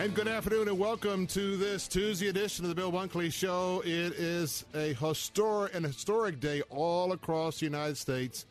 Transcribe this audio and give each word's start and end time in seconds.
And 0.00 0.14
good 0.14 0.28
afternoon 0.28 0.68
and 0.68 0.78
welcome 0.78 1.26
to 1.26 1.58
this 1.58 1.86
Tuesday 1.86 2.28
edition 2.28 2.64
of 2.64 2.70
the 2.70 2.74
Bill 2.74 2.90
Bunkley 2.90 3.30
Show. 3.30 3.82
It 3.84 4.14
is 4.14 4.64
a 4.72 4.94
historic 4.94 5.74
an 5.74 5.84
historic 5.84 6.40
day 6.40 6.62
all 6.70 7.12
across 7.12 7.58
the 7.58 7.66
United 7.66 7.98
States. 7.98 8.46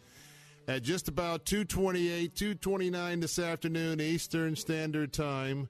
At 0.67 0.83
just 0.83 1.07
about 1.07 1.45
228, 1.45 2.35
229 2.35 3.19
this 3.19 3.39
afternoon 3.39 3.99
Eastern 3.99 4.55
Standard 4.55 5.11
Time, 5.11 5.69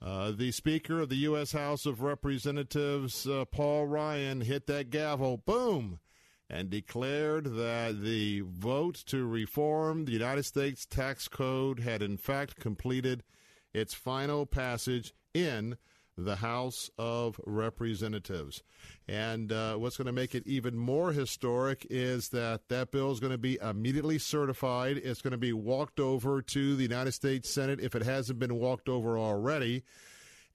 uh, 0.00 0.30
the 0.30 0.52
Speaker 0.52 1.00
of 1.00 1.10
the 1.10 1.16
U.S. 1.16 1.52
House 1.52 1.84
of 1.84 2.00
Representatives, 2.00 3.26
uh, 3.26 3.44
Paul 3.44 3.88
Ryan, 3.88 4.40
hit 4.40 4.66
that 4.68 4.88
gavel, 4.88 5.36
boom, 5.36 6.00
and 6.48 6.70
declared 6.70 7.44
that 7.56 8.00
the 8.02 8.40
vote 8.40 8.94
to 9.08 9.26
reform 9.26 10.06
the 10.06 10.12
United 10.12 10.44
States 10.44 10.86
tax 10.86 11.28
code 11.28 11.80
had 11.80 12.00
in 12.00 12.16
fact 12.16 12.58
completed– 12.58 13.22
its 13.72 13.94
final 13.94 14.46
passage 14.46 15.14
in 15.34 15.76
the 16.16 16.36
House 16.36 16.90
of 16.98 17.40
Representatives. 17.46 18.62
And 19.08 19.52
uh, 19.52 19.76
what's 19.76 19.96
going 19.96 20.06
to 20.06 20.12
make 20.12 20.34
it 20.34 20.46
even 20.46 20.76
more 20.76 21.12
historic 21.12 21.86
is 21.90 22.28
that 22.30 22.68
that 22.68 22.90
bill 22.90 23.10
is 23.10 23.20
going 23.20 23.32
to 23.32 23.38
be 23.38 23.58
immediately 23.60 24.18
certified. 24.18 24.98
It's 24.98 25.22
going 25.22 25.32
to 25.32 25.38
be 25.38 25.52
walked 25.52 26.00
over 26.00 26.42
to 26.42 26.76
the 26.76 26.82
United 26.82 27.12
States 27.12 27.50
Senate 27.50 27.80
if 27.80 27.94
it 27.94 28.02
hasn't 28.02 28.38
been 28.38 28.56
walked 28.56 28.88
over 28.88 29.18
already. 29.18 29.84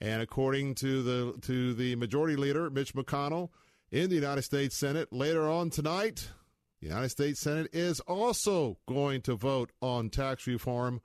And 0.02 0.22
according 0.22 0.76
to 0.76 1.04
the 1.04 1.40
to 1.44 1.74
the 1.74 1.96
majority 1.96 2.36
leader 2.36 2.70
Mitch 2.70 2.94
McConnell 2.94 3.50
in 3.92 4.10
the 4.10 4.16
United 4.16 4.42
States 4.42 4.76
Senate 4.76 5.12
later 5.12 5.50
on 5.50 5.70
tonight, 5.70 6.30
the 6.82 6.88
United 6.88 7.10
States 7.10 7.40
Senate 7.40 7.70
is 7.74 8.02
also 8.02 8.78
going 8.88 9.22
to 9.22 9.36
vote 9.36 9.72
on 9.82 10.10
tax 10.10 10.48
reform 10.48 11.02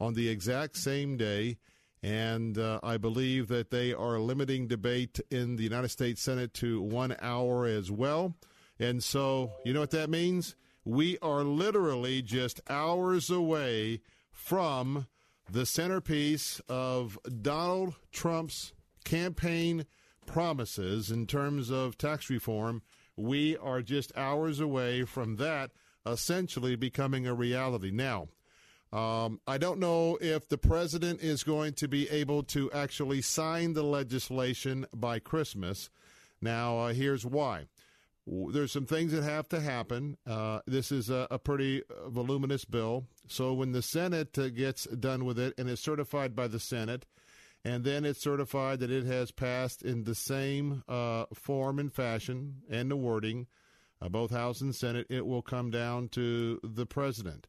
on 0.00 0.14
the 0.14 0.28
exact 0.28 0.76
same 0.76 1.16
day. 1.16 1.58
And 2.02 2.56
uh, 2.56 2.78
I 2.82 2.96
believe 2.96 3.48
that 3.48 3.70
they 3.70 3.92
are 3.92 4.20
limiting 4.20 4.68
debate 4.68 5.20
in 5.30 5.56
the 5.56 5.64
United 5.64 5.88
States 5.88 6.22
Senate 6.22 6.54
to 6.54 6.80
one 6.80 7.16
hour 7.20 7.66
as 7.66 7.90
well. 7.90 8.36
And 8.78 9.02
so, 9.02 9.52
you 9.64 9.72
know 9.72 9.80
what 9.80 9.90
that 9.90 10.08
means? 10.08 10.54
We 10.84 11.18
are 11.18 11.42
literally 11.42 12.22
just 12.22 12.60
hours 12.70 13.30
away 13.30 14.00
from 14.30 15.08
the 15.50 15.66
centerpiece 15.66 16.60
of 16.68 17.18
Donald 17.42 17.96
Trump's 18.12 18.72
campaign 19.04 19.84
promises 20.26 21.10
in 21.10 21.26
terms 21.26 21.70
of 21.70 21.98
tax 21.98 22.30
reform. 22.30 22.82
We 23.16 23.56
are 23.56 23.82
just 23.82 24.16
hours 24.16 24.60
away 24.60 25.04
from 25.04 25.36
that 25.36 25.72
essentially 26.06 26.76
becoming 26.76 27.26
a 27.26 27.34
reality. 27.34 27.90
Now, 27.90 28.28
um, 28.92 29.40
I 29.46 29.58
don't 29.58 29.78
know 29.78 30.16
if 30.20 30.48
the 30.48 30.58
president 30.58 31.20
is 31.20 31.42
going 31.42 31.74
to 31.74 31.88
be 31.88 32.08
able 32.08 32.42
to 32.44 32.70
actually 32.72 33.20
sign 33.20 33.74
the 33.74 33.82
legislation 33.82 34.86
by 34.94 35.18
Christmas. 35.18 35.90
Now, 36.40 36.78
uh, 36.78 36.92
here's 36.94 37.26
why. 37.26 37.66
There's 38.26 38.72
some 38.72 38.86
things 38.86 39.12
that 39.12 39.24
have 39.24 39.48
to 39.50 39.60
happen. 39.60 40.16
Uh, 40.26 40.60
this 40.66 40.92
is 40.92 41.10
a, 41.10 41.26
a, 41.30 41.38
pretty 41.38 41.82
voluminous 42.08 42.64
bill. 42.66 43.06
So 43.26 43.54
when 43.54 43.72
the 43.72 43.80
Senate 43.80 44.38
uh, 44.38 44.50
gets 44.50 44.84
done 44.84 45.24
with 45.24 45.38
it 45.38 45.54
and 45.56 45.68
is 45.68 45.80
certified 45.80 46.36
by 46.36 46.46
the 46.46 46.60
Senate, 46.60 47.06
and 47.64 47.84
then 47.84 48.04
it's 48.04 48.20
certified 48.20 48.80
that 48.80 48.90
it 48.90 49.04
has 49.04 49.30
passed 49.30 49.82
in 49.82 50.04
the 50.04 50.14
same 50.14 50.84
uh, 50.88 51.24
form 51.34 51.78
and 51.78 51.92
fashion 51.92 52.62
and 52.70 52.90
the 52.90 52.96
wording, 52.96 53.46
uh, 54.00 54.08
both 54.08 54.30
House 54.30 54.60
and 54.60 54.74
Senate, 54.74 55.06
it 55.08 55.26
will 55.26 55.42
come 55.42 55.70
down 55.70 56.08
to 56.10 56.60
the 56.62 56.86
president. 56.86 57.46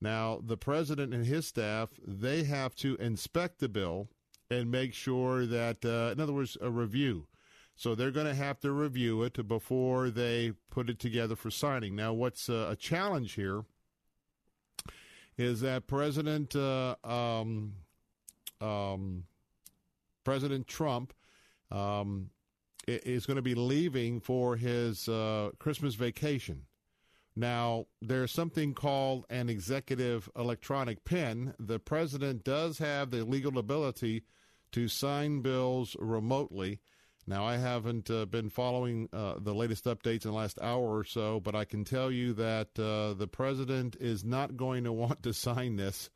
Now, 0.00 0.40
the 0.44 0.56
president 0.56 1.12
and 1.12 1.26
his 1.26 1.46
staff, 1.46 1.90
they 2.06 2.44
have 2.44 2.74
to 2.76 2.94
inspect 2.96 3.58
the 3.58 3.68
bill 3.68 4.08
and 4.50 4.70
make 4.70 4.94
sure 4.94 5.44
that, 5.46 5.84
uh, 5.84 6.12
in 6.12 6.20
other 6.20 6.32
words, 6.32 6.56
a 6.60 6.70
review. 6.70 7.26
So 7.74 7.94
they're 7.94 8.10
going 8.10 8.26
to 8.26 8.34
have 8.34 8.58
to 8.60 8.72
review 8.72 9.22
it 9.22 9.46
before 9.46 10.10
they 10.10 10.52
put 10.70 10.90
it 10.90 10.98
together 10.98 11.36
for 11.36 11.50
signing. 11.50 11.94
Now, 11.94 12.12
what's 12.12 12.48
uh, 12.48 12.68
a 12.70 12.76
challenge 12.76 13.34
here 13.34 13.64
is 15.36 15.60
that 15.60 15.86
President 15.86 16.56
uh, 16.56 16.96
um, 17.04 17.74
um, 18.60 19.24
President 20.24 20.66
Trump 20.66 21.14
um, 21.70 22.30
is 22.86 23.26
going 23.26 23.36
to 23.36 23.42
be 23.42 23.54
leaving 23.54 24.20
for 24.20 24.56
his 24.56 25.08
uh, 25.08 25.50
Christmas 25.58 25.94
vacation. 25.94 26.62
Now, 27.38 27.86
there's 28.02 28.32
something 28.32 28.74
called 28.74 29.24
an 29.30 29.48
executive 29.48 30.28
electronic 30.34 31.04
pen. 31.04 31.54
The 31.60 31.78
president 31.78 32.42
does 32.42 32.78
have 32.78 33.12
the 33.12 33.24
legal 33.24 33.58
ability 33.58 34.24
to 34.72 34.88
sign 34.88 35.40
bills 35.40 35.94
remotely. 36.00 36.80
Now, 37.28 37.46
I 37.46 37.58
haven't 37.58 38.10
uh, 38.10 38.26
been 38.26 38.50
following 38.50 39.08
uh, 39.12 39.34
the 39.38 39.54
latest 39.54 39.84
updates 39.84 40.24
in 40.24 40.32
the 40.32 40.36
last 40.36 40.58
hour 40.60 40.98
or 40.98 41.04
so, 41.04 41.38
but 41.38 41.54
I 41.54 41.64
can 41.64 41.84
tell 41.84 42.10
you 42.10 42.32
that 42.32 42.76
uh, 42.76 43.14
the 43.14 43.28
president 43.28 43.94
is 44.00 44.24
not 44.24 44.56
going 44.56 44.82
to 44.82 44.92
want 45.04 45.22
to 45.22 45.32
sign 45.32 45.76
this, 45.76 46.10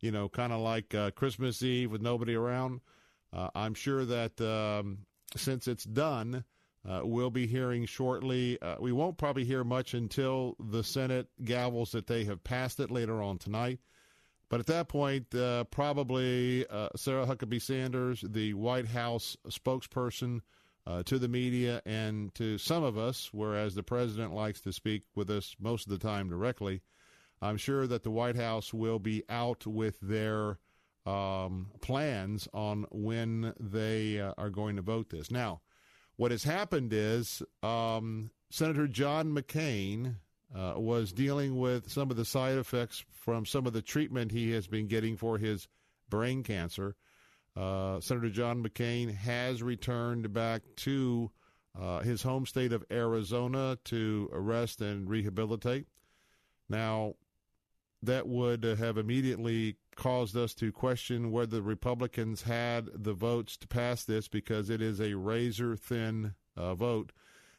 you 0.00 0.10
know, 0.10 0.30
kind 0.30 0.54
of 0.54 0.60
like 0.60 0.94
uh, 0.94 1.10
Christmas 1.10 1.62
Eve 1.62 1.92
with 1.92 2.00
nobody 2.00 2.34
around. 2.34 2.80
Uh, 3.30 3.50
I'm 3.54 3.74
sure 3.74 4.06
that 4.06 4.40
um, 4.40 5.00
since 5.36 5.68
it's 5.68 5.84
done, 5.84 6.44
uh, 6.88 7.00
we'll 7.04 7.30
be 7.30 7.46
hearing 7.46 7.86
shortly. 7.86 8.60
Uh, 8.60 8.76
we 8.80 8.92
won't 8.92 9.18
probably 9.18 9.44
hear 9.44 9.64
much 9.64 9.94
until 9.94 10.56
the 10.58 10.82
Senate 10.82 11.28
gavels 11.42 11.92
that 11.92 12.06
they 12.06 12.24
have 12.24 12.42
passed 12.42 12.80
it 12.80 12.90
later 12.90 13.22
on 13.22 13.38
tonight. 13.38 13.78
But 14.48 14.60
at 14.60 14.66
that 14.66 14.88
point, 14.88 15.34
uh, 15.34 15.64
probably 15.64 16.66
uh, 16.68 16.90
Sarah 16.96 17.24
Huckabee 17.24 17.62
Sanders, 17.62 18.22
the 18.28 18.52
White 18.54 18.86
House 18.86 19.36
spokesperson 19.48 20.40
uh, 20.86 21.02
to 21.04 21.18
the 21.18 21.28
media 21.28 21.80
and 21.86 22.34
to 22.34 22.58
some 22.58 22.82
of 22.82 22.98
us, 22.98 23.30
whereas 23.32 23.74
the 23.74 23.82
president 23.82 24.34
likes 24.34 24.60
to 24.62 24.72
speak 24.72 25.04
with 25.14 25.30
us 25.30 25.56
most 25.58 25.86
of 25.86 25.92
the 25.92 26.06
time 26.06 26.28
directly, 26.28 26.82
I'm 27.40 27.56
sure 27.56 27.86
that 27.86 28.02
the 28.02 28.10
White 28.10 28.36
House 28.36 28.74
will 28.74 28.98
be 28.98 29.22
out 29.28 29.66
with 29.66 29.98
their 30.00 30.58
um, 31.06 31.70
plans 31.80 32.46
on 32.52 32.86
when 32.90 33.54
they 33.58 34.20
uh, 34.20 34.34
are 34.36 34.50
going 34.50 34.76
to 34.76 34.82
vote 34.82 35.10
this. 35.10 35.30
Now, 35.30 35.60
what 36.16 36.30
has 36.30 36.44
happened 36.44 36.92
is 36.92 37.42
um, 37.62 38.30
Senator 38.50 38.86
John 38.86 39.34
McCain 39.34 40.16
uh, 40.54 40.74
was 40.76 41.12
dealing 41.12 41.58
with 41.58 41.90
some 41.90 42.10
of 42.10 42.16
the 42.16 42.24
side 42.24 42.58
effects 42.58 43.04
from 43.10 43.46
some 43.46 43.66
of 43.66 43.72
the 43.72 43.82
treatment 43.82 44.32
he 44.32 44.52
has 44.52 44.66
been 44.66 44.86
getting 44.86 45.16
for 45.16 45.38
his 45.38 45.68
brain 46.10 46.42
cancer. 46.42 46.94
Uh, 47.56 48.00
Senator 48.00 48.30
John 48.30 48.62
McCain 48.62 49.14
has 49.14 49.62
returned 49.62 50.32
back 50.32 50.62
to 50.76 51.30
uh, 51.78 52.00
his 52.00 52.22
home 52.22 52.46
state 52.46 52.72
of 52.72 52.84
Arizona 52.90 53.78
to 53.84 54.28
rest 54.32 54.80
and 54.80 55.08
rehabilitate. 55.08 55.86
Now, 56.68 57.14
that 58.02 58.26
would 58.26 58.64
have 58.64 58.98
immediately 58.98 59.76
caused 59.96 60.36
us 60.36 60.54
to 60.54 60.72
question 60.72 61.30
whether 61.30 61.56
the 61.56 61.62
Republicans 61.62 62.42
had 62.42 62.88
the 62.94 63.12
votes 63.12 63.56
to 63.58 63.68
pass 63.68 64.04
this 64.04 64.28
because 64.28 64.70
it 64.70 64.82
is 64.82 65.00
a 65.00 65.14
razor 65.14 65.76
thin 65.76 66.34
uh, 66.56 66.74
vote. 66.74 67.12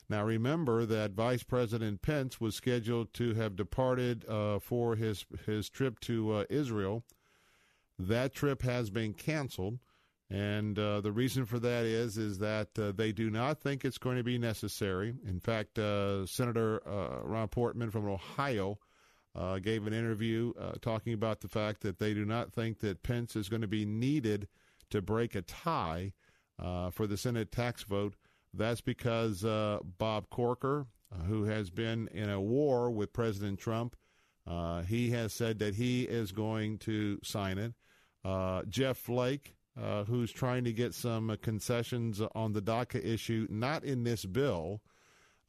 Now, 0.10 0.24
remember 0.24 0.86
that 0.86 1.12
Vice 1.12 1.44
President 1.44 2.02
Pence 2.02 2.40
was 2.42 2.56
scheduled 2.56 3.14
to 3.14 3.34
have 3.36 3.56
departed 3.56 4.26
uh, 4.28 4.60
for 4.60 4.96
his 4.96 5.26
his 5.46 5.70
trip 5.70 6.00
to 6.02 6.34
uh, 6.34 6.44
Israel. 6.50 7.04
That 7.98 8.34
trip 8.34 8.64
has 8.64 8.90
been 8.90 9.14
canceled, 9.14 9.80
and 10.30 10.78
uh, 10.78 11.02
the 11.02 11.12
reason 11.12 11.46
for 11.46 11.58
that 11.60 11.86
is 11.86 12.18
is 12.18 12.40
that 12.40 12.78
uh, 12.78 12.92
they 12.92 13.12
do 13.12 13.30
not 13.30 13.62
think 13.62 13.86
it's 13.86 13.98
going 13.98 14.18
to 14.18 14.24
be 14.24 14.38
necessary. 14.38 15.14
In 15.26 15.40
fact, 15.40 15.80
uh, 15.80 16.26
Senator 16.26 16.82
Rob 17.24 17.52
Portman 17.52 17.90
from 17.90 18.08
Ohio 18.08 18.78
uh, 19.36 19.60
gave 19.60 19.88
an 19.88 19.94
interview 19.94 20.54
uh, 20.60 20.74
talking 20.82 21.14
about 21.14 21.42
the 21.42 21.48
fact 21.48 21.82
that 21.82 22.00
they 22.00 22.14
do 22.14 22.26
not 22.26 22.54
think 22.54 22.80
that 22.80 23.04
Pence 23.04 23.36
is 23.36 23.50
going 23.50 23.62
to 23.62 23.68
be 23.68 23.86
needed 23.86 24.48
to 24.90 25.02
break 25.02 25.36
a 25.36 25.42
tie 25.42 26.14
uh, 26.60 26.92
for 26.92 27.08
the 27.08 27.18
Senate 27.18 27.52
tax 27.52 27.84
vote. 27.84 28.16
That's 28.54 28.82
because 28.82 29.44
uh, 29.44 29.80
Bob 29.98 30.30
Corker, 30.30 30.86
uh, 31.12 31.24
who 31.24 31.46
has 31.46 31.72
been 31.72 32.08
in 32.10 32.30
a 32.30 32.40
war 32.40 32.92
with 32.92 33.14
President 33.14 33.60
Trump, 33.60 33.96
uh, 34.46 34.84
he 34.84 35.10
has 35.12 35.34
said 35.34 35.60
that 35.60 35.76
he 35.76 36.04
is 36.04 36.32
going 36.32 36.78
to 36.80 37.20
sign 37.24 37.58
it. 37.58 37.74
Jeff 38.70 38.98
Flake, 38.98 39.56
who's 40.06 40.32
trying 40.32 40.64
to 40.66 40.74
get 40.74 40.94
some 40.94 41.36
concessions 41.42 42.22
on 42.36 42.54
the 42.54 42.62
DACA 42.62 43.04
issue, 43.04 43.48
not 43.50 43.84
in 43.84 44.04
this 44.04 44.26
bill, 44.26 44.82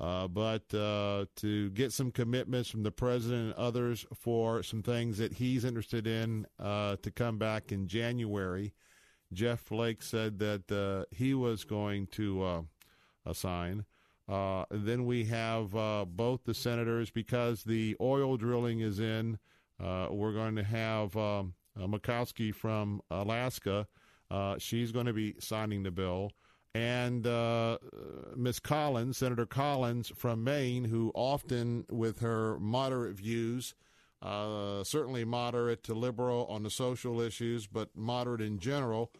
uh, 0.00 0.26
but 0.26 0.74
uh, 0.74 1.24
to 1.36 1.70
get 1.70 1.92
some 1.92 2.10
commitments 2.10 2.68
from 2.68 2.82
the 2.82 2.90
president 2.90 3.42
and 3.42 3.54
others 3.54 4.04
for 4.14 4.62
some 4.62 4.82
things 4.82 5.18
that 5.18 5.34
he's 5.34 5.64
interested 5.64 6.06
in 6.06 6.46
uh, 6.58 6.96
to 7.02 7.10
come 7.10 7.38
back 7.38 7.70
in 7.70 7.86
January. 7.86 8.72
Jeff 9.32 9.60
Flake 9.60 10.02
said 10.02 10.38
that 10.40 10.70
uh, 10.70 11.04
he 11.14 11.32
was 11.32 11.64
going 11.64 12.06
to 12.08 12.42
uh, 12.42 12.62
assign. 13.24 13.84
Uh, 14.28 14.64
then 14.70 15.04
we 15.04 15.24
have 15.24 15.70
both 16.16 16.44
the 16.44 16.54
senators 16.54 17.10
because 17.10 17.62
the 17.62 17.96
oil 18.00 18.36
drilling 18.36 18.80
is 18.80 18.98
in. 18.98 19.38
we're 19.78 20.32
going 20.32 20.56
to 20.56 20.64
have 20.64 21.16
um, 21.16 21.54
from 22.52 23.00
Alaska. 23.10 23.86
she's 24.58 24.92
going 24.92 25.06
to 25.06 25.12
be 25.12 25.34
signing 25.38 25.82
the 25.84 25.90
bill 25.90 26.32
and 26.74 27.26
uh, 27.26 27.78
Miss 28.34 28.58
Collins, 28.58 29.18
Senator 29.18 29.46
Collins 29.46 30.12
from 30.16 30.42
Maine, 30.42 30.84
who 30.84 31.12
often, 31.14 31.86
with 31.88 32.18
her 32.20 32.58
moderate 32.58 33.16
views, 33.16 33.74
uh, 34.20 34.82
certainly 34.82 35.24
moderate 35.24 35.84
to 35.84 35.94
liberal 35.94 36.46
on 36.46 36.62
the 36.62 36.70
social 36.70 37.20
issues, 37.20 37.66
but 37.66 37.90
moderate 37.94 38.40
in 38.40 38.58
general, 38.58 39.12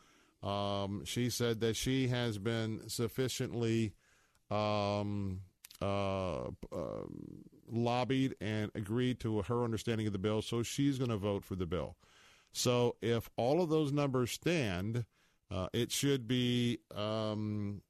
um, 0.42 1.04
she 1.04 1.30
said 1.30 1.60
that 1.60 1.76
she 1.76 2.08
has 2.08 2.38
been 2.38 2.88
sufficiently 2.88 3.94
um, 4.50 5.40
uh, 5.80 6.46
um, 6.72 7.44
lobbied 7.70 8.34
and 8.40 8.70
agreed 8.74 9.20
to 9.20 9.42
her 9.42 9.62
understanding 9.62 10.06
of 10.06 10.12
the 10.12 10.18
bill, 10.18 10.42
so 10.42 10.62
she's 10.62 10.98
going 10.98 11.10
to 11.10 11.16
vote 11.16 11.44
for 11.44 11.54
the 11.54 11.66
bill. 11.66 11.96
So 12.52 12.96
if 13.00 13.30
all 13.36 13.62
of 13.62 13.68
those 13.68 13.92
numbers 13.92 14.32
stand, 14.32 15.04
uh, 15.50 15.68
it 15.72 15.92
should 15.92 16.26
be 16.26 16.78
um, 16.94 17.82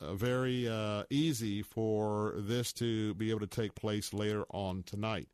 uh, 0.00 0.14
very 0.14 0.68
uh, 0.68 1.04
easy 1.10 1.62
for 1.62 2.34
this 2.38 2.72
to 2.74 3.14
be 3.14 3.30
able 3.30 3.40
to 3.40 3.46
take 3.46 3.74
place 3.74 4.12
later 4.12 4.44
on 4.50 4.82
tonight. 4.84 5.28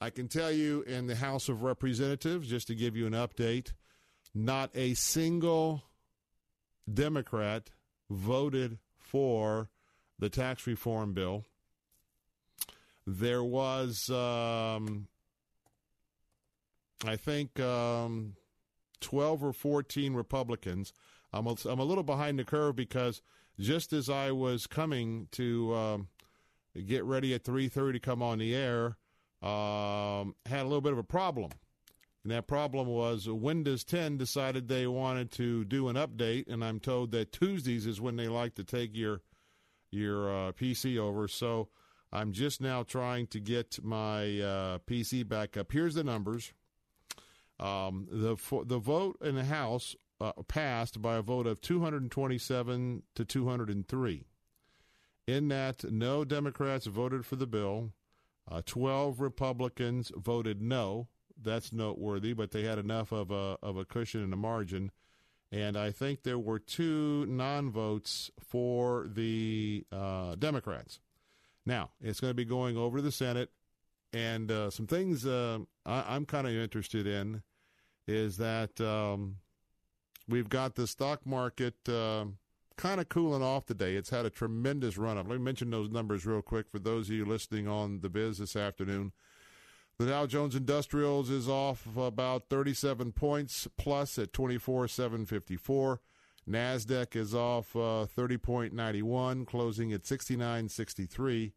I 0.00 0.10
can 0.10 0.28
tell 0.28 0.52
you 0.52 0.82
in 0.82 1.08
the 1.08 1.16
House 1.16 1.48
of 1.48 1.62
Representatives, 1.62 2.48
just 2.48 2.68
to 2.68 2.74
give 2.74 2.96
you 2.96 3.06
an 3.06 3.14
update, 3.14 3.72
not 4.34 4.70
a 4.74 4.94
single 4.94 5.82
Democrat 6.92 7.70
voted 8.08 8.78
for 8.96 9.70
the 10.18 10.28
tax 10.28 10.66
reform 10.66 11.12
bill. 11.14 11.44
There 13.06 13.42
was, 13.42 14.08
um, 14.10 15.08
I 17.04 17.16
think, 17.16 17.58
um, 17.58 18.34
12 19.00 19.44
or 19.44 19.52
14 19.52 20.14
Republicans. 20.14 20.92
I'm 21.32 21.46
a, 21.46 21.56
I'm 21.66 21.78
a 21.78 21.84
little 21.84 22.04
behind 22.04 22.38
the 22.38 22.44
curve 22.44 22.76
because 22.76 23.22
just 23.58 23.92
as 23.92 24.08
I 24.08 24.30
was 24.30 24.66
coming 24.66 25.28
to 25.32 25.74
um, 25.74 26.08
get 26.86 27.04
ready 27.04 27.34
at 27.34 27.44
3:30 27.44 27.94
to 27.94 28.00
come 28.00 28.22
on 28.22 28.38
the 28.38 28.54
air, 28.54 28.96
um, 29.42 30.34
had 30.46 30.62
a 30.62 30.68
little 30.68 30.80
bit 30.80 30.92
of 30.92 30.98
a 30.98 31.04
problem. 31.04 31.50
And 32.24 32.32
that 32.32 32.46
problem 32.46 32.88
was 32.88 33.28
Windows 33.28 33.84
10 33.84 34.18
decided 34.18 34.68
they 34.68 34.86
wanted 34.86 35.30
to 35.32 35.64
do 35.64 35.88
an 35.88 35.96
update, 35.96 36.48
and 36.48 36.64
I'm 36.64 36.80
told 36.80 37.12
that 37.12 37.32
Tuesdays 37.32 37.86
is 37.86 38.00
when 38.00 38.16
they 38.16 38.28
like 38.28 38.54
to 38.56 38.64
take 38.64 38.96
your 38.96 39.22
your 39.90 40.28
uh, 40.28 40.52
PC 40.52 40.98
over. 40.98 41.28
So 41.28 41.68
I'm 42.12 42.32
just 42.32 42.60
now 42.60 42.82
trying 42.82 43.26
to 43.28 43.40
get 43.40 43.82
my 43.82 44.40
uh, 44.40 44.78
PC 44.86 45.26
back 45.26 45.56
up. 45.56 45.72
Here's 45.72 45.94
the 45.94 46.04
numbers. 46.04 46.52
Um, 47.60 48.06
the 48.10 48.36
the 48.64 48.78
vote 48.78 49.18
in 49.20 49.34
the 49.34 49.44
House 49.44 49.96
uh, 50.20 50.32
passed 50.46 51.02
by 51.02 51.16
a 51.16 51.22
vote 51.22 51.46
of 51.46 51.60
227 51.60 53.02
to 53.14 53.24
203. 53.24 54.24
In 55.26 55.48
that, 55.48 55.84
no 55.84 56.24
Democrats 56.24 56.86
voted 56.86 57.26
for 57.26 57.36
the 57.36 57.46
bill. 57.46 57.92
Uh, 58.50 58.62
12 58.64 59.20
Republicans 59.20 60.10
voted 60.16 60.62
no. 60.62 61.08
That's 61.40 61.72
noteworthy, 61.72 62.32
but 62.32 62.50
they 62.50 62.62
had 62.62 62.78
enough 62.78 63.12
of 63.12 63.30
a 63.30 63.58
of 63.62 63.76
a 63.76 63.84
cushion 63.84 64.22
and 64.22 64.32
a 64.32 64.36
margin. 64.36 64.90
And 65.50 65.76
I 65.76 65.92
think 65.92 66.22
there 66.22 66.38
were 66.38 66.58
two 66.58 67.26
non 67.26 67.70
votes 67.70 68.30
for 68.40 69.06
the 69.08 69.84
uh, 69.92 70.34
Democrats. 70.34 71.00
Now, 71.64 71.90
it's 72.00 72.20
going 72.20 72.30
to 72.30 72.34
be 72.34 72.44
going 72.44 72.76
over 72.76 72.98
to 72.98 73.02
the 73.02 73.12
Senate. 73.12 73.50
And 74.12 74.50
uh, 74.50 74.70
some 74.70 74.86
things 74.86 75.26
uh, 75.26 75.58
I, 75.84 76.16
am 76.16 76.24
kind 76.24 76.46
of 76.46 76.54
interested 76.54 77.06
in 77.06 77.42
is 78.08 78.38
that 78.38 78.80
um, 78.80 79.36
we've 80.26 80.48
got 80.48 80.74
the 80.74 80.86
stock 80.86 81.26
market 81.26 81.74
uh, 81.88 82.24
kind 82.76 83.00
of 83.00 83.08
cooling 83.10 83.42
off 83.42 83.66
today. 83.66 83.94
It's 83.94 84.10
had 84.10 84.24
a 84.24 84.30
tremendous 84.30 84.96
run 84.96 85.18
up. 85.18 85.28
Let 85.28 85.38
me 85.38 85.44
mention 85.44 85.70
those 85.70 85.90
numbers 85.90 86.24
real 86.24 86.40
quick 86.40 86.70
for 86.70 86.78
those 86.78 87.08
of 87.08 87.14
you 87.14 87.26
listening 87.26 87.68
on 87.68 88.00
the 88.00 88.08
biz 88.08 88.38
this 88.38 88.56
afternoon. 88.56 89.12
The 89.98 90.06
Dow 90.06 90.26
Jones 90.26 90.54
Industrials 90.54 91.28
is 91.28 91.48
off 91.48 91.86
about 91.96 92.48
37 92.48 93.12
points 93.12 93.68
plus 93.76 94.18
at 94.18 94.32
24,754. 94.32 96.00
Nasdaq 96.48 97.14
is 97.14 97.34
off 97.34 97.76
uh, 97.76 98.06
30.91, 98.16 99.46
closing 99.46 99.92
at 99.92 100.04
69.63 100.04 101.52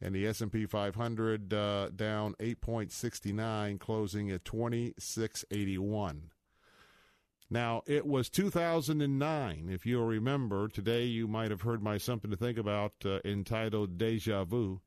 and 0.00 0.14
the 0.14 0.26
S&P 0.26 0.66
500 0.66 1.52
uh, 1.52 1.90
down 1.90 2.34
8.69 2.40 3.78
closing 3.78 4.30
at 4.30 4.44
2681 4.44 6.30
now 7.50 7.82
it 7.86 8.06
was 8.06 8.30
2009 8.30 9.68
if 9.68 9.84
you'll 9.84 10.06
remember. 10.06 10.68
Today 10.68 11.04
you 11.04 11.26
might 11.26 11.50
have 11.50 11.62
heard 11.62 11.82
my 11.82 11.98
something 11.98 12.30
to 12.30 12.36
think 12.36 12.56
about 12.56 12.92
uh, 13.04 13.18
entitled 13.24 13.98
deja 13.98 14.44
vu. 14.44 14.80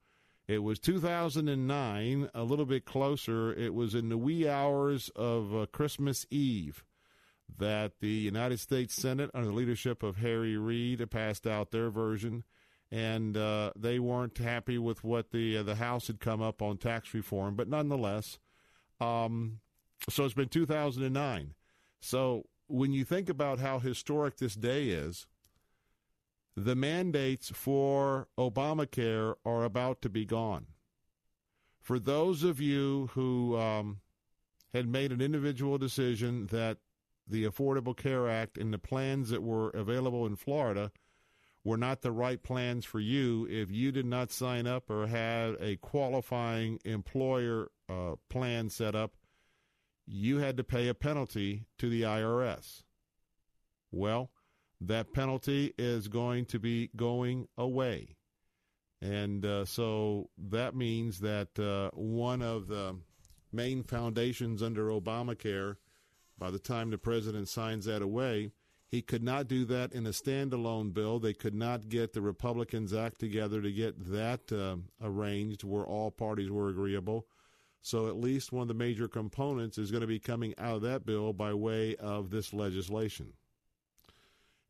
It 0.47 0.63
was 0.63 0.79
2009 0.79 2.29
a 2.33 2.43
little 2.43 2.65
bit 2.65 2.85
closer. 2.85 3.53
It 3.53 3.73
was 3.73 3.93
in 3.93 4.07
the 4.07 4.17
wee 4.17 4.47
hours 4.47 5.09
of 5.15 5.53
uh, 5.53 5.65
christmas 5.73 6.25
eve 6.31 6.85
that 7.57 7.99
the 7.99 8.07
united 8.07 8.59
states 8.59 8.95
senate 8.95 9.29
under 9.33 9.49
the 9.49 9.53
leadership 9.53 10.01
of 10.01 10.15
harry 10.15 10.57
reid 10.57 11.05
passed 11.11 11.45
out 11.45 11.71
their 11.71 11.89
version 11.89 12.43
and 12.93 13.35
uh, 13.35 13.71
they 13.75 13.97
weren't 13.97 14.37
happy 14.37 14.77
with 14.77 15.03
what 15.03 15.31
the 15.31 15.57
uh, 15.57 15.63
the 15.63 15.75
House 15.75 16.05
had 16.05 16.19
come 16.19 16.43
up 16.43 16.61
on 16.61 16.77
tax 16.77 17.11
reform. 17.11 17.55
But 17.55 17.67
nonetheless, 17.67 18.37
um, 19.01 19.61
so 20.09 20.25
it's 20.25 20.35
been 20.35 20.47
2009. 20.47 21.55
So 21.99 22.45
when 22.67 22.93
you 22.93 23.03
think 23.03 23.29
about 23.29 23.59
how 23.59 23.79
historic 23.79 24.37
this 24.37 24.53
day 24.53 24.89
is, 24.89 25.25
the 26.55 26.75
mandates 26.75 27.49
for 27.49 28.27
Obamacare 28.37 29.33
are 29.43 29.63
about 29.63 30.03
to 30.03 30.09
be 30.09 30.23
gone. 30.23 30.67
For 31.81 31.97
those 31.97 32.43
of 32.43 32.61
you 32.61 33.09
who 33.13 33.57
um, 33.57 34.01
had 34.71 34.87
made 34.87 35.11
an 35.11 35.19
individual 35.19 35.79
decision 35.79 36.45
that 36.51 36.77
the 37.27 37.43
Affordable 37.43 37.97
Care 37.97 38.29
Act 38.29 38.55
and 38.55 38.71
the 38.71 38.77
plans 38.77 39.31
that 39.31 39.41
were 39.41 39.71
available 39.71 40.27
in 40.27 40.35
Florida 40.35 40.91
were 41.63 41.77
not 41.77 42.01
the 42.01 42.11
right 42.11 42.41
plans 42.43 42.85
for 42.85 42.99
you 42.99 43.47
if 43.49 43.71
you 43.71 43.91
did 43.91 44.05
not 44.05 44.31
sign 44.31 44.67
up 44.67 44.89
or 44.89 45.07
had 45.07 45.55
a 45.61 45.77
qualifying 45.77 46.79
employer 46.83 47.69
uh, 47.89 48.15
plan 48.29 48.69
set 48.69 48.95
up, 48.95 49.13
you 50.05 50.39
had 50.39 50.57
to 50.57 50.63
pay 50.63 50.87
a 50.87 50.93
penalty 50.93 51.65
to 51.77 51.89
the 51.89 52.01
IRS. 52.01 52.83
Well, 53.91 54.31
that 54.81 55.13
penalty 55.13 55.73
is 55.77 56.07
going 56.09 56.45
to 56.47 56.59
be 56.59 56.89
going 56.95 57.47
away. 57.57 58.17
And 59.01 59.45
uh, 59.45 59.65
so 59.65 60.29
that 60.37 60.75
means 60.75 61.19
that 61.19 61.57
uh, 61.59 61.91
one 61.93 62.41
of 62.41 62.67
the 62.67 62.97
main 63.51 63.83
foundations 63.83 64.63
under 64.63 64.87
Obamacare, 64.87 65.77
by 66.37 66.51
the 66.51 66.59
time 66.59 66.89
the 66.89 66.97
president 66.97 67.47
signs 67.47 67.85
that 67.85 68.01
away, 68.01 68.51
he 68.93 69.01
could 69.01 69.23
not 69.23 69.47
do 69.47 69.65
that 69.65 69.91
in 69.91 70.05
a 70.05 70.11
standalone 70.11 70.93
bill. 70.93 71.17
They 71.17 71.33
could 71.33 71.55
not 71.55 71.89
get 71.89 72.13
the 72.13 72.21
Republicans' 72.21 72.93
act 72.93 73.17
together 73.17 73.59
to 73.59 73.71
get 73.71 74.11
that 74.11 74.51
uh, 74.51 74.75
arranged 75.01 75.63
where 75.63 75.83
all 75.83 76.11
parties 76.11 76.51
were 76.51 76.69
agreeable. 76.69 77.25
So 77.81 78.05
at 78.07 78.17
least 78.17 78.51
one 78.51 78.61
of 78.61 78.67
the 78.67 78.75
major 78.75 79.07
components 79.07 79.79
is 79.79 79.89
going 79.89 80.01
to 80.01 80.07
be 80.07 80.19
coming 80.19 80.53
out 80.59 80.75
of 80.75 80.81
that 80.83 81.07
bill 81.07 81.33
by 81.33 81.55
way 81.55 81.95
of 81.95 82.29
this 82.29 82.53
legislation. 82.53 83.33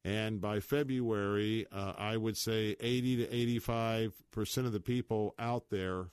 And 0.06 0.40
by 0.40 0.62
February, 0.62 1.68
uh, 1.70 1.92
I 1.98 2.16
would 2.16 2.38
say 2.38 2.78
80 2.80 3.26
to 3.26 3.36
85 3.36 4.14
percent 4.32 4.68
of 4.68 4.72
the 4.72 4.80
people 4.80 5.36
out 5.38 5.66
there 5.70 6.06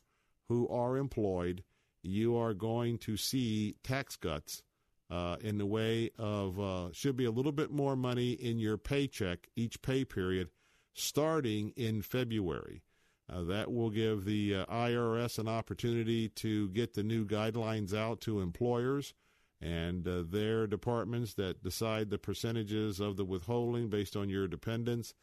who 0.48 0.66
are 0.66 0.96
employed 0.96 1.62
you 2.02 2.36
are 2.36 2.54
going 2.54 2.98
to 2.98 3.16
see 3.16 3.76
tax 3.84 4.16
cuts 4.16 4.64
uh, 5.10 5.36
in 5.40 5.58
the 5.58 5.66
way 5.66 6.10
of 6.18 6.60
uh, 6.60 6.92
should 6.92 7.16
be 7.16 7.24
a 7.24 7.30
little 7.30 7.52
bit 7.52 7.70
more 7.70 7.96
money 7.96 8.32
in 8.32 8.58
your 8.58 8.78
paycheck 8.78 9.48
each 9.56 9.82
pay 9.82 10.04
period 10.04 10.48
starting 10.94 11.72
in 11.76 12.02
February. 12.02 12.82
Uh, 13.28 13.42
that 13.44 13.72
will 13.72 13.90
give 13.90 14.24
the 14.24 14.56
uh, 14.56 14.66
IRS 14.66 15.38
an 15.38 15.48
opportunity 15.48 16.28
to 16.28 16.68
get 16.70 16.94
the 16.94 17.02
new 17.02 17.24
guidelines 17.24 17.94
out 17.94 18.20
to 18.20 18.40
employers 18.40 19.14
and 19.60 20.08
uh, 20.08 20.22
their 20.26 20.66
departments 20.66 21.34
that 21.34 21.62
decide 21.62 22.10
the 22.10 22.18
percentages 22.18 22.98
of 22.98 23.16
the 23.16 23.24
withholding 23.24 23.88
based 23.88 24.16
on 24.16 24.28
your 24.28 24.48
dependents. 24.48 25.14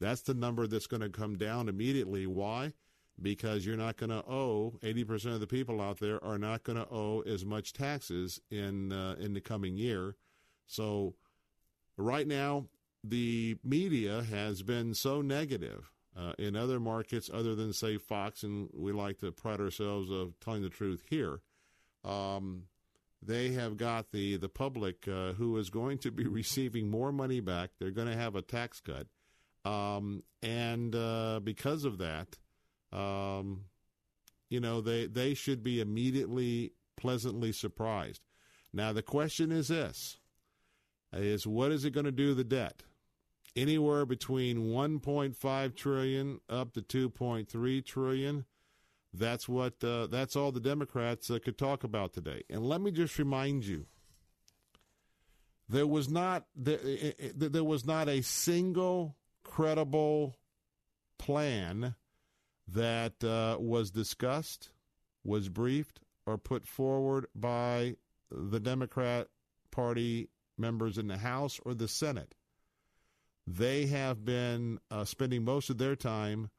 That's 0.00 0.20
the 0.20 0.34
number 0.34 0.66
that's 0.66 0.86
going 0.86 1.00
to 1.00 1.08
come 1.08 1.38
down 1.38 1.68
immediately. 1.68 2.26
Why? 2.26 2.74
Because 3.20 3.64
you're 3.64 3.78
not 3.78 3.96
going 3.96 4.10
to 4.10 4.22
owe 4.28 4.78
80% 4.82 5.32
of 5.32 5.40
the 5.40 5.46
people 5.46 5.80
out 5.80 6.00
there 6.00 6.22
are 6.22 6.36
not 6.36 6.64
going 6.64 6.76
to 6.76 6.86
owe 6.90 7.22
as 7.22 7.46
much 7.46 7.72
taxes 7.72 8.40
in 8.50 8.92
uh, 8.92 9.16
in 9.18 9.32
the 9.32 9.40
coming 9.40 9.78
year. 9.78 10.16
So 10.66 11.14
right 11.96 12.26
now 12.26 12.66
the 13.02 13.56
media 13.64 14.22
has 14.22 14.62
been 14.62 14.94
so 14.94 15.22
negative 15.22 15.90
uh, 16.16 16.32
in 16.38 16.56
other 16.56 16.80
markets 16.80 17.30
other 17.32 17.54
than 17.54 17.72
say 17.72 17.98
Fox, 17.98 18.42
and 18.42 18.68
we 18.72 18.92
like 18.92 19.18
to 19.18 19.32
pride 19.32 19.60
ourselves 19.60 20.10
of 20.10 20.38
telling 20.40 20.62
the 20.62 20.68
truth 20.68 21.02
here. 21.08 21.40
Um, 22.04 22.64
they 23.22 23.52
have 23.52 23.76
got 23.76 24.12
the 24.12 24.36
the 24.36 24.48
public 24.48 25.06
uh, 25.08 25.32
who 25.32 25.56
is 25.58 25.70
going 25.70 25.98
to 25.98 26.10
be 26.10 26.26
receiving 26.26 26.90
more 26.90 27.12
money 27.12 27.40
back. 27.40 27.70
They're 27.78 27.90
going 27.90 28.08
to 28.08 28.16
have 28.16 28.34
a 28.34 28.42
tax 28.42 28.80
cut, 28.80 29.06
um, 29.70 30.22
and 30.42 30.94
uh, 30.94 31.40
because 31.42 31.84
of 31.84 31.98
that, 31.98 32.38
um, 32.92 33.64
you 34.48 34.60
know 34.60 34.80
they 34.80 35.06
they 35.06 35.34
should 35.34 35.62
be 35.62 35.80
immediately 35.80 36.72
pleasantly 36.96 37.52
surprised. 37.52 38.22
Now 38.72 38.92
the 38.92 39.02
question 39.02 39.52
is 39.52 39.68
this: 39.68 40.18
is 41.12 41.46
what 41.46 41.72
is 41.72 41.84
it 41.84 41.92
going 41.92 42.06
to 42.06 42.12
do 42.12 42.34
the 42.34 42.44
debt? 42.44 42.82
anywhere 43.56 44.04
between 44.04 44.68
1.5 44.68 45.74
trillion 45.74 46.40
up 46.48 46.74
to 46.74 46.82
2.3 46.82 47.84
trillion. 47.84 48.44
That's 49.12 49.48
what. 49.48 49.82
Uh, 49.82 50.06
that's 50.06 50.36
all 50.36 50.52
the 50.52 50.60
Democrats 50.60 51.30
uh, 51.30 51.38
could 51.42 51.56
talk 51.56 51.84
about 51.84 52.12
today. 52.12 52.42
And 52.50 52.62
let 52.68 52.82
me 52.82 52.90
just 52.90 53.18
remind 53.18 53.64
you, 53.64 53.86
there 55.68 55.86
was 55.86 56.10
not 56.10 56.44
there, 56.54 56.78
there 57.34 57.64
was 57.64 57.86
not 57.86 58.08
a 58.08 58.20
single 58.20 59.16
credible 59.42 60.36
plan 61.18 61.94
that 62.68 63.22
uh, 63.22 63.56
was 63.60 63.90
discussed, 63.90 64.70
was 65.24 65.48
briefed, 65.48 66.00
or 66.26 66.38
put 66.38 66.66
forward 66.66 67.26
by 67.34 67.94
the 68.30 68.60
Democrat 68.60 69.28
Party 69.70 70.28
members 70.58 70.98
in 70.98 71.06
the 71.06 71.18
House 71.18 71.60
or 71.64 71.74
the 71.74 71.88
Senate 71.88 72.34
they 73.46 73.86
have 73.86 74.24
been 74.24 74.78
uh, 74.90 75.04
spending 75.04 75.44
most 75.44 75.70
of 75.70 75.78
their 75.78 75.94
time 75.94 76.50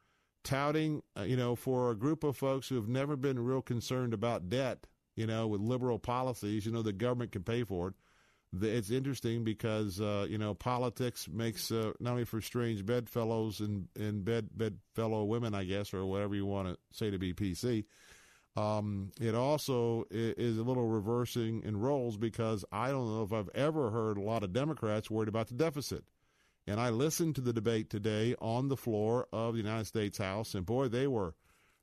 touting, 0.44 1.02
uh, 1.18 1.24
you 1.24 1.36
know, 1.36 1.56
for 1.56 1.92
a 1.92 1.96
group 1.96 2.24
of 2.24 2.38
folks 2.38 2.70
who 2.70 2.76
have 2.76 2.88
never 2.88 3.18
been 3.18 3.40
real 3.40 3.62
concerned 3.62 4.14
about 4.14 4.50
debt, 4.50 4.88
you 5.16 5.28
know, 5.28 5.48
with 5.48 5.60
liberal 5.60 6.00
policies, 6.00 6.66
you 6.66 6.72
know, 6.72 6.82
the 6.82 6.94
government 6.94 7.32
can 7.32 7.44
pay 7.44 7.64
for 7.64 7.90
it. 7.90 7.94
It's 8.62 8.92
interesting 8.92 9.44
because 9.44 10.00
uh, 10.00 10.26
you 10.30 10.38
know 10.38 10.54
politics 10.54 11.28
makes 11.28 11.72
uh, 11.72 11.92
not 12.00 12.12
only 12.12 12.26
for 12.26 12.42
strange 12.42 12.86
bedfellows 12.86 13.60
and 13.60 13.88
and 14.00 14.24
bed 14.24 14.50
bedfellow 14.56 15.26
women, 15.26 15.54
I 15.54 15.66
guess, 15.66 15.94
or 15.94 16.06
whatever 16.06 16.34
you 16.36 16.46
want 16.46 16.70
to 16.70 16.78
say 16.92 17.12
to 17.12 17.18
be 17.18 17.34
PC. 17.34 17.86
Um, 18.56 19.12
it 19.22 19.36
also 19.36 20.06
is 20.10 20.58
a 20.58 20.64
little 20.64 20.88
reversing 20.88 21.62
in 21.64 21.78
roles 21.78 22.18
because 22.18 22.66
I 22.72 22.90
don't 22.90 23.08
know 23.08 23.22
if 23.22 23.32
I've 23.32 23.50
ever 23.54 23.92
heard 23.92 24.18
a 24.18 24.22
lot 24.22 24.44
of 24.44 24.52
Democrats 24.52 25.12
worried 25.12 25.30
about 25.30 25.48
the 25.48 25.54
deficit. 25.54 26.06
And 26.66 26.80
I 26.80 26.90
listened 26.90 27.36
to 27.36 27.42
the 27.42 27.54
debate 27.54 27.90
today 27.90 28.36
on 28.42 28.68
the 28.68 28.76
floor 28.76 29.28
of 29.32 29.54
the 29.54 29.62
United 29.62 29.86
States 29.86 30.18
House, 30.18 30.56
and 30.56 30.66
boy, 30.66 30.88
they 30.88 31.08
were 31.08 31.36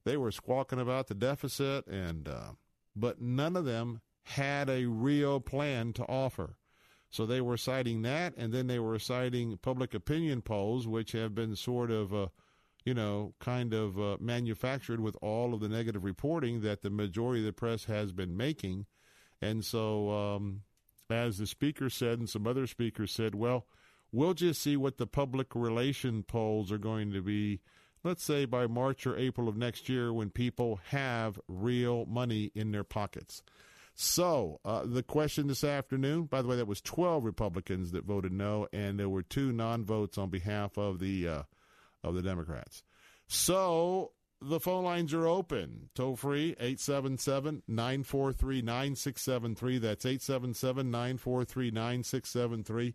they 0.05 0.17
were 0.17 0.33
squawking 0.33 0.81
about 0.81 1.07
the 1.07 1.15
deficit, 1.15 1.87
and 1.87 2.29
uh, 2.29 2.53
but 2.97 3.21
none 3.21 3.57
of 3.57 3.65
them 3.65 4.01
had 4.25 4.69
a 4.69 4.87
real 4.87 5.41
plan 5.41 5.93
to 5.95 6.05
offer. 6.05 6.57
So 7.11 7.27
they 7.27 7.41
were 7.41 7.57
citing 7.57 8.03
that, 8.03 8.35
and 8.37 8.53
then 8.53 8.67
they 8.67 8.79
were 8.79 8.99
citing 8.99 9.59
public 9.59 9.95
opinion 9.95 10.43
polls, 10.43 10.87
which 10.87 11.13
have 11.13 11.35
been 11.35 11.55
sort 11.55 11.91
of, 11.91 12.13
uh, 12.13 12.27
you 12.85 12.95
know, 12.95 13.35
kind 13.39 13.73
of 13.73 13.99
uh, 14.01 14.17
manufactured 14.19 14.99
with 14.99 15.17
all 15.23 15.55
of 15.55 15.61
the 15.61 15.69
negative 15.69 16.05
reporting 16.05 16.63
that 16.63 16.83
the 16.83 16.91
majority 16.91 17.41
of 17.41 17.47
the 17.47 17.53
press 17.53 17.85
has 17.85 18.13
been 18.13 18.37
making. 18.37 18.87
And 19.41 19.65
so, 19.65 20.11
um, 20.11 20.63
as 21.09 21.39
the 21.39 21.47
speaker 21.47 21.89
said, 21.89 22.19
and 22.19 22.29
some 22.29 22.47
other 22.47 22.67
speakers 22.67 23.13
said, 23.13 23.35
well, 23.35 23.67
We'll 24.15 24.35
just 24.35 24.63
see 24.63 24.77
what 24.77 24.99
the 24.99 25.09
public 25.09 25.57
relation 25.57 26.23
polls 26.23 26.71
are 26.71 26.79
going 26.79 27.13
to 27.15 27.21
be, 27.21 27.59
let's 28.05 28.23
say 28.23 28.45
by 28.45 28.69
March 28.69 29.09
or 29.09 29.17
April 29.17 29.49
of 29.49 29.57
next 29.57 29.89
year 29.89 30.13
when 30.13 30.31
people 30.31 30.79
have 30.91 31.41
real 31.49 32.07
money 32.07 32.53
in 32.55 32.71
their 32.71 32.85
pockets. 32.85 33.43
So, 33.95 34.61
uh, 34.65 34.83
the 34.85 35.05
question 35.05 35.47
this 35.47 35.63
afternoon, 35.63 36.25
by 36.25 36.43
the 36.43 36.49
way, 36.49 36.57
that 36.57 36.67
was 36.67 36.81
12 36.81 37.25
Republicans 37.25 37.93
that 37.93 38.05
voted 38.05 38.33
no, 38.33 38.67
and 38.73 38.99
there 38.99 39.09
were 39.09 39.23
two 39.23 39.53
non 39.53 39.85
votes 39.85 40.19
on 40.19 40.31
behalf 40.31 40.77
of 40.77 40.99
the, 40.99 41.29
uh, 41.29 41.43
of 42.03 42.15
the 42.15 42.23
Democrats. 42.23 42.83
So, 43.29 44.11
the 44.41 44.59
phone 44.59 44.85
lines 44.85 45.15
are 45.15 45.27
open. 45.27 45.91
Toll 45.95 46.17
free, 46.17 46.51
877 46.59 47.63
943 47.69 48.63
9673. 48.63 49.79
That's 49.79 50.05
877 50.05 50.91
943 50.91 51.71
9673. 51.71 52.95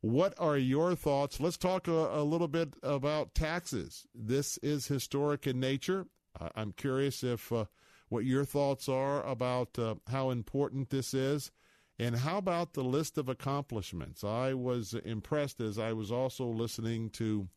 What 0.00 0.34
are 0.38 0.56
your 0.56 0.94
thoughts? 0.94 1.40
Let's 1.40 1.56
talk 1.56 1.88
a, 1.88 1.92
a 1.92 2.22
little 2.22 2.48
bit 2.48 2.74
about 2.82 3.34
taxes. 3.34 4.06
This 4.14 4.56
is 4.58 4.86
historic 4.86 5.46
in 5.46 5.60
nature. 5.60 6.06
I'm 6.54 6.72
curious 6.72 7.22
if 7.22 7.50
uh, 7.52 7.64
what 8.08 8.24
your 8.24 8.44
thoughts 8.44 8.88
are 8.88 9.24
about 9.26 9.78
uh, 9.78 9.96
how 10.08 10.30
important 10.30 10.90
this 10.90 11.14
is. 11.14 11.50
And 11.98 12.16
how 12.16 12.36
about 12.36 12.74
the 12.74 12.84
list 12.84 13.16
of 13.16 13.28
accomplishments? 13.28 14.22
I 14.22 14.52
was 14.52 14.92
impressed 14.92 15.60
as 15.60 15.78
I 15.78 15.94
was 15.94 16.12
also 16.12 16.44
listening 16.44 17.08
to 17.10 17.48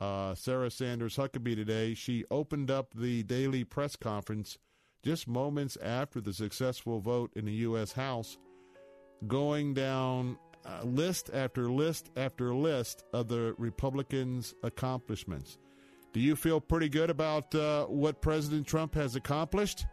uh, 0.00 0.34
Sarah 0.34 0.70
Sanders 0.70 1.16
Huckabee 1.16 1.56
today. 1.56 1.92
She 1.92 2.24
opened 2.30 2.70
up 2.70 2.94
the 2.94 3.22
daily 3.22 3.64
press 3.64 3.96
conference 3.96 4.56
just 5.02 5.28
moments 5.28 5.76
after 5.82 6.20
the 6.20 6.32
successful 6.32 7.00
vote 7.00 7.32
in 7.34 7.44
the 7.44 7.52
U.S. 7.52 7.92
House, 7.92 8.38
going 9.26 9.74
down 9.74 10.38
uh, 10.64 10.82
list 10.84 11.30
after 11.32 11.70
list 11.70 12.10
after 12.16 12.54
list 12.54 13.04
of 13.12 13.28
the 13.28 13.54
Republicans' 13.58 14.54
accomplishments. 14.62 15.58
Do 16.12 16.20
you 16.20 16.34
feel 16.34 16.60
pretty 16.60 16.88
good 16.88 17.10
about 17.10 17.54
uh, 17.54 17.86
what 17.86 18.20
President 18.20 18.66
Trump 18.66 18.94
has 18.94 19.14
accomplished? 19.14 19.86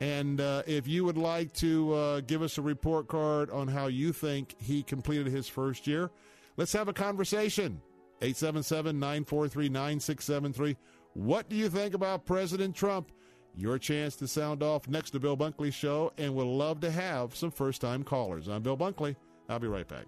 And 0.00 0.40
uh, 0.40 0.64
if 0.66 0.88
you 0.88 1.04
would 1.04 1.16
like 1.16 1.52
to 1.54 1.94
uh, 1.94 2.20
give 2.20 2.42
us 2.42 2.58
a 2.58 2.62
report 2.62 3.08
card 3.08 3.50
on 3.50 3.68
how 3.68 3.86
you 3.86 4.12
think 4.12 4.54
he 4.60 4.82
completed 4.82 5.28
his 5.28 5.48
first 5.48 5.86
year, 5.86 6.10
let's 6.56 6.72
have 6.72 6.88
a 6.88 6.92
conversation. 6.92 7.80
877 8.20 8.98
943 8.98 9.68
9673. 9.68 10.76
What 11.14 11.48
do 11.48 11.56
you 11.56 11.68
think 11.68 11.94
about 11.94 12.26
President 12.26 12.74
Trump? 12.74 13.12
Your 13.54 13.78
chance 13.78 14.16
to 14.16 14.28
sound 14.28 14.62
off 14.62 14.88
next 14.88 15.10
to 15.10 15.20
Bill 15.20 15.36
Bunkley 15.36 15.72
Show, 15.72 16.12
and 16.16 16.34
we'll 16.34 16.56
love 16.56 16.80
to 16.80 16.90
have 16.90 17.34
some 17.34 17.50
first 17.50 17.80
time 17.80 18.02
callers. 18.02 18.48
I'm 18.48 18.62
Bill 18.62 18.76
Bunkley. 18.76 19.16
I'll 19.48 19.58
be 19.58 19.68
right 19.68 19.86
back. 19.86 20.06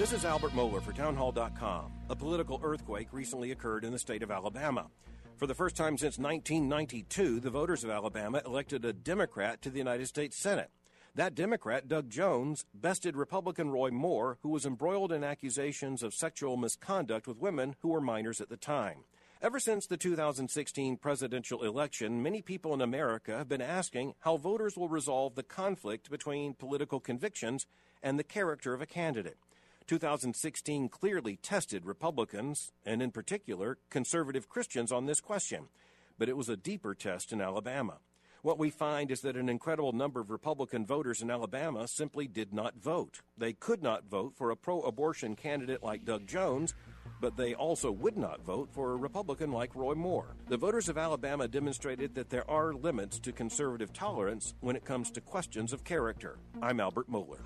This 0.00 0.14
is 0.14 0.24
Albert 0.24 0.52
Mohler 0.52 0.82
for 0.82 0.94
Townhall.com. 0.94 1.92
A 2.08 2.16
political 2.16 2.58
earthquake 2.62 3.08
recently 3.12 3.50
occurred 3.50 3.84
in 3.84 3.92
the 3.92 3.98
state 3.98 4.22
of 4.22 4.30
Alabama. 4.30 4.86
For 5.36 5.46
the 5.46 5.54
first 5.54 5.76
time 5.76 5.98
since 5.98 6.16
1992, 6.18 7.38
the 7.38 7.50
voters 7.50 7.84
of 7.84 7.90
Alabama 7.90 8.40
elected 8.46 8.82
a 8.86 8.94
Democrat 8.94 9.60
to 9.60 9.68
the 9.68 9.76
United 9.76 10.06
States 10.06 10.38
Senate. 10.38 10.70
That 11.14 11.34
Democrat, 11.34 11.86
Doug 11.86 12.08
Jones, 12.08 12.64
bested 12.72 13.14
Republican 13.14 13.68
Roy 13.68 13.90
Moore, 13.90 14.38
who 14.40 14.48
was 14.48 14.64
embroiled 14.64 15.12
in 15.12 15.22
accusations 15.22 16.02
of 16.02 16.14
sexual 16.14 16.56
misconduct 16.56 17.26
with 17.26 17.36
women 17.36 17.76
who 17.80 17.88
were 17.88 18.00
minors 18.00 18.40
at 18.40 18.48
the 18.48 18.56
time. 18.56 19.04
Ever 19.42 19.60
since 19.60 19.86
the 19.86 19.98
2016 19.98 20.96
presidential 20.96 21.62
election, 21.62 22.22
many 22.22 22.40
people 22.40 22.72
in 22.72 22.80
America 22.80 23.36
have 23.36 23.50
been 23.50 23.60
asking 23.60 24.14
how 24.20 24.38
voters 24.38 24.78
will 24.78 24.88
resolve 24.88 25.34
the 25.34 25.42
conflict 25.42 26.10
between 26.10 26.54
political 26.54 27.00
convictions 27.00 27.66
and 28.02 28.18
the 28.18 28.24
character 28.24 28.72
of 28.72 28.80
a 28.80 28.86
candidate. 28.86 29.36
2016 29.90 30.88
clearly 30.88 31.34
tested 31.34 31.84
Republicans, 31.84 32.70
and 32.86 33.02
in 33.02 33.10
particular, 33.10 33.76
conservative 33.90 34.48
Christians, 34.48 34.92
on 34.92 35.06
this 35.06 35.20
question, 35.20 35.64
but 36.16 36.28
it 36.28 36.36
was 36.36 36.48
a 36.48 36.56
deeper 36.56 36.94
test 36.94 37.32
in 37.32 37.40
Alabama. 37.40 37.98
What 38.42 38.56
we 38.56 38.70
find 38.70 39.10
is 39.10 39.22
that 39.22 39.36
an 39.36 39.48
incredible 39.48 39.90
number 39.90 40.20
of 40.20 40.30
Republican 40.30 40.86
voters 40.86 41.22
in 41.22 41.28
Alabama 41.28 41.88
simply 41.88 42.28
did 42.28 42.52
not 42.54 42.80
vote. 42.80 43.22
They 43.36 43.52
could 43.52 43.82
not 43.82 44.08
vote 44.08 44.34
for 44.36 44.52
a 44.52 44.56
pro 44.56 44.80
abortion 44.82 45.34
candidate 45.34 45.82
like 45.82 46.04
Doug 46.04 46.28
Jones 46.28 46.72
but 47.20 47.36
they 47.36 47.54
also 47.54 47.90
would 47.90 48.16
not 48.16 48.42
vote 48.42 48.68
for 48.72 48.92
a 48.92 48.96
Republican 48.96 49.52
like 49.52 49.74
Roy 49.74 49.94
Moore. 49.94 50.36
The 50.48 50.56
voters 50.56 50.88
of 50.88 50.96
Alabama 50.96 51.48
demonstrated 51.48 52.14
that 52.14 52.30
there 52.30 52.48
are 52.50 52.72
limits 52.72 53.18
to 53.20 53.32
conservative 53.32 53.92
tolerance 53.92 54.54
when 54.60 54.74
it 54.74 54.84
comes 54.84 55.10
to 55.12 55.20
questions 55.20 55.72
of 55.72 55.84
character. 55.84 56.38
I'm 56.62 56.80
Albert 56.80 57.10
Mohler. 57.10 57.40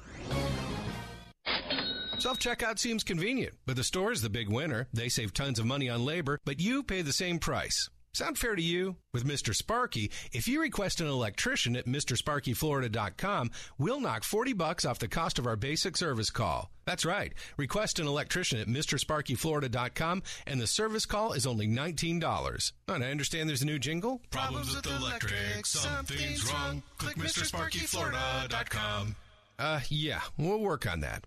Self 2.24 2.38
checkout 2.38 2.78
seems 2.78 3.04
convenient, 3.04 3.52
but 3.66 3.76
the 3.76 3.84
store 3.84 4.10
is 4.10 4.22
the 4.22 4.30
big 4.30 4.48
winner. 4.48 4.88
They 4.94 5.10
save 5.10 5.34
tons 5.34 5.58
of 5.58 5.66
money 5.66 5.90
on 5.90 6.06
labor, 6.06 6.40
but 6.46 6.58
you 6.58 6.82
pay 6.82 7.02
the 7.02 7.12
same 7.12 7.38
price. 7.38 7.90
Sound 8.14 8.38
fair 8.38 8.56
to 8.56 8.62
you? 8.62 8.96
With 9.12 9.26
Mr. 9.26 9.54
Sparky, 9.54 10.10
if 10.32 10.48
you 10.48 10.62
request 10.62 11.02
an 11.02 11.06
electrician 11.06 11.76
at 11.76 11.84
MrSparkyFlorida.com, 11.84 13.50
we'll 13.76 14.00
knock 14.00 14.24
40 14.24 14.54
bucks 14.54 14.86
off 14.86 14.98
the 14.98 15.06
cost 15.06 15.38
of 15.38 15.46
our 15.46 15.56
basic 15.56 15.98
service 15.98 16.30
call. 16.30 16.70
That's 16.86 17.04
right. 17.04 17.34
Request 17.58 17.98
an 17.98 18.06
electrician 18.06 18.58
at 18.58 18.68
MrSparkyFlorida.com 18.68 20.22
and 20.46 20.58
the 20.58 20.66
service 20.66 21.04
call 21.04 21.34
is 21.34 21.46
only 21.46 21.68
$19. 21.68 22.72
And 22.88 23.04
I 23.04 23.10
understand 23.10 23.50
there's 23.50 23.60
a 23.60 23.66
new 23.66 23.78
jingle? 23.78 24.22
Problems 24.30 24.74
with 24.74 24.84
the 24.84 24.96
electric, 24.96 25.66
something's 25.66 26.50
wrong. 26.50 26.82
Click 26.96 27.16
MrSparkyFlorida.com. 27.16 29.14
Uh, 29.58 29.80
yeah, 29.90 30.22
we'll 30.38 30.60
work 30.60 30.90
on 30.90 31.00
that. 31.00 31.26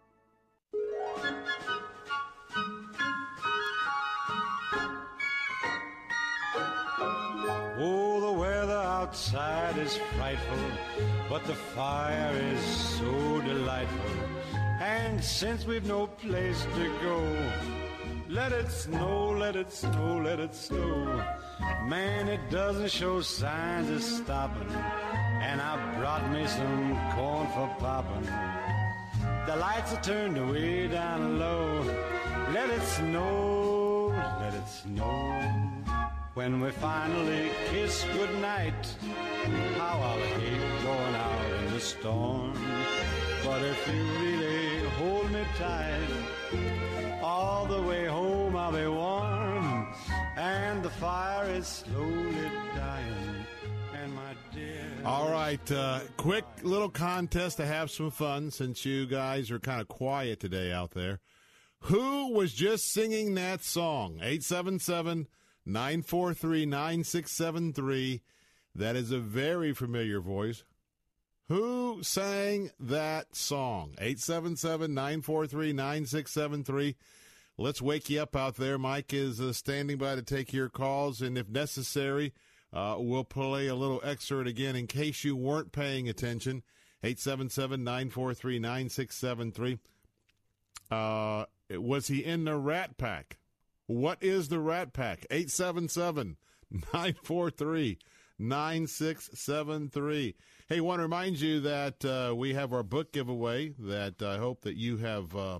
Oh, 7.83 8.21
the 8.21 8.31
weather 8.39 8.73
outside 8.73 9.77
is 9.77 9.97
frightful, 10.15 10.57
but 11.29 11.43
the 11.45 11.55
fire 11.55 12.31
is 12.53 12.61
so 12.61 13.41
delightful. 13.41 14.11
And 14.79 15.23
since 15.23 15.65
we've 15.65 15.85
no 15.85 16.07
place 16.07 16.63
to 16.75 16.85
go, 17.01 17.19
let 18.29 18.51
it 18.51 18.69
snow, 18.69 19.31
let 19.31 19.55
it 19.55 19.71
snow, 19.71 20.21
let 20.23 20.39
it 20.39 20.53
snow. 20.53 21.23
Man, 21.85 22.27
it 22.27 22.39
doesn't 22.49 22.91
show 22.91 23.21
signs 23.21 23.89
of 23.89 24.01
stopping. 24.01 24.69
And 25.41 25.59
I 25.59 25.97
brought 25.97 26.31
me 26.31 26.45
some 26.47 26.97
corn 27.15 27.47
for 27.47 27.67
popping. 27.79 28.80
The 29.51 29.57
lights 29.57 29.93
are 29.93 30.01
turned 30.01 30.49
way 30.49 30.87
down 30.87 31.37
low. 31.37 31.83
Let 32.53 32.69
it 32.69 32.81
snow, 32.83 34.07
let 34.39 34.53
it 34.53 34.65
snow. 34.65 35.41
When 36.35 36.61
we 36.61 36.71
finally 36.71 37.51
kiss 37.69 38.05
goodnight, 38.13 38.81
how 39.77 39.99
I'll 39.99 40.25
hate 40.39 40.83
going 40.83 41.15
out 41.15 41.51
in 41.59 41.73
the 41.73 41.81
storm. 41.81 42.53
But 43.43 43.61
if 43.63 43.87
you 43.89 44.01
really 44.23 44.89
hold 44.91 45.29
me 45.31 45.43
tight, 45.57 47.19
all 47.21 47.65
the 47.65 47.81
way 47.81 48.05
home 48.05 48.55
I'll 48.55 48.71
be 48.71 48.87
warm. 48.87 49.93
And 50.37 50.81
the 50.81 50.91
fire 50.91 51.49
is 51.51 51.67
slowly 51.67 52.49
All 55.05 55.31
right, 55.31 55.71
uh, 55.71 55.99
quick 56.17 56.45
little 56.61 56.89
contest 56.89 57.57
to 57.57 57.65
have 57.65 57.89
some 57.91 58.11
fun 58.11 58.51
since 58.51 58.85
you 58.85 59.05
guys 59.05 59.51
are 59.51 59.59
kind 59.59 59.81
of 59.81 59.87
quiet 59.87 60.39
today 60.39 60.71
out 60.71 60.91
there. 60.91 61.19
Who 61.85 62.33
was 62.33 62.53
just 62.53 62.91
singing 62.91 63.35
that 63.35 63.63
song? 63.63 64.19
877- 64.23 65.27
943 65.65 66.65
9673. 66.65 68.21
That 68.73 68.95
is 68.95 69.11
a 69.11 69.19
very 69.19 69.73
familiar 69.73 70.19
voice. 70.19 70.63
Who 71.47 72.01
sang 72.01 72.71
that 72.79 73.35
song? 73.35 73.95
877 73.99 74.93
943 74.93 75.73
9673. 75.73 76.95
Let's 77.57 77.81
wake 77.81 78.09
you 78.09 78.21
up 78.21 78.35
out 78.35 78.55
there. 78.55 78.77
Mike 78.77 79.13
is 79.13 79.41
uh, 79.41 79.53
standing 79.53 79.97
by 79.97 80.15
to 80.15 80.23
take 80.23 80.53
your 80.53 80.69
calls, 80.69 81.21
and 81.21 81.37
if 81.37 81.49
necessary, 81.49 82.33
uh, 82.73 82.95
we'll 82.97 83.23
play 83.23 83.67
a 83.67 83.75
little 83.75 84.01
excerpt 84.03 84.47
again 84.47 84.75
in 84.75 84.87
case 84.87 85.23
you 85.23 85.35
weren't 85.35 85.71
paying 85.71 86.07
attention. 86.07 86.63
877 87.03 87.83
943 87.83 88.59
9673. 88.59 89.79
Uh, 90.89 91.45
was 91.71 92.07
he 92.07 92.23
in 92.23 92.43
the 92.45 92.57
Rat 92.57 92.97
Pack? 92.97 93.39
What 93.87 94.19
is 94.21 94.49
the 94.49 94.59
Rat 94.59 94.93
Pack? 94.93 95.25
877 95.31 96.37
943 96.93 97.97
9673. 98.39 100.35
Hey, 100.67 100.79
want 100.79 100.99
to 100.99 101.03
remind 101.03 101.39
you 101.39 101.59
that 101.61 102.05
uh, 102.05 102.33
we 102.35 102.53
have 102.53 102.71
our 102.73 102.83
book 102.83 103.11
giveaway 103.11 103.73
that 103.79 104.21
I 104.21 104.37
hope 104.37 104.61
that 104.61 104.77
you 104.77 104.97
have 104.97 105.35
uh, 105.35 105.59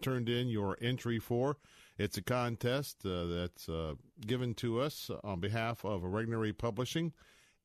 turned 0.00 0.28
in 0.28 0.48
your 0.48 0.76
entry 0.80 1.18
for. 1.18 1.56
It's 1.98 2.16
a 2.16 2.22
contest 2.22 3.04
uh, 3.04 3.26
that's 3.26 3.68
uh, 3.68 3.94
given 4.26 4.54
to 4.54 4.80
us 4.80 5.10
on 5.22 5.40
behalf 5.40 5.84
of 5.84 6.00
Regnery 6.02 6.56
Publishing. 6.56 7.12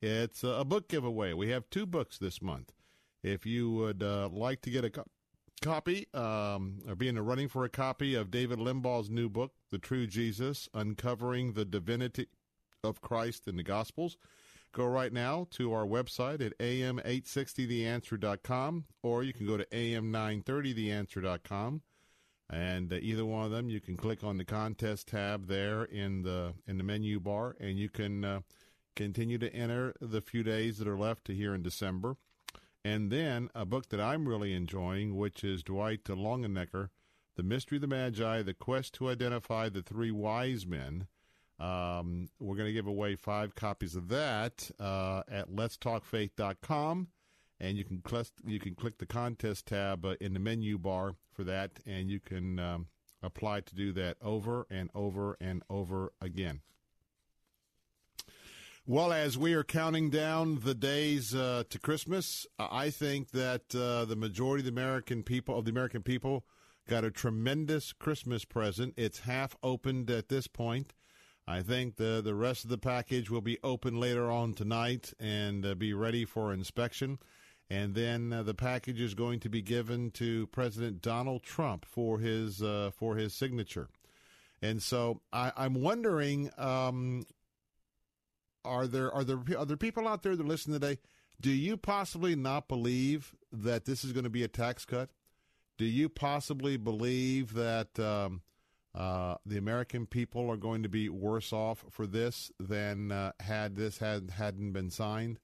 It's 0.00 0.44
a 0.44 0.64
book 0.64 0.88
giveaway. 0.88 1.32
We 1.32 1.50
have 1.50 1.68
two 1.70 1.86
books 1.86 2.18
this 2.18 2.40
month. 2.40 2.72
If 3.22 3.46
you 3.46 3.70
would 3.72 4.02
uh, 4.02 4.28
like 4.30 4.60
to 4.62 4.70
get 4.70 4.84
a 4.84 4.90
co- 4.90 5.06
copy 5.60 6.06
um, 6.14 6.78
or 6.86 6.94
be 6.94 7.08
in 7.08 7.16
the 7.16 7.22
running 7.22 7.48
for 7.48 7.64
a 7.64 7.68
copy 7.68 8.14
of 8.14 8.30
David 8.30 8.60
Limbaugh's 8.60 9.10
new 9.10 9.28
book, 9.28 9.54
The 9.70 9.78
True 9.78 10.06
Jesus 10.06 10.68
Uncovering 10.72 11.54
the 11.54 11.64
Divinity 11.64 12.28
of 12.84 13.00
Christ 13.00 13.48
in 13.48 13.56
the 13.56 13.64
Gospels. 13.64 14.16
Go 14.72 14.86
right 14.86 15.12
now 15.12 15.48
to 15.52 15.72
our 15.72 15.86
website 15.86 16.44
at 16.44 16.58
am860theanswer.com 16.58 18.84
or 19.02 19.22
you 19.24 19.32
can 19.32 19.46
go 19.46 19.56
to 19.56 19.64
am930theanswer.com. 19.66 21.80
And 22.50 22.92
uh, 22.92 22.96
either 22.96 23.26
one 23.26 23.44
of 23.44 23.50
them, 23.50 23.68
you 23.68 23.80
can 23.80 23.96
click 23.96 24.24
on 24.24 24.38
the 24.38 24.44
contest 24.44 25.08
tab 25.08 25.48
there 25.48 25.84
in 25.84 26.22
the 26.22 26.54
in 26.66 26.78
the 26.78 26.84
menu 26.84 27.20
bar, 27.20 27.56
and 27.60 27.78
you 27.78 27.88
can 27.90 28.24
uh, 28.24 28.40
continue 28.96 29.38
to 29.38 29.52
enter 29.54 29.94
the 30.00 30.20
few 30.20 30.42
days 30.42 30.78
that 30.78 30.88
are 30.88 30.98
left 30.98 31.24
to 31.26 31.34
here 31.34 31.54
in 31.54 31.62
December. 31.62 32.16
And 32.84 33.10
then 33.10 33.50
a 33.54 33.66
book 33.66 33.90
that 33.90 34.00
I'm 34.00 34.28
really 34.28 34.54
enjoying, 34.54 35.16
which 35.16 35.44
is 35.44 35.62
Dwight 35.62 36.04
Longenecker, 36.04 36.88
The 37.36 37.42
Mystery 37.42 37.76
of 37.76 37.82
the 37.82 37.88
Magi, 37.88 38.42
The 38.42 38.54
Quest 38.54 38.94
to 38.94 39.08
Identify 39.08 39.68
the 39.68 39.82
Three 39.82 40.10
Wise 40.10 40.66
Men. 40.66 41.06
Um, 41.60 42.28
we're 42.38 42.56
going 42.56 42.68
to 42.68 42.72
give 42.72 42.86
away 42.86 43.16
five 43.16 43.54
copies 43.54 43.94
of 43.96 44.08
that 44.08 44.70
uh, 44.78 45.22
at 45.28 45.50
letstalkfaith.com. 45.50 47.08
And 47.60 47.76
you 47.76 47.84
can, 47.84 48.02
cl- 48.08 48.24
you 48.46 48.60
can 48.60 48.74
click 48.74 48.98
the 48.98 49.06
contest 49.06 49.66
tab 49.66 50.04
uh, 50.04 50.14
in 50.20 50.32
the 50.32 50.38
menu 50.38 50.78
bar 50.78 51.14
for 51.32 51.44
that, 51.44 51.72
and 51.86 52.08
you 52.08 52.20
can 52.20 52.58
um, 52.58 52.86
apply 53.22 53.60
to 53.60 53.74
do 53.74 53.92
that 53.92 54.16
over 54.22 54.66
and 54.70 54.90
over 54.94 55.36
and 55.40 55.62
over 55.68 56.12
again. 56.20 56.60
Well, 58.86 59.12
as 59.12 59.36
we 59.36 59.52
are 59.52 59.64
counting 59.64 60.08
down 60.08 60.60
the 60.64 60.74
days 60.74 61.34
uh, 61.34 61.64
to 61.68 61.78
Christmas, 61.78 62.46
I 62.58 62.88
think 62.88 63.32
that 63.32 63.74
uh, 63.74 64.06
the 64.06 64.16
majority 64.16 64.62
of 64.62 64.64
the 64.64 64.80
American 64.80 65.22
people 65.22 65.58
of 65.58 65.66
the 65.66 65.70
American 65.70 66.02
people 66.02 66.46
got 66.88 67.04
a 67.04 67.10
tremendous 67.10 67.92
Christmas 67.92 68.46
present. 68.46 68.94
It's 68.96 69.20
half 69.20 69.56
opened 69.62 70.10
at 70.10 70.30
this 70.30 70.46
point. 70.46 70.94
I 71.46 71.60
think 71.60 71.96
the 71.96 72.22
the 72.24 72.34
rest 72.34 72.64
of 72.64 72.70
the 72.70 72.78
package 72.78 73.28
will 73.28 73.42
be 73.42 73.58
open 73.62 74.00
later 74.00 74.30
on 74.30 74.54
tonight 74.54 75.12
and 75.20 75.66
uh, 75.66 75.74
be 75.74 75.92
ready 75.92 76.24
for 76.24 76.52
inspection. 76.52 77.18
And 77.70 77.94
then 77.94 78.32
uh, 78.32 78.42
the 78.42 78.54
package 78.54 79.00
is 79.00 79.14
going 79.14 79.40
to 79.40 79.50
be 79.50 79.60
given 79.60 80.10
to 80.12 80.46
President 80.48 81.02
Donald 81.02 81.42
Trump 81.42 81.84
for 81.84 82.18
his 82.18 82.62
uh, 82.62 82.90
for 82.94 83.16
his 83.16 83.34
signature. 83.34 83.88
And 84.62 84.82
so 84.82 85.20
I, 85.32 85.52
I'm 85.56 85.74
wondering, 85.74 86.50
um, 86.56 87.24
are 88.64 88.86
there 88.86 89.12
are 89.12 89.24
there 89.24 89.40
are 89.56 89.66
there 89.66 89.76
people 89.76 90.08
out 90.08 90.22
there 90.22 90.34
that 90.34 90.46
listen 90.46 90.72
today? 90.72 90.98
Do 91.40 91.50
you 91.50 91.76
possibly 91.76 92.34
not 92.34 92.68
believe 92.68 93.34
that 93.52 93.84
this 93.84 94.02
is 94.02 94.12
going 94.12 94.24
to 94.24 94.30
be 94.30 94.42
a 94.42 94.48
tax 94.48 94.84
cut? 94.84 95.10
Do 95.76 95.84
you 95.84 96.08
possibly 96.08 96.76
believe 96.76 97.54
that 97.54 97.98
um, 98.00 98.42
uh, 98.94 99.36
the 99.46 99.58
American 99.58 100.06
people 100.06 100.50
are 100.50 100.56
going 100.56 100.82
to 100.82 100.88
be 100.88 101.08
worse 101.08 101.52
off 101.52 101.84
for 101.90 102.06
this 102.06 102.50
than 102.58 103.12
uh, 103.12 103.32
had 103.38 103.76
this 103.76 103.98
had 103.98 104.30
hadn't 104.30 104.72
been 104.72 104.90
signed? 104.90 105.38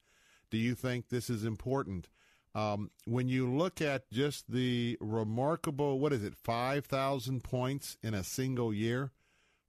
Do 0.55 0.61
you 0.61 0.77
think 0.77 1.09
this 1.09 1.29
is 1.29 1.45
important? 1.45 2.09
Um, 2.55 2.93
when 3.07 3.27
you 3.27 3.53
look 3.53 3.83
at 3.83 4.09
just 4.13 4.53
the 4.53 4.97
remarkable, 5.01 5.99
what 5.99 6.13
is 6.13 6.23
it, 6.23 6.37
5,000 6.37 7.43
points 7.43 7.97
in 8.05 8.15
a 8.15 8.23
single 8.23 8.73
year 8.73 9.11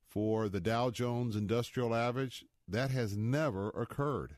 for 0.08 0.48
the 0.48 0.60
Dow 0.60 0.91
Jones 0.91 1.36
Industrial 1.36 1.95
Average, 1.95 2.45
that 2.67 2.91
has 2.91 3.17
never 3.17 3.69
occurred. 3.69 4.36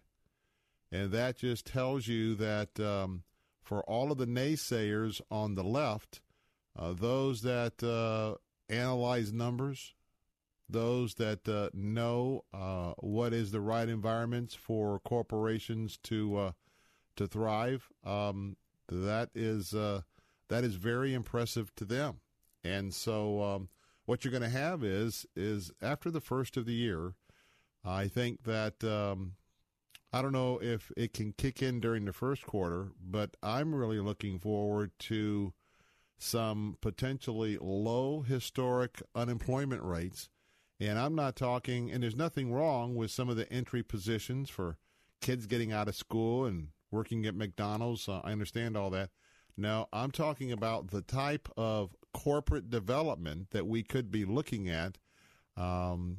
And 0.90 1.12
that 1.12 1.36
just 1.36 1.66
tells 1.66 2.08
you 2.08 2.34
that 2.36 2.80
um, 2.80 3.24
for 3.62 3.82
all 3.82 4.10
of 4.14 4.18
the 4.18 4.26
naysayers 4.26 5.20
on 5.30 5.56
the 5.56 5.66
left, 5.66 6.22
uh, 6.80 6.94
those 6.94 7.42
that 7.42 7.84
uh, 7.84 8.38
analyze 8.74 9.34
numbers, 9.34 9.96
those 10.70 11.16
that 11.16 11.48
uh, 11.48 11.70
know 11.74 12.44
uh, 12.54 12.94
what 12.98 13.34
is 13.34 13.52
the 13.52 13.62
right 13.62 13.88
environments 13.88 14.54
for 14.54 15.00
corporations 15.00 15.98
to 16.04 16.38
uh, 16.38 16.52
to 17.16 17.28
thrive. 17.28 17.90
Um, 18.04 18.58
that 18.90 19.30
is 19.36 19.74
uh, 19.74 20.02
that 20.50 20.64
is 20.64 20.76
very 20.76 21.14
impressive 21.14 21.74
to 21.76 21.86
them. 21.86 22.20
And 22.64 22.94
so, 22.94 23.42
um, 23.42 23.70
what 24.06 24.24
you're 24.24 24.32
going 24.32 24.44
to 24.44 24.50
have 24.50 24.84
is 24.84 25.26
is 25.36 25.72
after 25.82 26.10
the 26.12 26.22
first 26.22 26.58
of 26.58 26.66
the 26.66 26.74
year, 26.74 27.14
I 27.84 28.08
think 28.08 28.44
that 28.44 28.84
um, 28.84 29.34
I 30.12 30.22
don't 30.22 30.34
know 30.34 30.60
if 30.62 30.92
it 30.96 31.14
can 31.14 31.34
kick 31.34 31.62
in 31.62 31.80
during 31.80 32.06
the 32.06 32.14
first 32.14 32.46
quarter, 32.46 32.92
but 33.00 33.36
I'm 33.44 33.76
really 33.76 34.00
looking 34.00 34.40
forward 34.40 34.92
to 35.00 35.54
some 36.18 36.78
potentially 36.82 37.58
low 37.60 38.22
historic 38.22 39.02
unemployment 39.14 39.84
rates. 39.84 40.30
And 40.80 41.00
I'm 41.00 41.16
not 41.16 41.36
talking, 41.36 41.92
and 41.92 42.04
there's 42.04 42.16
nothing 42.16 42.52
wrong 42.52 42.96
with 42.96 43.10
some 43.10 43.30
of 43.30 43.36
the 43.36 43.52
entry 43.52 43.82
positions 43.82 44.50
for 44.50 44.78
kids 45.22 45.48
getting 45.48 45.72
out 45.72 45.88
of 45.88 45.96
school 45.96 46.46
and 46.46 46.70
working 46.92 47.26
at 47.26 47.36
McDonald's. 47.36 48.08
Uh, 48.08 48.22
I 48.24 48.32
understand 48.32 48.78
all 48.78 48.90
that. 48.92 49.10
No, 49.58 49.88
I'm 49.92 50.12
talking 50.12 50.52
about 50.52 50.92
the 50.92 51.02
type 51.02 51.50
of 51.58 51.96
corporate 52.14 52.70
development 52.70 53.50
that 53.52 53.66
we 53.66 53.82
could 53.82 54.12
be 54.12 54.24
looking 54.24 54.70
at. 54.70 55.00
Um, 55.56 56.18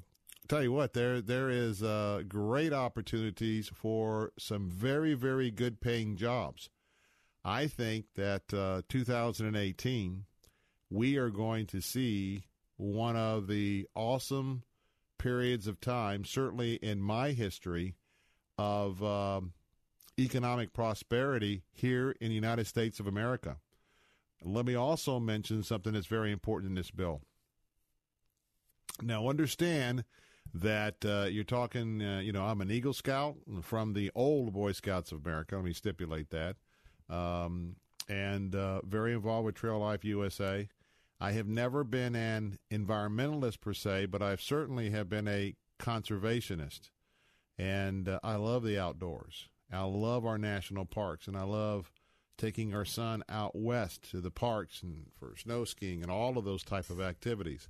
tell 0.48 0.62
you 0.62 0.72
what, 0.72 0.92
there 0.92 1.20
there 1.20 1.48
is 1.48 1.82
uh, 1.82 2.22
great 2.26 2.72
opportunities 2.72 3.68
for 3.72 4.32
some 4.38 4.68
very 4.68 5.14
very 5.14 5.52
good 5.52 5.80
paying 5.80 6.16
jobs. 6.16 6.68
I 7.44 7.68
think 7.68 8.06
that 8.16 8.52
uh, 8.52 8.82
2018 8.88 10.24
we 10.90 11.16
are 11.16 11.30
going 11.30 11.66
to 11.66 11.80
see 11.80 12.44
one 12.78 13.16
of 13.16 13.48
the 13.48 13.86
awesome 13.94 14.62
periods 15.18 15.66
of 15.66 15.80
time, 15.80 16.24
certainly 16.24 16.74
in 16.76 17.00
my 17.00 17.32
history, 17.32 17.96
of 18.56 19.02
um, 19.02 19.52
economic 20.18 20.72
prosperity 20.72 21.62
here 21.72 22.14
in 22.20 22.28
the 22.28 22.34
United 22.34 22.66
States 22.66 22.98
of 22.98 23.06
America. 23.06 23.58
Let 24.42 24.64
me 24.64 24.74
also 24.74 25.18
mention 25.18 25.62
something 25.62 25.92
that's 25.92 26.06
very 26.06 26.32
important 26.32 26.70
in 26.70 26.74
this 26.76 26.90
bill. 26.90 27.20
Now, 29.02 29.28
understand 29.28 30.04
that 30.54 31.04
uh, 31.04 31.26
you're 31.28 31.44
talking, 31.44 32.02
uh, 32.02 32.20
you 32.20 32.32
know, 32.32 32.44
I'm 32.44 32.60
an 32.60 32.70
Eagle 32.70 32.92
Scout 32.92 33.36
from 33.62 33.92
the 33.92 34.10
old 34.14 34.52
Boy 34.52 34.72
Scouts 34.72 35.12
of 35.12 35.24
America. 35.24 35.56
Let 35.56 35.64
me 35.64 35.72
stipulate 35.72 36.30
that. 36.30 36.56
Um, 37.08 37.76
and 38.08 38.54
uh, 38.54 38.80
very 38.84 39.12
involved 39.12 39.46
with 39.46 39.54
Trail 39.54 39.78
Life 39.78 40.04
USA. 40.04 40.68
I 41.20 41.33
have 41.33 41.48
never 41.48 41.85
been 41.85 42.14
an 42.14 42.59
environmentalist 42.70 43.61
per 43.61 43.72
se, 43.72 44.07
but 44.07 44.22
I 44.22 44.37
certainly 44.37 44.90
have 44.90 45.09
been 45.09 45.26
a 45.26 45.57
conservationist. 45.78 46.90
And 47.59 48.09
uh, 48.09 48.20
I 48.22 48.37
love 48.37 48.62
the 48.62 48.78
outdoors. 48.78 49.48
I 49.72 49.83
love 49.83 50.24
our 50.24 50.38
national 50.38 50.87
parks, 50.87 51.26
and 51.26 51.37
I 51.37 51.42
love 51.42 51.90
taking 52.38 52.72
our 52.72 52.85
son 52.85 53.24
out 53.28 53.57
west 53.57 54.11
to 54.11 54.20
the 54.20 54.31
parks 54.31 54.83
and 54.83 55.07
for 55.18 55.37
snow 55.37 55.64
skiing 55.64 56.02
and 56.02 56.11
all 56.11 56.38
of 56.38 56.44
those 56.44 56.62
type 56.62 56.88
of 56.88 57.00
activities. 57.00 57.68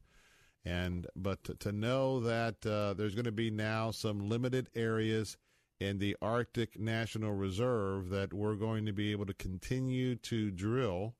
And 0.64 1.06
but 1.16 1.42
to, 1.44 1.54
to 1.54 1.72
know 1.72 2.20
that 2.20 2.66
uh, 2.66 2.92
there's 2.94 3.14
going 3.14 3.24
to 3.24 3.32
be 3.32 3.50
now 3.50 3.90
some 3.90 4.28
limited 4.28 4.68
areas 4.76 5.38
in 5.80 5.98
the 5.98 6.16
Arctic 6.20 6.78
National 6.78 7.32
Reserve 7.32 8.10
that 8.10 8.34
we're 8.34 8.56
going 8.56 8.84
to 8.86 8.92
be 8.92 9.12
able 9.12 9.26
to 9.26 9.34
continue 9.34 10.16
to 10.16 10.50
drill. 10.50 11.14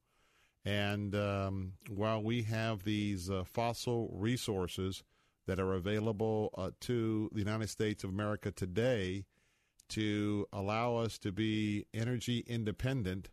And 0.69 1.15
um, 1.15 1.73
while 1.89 2.23
we 2.23 2.43
have 2.43 2.85
these 2.85 3.31
uh, 3.31 3.45
fossil 3.45 4.11
resources 4.13 5.03
that 5.47 5.59
are 5.59 5.73
available 5.73 6.51
uh, 6.59 6.73
to 6.81 7.31
the 7.33 7.39
United 7.39 7.71
States 7.71 8.05
of 8.05 8.11
America 8.11 8.51
today, 8.51 9.25
to 9.89 10.47
allow 10.53 10.97
us 10.97 11.17
to 11.21 11.33
be 11.33 11.87
energy 11.95 12.45
independent 12.47 13.31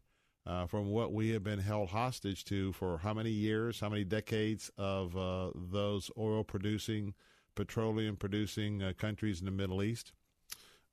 uh, 0.48 0.66
from 0.66 0.92
what 0.92 1.12
we 1.12 1.32
have 1.32 1.44
been 1.44 1.60
held 1.60 1.90
hostage 1.90 2.46
to 2.46 2.72
for 2.72 3.00
how 3.00 3.14
many 3.14 3.32
years, 3.32 3.82
how 3.82 3.90
many 3.90 4.06
decades 4.06 4.72
of 4.78 5.18
uh, 5.18 5.52
those 5.54 6.10
oil 6.18 6.42
producing, 6.42 7.14
petroleum 7.54 8.16
producing 8.16 8.82
uh, 8.82 8.94
countries 8.98 9.42
in 9.42 9.46
the 9.46 9.52
Middle 9.52 9.84
East. 9.84 10.14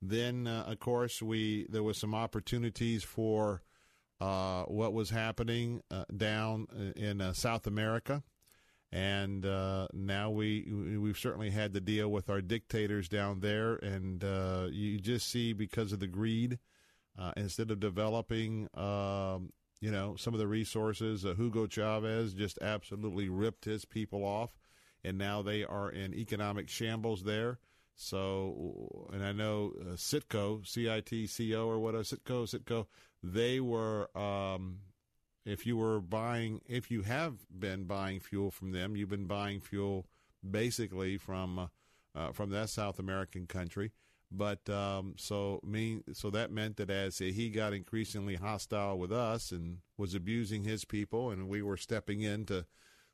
Then, 0.01 0.45
uh, 0.45 0.65
of 0.67 0.79
course, 0.79 1.21
we 1.21 1.67
there 1.69 1.83
was 1.83 1.97
some 1.97 2.13
opportunities 2.13 3.05
for 3.05 3.61
uh, 4.23 4.63
what 4.79 4.93
was 4.93 5.09
happening 5.09 5.81
uh, 5.91 6.05
down 6.15 6.67
in 6.95 7.33
South 7.33 7.67
America. 7.67 8.23
And 8.91 9.43
uh, 9.43 9.87
now 9.91 10.29
we 10.29 10.71
we've 11.01 11.17
certainly 11.17 11.49
had 11.49 11.73
to 11.73 11.81
deal 11.81 12.09
with 12.09 12.29
our 12.29 12.41
dictators 12.41 13.09
down 13.09 13.39
there, 13.39 13.73
and 13.75 14.23
uh, 14.23 14.67
you 14.71 14.99
just 14.99 15.25
see 15.31 15.53
because 15.53 15.93
of 15.93 15.99
the 15.99 16.11
greed, 16.19 16.59
uh, 17.17 17.31
instead 17.35 17.71
of 17.71 17.79
developing, 17.79 18.69
um, 18.75 19.51
you 19.81 19.91
know, 19.91 20.15
some 20.15 20.35
of 20.35 20.39
the 20.39 20.47
resources, 20.59 21.25
uh, 21.25 21.33
Hugo 21.33 21.65
Chavez 21.65 22.35
just 22.35 22.59
absolutely 22.61 23.29
ripped 23.29 23.65
his 23.65 23.83
people 23.83 24.23
off, 24.23 24.51
and 25.03 25.17
now 25.17 25.41
they 25.41 25.65
are 25.65 25.89
in 25.89 26.13
economic 26.13 26.69
shambles 26.69 27.23
there. 27.23 27.57
So, 27.95 29.09
and 29.11 29.23
I 29.25 29.31
know 29.31 29.73
uh, 29.81 29.95
Citgo, 29.95 30.65
C 30.67 30.87
I 30.87 31.01
T 31.01 31.25
C 31.25 31.55
O 31.55 31.67
or 31.67 31.79
what, 31.79 31.95
Citgo, 31.95 32.45
Citgo, 32.45 32.85
they 33.23 33.59
were. 33.59 34.15
Um, 34.17 34.79
if 35.45 35.65
you 35.65 35.75
were 35.75 35.99
buying, 35.99 36.61
if 36.67 36.89
you 36.89 37.01
have 37.01 37.35
been 37.49 37.83
buying 37.83 38.19
fuel 38.19 38.49
from 38.49 38.71
them, 38.71 38.95
you've 38.95 39.09
been 39.09 39.27
buying 39.27 39.59
fuel 39.59 40.05
basically 40.49 41.17
from 41.17 41.59
uh, 41.59 41.67
uh, 42.15 42.31
from 42.31 42.49
that 42.51 42.69
South 42.69 42.99
American 42.99 43.47
country. 43.47 43.91
But 44.31 44.67
um, 44.69 45.13
so 45.17 45.59
mean 45.63 46.03
so 46.13 46.29
that 46.31 46.51
meant 46.51 46.77
that 46.77 46.89
as 46.89 47.19
he 47.19 47.49
got 47.49 47.73
increasingly 47.73 48.35
hostile 48.35 48.97
with 48.97 49.11
us 49.11 49.51
and 49.51 49.79
was 49.97 50.15
abusing 50.15 50.63
his 50.63 50.85
people, 50.85 51.29
and 51.29 51.47
we 51.47 51.61
were 51.61 51.77
stepping 51.77 52.21
in 52.21 52.45
to 52.45 52.65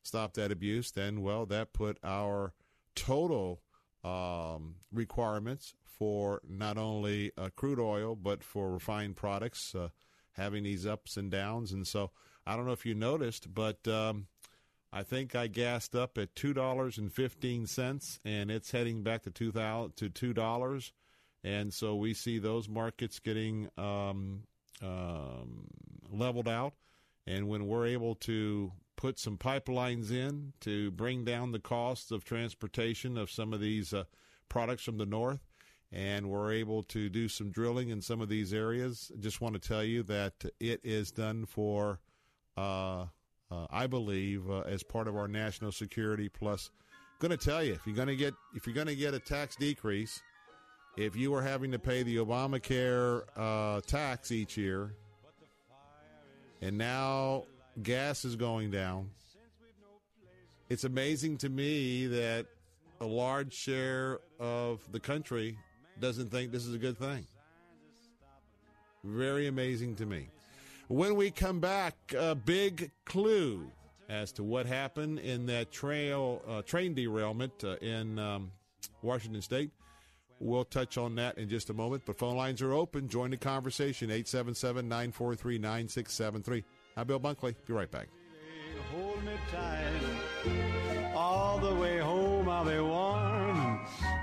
stop 0.01 0.33
that 0.33 0.51
abuse, 0.51 0.91
then 0.91 1.21
well, 1.21 1.45
that 1.47 1.73
put 1.73 1.97
our 2.03 2.53
total 2.95 3.61
um, 4.03 4.75
requirements 4.91 5.73
for 5.83 6.41
not 6.47 6.77
only 6.77 7.31
uh, 7.37 7.49
crude 7.55 7.79
oil 7.79 8.15
but 8.15 8.43
for 8.43 8.71
refined 8.71 9.15
products 9.15 9.75
uh, 9.75 9.89
having 10.31 10.63
these 10.63 10.85
ups 10.85 11.17
and 11.17 11.29
downs. 11.29 11.71
And 11.71 11.85
so 11.85 12.11
I 12.47 12.55
don't 12.55 12.65
know 12.65 12.71
if 12.71 12.85
you 12.85 12.95
noticed, 12.95 13.53
but 13.53 13.87
um, 13.87 14.27
I 14.91 15.03
think 15.03 15.35
I 15.35 15.47
gassed 15.47 15.95
up 15.95 16.17
at 16.17 16.35
two 16.35 16.53
dollars 16.53 16.97
and 16.97 17.13
fifteen 17.13 17.67
cents, 17.67 18.19
and 18.25 18.49
it's 18.49 18.71
heading 18.71 19.03
back 19.03 19.23
to 19.23 19.31
two 19.31 19.51
thousand 19.51 19.95
to 19.97 20.09
two 20.09 20.33
dollars. 20.33 20.93
And 21.43 21.73
so 21.73 21.95
we 21.95 22.13
see 22.13 22.39
those 22.39 22.67
markets 22.67 23.19
getting 23.19 23.69
um, 23.77 24.43
um, 24.81 25.67
leveled 26.11 26.47
out. 26.47 26.73
And 27.27 27.47
when 27.47 27.67
we're 27.67 27.87
able 27.87 28.15
to 28.15 28.71
put 28.99 29.17
some 29.17 29.37
pipelines 29.37 30.11
in 30.11 30.51
to 30.59 30.91
bring 30.91 31.23
down 31.23 31.53
the 31.53 31.59
costs 31.59 32.11
of 32.11 32.25
transportation 32.25 33.17
of 33.17 33.31
some 33.31 33.53
of 33.53 33.61
these 33.61 33.93
uh, 33.93 34.03
products 34.49 34.83
from 34.83 34.97
the 34.97 35.05
north, 35.05 35.39
and 35.89 36.29
we're 36.29 36.51
able 36.51 36.83
to 36.83 37.07
do 37.07 37.29
some 37.29 37.49
drilling 37.49 37.91
in 37.91 38.01
some 38.01 38.19
of 38.19 38.27
these 38.27 38.53
areas. 38.53 39.09
Just 39.21 39.39
want 39.39 39.53
to 39.53 39.59
tell 39.65 39.85
you 39.85 40.03
that 40.03 40.33
it 40.59 40.81
is 40.83 41.11
done 41.13 41.45
for, 41.45 42.01
uh, 42.57 43.05
uh, 43.49 43.67
I 43.69 43.87
believe, 43.87 44.49
uh, 44.49 44.63
as 44.67 44.83
part 44.83 45.07
of 45.07 45.15
our 45.15 45.29
national 45.29 45.71
security. 45.71 46.27
Plus, 46.27 46.69
going 47.19 47.31
to 47.31 47.37
tell 47.37 47.63
you 47.63 47.71
if 47.71 47.87
you're 47.87 47.95
going 47.95 48.09
to 48.09 48.17
get 48.17 48.33
if 48.53 48.67
you're 48.67 48.75
going 48.75 48.87
to 48.87 48.97
get 48.97 49.13
a 49.13 49.19
tax 49.19 49.55
decrease, 49.55 50.21
if 50.97 51.15
you 51.15 51.33
are 51.33 51.41
having 51.41 51.71
to 51.71 51.79
pay 51.79 52.03
the 52.03 52.17
Obamacare 52.17 53.21
uh, 53.37 53.79
tax 53.87 54.33
each 54.33 54.57
year, 54.57 54.93
and 56.61 56.77
now 56.77 57.45
gas 57.83 58.25
is 58.25 58.35
going 58.35 58.71
down. 58.71 59.09
It's 60.69 60.83
amazing 60.83 61.37
to 61.39 61.49
me 61.49 62.07
that 62.07 62.45
a 63.01 63.05
large 63.05 63.53
share 63.53 64.19
of 64.39 64.81
the 64.91 64.99
country 64.99 65.57
doesn't 65.99 66.29
think 66.29 66.51
this 66.51 66.65
is 66.65 66.75
a 66.75 66.77
good 66.77 66.97
thing. 66.97 67.25
Very 69.03 69.47
amazing 69.47 69.95
to 69.95 70.05
me. 70.05 70.27
When 70.87 71.15
we 71.15 71.31
come 71.31 71.59
back, 71.59 71.95
a 72.17 72.35
big 72.35 72.91
clue 73.05 73.71
as 74.09 74.31
to 74.33 74.43
what 74.43 74.65
happened 74.65 75.19
in 75.19 75.45
that 75.45 75.71
trail 75.71 76.41
uh, 76.47 76.61
train 76.63 76.93
derailment 76.93 77.63
uh, 77.63 77.77
in 77.77 78.17
um, 78.19 78.51
Washington 79.01 79.41
State. 79.41 79.71
We'll 80.39 80.65
touch 80.65 80.97
on 80.97 81.15
that 81.15 81.37
in 81.37 81.49
just 81.49 81.69
a 81.69 81.73
moment. 81.73 82.03
But 82.05 82.17
phone 82.17 82.35
lines 82.35 82.61
are 82.61 82.73
open. 82.73 83.07
Join 83.07 83.29
the 83.29 83.37
conversation 83.37 84.09
877 84.09 84.87
943 84.87 85.57
9673. 85.57 86.63
I'm 86.99 87.07
Bill 87.07 87.17
Bunkley. 87.17 87.55
Be 87.65 87.71
right 87.71 87.89
back. 87.89 88.09
Hold 88.91 89.23
me 89.23 89.31
tight. 89.49 91.13
All 91.15 91.57
the 91.57 91.73
way 91.75 91.97
home 91.97 92.49
I'll 92.49 92.65
be 92.65 92.77
warm. 92.77 93.79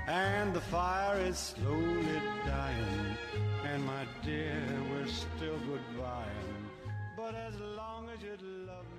And 0.07 0.53
the 0.53 0.61
fire 0.61 1.19
is 1.21 1.37
slowly 1.39 2.21
dying. 2.45 3.17
And 3.65 3.83
my 3.83 4.05
dear, 4.23 4.61
we're 4.91 5.07
still 5.07 5.57
goodbye. 5.65 6.27
But 7.17 7.33
as 7.33 7.55
long 7.59 8.09
as 8.13 8.21
you 8.21 8.37
love 8.67 8.85
me 8.95 8.96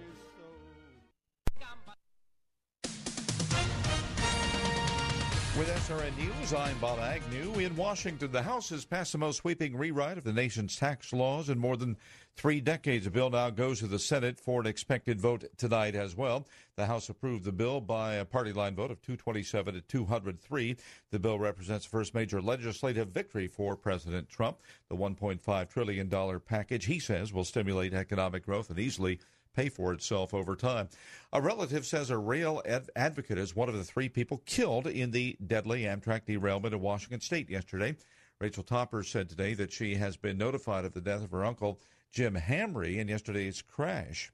With 5.58 5.68
SRN 5.70 6.16
News, 6.16 6.54
I'm 6.54 6.78
Bob 6.78 7.00
Agnew. 7.00 7.54
In 7.58 7.74
Washington, 7.74 8.30
the 8.30 8.42
House 8.42 8.68
has 8.68 8.84
passed 8.84 9.10
the 9.10 9.18
most 9.18 9.38
sweeping 9.38 9.76
rewrite 9.76 10.16
of 10.16 10.22
the 10.22 10.32
nation's 10.32 10.76
tax 10.76 11.12
laws 11.12 11.48
in 11.48 11.58
more 11.58 11.76
than 11.76 11.96
three 12.36 12.60
decades. 12.60 13.06
The 13.06 13.10
bill 13.10 13.30
now 13.30 13.50
goes 13.50 13.80
to 13.80 13.88
the 13.88 13.98
Senate 13.98 14.38
for 14.38 14.60
an 14.60 14.68
expected 14.68 15.20
vote 15.20 15.42
tonight 15.56 15.96
as 15.96 16.14
well. 16.14 16.46
The 16.76 16.86
House 16.86 17.08
approved 17.08 17.42
the 17.42 17.50
bill 17.50 17.80
by 17.80 18.14
a 18.14 18.24
party 18.24 18.52
line 18.52 18.76
vote 18.76 18.92
of 18.92 19.02
227 19.02 19.74
to 19.74 19.80
203. 19.80 20.76
The 21.10 21.18
bill 21.18 21.40
represents 21.40 21.86
the 21.86 21.90
first 21.90 22.14
major 22.14 22.40
legislative 22.40 23.08
victory 23.08 23.48
for 23.48 23.74
President 23.74 24.28
Trump. 24.28 24.58
The 24.88 24.96
$1.5 24.96 25.68
trillion 25.68 26.40
package, 26.46 26.84
he 26.84 27.00
says, 27.00 27.32
will 27.32 27.42
stimulate 27.42 27.94
economic 27.94 28.46
growth 28.46 28.70
and 28.70 28.78
easily 28.78 29.18
pay 29.58 29.68
for 29.68 29.92
itself 29.92 30.32
over 30.32 30.54
time. 30.54 30.88
A 31.32 31.40
relative 31.40 31.84
says 31.84 32.10
a 32.10 32.16
rail 32.16 32.62
ad- 32.64 32.90
advocate 32.94 33.38
is 33.38 33.56
one 33.56 33.68
of 33.68 33.74
the 33.74 33.82
three 33.82 34.08
people 34.08 34.40
killed 34.46 34.86
in 34.86 35.10
the 35.10 35.36
deadly 35.44 35.82
Amtrak 35.82 36.26
derailment 36.26 36.74
in 36.74 36.80
Washington 36.80 37.20
state 37.20 37.50
yesterday. 37.50 37.96
Rachel 38.38 38.62
Topper 38.62 39.02
said 39.02 39.28
today 39.28 39.54
that 39.54 39.72
she 39.72 39.96
has 39.96 40.16
been 40.16 40.38
notified 40.38 40.84
of 40.84 40.92
the 40.92 41.00
death 41.00 41.24
of 41.24 41.32
her 41.32 41.44
uncle, 41.44 41.80
Jim 42.12 42.36
Hamre, 42.36 42.98
in 42.98 43.08
yesterday's 43.08 43.60
crash. 43.60 44.30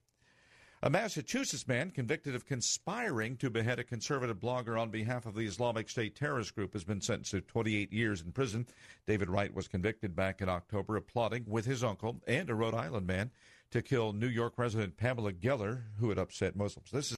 A 0.83 0.91
Massachusetts 0.91 1.67
man 1.67 1.91
convicted 1.91 2.35
of 2.35 2.45
conspiring 2.45 3.39
to 3.39 3.49
behead 3.49 3.79
a 3.79 3.85
conservative 3.85 4.39
blogger 4.39 4.79
on 4.79 4.91
behalf 4.91 5.25
of 5.25 5.35
the 5.35 5.47
Islamic 5.47 5.89
State 5.89 6.15
terrorist 6.15 6.55
group 6.55 6.75
has 6.75 6.85
been 6.85 7.01
sentenced 7.01 7.31
to 7.31 7.41
28 7.41 7.91
years 7.91 8.21
in 8.21 8.31
prison. 8.33 8.67
David 9.07 9.31
Wright 9.31 9.55
was 9.55 9.69
convicted 9.69 10.15
back 10.15 10.43
in 10.43 10.51
October 10.51 10.99
of 10.99 11.07
plotting 11.07 11.47
with 11.49 11.65
his 11.65 11.83
uncle 11.83 12.21
and 12.27 12.51
a 12.51 12.55
Rhode 12.55 12.75
Island 12.75 13.07
man 13.07 13.31
to 13.75 13.83
kill 13.83 14.13
New 14.13 14.29
York 14.29 14.55
resident 14.57 14.97
Pamela 14.97 15.33
Geller, 15.33 15.83
who 15.99 16.09
had 16.09 16.17
upset 16.17 16.55
Muslims. 16.55 16.93
This 16.93 17.11
is. 17.11 17.17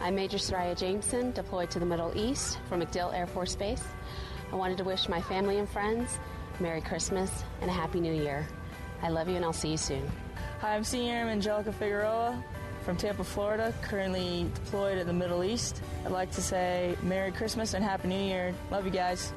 I'm 0.00 0.14
Major 0.14 0.36
Soraya 0.36 0.78
Jameson, 0.78 1.32
deployed 1.32 1.70
to 1.70 1.78
the 1.78 1.86
Middle 1.86 2.12
East 2.14 2.58
from 2.68 2.82
MacDill 2.82 3.14
Air 3.14 3.26
Force 3.26 3.56
Base. 3.56 3.82
I 4.52 4.56
wanted 4.56 4.76
to 4.78 4.84
wish 4.84 5.08
my 5.08 5.22
family 5.22 5.58
and 5.58 5.66
friends 5.66 6.18
Merry 6.60 6.82
Christmas 6.82 7.42
and 7.62 7.70
a 7.70 7.72
Happy 7.72 8.00
New 8.00 8.12
Year. 8.12 8.46
I 9.00 9.08
love 9.08 9.30
you 9.30 9.36
and 9.36 9.44
I'll 9.44 9.54
see 9.54 9.70
you 9.70 9.76
soon. 9.78 10.06
Hi, 10.60 10.76
I'm 10.76 10.84
Senior 10.84 11.14
Airman 11.14 11.38
Angelica 11.38 11.72
Figueroa 11.72 12.44
from 12.82 12.98
Tampa, 12.98 13.24
Florida, 13.24 13.72
currently 13.80 14.46
deployed 14.54 14.98
in 14.98 15.06
the 15.06 15.12
Middle 15.14 15.42
East. 15.42 15.82
I'd 16.04 16.12
like 16.12 16.30
to 16.32 16.42
say 16.42 16.96
Merry 17.02 17.32
Christmas 17.32 17.72
and 17.72 17.82
Happy 17.82 18.08
New 18.08 18.22
Year. 18.22 18.54
Love 18.70 18.84
you 18.84 18.90
guys. 18.90 19.32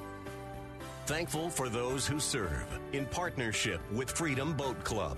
Thankful 1.05 1.49
for 1.49 1.69
those 1.69 2.05
who 2.05 2.19
serve 2.19 2.67
in 2.91 3.05
partnership 3.05 3.79
with 3.93 4.11
Freedom 4.11 4.53
Boat 4.53 4.83
Club. 4.83 5.17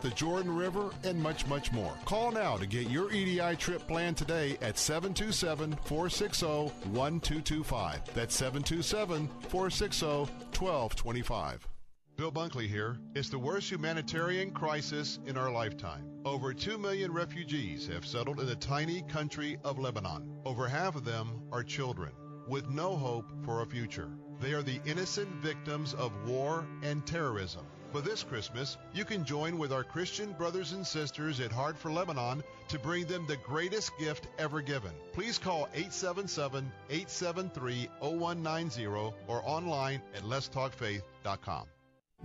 the 0.00 0.10
Jordan 0.10 0.54
River, 0.54 0.90
and 1.04 1.22
much, 1.22 1.46
much 1.46 1.72
more. 1.72 1.92
Call 2.04 2.32
now 2.32 2.56
to 2.56 2.66
get 2.66 2.90
your 2.90 3.12
EDI 3.12 3.56
trip 3.56 3.86
planned 3.86 4.16
today 4.16 4.56
at 4.60 4.78
727 4.78 5.76
460 5.84 6.46
1225. 6.46 8.14
That's 8.14 8.34
727 8.34 9.28
460 9.48 10.06
1225. 10.06 11.68
Bill 12.16 12.30
Bunkley 12.30 12.68
here. 12.68 12.98
It's 13.14 13.30
the 13.30 13.38
worst 13.38 13.70
humanitarian 13.70 14.50
crisis 14.50 15.18
in 15.24 15.38
our 15.38 15.50
lifetime. 15.50 16.04
Over 16.26 16.52
2 16.52 16.76
million 16.76 17.12
refugees 17.12 17.86
have 17.86 18.04
settled 18.04 18.40
in 18.40 18.46
the 18.46 18.56
tiny 18.56 19.00
country 19.02 19.56
of 19.64 19.78
Lebanon. 19.78 20.30
Over 20.44 20.68
half 20.68 20.96
of 20.96 21.06
them 21.06 21.42
are 21.50 21.62
children 21.62 22.12
with 22.46 22.68
no 22.68 22.94
hope 22.94 23.32
for 23.42 23.62
a 23.62 23.66
future. 23.66 24.10
They 24.38 24.52
are 24.52 24.62
the 24.62 24.80
innocent 24.84 25.30
victims 25.36 25.94
of 25.94 26.12
war 26.28 26.66
and 26.82 27.06
terrorism. 27.06 27.64
But 27.92 28.04
this 28.04 28.22
Christmas, 28.22 28.76
you 28.94 29.04
can 29.04 29.24
join 29.24 29.58
with 29.58 29.72
our 29.72 29.82
Christian 29.82 30.32
brothers 30.32 30.72
and 30.72 30.86
sisters 30.86 31.40
at 31.40 31.50
Heart 31.50 31.76
for 31.76 31.90
Lebanon 31.90 32.44
to 32.68 32.78
bring 32.78 33.06
them 33.06 33.26
the 33.26 33.36
greatest 33.38 33.90
gift 33.98 34.28
ever 34.38 34.60
given. 34.60 34.92
Please 35.12 35.38
call 35.38 35.68
877 35.74 36.70
873 36.88 37.88
0190 38.00 38.86
or 38.86 39.42
online 39.44 40.00
at 40.14 40.22
letstalkfaith.com. 40.22 41.66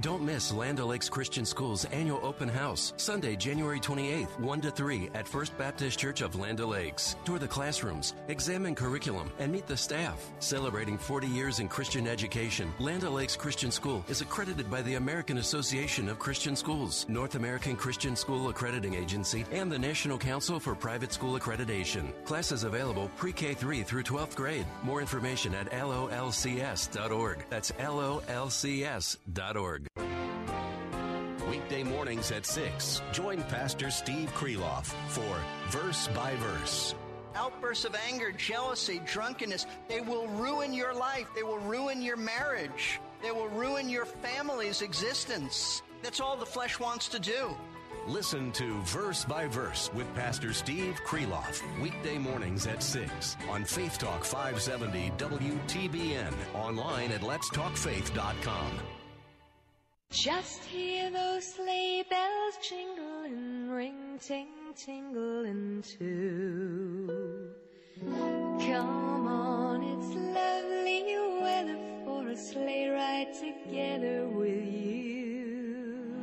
Don't 0.02 0.24
miss 0.24 0.52
Land 0.52 0.82
O'Lakes 0.82 1.08
Christian 1.08 1.46
School's 1.46 1.86
annual 1.86 2.20
open 2.22 2.50
house, 2.50 2.94
Sunday, 2.98 3.38
January 3.38 3.80
28th, 3.80 4.38
1 4.40 4.62
to 4.62 4.70
3 4.70 5.10
at 5.14 5.26
First 5.26 5.58
Baptist 5.58 5.98
Church 5.98 6.20
of 6.20 6.36
Land 6.36 6.60
O'Lakes. 6.60 7.16
Tour 7.24 7.40
the 7.40 7.48
classrooms, 7.48 8.14
examine 8.28 8.76
curriculum, 8.76 9.32
and 9.40 9.54
meet 9.54 9.68
the 9.68 9.78
staff. 9.78 10.30
Celebrating 10.40 10.98
40 10.98 11.28
years 11.28 11.62
in 11.62 11.70
Christian 11.70 12.08
education, 12.08 12.74
Land 12.78 13.06
O'Lakes 13.06 13.38
Christian 13.38 13.72
School 13.72 14.04
is 14.10 14.20
accredited 14.20 14.70
by 14.70 14.82
the 14.82 14.96
American 14.96 15.38
Association 15.38 16.10
of 16.10 16.20
Christian 16.20 16.58
Schools, 16.58 17.06
North 17.08 17.36
American 17.36 17.78
Christian 17.78 18.18
School 18.18 18.50
Accrediting 18.50 18.96
Agency, 18.96 19.46
and 19.54 19.72
the 19.72 19.80
National 19.80 20.18
Council 20.18 20.60
for 20.60 20.76
Private 20.76 21.14
School 21.14 21.40
Accreditation. 21.40 22.12
Classes 22.26 22.66
available 22.66 23.10
pre-K 23.16 23.54
3 23.54 23.84
through 23.84 24.04
12th 24.04 24.36
grade. 24.36 24.66
More 24.84 25.00
information 25.00 25.56
at 25.56 25.72
lolcs.org. 25.72 27.46
That's 27.50 27.72
lolcs.org. 27.72 29.16
Weekday 31.50 31.84
mornings 31.84 32.32
at 32.32 32.45
6. 32.45 33.02
Join 33.12 33.41
Pastor 33.43 33.89
Steve 33.91 34.30
Kreloff 34.34 34.86
for 35.08 35.38
Verse 35.69 36.08
by 36.10 36.36
Verse. 36.36 36.95
Outbursts 37.36 37.86
of 37.86 37.95
anger, 38.10 38.32
jealousy, 38.32 39.02
drunkenness, 39.06 39.65
they 39.88 40.02
will 40.02 40.28
ruin 40.28 40.74
your 40.74 40.93
life. 40.93 41.28
They 41.36 41.43
will 41.43 41.60
ruin 41.60 42.02
your 42.02 42.17
marriage. 42.17 43.00
They 43.21 43.32
will 43.32 43.50
ruin 43.50 43.89
your 43.89 44.06
family's 44.06 44.82
existence. 44.82 45.82
That's 46.02 46.19
all 46.19 46.38
the 46.38 46.45
flesh 46.45 46.80
wants 46.80 47.08
to 47.10 47.19
do. 47.19 47.56
Listen 48.08 48.52
to 48.52 48.80
Verse 48.84 49.26
by 49.26 49.48
Verse 49.48 49.89
with 49.93 50.13
Pastor 50.13 50.54
Steve 50.54 51.00
Kreloff. 51.06 51.62
Weekday 51.82 52.19
mornings 52.19 52.67
at 52.67 52.84
6 52.84 53.36
on 53.50 53.65
Faith 53.65 53.98
Talk 53.98 54.24
570 54.24 55.12
WTBN. 55.17 56.34
Online 56.54 57.12
at 57.12 57.21
letstalkfaith.com. 57.21 58.95
Just 60.12 60.63
hear 60.65 61.10
those 61.10 61.54
sleigh 61.54 62.04
bells 62.10 62.58
jingle 62.68 63.24
and 63.26 63.72
ring, 63.72 64.20
ting, 64.20 64.48
tingling 64.76 65.84
too. 65.84 67.52
Come 68.06 69.28
on, 69.28 69.84
it's 69.84 70.15
lovely 70.15 71.15
weather 71.41 71.78
for 72.06 72.30
a 72.30 72.38
sleigh 72.38 72.88
ride 72.89 73.34
together 73.34 74.28
with 74.28 74.65
you. 74.65 76.13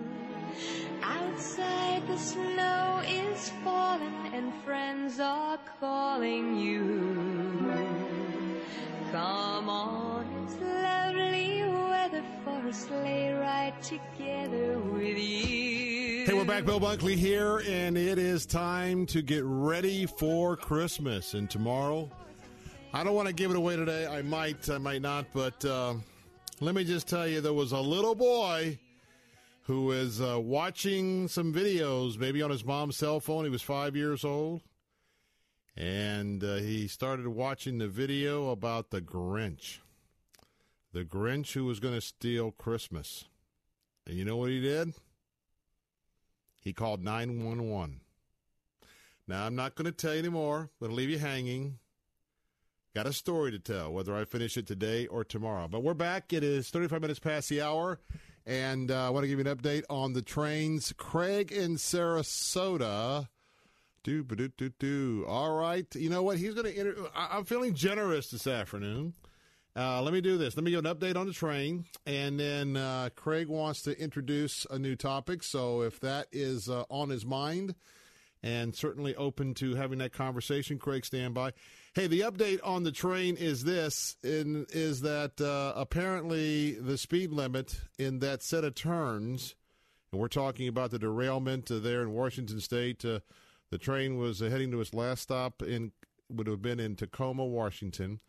Outside 1.02 2.06
the 2.08 2.16
snow 2.16 3.02
is 3.06 3.50
falling 3.62 4.30
and 4.32 4.52
friends 4.64 5.20
are 5.20 5.58
calling 5.80 6.56
you. 6.56 7.02
Come 9.12 9.68
on, 9.68 10.26
it's 10.44 10.60
lovely 10.60 11.81
weather 12.12 12.24
for 12.44 12.68
a 12.68 12.72
sleigh 12.72 13.32
ride 13.32 13.74
together 13.82 14.78
with 14.78 15.18
you. 15.18 16.26
Hey, 16.26 16.32
we're 16.34 16.44
back. 16.44 16.64
Bill 16.64 16.80
Bunkley 16.80 17.16
here, 17.16 17.62
and 17.66 17.96
it 17.96 18.18
is 18.18 18.46
time 18.46 19.06
to 19.06 19.22
get 19.22 19.42
ready 19.44 20.06
for 20.06 20.56
Christmas. 20.56 21.34
And 21.34 21.48
tomorrow, 21.48 22.10
I 22.92 23.04
don't 23.04 23.14
want 23.14 23.28
to 23.28 23.34
give 23.34 23.50
it 23.50 23.56
away 23.56 23.76
today. 23.76 24.06
I 24.06 24.22
might, 24.22 24.68
I 24.68 24.78
might 24.78 25.02
not, 25.02 25.26
but 25.32 25.64
uh, 25.64 25.94
let 26.60 26.74
me 26.74 26.84
just 26.84 27.08
tell 27.08 27.26
you 27.26 27.40
there 27.40 27.52
was 27.52 27.72
a 27.72 27.80
little 27.80 28.14
boy 28.14 28.78
who 29.62 29.86
was 29.86 30.20
uh, 30.20 30.38
watching 30.40 31.28
some 31.28 31.52
videos, 31.52 32.18
maybe 32.18 32.42
on 32.42 32.50
his 32.50 32.64
mom's 32.64 32.96
cell 32.96 33.20
phone. 33.20 33.44
He 33.44 33.50
was 33.50 33.62
five 33.62 33.96
years 33.96 34.24
old. 34.24 34.60
And 35.76 36.44
uh, 36.44 36.56
he 36.56 36.86
started 36.86 37.26
watching 37.26 37.78
the 37.78 37.88
video 37.88 38.50
about 38.50 38.90
the 38.90 39.00
Grinch. 39.00 39.78
The 40.92 41.04
Grinch 41.04 41.52
who 41.52 41.64
was 41.64 41.80
going 41.80 41.94
to 41.94 42.00
steal 42.00 42.50
Christmas. 42.50 43.24
And 44.06 44.16
you 44.16 44.24
know 44.24 44.36
what 44.36 44.50
he 44.50 44.60
did? 44.60 44.92
He 46.60 46.72
called 46.72 47.02
911. 47.02 48.00
Now, 49.26 49.46
I'm 49.46 49.54
not 49.54 49.74
going 49.74 49.86
to 49.86 49.92
tell 49.92 50.12
you 50.12 50.18
anymore. 50.18 50.58
I'm 50.60 50.68
going 50.80 50.90
to 50.90 50.96
leave 50.96 51.10
you 51.10 51.18
hanging. 51.18 51.78
Got 52.94 53.06
a 53.06 53.12
story 53.12 53.50
to 53.52 53.58
tell, 53.58 53.90
whether 53.92 54.14
I 54.14 54.24
finish 54.24 54.56
it 54.56 54.66
today 54.66 55.06
or 55.06 55.24
tomorrow. 55.24 55.66
But 55.66 55.82
we're 55.82 55.94
back. 55.94 56.32
It 56.32 56.44
is 56.44 56.68
35 56.68 57.00
minutes 57.00 57.20
past 57.20 57.48
the 57.48 57.62
hour. 57.62 58.00
And 58.44 58.90
uh, 58.90 59.06
I 59.06 59.10
want 59.10 59.24
to 59.24 59.28
give 59.28 59.38
you 59.38 59.46
an 59.48 59.56
update 59.56 59.84
on 59.88 60.12
the 60.12 60.20
trains. 60.22 60.92
Craig 60.98 61.52
in 61.52 61.76
Sarasota. 61.76 63.28
Do, 64.02 64.24
do, 64.24 64.48
do, 64.48 64.70
do. 64.78 65.24
All 65.28 65.54
right. 65.54 65.86
You 65.94 66.10
know 66.10 66.22
what? 66.24 66.36
He's 66.38 66.52
going 66.54 66.66
to. 66.66 66.78
Inter- 66.78 67.08
I- 67.14 67.36
I'm 67.38 67.44
feeling 67.44 67.74
generous 67.74 68.30
this 68.30 68.46
afternoon. 68.48 69.14
Uh, 69.74 70.02
let 70.02 70.12
me 70.12 70.20
do 70.20 70.36
this. 70.36 70.54
Let 70.54 70.64
me 70.64 70.70
give 70.70 70.84
an 70.84 70.94
update 70.94 71.16
on 71.16 71.26
the 71.26 71.32
train, 71.32 71.86
and 72.04 72.38
then 72.38 72.76
uh, 72.76 73.08
Craig 73.16 73.48
wants 73.48 73.82
to 73.82 73.98
introduce 73.98 74.66
a 74.70 74.78
new 74.78 74.96
topic. 74.96 75.42
So 75.42 75.80
if 75.80 75.98
that 76.00 76.26
is 76.30 76.68
uh, 76.68 76.84
on 76.90 77.08
his 77.08 77.24
mind, 77.24 77.74
and 78.42 78.74
certainly 78.74 79.14
open 79.16 79.54
to 79.54 79.76
having 79.76 79.98
that 80.00 80.12
conversation, 80.12 80.78
Craig, 80.78 81.06
stand 81.06 81.32
by. 81.32 81.52
Hey, 81.94 82.06
the 82.06 82.20
update 82.20 82.60
on 82.62 82.82
the 82.82 82.92
train 82.92 83.36
is 83.36 83.64
this: 83.64 84.16
in, 84.22 84.66
is 84.70 85.00
that 85.02 85.40
uh, 85.40 85.72
apparently 85.74 86.72
the 86.72 86.98
speed 86.98 87.32
limit 87.32 87.80
in 87.98 88.18
that 88.18 88.42
set 88.42 88.64
of 88.64 88.74
turns, 88.74 89.54
and 90.10 90.20
we're 90.20 90.28
talking 90.28 90.68
about 90.68 90.90
the 90.90 90.98
derailment 90.98 91.70
uh, 91.70 91.78
there 91.78 92.02
in 92.02 92.12
Washington 92.12 92.60
State. 92.60 93.04
Uh, 93.06 93.20
the 93.70 93.78
train 93.78 94.18
was 94.18 94.40
heading 94.40 94.70
to 94.72 94.82
its 94.82 94.92
last 94.92 95.22
stop 95.22 95.62
in 95.62 95.92
would 96.28 96.46
have 96.46 96.60
been 96.60 96.80
in 96.80 96.96
Tacoma, 96.96 97.44
Washington. 97.44 98.20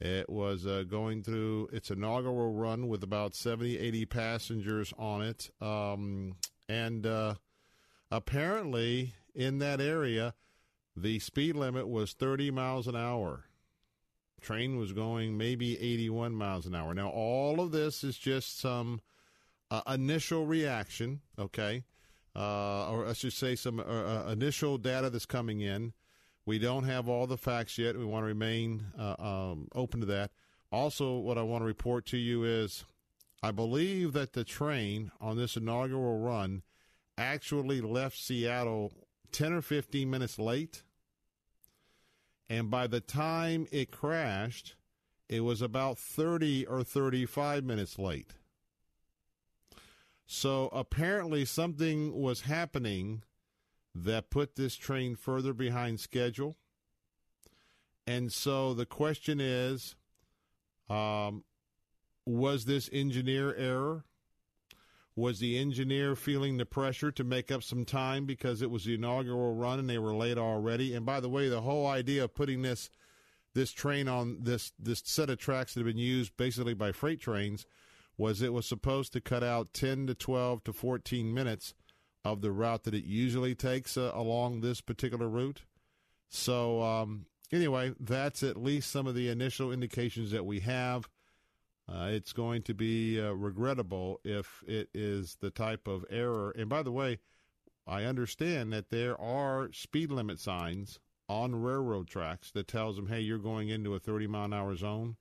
It 0.00 0.30
was 0.30 0.66
uh, 0.66 0.84
going 0.88 1.22
through 1.22 1.68
its 1.72 1.90
inaugural 1.90 2.54
run 2.54 2.88
with 2.88 3.02
about 3.02 3.34
70, 3.34 3.78
80 3.78 4.06
passengers 4.06 4.94
on 4.98 5.22
it. 5.22 5.50
Um, 5.60 6.36
and 6.68 7.06
uh, 7.06 7.34
apparently, 8.10 9.12
in 9.34 9.58
that 9.58 9.80
area, 9.80 10.34
the 10.96 11.18
speed 11.18 11.54
limit 11.54 11.86
was 11.86 12.14
30 12.14 12.50
miles 12.50 12.86
an 12.86 12.96
hour. 12.96 13.44
Train 14.40 14.78
was 14.78 14.92
going 14.92 15.36
maybe 15.36 15.78
81 15.78 16.34
miles 16.34 16.64
an 16.64 16.74
hour. 16.74 16.94
Now, 16.94 17.10
all 17.10 17.60
of 17.60 17.72
this 17.72 18.02
is 18.02 18.16
just 18.16 18.58
some 18.58 19.02
uh, 19.70 19.82
initial 19.86 20.46
reaction, 20.46 21.20
okay? 21.38 21.84
Uh, 22.34 22.90
or 22.90 23.06
let's 23.06 23.20
just 23.20 23.38
say 23.38 23.54
some 23.54 23.80
uh, 23.80 23.82
uh, 23.82 24.28
initial 24.30 24.78
data 24.78 25.10
that's 25.10 25.26
coming 25.26 25.60
in. 25.60 25.92
We 26.50 26.58
don't 26.58 26.82
have 26.82 27.08
all 27.08 27.28
the 27.28 27.36
facts 27.36 27.78
yet. 27.78 27.96
We 27.96 28.04
want 28.04 28.24
to 28.24 28.26
remain 28.26 28.82
uh, 28.98 29.14
um, 29.20 29.68
open 29.72 30.00
to 30.00 30.06
that. 30.06 30.32
Also, 30.72 31.16
what 31.16 31.38
I 31.38 31.42
want 31.42 31.62
to 31.62 31.64
report 31.64 32.06
to 32.06 32.16
you 32.16 32.42
is 32.42 32.84
I 33.40 33.52
believe 33.52 34.14
that 34.14 34.32
the 34.32 34.42
train 34.42 35.12
on 35.20 35.36
this 35.36 35.56
inaugural 35.56 36.18
run 36.18 36.62
actually 37.16 37.80
left 37.80 38.18
Seattle 38.18 38.92
10 39.30 39.52
or 39.52 39.62
15 39.62 40.10
minutes 40.10 40.40
late. 40.40 40.82
And 42.48 42.68
by 42.68 42.88
the 42.88 43.00
time 43.00 43.68
it 43.70 43.92
crashed, 43.92 44.74
it 45.28 45.42
was 45.42 45.62
about 45.62 45.98
30 45.98 46.66
or 46.66 46.82
35 46.82 47.62
minutes 47.62 47.96
late. 47.96 48.34
So 50.26 50.68
apparently, 50.72 51.44
something 51.44 52.12
was 52.12 52.40
happening 52.40 53.22
that 53.94 54.30
put 54.30 54.56
this 54.56 54.76
train 54.76 55.16
further 55.16 55.52
behind 55.52 56.00
schedule. 56.00 56.56
And 58.06 58.32
so 58.32 58.74
the 58.74 58.86
question 58.86 59.40
is 59.40 59.94
um, 60.88 61.44
was 62.26 62.64
this 62.64 62.90
engineer 62.92 63.54
error? 63.54 64.04
Was 65.16 65.40
the 65.40 65.58
engineer 65.58 66.16
feeling 66.16 66.56
the 66.56 66.64
pressure 66.64 67.10
to 67.12 67.24
make 67.24 67.50
up 67.50 67.62
some 67.62 67.84
time 67.84 68.26
because 68.26 68.62
it 68.62 68.70
was 68.70 68.84
the 68.84 68.94
inaugural 68.94 69.54
run 69.54 69.78
and 69.78 69.90
they 69.90 69.98
were 69.98 70.14
late 70.14 70.38
already? 70.38 70.94
And 70.94 71.04
by 71.04 71.20
the 71.20 71.28
way, 71.28 71.48
the 71.48 71.60
whole 71.60 71.86
idea 71.86 72.24
of 72.24 72.34
putting 72.34 72.62
this 72.62 72.90
this 73.52 73.72
train 73.72 74.08
on 74.08 74.38
this 74.42 74.72
this 74.78 75.02
set 75.04 75.28
of 75.28 75.38
tracks 75.38 75.74
that 75.74 75.80
have 75.80 75.86
been 75.86 75.98
used 75.98 76.36
basically 76.36 76.74
by 76.74 76.92
freight 76.92 77.20
trains 77.20 77.66
was 78.16 78.42
it 78.42 78.52
was 78.52 78.66
supposed 78.66 79.12
to 79.12 79.20
cut 79.20 79.42
out 79.42 79.72
10 79.72 80.06
to 80.06 80.14
12 80.14 80.62
to 80.64 80.72
14 80.72 81.32
minutes 81.34 81.74
of 82.24 82.40
the 82.40 82.52
route 82.52 82.84
that 82.84 82.94
it 82.94 83.04
usually 83.04 83.54
takes 83.54 83.96
uh, 83.96 84.12
along 84.14 84.60
this 84.60 84.80
particular 84.80 85.28
route. 85.28 85.62
So, 86.28 86.82
um, 86.82 87.26
anyway, 87.52 87.94
that's 87.98 88.42
at 88.42 88.62
least 88.62 88.90
some 88.90 89.06
of 89.06 89.14
the 89.14 89.28
initial 89.28 89.72
indications 89.72 90.30
that 90.30 90.44
we 90.44 90.60
have. 90.60 91.08
Uh, 91.88 92.08
it's 92.12 92.32
going 92.32 92.62
to 92.62 92.74
be 92.74 93.20
uh, 93.20 93.32
regrettable 93.32 94.20
if 94.22 94.62
it 94.66 94.88
is 94.94 95.36
the 95.40 95.50
type 95.50 95.88
of 95.88 96.04
error. 96.08 96.52
And 96.56 96.68
by 96.68 96.82
the 96.82 96.92
way, 96.92 97.18
I 97.86 98.04
understand 98.04 98.72
that 98.72 98.90
there 98.90 99.20
are 99.20 99.72
speed 99.72 100.12
limit 100.12 100.38
signs 100.38 101.00
on 101.28 101.60
railroad 101.60 102.06
tracks 102.06 102.52
that 102.52 102.68
tells 102.68 102.96
them, 102.96 103.08
"Hey, 103.08 103.20
you're 103.20 103.38
going 103.38 103.68
into 103.68 103.94
a 103.94 103.98
30 103.98 104.28
mile 104.28 104.44
an 104.44 104.52
hour 104.52 104.76
zone," 104.76 105.16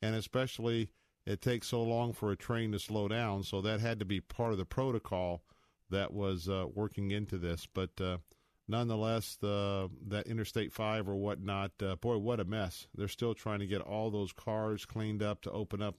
and 0.00 0.14
especially 0.14 0.90
it 1.26 1.42
takes 1.42 1.68
so 1.68 1.82
long 1.82 2.14
for 2.14 2.30
a 2.30 2.36
train 2.36 2.72
to 2.72 2.78
slow 2.78 3.08
down. 3.08 3.42
So 3.42 3.60
that 3.60 3.80
had 3.80 3.98
to 3.98 4.06
be 4.06 4.20
part 4.20 4.52
of 4.52 4.58
the 4.58 4.64
protocol 4.64 5.42
that 5.90 6.12
was 6.12 6.48
uh, 6.48 6.66
working 6.74 7.10
into 7.10 7.38
this. 7.38 7.66
But 7.72 7.90
uh, 8.00 8.18
nonetheless, 8.66 9.36
the, 9.40 9.90
that 10.08 10.26
Interstate 10.26 10.72
5 10.72 11.08
or 11.08 11.16
whatnot, 11.16 11.72
uh, 11.82 11.96
boy, 11.96 12.18
what 12.18 12.40
a 12.40 12.44
mess. 12.44 12.86
They're 12.94 13.08
still 13.08 13.34
trying 13.34 13.60
to 13.60 13.66
get 13.66 13.80
all 13.80 14.10
those 14.10 14.32
cars 14.32 14.84
cleaned 14.84 15.22
up 15.22 15.42
to 15.42 15.50
open 15.50 15.82
up 15.82 15.96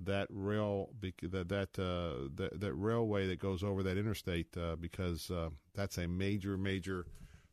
that 0.00 0.28
rail 0.30 0.90
that 1.00 1.48
that 1.48 1.78
uh, 1.78 2.28
that, 2.36 2.60
that 2.60 2.72
railway 2.72 3.26
that 3.26 3.40
goes 3.40 3.64
over 3.64 3.82
that 3.82 3.98
interstate 3.98 4.56
uh, 4.56 4.76
because 4.76 5.30
uh, 5.30 5.48
that's 5.74 5.98
a 5.98 6.06
major 6.06 6.56
major 6.56 7.04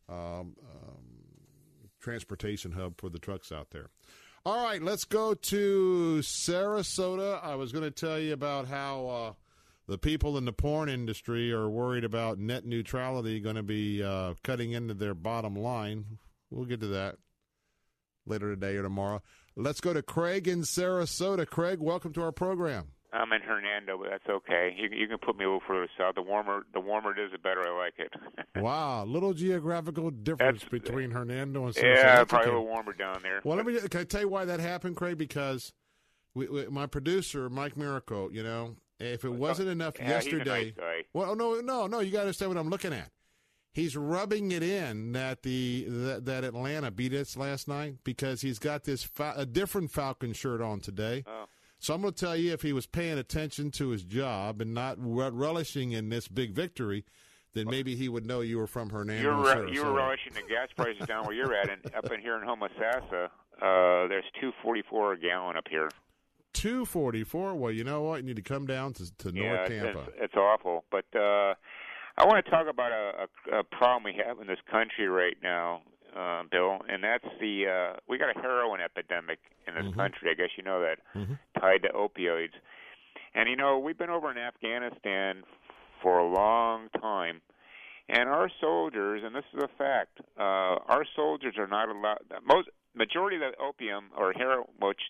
um, 0.08 0.54
um, 0.62 1.16
transportation 2.00 2.72
hub 2.72 2.94
for 2.98 3.08
the 3.08 3.18
trucks 3.18 3.50
out 3.50 3.70
there. 3.70 3.90
All 4.44 4.64
right, 4.64 4.80
let's 4.80 5.04
go 5.04 5.34
to 5.34 6.18
Sarasota. 6.22 7.42
I 7.42 7.56
was 7.56 7.72
going 7.72 7.82
to 7.82 7.90
tell 7.90 8.18
you 8.18 8.32
about 8.32 8.68
how 8.68 9.08
uh, 9.08 9.32
the 9.88 9.98
people 9.98 10.36
in 10.36 10.44
the 10.44 10.52
porn 10.52 10.88
industry 10.88 11.52
are 11.52 11.68
worried 11.68 12.04
about 12.04 12.38
net 12.38 12.64
neutrality 12.66 13.40
going 13.40 13.56
to 13.56 13.62
be 13.62 14.02
uh, 14.02 14.34
cutting 14.42 14.72
into 14.72 14.94
their 14.94 15.14
bottom 15.14 15.54
line. 15.54 16.18
We'll 16.50 16.64
get 16.66 16.80
to 16.80 16.88
that 16.88 17.16
later 18.26 18.54
today 18.54 18.76
or 18.76 18.82
tomorrow. 18.82 19.22
Let's 19.54 19.80
go 19.80 19.92
to 19.94 20.02
Craig 20.02 20.48
in 20.48 20.62
Sarasota. 20.62 21.46
Craig, 21.46 21.78
welcome 21.80 22.12
to 22.14 22.22
our 22.22 22.32
program. 22.32 22.88
I'm 23.12 23.32
in 23.32 23.40
Hernando, 23.40 23.96
but 23.98 24.10
that's 24.10 24.28
okay. 24.28 24.74
You 24.76 24.90
you 24.92 25.08
can 25.08 25.16
put 25.18 25.38
me 25.38 25.44
a 25.44 25.48
little 25.48 25.62
further 25.66 25.88
south. 25.96 26.16
The 26.16 26.22
warmer 26.22 26.66
the 26.74 26.80
warmer 26.80 27.12
it 27.12 27.24
is, 27.24 27.32
the 27.32 27.38
better 27.38 27.62
I 27.66 27.84
like 27.84 27.94
it. 27.98 28.12
wow, 28.62 29.04
little 29.04 29.32
geographical 29.32 30.10
difference 30.10 30.60
That's- 30.62 30.82
between 30.82 31.12
Hernando 31.12 31.64
and 31.66 31.74
Sarasota. 31.74 31.94
yeah, 31.94 32.16
That's 32.16 32.28
probably 32.28 32.48
okay. 32.48 32.56
a 32.56 32.58
little 32.58 32.72
warmer 32.72 32.92
down 32.92 33.20
there. 33.22 33.40
Well, 33.44 33.56
let 33.56 33.64
me. 33.64 33.78
Can 33.88 34.00
I 34.00 34.04
tell 34.04 34.20
you 34.20 34.28
why 34.28 34.44
that 34.44 34.60
happened, 34.60 34.96
Craig? 34.96 35.16
Because 35.16 35.72
we, 36.34 36.46
we, 36.48 36.66
my 36.66 36.86
producer, 36.86 37.48
Mike 37.48 37.76
Miracle, 37.76 38.30
you 38.32 38.42
know, 38.42 38.76
if 38.98 39.24
it 39.24 39.32
wasn't 39.32 39.68
enough 39.68 39.94
Yeah, 39.98 40.08
yesterday, 40.08 40.74
nice 40.76 41.04
well, 41.12 41.36
no, 41.36 41.60
no, 41.60 41.86
no, 41.86 42.00
you 42.00 42.10
got 42.10 42.18
to 42.18 42.22
understand 42.24 42.50
what 42.50 42.58
I'm 42.58 42.70
looking 42.70 42.92
at. 42.92 43.10
He's 43.72 43.94
rubbing 43.94 44.52
it 44.52 44.62
in 44.62 45.12
that 45.12 45.42
the 45.42 45.84
that, 45.86 46.24
that 46.24 46.44
Atlanta 46.44 46.90
beat 46.90 47.12
us 47.12 47.36
last 47.36 47.68
night 47.68 47.96
because 48.04 48.40
he's 48.40 48.58
got 48.58 48.84
this 48.84 49.02
fa- 49.04 49.34
a 49.36 49.44
different 49.44 49.90
Falcon 49.90 50.32
shirt 50.32 50.62
on 50.62 50.80
today. 50.80 51.24
Oh. 51.26 51.44
So 51.78 51.92
I'm 51.92 52.00
going 52.00 52.14
to 52.14 52.18
tell 52.24 52.34
you, 52.34 52.54
if 52.54 52.62
he 52.62 52.72
was 52.72 52.86
paying 52.86 53.18
attention 53.18 53.70
to 53.72 53.90
his 53.90 54.02
job 54.02 54.62
and 54.62 54.72
not 54.72 54.96
re- 54.98 55.28
relishing 55.30 55.92
in 55.92 56.08
this 56.08 56.26
big 56.26 56.54
victory, 56.54 57.04
then 57.52 57.66
maybe 57.68 57.94
he 57.94 58.08
would 58.08 58.24
know 58.24 58.40
you 58.40 58.56
were 58.56 58.66
from 58.66 58.88
Hernando. 58.88 59.22
You're 59.22 59.64
re- 59.66 59.72
you 59.72 59.84
were 59.84 59.92
relishing 59.92 60.32
the 60.32 60.42
gas 60.48 60.68
prices 60.74 61.06
down 61.06 61.26
where 61.26 61.34
you're 61.36 61.54
at, 61.54 61.68
and 61.68 61.94
up 61.94 62.10
in 62.10 62.20
here 62.20 62.36
in 62.36 62.48
Homosassa, 62.48 63.26
uh, 63.26 64.08
there's 64.08 64.24
two 64.40 64.52
forty 64.62 64.82
four 64.88 65.12
a 65.12 65.18
gallon 65.18 65.58
up 65.58 65.68
here. 65.68 65.90
Two 66.56 66.84
forty 66.86 67.22
four. 67.22 67.54
Well, 67.54 67.70
you 67.72 67.84
know 67.84 68.02
what? 68.02 68.16
You 68.16 68.22
need 68.22 68.36
to 68.36 68.42
come 68.42 68.66
down 68.66 68.92
to, 68.94 69.16
to 69.18 69.32
yeah, 69.34 69.42
North 69.42 69.68
Tampa. 69.68 70.00
it's, 70.00 70.12
it's 70.22 70.34
awful. 70.34 70.84
But 70.90 71.04
uh, 71.14 71.54
I 72.18 72.24
want 72.24 72.42
to 72.44 72.50
talk 72.50 72.66
about 72.68 72.92
a, 72.92 73.28
a, 73.54 73.58
a 73.60 73.64
problem 73.64 74.04
we 74.04 74.20
have 74.26 74.40
in 74.40 74.46
this 74.46 74.58
country 74.70 75.06
right 75.06 75.36
now, 75.42 75.82
uh, 76.16 76.44
Bill, 76.50 76.78
and 76.88 77.04
that's 77.04 77.26
the 77.40 77.66
uh, 77.94 77.96
we 78.08 78.16
got 78.16 78.34
a 78.34 78.40
heroin 78.40 78.80
epidemic 78.80 79.38
in 79.68 79.74
this 79.74 79.84
Mm-hmm. 79.84 80.00
country. 80.00 80.30
I 80.30 80.34
guess 80.34 80.48
you 80.56 80.64
know 80.64 80.80
that, 80.80 80.98
tied 81.60 81.82
to 81.82 81.88
opioids. 81.90 82.56
And 83.34 83.50
you 83.50 83.56
know, 83.56 83.78
we've 83.78 83.98
been 83.98 84.08
over 84.10 84.30
in 84.30 84.38
Afghanistan 84.38 85.42
for 86.02 86.18
a 86.18 86.26
long 86.26 86.88
time, 87.00 87.42
and 88.08 88.28
our 88.30 88.50
soldiers, 88.62 89.22
and 89.24 89.34
this 89.34 89.44
is 89.54 89.62
a 89.62 89.68
fact, 89.76 90.20
uh, 90.38 90.80
our 90.88 91.04
soldiers 91.14 91.54
are 91.58 91.66
not 91.66 91.90
allowed. 91.90 92.20
Most 92.46 92.68
majority 92.94 93.36
of 93.36 93.42
the 93.42 93.52
opium 93.62 94.06
or 94.16 94.32
hero, 94.32 94.66
which 94.80 95.00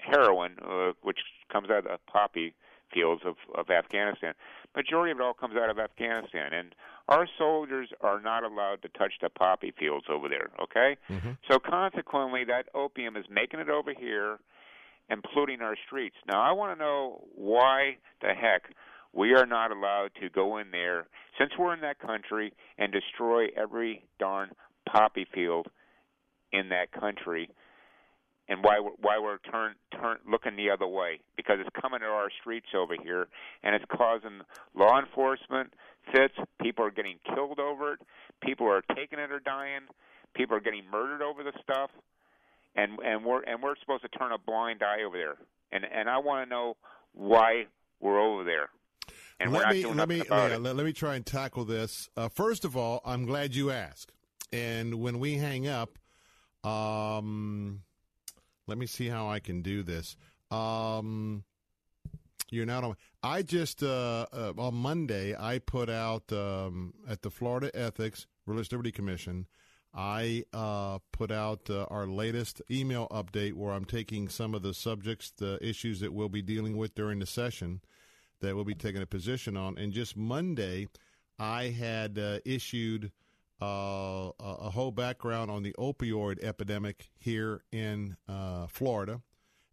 heroin, 0.00 0.56
uh, 0.62 0.92
which 1.02 1.18
comes 1.52 1.70
out 1.70 1.78
of 1.78 1.84
the 1.84 1.98
poppy 2.10 2.54
fields 2.92 3.22
of, 3.24 3.36
of 3.54 3.70
Afghanistan, 3.70 4.34
majority 4.74 5.12
of 5.12 5.18
it 5.18 5.22
all 5.22 5.34
comes 5.34 5.54
out 5.56 5.70
of 5.70 5.78
Afghanistan, 5.78 6.52
and 6.52 6.74
our 7.08 7.28
soldiers 7.38 7.88
are 8.00 8.20
not 8.20 8.44
allowed 8.44 8.82
to 8.82 8.88
touch 8.88 9.12
the 9.20 9.28
poppy 9.28 9.72
fields 9.78 10.06
over 10.10 10.28
there. 10.28 10.50
Okay, 10.62 10.96
so 11.50 11.58
consequently, 11.58 12.44
that 12.44 12.66
opium 12.74 13.16
is 13.16 13.24
making 13.30 13.60
it 13.60 13.68
over 13.68 13.92
here 13.96 14.38
and 15.08 15.22
polluting 15.24 15.60
our 15.60 15.76
streets. 15.86 16.16
Now, 16.28 16.40
I 16.40 16.52
want 16.52 16.76
to 16.76 16.84
know 16.84 17.24
why 17.34 17.96
the 18.22 18.28
heck 18.28 18.62
we 19.12 19.34
are 19.34 19.46
not 19.46 19.72
allowed 19.72 20.10
to 20.20 20.28
go 20.30 20.58
in 20.58 20.70
there, 20.70 21.08
since 21.36 21.50
we're 21.58 21.74
in 21.74 21.80
that 21.80 21.98
country, 21.98 22.52
and 22.78 22.92
destroy 22.92 23.46
every 23.56 24.04
darn 24.20 24.50
poppy 24.88 25.26
field 25.34 25.66
in 26.52 26.68
that 26.68 26.92
country, 26.92 27.50
and 28.50 28.62
why 28.62 28.78
we're, 28.80 28.90
why 29.00 29.18
we're 29.18 29.38
turn 29.50 29.74
turn 29.92 30.18
looking 30.30 30.56
the 30.56 30.68
other 30.68 30.86
way 30.86 31.20
because 31.36 31.56
it's 31.58 31.70
coming 31.80 32.00
to 32.00 32.06
our 32.06 32.28
streets 32.40 32.68
over 32.76 32.94
here, 33.02 33.28
and 33.62 33.74
it's 33.74 33.84
causing 33.90 34.42
law 34.74 35.00
enforcement 35.00 35.72
fits. 36.12 36.34
People 36.60 36.84
are 36.84 36.90
getting 36.90 37.16
killed 37.34 37.58
over 37.58 37.94
it. 37.94 38.00
People 38.42 38.66
are 38.66 38.82
taking 38.94 39.18
it 39.18 39.32
or 39.32 39.40
dying. 39.40 39.88
People 40.34 40.56
are 40.56 40.60
getting 40.60 40.84
murdered 40.92 41.22
over 41.22 41.42
the 41.42 41.52
stuff 41.62 41.90
and 42.76 42.98
and 43.04 43.24
we're 43.24 43.42
and 43.42 43.62
we're 43.62 43.76
supposed 43.80 44.02
to 44.02 44.08
turn 44.08 44.32
a 44.32 44.38
blind 44.38 44.82
eye 44.82 45.02
over 45.02 45.16
there. 45.16 45.36
And 45.72 45.84
and 45.84 46.08
I 46.08 46.18
want 46.18 46.46
to 46.46 46.50
know 46.50 46.76
why 47.12 47.66
we're 48.00 48.20
over 48.20 48.44
there. 48.44 48.68
And 49.38 49.52
we're 49.52 49.60
let 49.60 49.70
me 49.70 49.84
let 49.86 50.08
me 50.08 50.22
yeah, 50.28 50.56
let, 50.58 50.76
let 50.76 50.86
me 50.86 50.92
try 50.92 51.16
and 51.16 51.24
tackle 51.24 51.64
this. 51.64 52.08
Uh, 52.16 52.28
first 52.28 52.64
of 52.64 52.76
all, 52.76 53.00
I'm 53.04 53.26
glad 53.26 53.54
you 53.54 53.70
asked. 53.70 54.12
And 54.52 54.96
when 54.96 55.20
we 55.20 55.34
hang 55.34 55.68
up, 55.68 55.98
um, 56.64 57.82
let 58.70 58.78
me 58.78 58.86
see 58.86 59.08
how 59.08 59.28
I 59.28 59.40
can 59.40 59.62
do 59.62 59.82
this. 59.82 60.16
Um, 60.50 61.42
you're 62.50 62.66
not 62.66 62.84
on. 62.84 62.96
I 63.22 63.42
just 63.42 63.82
uh, 63.82 64.26
uh, 64.32 64.52
on 64.56 64.74
Monday 64.74 65.36
I 65.36 65.58
put 65.58 65.90
out 65.90 66.32
um, 66.32 66.94
at 67.08 67.22
the 67.22 67.30
Florida 67.30 67.70
Ethics 67.74 68.26
Religious 68.46 68.70
Liberty 68.70 68.92
Commission. 68.92 69.46
I 69.92 70.44
uh, 70.52 70.98
put 71.10 71.32
out 71.32 71.68
uh, 71.68 71.86
our 71.90 72.06
latest 72.06 72.62
email 72.70 73.08
update 73.10 73.54
where 73.54 73.72
I'm 73.72 73.84
taking 73.84 74.28
some 74.28 74.54
of 74.54 74.62
the 74.62 74.72
subjects, 74.72 75.32
the 75.36 75.58
issues 75.60 75.98
that 75.98 76.12
we'll 76.12 76.28
be 76.28 76.42
dealing 76.42 76.76
with 76.76 76.94
during 76.94 77.18
the 77.18 77.26
session 77.26 77.80
that 78.40 78.54
we'll 78.54 78.64
be 78.64 78.74
taking 78.74 79.02
a 79.02 79.06
position 79.06 79.56
on. 79.56 79.76
And 79.78 79.92
just 79.92 80.16
Monday, 80.16 80.86
I 81.40 81.64
had 81.64 82.18
uh, 82.18 82.38
issued 82.44 83.10
uh, 83.60 84.30
a, 84.40 84.70
whole 84.70 84.90
background 84.90 85.50
on 85.50 85.62
the 85.62 85.74
opioid 85.78 86.42
epidemic 86.42 87.10
here 87.18 87.62
in 87.72 88.16
uh, 88.28 88.66
Florida. 88.66 89.20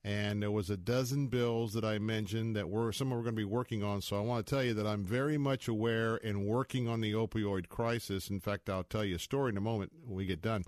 And 0.04 0.42
there 0.42 0.52
was 0.52 0.70
a 0.70 0.78
dozen 0.78 1.28
bills 1.28 1.74
that 1.74 1.84
I 1.84 2.00
mentioned 2.00 2.56
that 2.56 2.70
were 2.70 2.92
some 2.94 3.10
we're 3.10 3.18
going 3.18 3.36
to 3.36 3.42
be 3.42 3.44
working 3.44 3.84
on. 3.84 4.02
So 4.02 4.18
I 4.18 4.22
want 4.22 4.46
to 4.46 4.50
tell 4.50 4.64
you 4.64 4.74
that 4.76 4.88
I'm 4.88 5.04
very 5.04 5.38
much 5.38 5.68
aware 5.68 6.16
and 6.24 6.46
working 6.46 6.88
on 6.88 7.02
the 7.02 7.14
opioid 7.14 7.68
crisis. 7.68 8.30
In 8.30 8.40
fact, 8.40 8.70
I'll 8.70 8.84
tell 8.84 9.04
you 9.04 9.18
a 9.18 9.20
story 9.20 9.52
in 9.52 9.58
a 9.58 9.62
moment 9.62 9.92
when 10.06 10.16
we 10.16 10.26
get 10.26 10.42
done. 10.42 10.64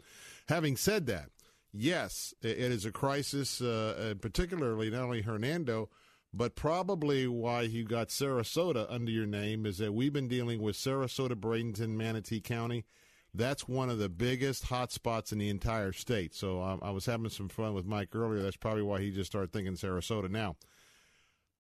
Having 0.50 0.78
said 0.78 1.06
that, 1.08 1.30
yes, 1.72 2.34
it 2.42 2.58
it 2.58 2.72
is 2.72 2.86
a 2.86 2.92
crisis, 2.92 3.62
uh, 3.62 4.12
uh, 4.12 4.14
particularly 4.16 4.90
not 4.90 5.04
only 5.04 5.22
Hernando, 5.22 5.90
but 6.34 6.56
probably 6.56 7.28
why 7.28 7.62
you 7.62 7.86
got 7.86 8.10
Sarasota 8.10 8.86
under 8.90 9.12
your 9.12 9.26
name 9.26 9.66
is 9.66 9.78
that 9.80 9.94
we've 9.94 10.14
been 10.14 10.28
dealing 10.28 10.62
with 10.62 10.76
Sarasota, 10.76 11.34
Bradenton, 11.34 11.90
Manatee 11.90 12.42
County. 12.42 12.86
That's 13.34 13.68
one 13.68 13.90
of 13.90 14.00
the 14.00 14.10
biggest 14.10 14.66
hot 14.66 14.92
spots 14.92 15.32
in 15.32 15.38
the 15.38 15.50
entire 15.50 15.92
state. 15.92 16.34
So 16.34 16.62
um, 16.62 16.80
I 16.82 16.92
was 16.92 17.06
having 17.06 17.30
some 17.30 17.50
fun 17.50 17.74
with 17.74 17.86
Mike 17.86 18.16
earlier. 18.16 18.42
That's 18.42 18.58
probably 18.58 18.82
why 18.82 19.02
he 19.02 19.12
just 19.12 19.30
started 19.30 19.54
thinking 19.54 19.74
Sarasota 19.74 20.30
now. 20.30 20.56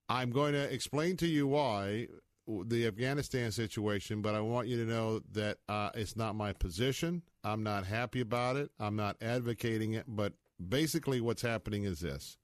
I'm 0.10 0.32
going 0.32 0.54
to 0.54 0.74
explain 0.74 1.18
to 1.18 1.28
you 1.28 1.48
why 1.48 2.08
the 2.48 2.88
Afghanistan 2.88 3.52
situation, 3.52 4.22
but 4.22 4.34
I 4.34 4.42
want 4.42 4.68
you 4.68 4.78
to 4.84 4.92
know 4.92 5.20
that 5.34 5.58
uh, 5.68 5.92
it's 5.94 6.16
not 6.16 6.36
my 6.36 6.54
position. 6.54 7.22
I'm 7.44 7.62
not 7.62 7.86
happy 7.86 8.22
about 8.22 8.56
it. 8.56 8.72
I'm 8.80 8.96
not 8.96 9.18
advocating 9.22 9.94
it. 9.94 10.06
But 10.08 10.34
basically, 10.68 11.22
what's 11.22 11.44
happening 11.44 11.84
is 11.84 12.00
this. 12.00 12.38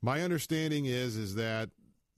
My 0.00 0.22
understanding 0.22 0.86
is 0.86 1.16
is 1.16 1.34
that 1.34 1.70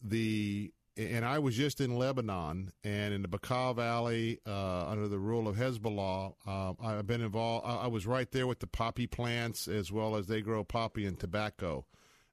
the 0.02 0.72
and 0.96 1.24
I 1.24 1.38
was 1.38 1.56
just 1.56 1.80
in 1.80 1.96
Lebanon 1.96 2.70
and 2.84 3.14
in 3.14 3.22
the 3.22 3.28
Bekaa 3.28 3.74
Valley 3.74 4.38
uh, 4.46 4.86
under 4.88 5.08
the 5.08 5.18
rule 5.18 5.48
of 5.48 5.56
Hezbollah. 5.56 6.34
Uh, 6.46 6.74
I've 6.80 7.06
been 7.06 7.20
involved. 7.20 7.66
I, 7.66 7.88
was 7.88 8.06
right 8.06 8.30
there 8.30 8.46
with 8.46 8.60
the 8.60 8.66
poppy 8.66 9.06
plants 9.06 9.66
as 9.66 9.90
well 9.90 10.16
as 10.16 10.26
they 10.26 10.40
grow 10.40 10.62
poppy 10.62 11.04
and 11.04 11.18
tobacco, 11.18 11.84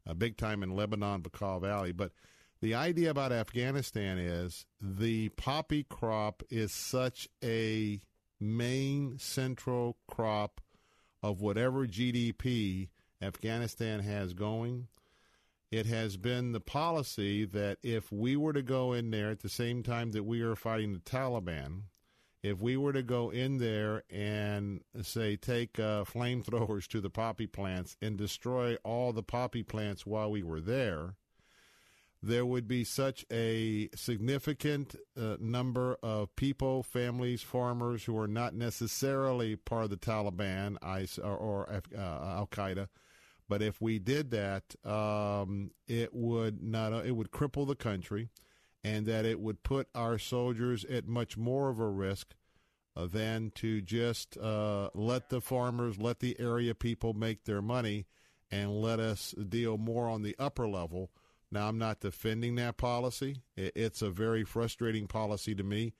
uh, 0.07 0.13
big 0.13 0.37
time 0.37 0.61
in 0.61 0.75
Lebanon, 0.75 1.23
Bekaa 1.23 1.59
Valley. 1.61 1.91
But 1.91 2.11
the 2.61 2.75
idea 2.75 3.09
about 3.09 3.31
Afghanistan 3.31 4.19
is 4.19 4.65
the 4.79 5.29
poppy 5.29 5.83
crop 5.83 6.43
is 6.49 6.71
such 6.71 7.27
a 7.43 7.99
main 8.39 9.17
central 9.17 9.97
crop 10.07 10.61
of 11.23 11.41
whatever 11.41 11.87
GDP 11.87 12.89
Afghanistan 13.21 14.01
has 14.01 14.33
going 14.33 14.87
it 15.71 15.85
has 15.85 16.17
been 16.17 16.51
the 16.51 16.59
policy 16.59 17.45
that 17.45 17.77
if 17.81 18.11
we 18.11 18.35
were 18.35 18.53
to 18.53 18.61
go 18.61 18.91
in 18.91 19.09
there 19.11 19.31
at 19.31 19.39
the 19.39 19.49
same 19.49 19.81
time 19.81 20.11
that 20.11 20.23
we 20.23 20.41
are 20.41 20.55
fighting 20.55 20.91
the 20.91 20.99
Taliban, 20.99 21.83
if 22.43 22.59
we 22.59 22.75
were 22.75 22.91
to 22.91 23.03
go 23.03 23.29
in 23.29 23.57
there 23.57 24.03
and 24.09 24.81
say 25.01 25.37
take 25.37 25.79
uh, 25.79 26.03
flamethrowers 26.03 26.87
to 26.87 26.99
the 26.99 27.09
poppy 27.09 27.47
plants 27.47 27.95
and 28.01 28.17
destroy 28.17 28.75
all 28.83 29.13
the 29.13 29.23
poppy 29.23 29.63
plants 29.63 30.05
while 30.05 30.29
we 30.29 30.43
were 30.43 30.59
there, 30.59 31.15
there 32.23 32.45
would 32.45 32.67
be 32.67 32.83
such 32.83 33.25
a 33.31 33.89
significant 33.95 34.95
uh, 35.17 35.37
number 35.39 35.97
of 36.03 36.35
people, 36.35 36.83
families, 36.83 37.41
farmers 37.41 38.03
who 38.03 38.17
are 38.17 38.27
not 38.27 38.53
necessarily 38.53 39.55
part 39.55 39.85
of 39.85 39.89
the 39.89 39.97
Taliban, 39.97 40.77
or, 41.23 41.35
or 41.35 41.81
uh, 41.97 41.99
Al 41.99 42.47
Qaeda. 42.51 42.89
But 43.51 43.61
if 43.61 43.81
we 43.81 43.99
did 43.99 44.31
that, 44.31 44.75
um, 44.89 45.71
it 45.85 46.13
would 46.13 46.63
not 46.63 46.93
it 47.05 47.11
would 47.11 47.31
cripple 47.31 47.67
the 47.67 47.75
country, 47.75 48.29
and 48.81 49.05
that 49.07 49.25
it 49.25 49.41
would 49.41 49.61
put 49.61 49.89
our 49.93 50.17
soldiers 50.17 50.85
at 50.85 51.05
much 51.05 51.35
more 51.35 51.67
of 51.67 51.77
a 51.77 51.89
risk 51.89 52.33
uh, 52.95 53.07
than 53.07 53.51
to 53.55 53.81
just 53.81 54.37
uh, 54.37 54.89
let 54.93 55.27
the 55.27 55.41
farmers, 55.41 55.97
let 55.97 56.21
the 56.21 56.39
area 56.39 56.73
people 56.73 57.13
make 57.13 57.43
their 57.43 57.61
money, 57.61 58.05
and 58.49 58.71
let 58.81 59.01
us 59.01 59.35
deal 59.49 59.77
more 59.77 60.07
on 60.07 60.21
the 60.21 60.37
upper 60.39 60.65
level. 60.65 61.11
Now, 61.51 61.67
I'm 61.67 61.77
not 61.77 61.99
defending 61.99 62.55
that 62.55 62.77
policy. 62.77 63.41
It's 63.57 64.01
a 64.01 64.09
very 64.09 64.45
frustrating 64.45 65.07
policy 65.07 65.55
to 65.55 65.63
me. 65.63 65.91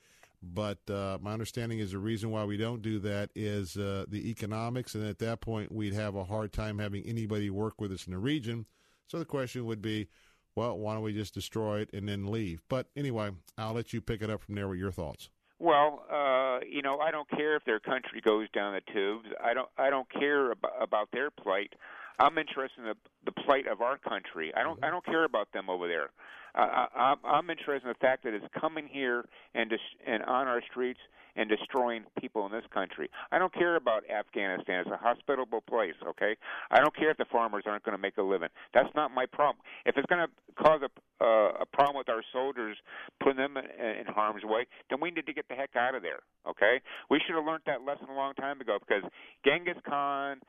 But 0.44 0.80
uh, 0.90 1.20
my 1.22 1.34
understanding 1.34 1.80
is 1.80 1.92
the 1.92 2.00
reason 2.00 2.32
why 2.32 2.46
we 2.46 2.58
don't 2.58 2.82
do 2.82 2.98
that 3.00 3.30
is 3.36 3.78
uh, 3.78 4.06
the 4.08 4.30
economics, 4.30 4.96
and 4.96 5.06
at 5.06 5.20
that 5.20 5.40
point, 5.40 5.72
we'd 5.72 5.94
have 5.94 6.16
a 6.16 6.24
hard 6.24 6.52
time 6.52 6.80
having 6.80 7.04
anybody 7.06 7.50
work 7.50 7.80
with 7.80 7.92
us 7.92 8.08
in 8.08 8.14
the 8.14 8.20
region. 8.20 8.66
So 9.08 9.20
the 9.20 9.26
question 9.26 9.66
would 9.66 9.82
be, 9.82 10.08
well, 10.56 10.78
why 10.78 10.96
don't 10.96 11.04
we 11.04 11.14
just 11.14 11.34
destroy 11.34 11.82
it 11.82 11.90
and 11.94 12.10
then 12.10 12.32
leave? 12.32 12.62
But 12.70 12.88
anyway, 12.96 13.32
I'll 13.58 13.74
let 13.74 13.94
you 13.94 14.02
pick 14.02 14.22
it 14.22 14.30
up 14.30 14.42
from 14.42 14.56
there 14.56 14.68
with 14.68 14.80
your 14.80 14.92
thoughts. 14.92 15.30
Well, 15.60 16.04
uh, 16.12 16.66
you 16.68 16.82
know, 16.82 17.00
I 17.00 17.12
don't 17.12 17.30
care 17.30 17.56
if 17.56 17.64
their 17.66 17.80
country 17.80 18.20
goes 18.20 18.50
down 18.50 18.74
the 18.74 18.82
tubes. 18.92 19.28
I 19.44 19.54
don't. 19.54 19.70
I 19.78 19.92
don't 19.92 20.12
care 20.12 20.52
about, 20.52 20.74
about 20.82 21.10
their 21.14 21.30
plight. 21.30 21.74
I'm 22.20 22.38
interested 22.40 22.80
in 22.80 22.86
the, 22.86 22.96
the 23.26 23.32
plight 23.44 23.68
of 23.68 23.82
our 23.82 24.00
country. 24.00 24.52
I 24.56 24.64
don't. 24.64 24.84
I 24.84 24.90
don't 24.90 25.06
care 25.06 25.24
about 25.24 25.52
them 25.54 25.70
over 25.70 25.88
there. 25.88 26.10
I, 26.56 26.88
I'm, 26.96 27.18
I'm 27.24 27.50
interested 27.50 27.88
in 27.88 27.90
the 27.90 28.00
fact 28.00 28.24
that 28.24 28.34
it's 28.34 28.46
coming 28.60 28.88
here 28.88 29.26
and 29.54 29.70
dis- 29.70 29.80
and 30.06 30.24
on 30.24 30.48
our 30.48 30.62
streets 30.70 31.00
and 31.36 31.50
destroying 31.50 32.04
people 32.20 32.46
in 32.46 32.52
this 32.52 32.66
country. 32.74 33.10
I 33.32 33.40
don't 33.40 33.54
care 33.54 33.76
about 33.76 34.04
Afghanistan. 34.10 34.82
It's 34.82 34.90
a 34.90 34.98
hospitable 34.98 35.62
place, 35.62 35.94
okay? 36.06 36.36
I 36.70 36.80
don't 36.80 36.96
care 36.96 37.10
if 37.12 37.18
the 37.18 37.26
farmers 37.32 37.64
aren't 37.66 37.84
going 37.84 37.96
to 37.96 38.02
make 38.02 38.18
a 38.18 38.22
living. 38.22 38.50
That's 38.74 38.94
not 38.96 39.12
my 39.14 39.26
problem. 39.26 39.64
If 39.86 39.96
it's 39.98 40.06
going 40.08 40.28
to 40.28 40.64
cause 40.64 40.82
a 40.84 40.90
uh, 41.24 41.52
a 41.62 41.66
problem 41.68 41.98
with 41.98 42.10
our 42.10 42.24
soldiers, 42.34 42.78
putting 43.22 43.38
them 43.38 43.56
in, 43.56 43.64
in 43.86 44.06
harm's 44.08 44.44
way, 44.44 44.66
then 44.90 45.00
we 45.00 45.12
need 45.12 45.28
to 45.28 45.34
get 45.34 45.48
the 45.48 45.54
heck 45.54 45.76
out 45.76 45.94
of 45.94 46.02
there, 46.02 46.22
okay? 46.50 46.82
We 47.12 47.20
should 47.20 47.36
have 47.36 47.46
learned 47.46 47.62
that 47.68 47.84
lesson 47.84 48.08
a 48.10 48.16
long 48.16 48.34
time 48.34 48.60
ago 48.60 48.80
because 48.80 49.04
Genghis 49.46 49.78
Khan, 49.88 50.40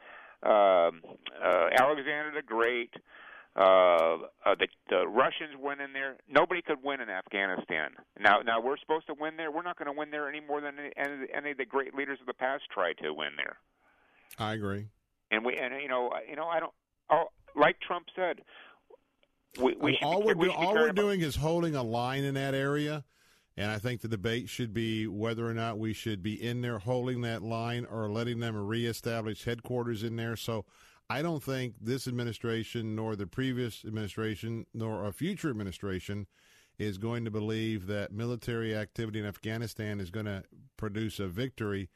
um, 0.42 1.02
uh, 1.44 1.68
Alexander 1.78 2.32
the 2.34 2.42
Great, 2.44 2.94
uh, 3.54 3.60
uh, 3.60 4.54
the, 4.58 4.68
the 4.88 5.06
Russians 5.06 5.56
went 5.60 5.80
in 5.80 5.92
there. 5.92 6.16
Nobody 6.28 6.62
could 6.62 6.78
win 6.82 7.00
in 7.00 7.10
Afghanistan. 7.10 7.90
Now, 8.18 8.40
now 8.40 8.60
we're 8.60 8.78
supposed 8.78 9.06
to 9.08 9.14
win 9.18 9.36
there. 9.36 9.50
We're 9.50 9.62
not 9.62 9.78
going 9.78 9.92
to 9.92 9.98
win 9.98 10.10
there 10.10 10.28
any 10.28 10.40
more 10.40 10.60
than 10.60 10.74
any, 10.96 11.26
any 11.34 11.50
of 11.50 11.58
the 11.58 11.66
great 11.66 11.94
leaders 11.94 12.18
of 12.20 12.26
the 12.26 12.34
past 12.34 12.64
tried 12.72 12.96
to 13.02 13.12
win 13.12 13.30
there. 13.36 13.58
I 14.38 14.54
agree. 14.54 14.86
And 15.30 15.44
we, 15.44 15.56
and 15.56 15.74
you 15.82 15.88
know, 15.88 16.10
you 16.28 16.36
know, 16.36 16.46
I 16.46 16.60
don't. 16.60 16.72
Oh, 17.10 17.24
like 17.54 17.76
Trump 17.80 18.06
said, 18.16 18.40
we, 19.60 19.76
we 19.78 19.98
all 20.02 20.20
be, 20.20 20.26
we're, 20.28 20.34
we 20.34 20.46
do- 20.46 20.52
all 20.52 20.74
we're 20.74 20.92
doing 20.92 21.20
is 21.20 21.36
holding 21.36 21.74
a 21.74 21.82
line 21.82 22.24
in 22.24 22.34
that 22.34 22.54
area, 22.54 23.04
and 23.56 23.70
I 23.70 23.78
think 23.78 24.00
the 24.00 24.08
debate 24.08 24.48
should 24.48 24.72
be 24.72 25.06
whether 25.06 25.46
or 25.46 25.52
not 25.52 25.78
we 25.78 25.92
should 25.92 26.22
be 26.22 26.42
in 26.42 26.62
there 26.62 26.78
holding 26.78 27.20
that 27.22 27.42
line 27.42 27.84
or 27.84 28.10
letting 28.10 28.40
them 28.40 28.56
reestablish 28.56 29.44
headquarters 29.44 30.02
in 30.02 30.16
there. 30.16 30.36
So 30.36 30.64
I 31.10 31.22
don't 31.22 31.42
think 31.42 31.74
this 31.80 32.08
administration, 32.08 32.96
nor 32.96 33.16
the 33.16 33.26
previous 33.26 33.84
administration, 33.84 34.66
nor 34.72 35.04
a 35.04 35.12
future 35.12 35.50
administration 35.50 36.26
is 36.78 36.98
going 36.98 37.24
to 37.24 37.30
believe 37.30 37.86
that 37.86 38.12
military 38.12 38.74
activity 38.74 39.20
in 39.20 39.26
Afghanistan 39.26 40.00
is 40.00 40.10
going 40.10 40.26
to 40.26 40.42
produce 40.76 41.20
a 41.20 41.28
victory. 41.28 41.90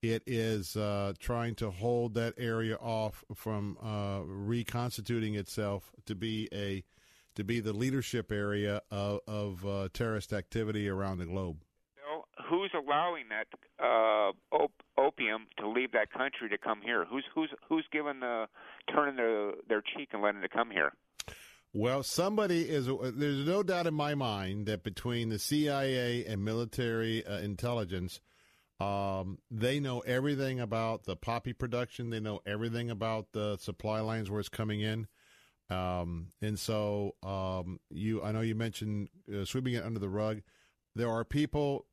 It 0.00 0.22
is 0.26 0.74
uh, 0.74 1.12
trying 1.20 1.54
to 1.56 1.70
hold 1.70 2.14
that 2.14 2.34
area 2.38 2.76
off 2.76 3.24
from 3.34 3.76
uh, 3.82 4.20
reconstituting 4.24 5.34
itself 5.34 5.92
to 6.06 6.14
be 6.14 6.48
a 6.52 6.82
to 7.34 7.44
be 7.44 7.60
the 7.60 7.72
leadership 7.72 8.30
area 8.30 8.82
of, 8.90 9.20
of 9.26 9.66
uh, 9.66 9.88
terrorist 9.94 10.34
activity 10.34 10.86
around 10.88 11.18
the 11.18 11.24
globe. 11.24 11.62
Who's 12.48 12.72
allowing 12.74 13.24
that 13.28 13.46
uh, 13.78 14.32
op- 14.54 14.82
opium 14.98 15.46
to 15.58 15.68
leave 15.68 15.92
that 15.92 16.10
country 16.10 16.48
to 16.48 16.58
come 16.58 16.80
here? 16.82 17.04
Who's 17.04 17.24
who's 17.34 17.50
who's 17.68 17.84
giving 17.92 18.20
the 18.20 18.46
turning 18.92 19.16
their 19.16 19.52
their 19.68 19.82
cheek 19.82 20.10
and 20.12 20.22
letting 20.22 20.42
it 20.42 20.50
come 20.50 20.70
here? 20.70 20.92
Well, 21.74 22.02
somebody 22.02 22.62
is. 22.62 22.86
There's 22.86 23.46
no 23.46 23.62
doubt 23.62 23.86
in 23.86 23.94
my 23.94 24.14
mind 24.14 24.66
that 24.66 24.82
between 24.82 25.30
the 25.30 25.38
CIA 25.38 26.24
and 26.26 26.44
military 26.44 27.24
uh, 27.24 27.38
intelligence, 27.38 28.20
um, 28.78 29.38
they 29.50 29.80
know 29.80 30.00
everything 30.00 30.60
about 30.60 31.04
the 31.04 31.16
poppy 31.16 31.52
production. 31.52 32.10
They 32.10 32.20
know 32.20 32.40
everything 32.44 32.90
about 32.90 33.32
the 33.32 33.56
supply 33.58 34.00
lines 34.00 34.30
where 34.30 34.40
it's 34.40 34.48
coming 34.48 34.80
in. 34.80 35.06
Um, 35.70 36.28
and 36.42 36.58
so 36.58 37.14
um, 37.22 37.80
you, 37.90 38.22
I 38.22 38.32
know 38.32 38.40
you 38.40 38.54
mentioned 38.54 39.08
uh, 39.32 39.44
sweeping 39.44 39.74
it 39.74 39.84
under 39.84 40.00
the 40.00 40.08
rug. 40.08 40.42
There 40.94 41.08
are 41.10 41.24
people. 41.24 41.86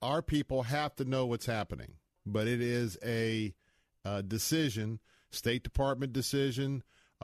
Our 0.00 0.22
people 0.22 0.64
have 0.64 0.94
to 0.96 1.04
know 1.04 1.26
what's 1.26 1.46
happening, 1.46 1.94
but 2.26 2.46
it 2.46 2.60
is 2.60 2.98
a, 3.04 3.54
uh 4.04 4.22
decision, 4.22 4.98
State 5.30 5.62
Department 5.62 6.12
decision, 6.12 6.82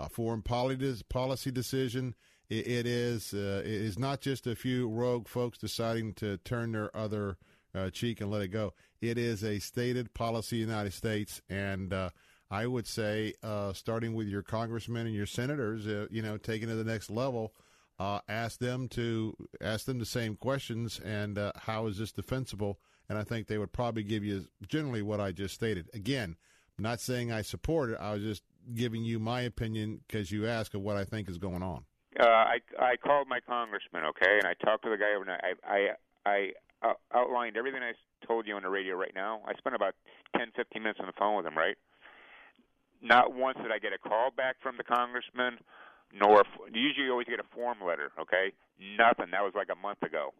foreign 0.09 0.43
policy 0.43 1.51
decision. 1.51 2.15
It, 2.49 2.67
it 2.67 2.87
is 2.87 3.35
uh, 3.35 3.63
it 3.65 3.71
is 3.71 3.99
not 3.99 4.21
just 4.21 4.47
a 4.47 4.55
few 4.55 4.89
rogue 4.89 5.27
folks 5.27 5.59
deciding 5.59 6.15
to 6.15 6.39
turn 6.39 6.73
their 6.73 6.97
other 6.97 7.37
uh, 7.75 7.91
cheek 7.91 8.21
and 8.21 8.31
let 8.31 8.43
it 8.43 8.49
go. 8.49 8.75
It 9.01 9.19
is 9.19 9.43
a 9.43 9.59
stated 9.59 10.15
policy 10.15 10.63
of 10.63 10.69
the 10.69 10.73
United 10.73 10.93
States, 10.93 11.43
and 11.49 11.93
uh, 11.93 12.11
I 12.51 12.67
would 12.67 12.87
say, 12.87 13.35
starting 13.75 14.15
with 14.15 14.29
your 14.29 14.43
congressmen 14.43 15.07
and 15.07 15.15
your 15.15 15.27
senators, 15.27 15.85
you 16.11 16.23
know, 16.23 16.39
taking 16.39 16.69
it 16.69 16.73
to 16.73 16.79
the 16.79 16.91
next 16.91 17.11
level, 17.11 17.55
uh, 17.99 18.21
ask 18.29 18.61
them 18.61 18.89
to 18.89 19.35
ask 19.61 19.87
them 19.87 19.99
the 19.99 20.07
same 20.07 20.37
questions, 20.37 21.01
and 21.05 21.39
uh, 21.39 21.53
how 21.57 21.87
is 21.87 21.99
this 21.99 22.13
defensible? 22.13 22.79
And 23.09 23.19
I 23.19 23.25
think 23.25 23.47
they 23.47 23.59
would 23.59 23.73
probably 23.73 24.03
give 24.03 24.23
you 24.23 24.45
generally 24.67 25.03
what 25.03 25.21
I 25.21 25.33
just 25.33 25.55
stated. 25.55 25.89
Again, 25.95 26.37
I'm 26.77 26.83
not 26.83 27.01
saying 27.01 27.33
I 27.33 27.43
support 27.43 27.91
it. 27.91 27.99
I 28.01 28.13
was 28.13 28.23
just 28.23 28.43
giving 28.75 29.03
you 29.03 29.19
my 29.19 29.41
opinion 29.41 30.01
because 30.07 30.31
you 30.31 30.47
asked 30.47 30.75
of 30.75 30.83
what 30.83 30.97
I 30.97 31.05
think 31.05 31.29
is 31.29 31.39
going 31.39 31.63
on. 31.63 31.85
Uh, 32.19 32.27
I 32.27 32.59
I 32.79 32.97
called 32.97 33.29
my 33.29 33.41
congressman, 33.41 34.05
okay, 34.05 34.39
and 34.39 34.47
I 34.47 34.55
talked 34.65 34.85
to 34.85 34.91
the 34.91 34.97
guy 34.97 35.15
overnight. 35.15 35.41
I 35.43 35.55
I 35.67 35.89
I 36.27 36.89
uh, 36.89 36.95
outlined 37.15 37.57
everything 37.57 37.83
I 37.83 37.93
told 38.27 38.47
you 38.47 38.55
on 38.55 38.63
the 38.63 38.69
radio 38.69 38.95
right 38.95 39.13
now. 39.15 39.41
I 39.47 39.55
spent 39.55 39.75
about 39.75 39.95
ten 40.37 40.49
fifteen 40.55 40.83
minutes 40.83 41.01
on 41.01 41.07
the 41.07 41.13
phone 41.19 41.37
with 41.37 41.47
him, 41.47 41.57
right? 41.57 41.77
Not 43.03 43.33
once 43.33 43.59
did 43.63 43.71
I 43.71 43.79
get 43.79 43.93
a 43.93 43.99
call 43.99 44.31
back 44.37 44.57
from 44.61 44.77
the 44.77 44.85
congressman, 44.85 45.59
nor 46.13 46.45
usually 46.73 47.07
you 47.07 47.13
always 47.13 47.27
get 47.27 47.41
a 47.41 47.55
form 47.55 47.79
letter, 47.87 48.11
okay? 48.21 48.53
Nothing. 48.97 49.31
That 49.33 49.43
was 49.43 49.53
like 49.55 49.69
a 49.71 49.77
month 49.81 50.03
ago. 50.03 50.33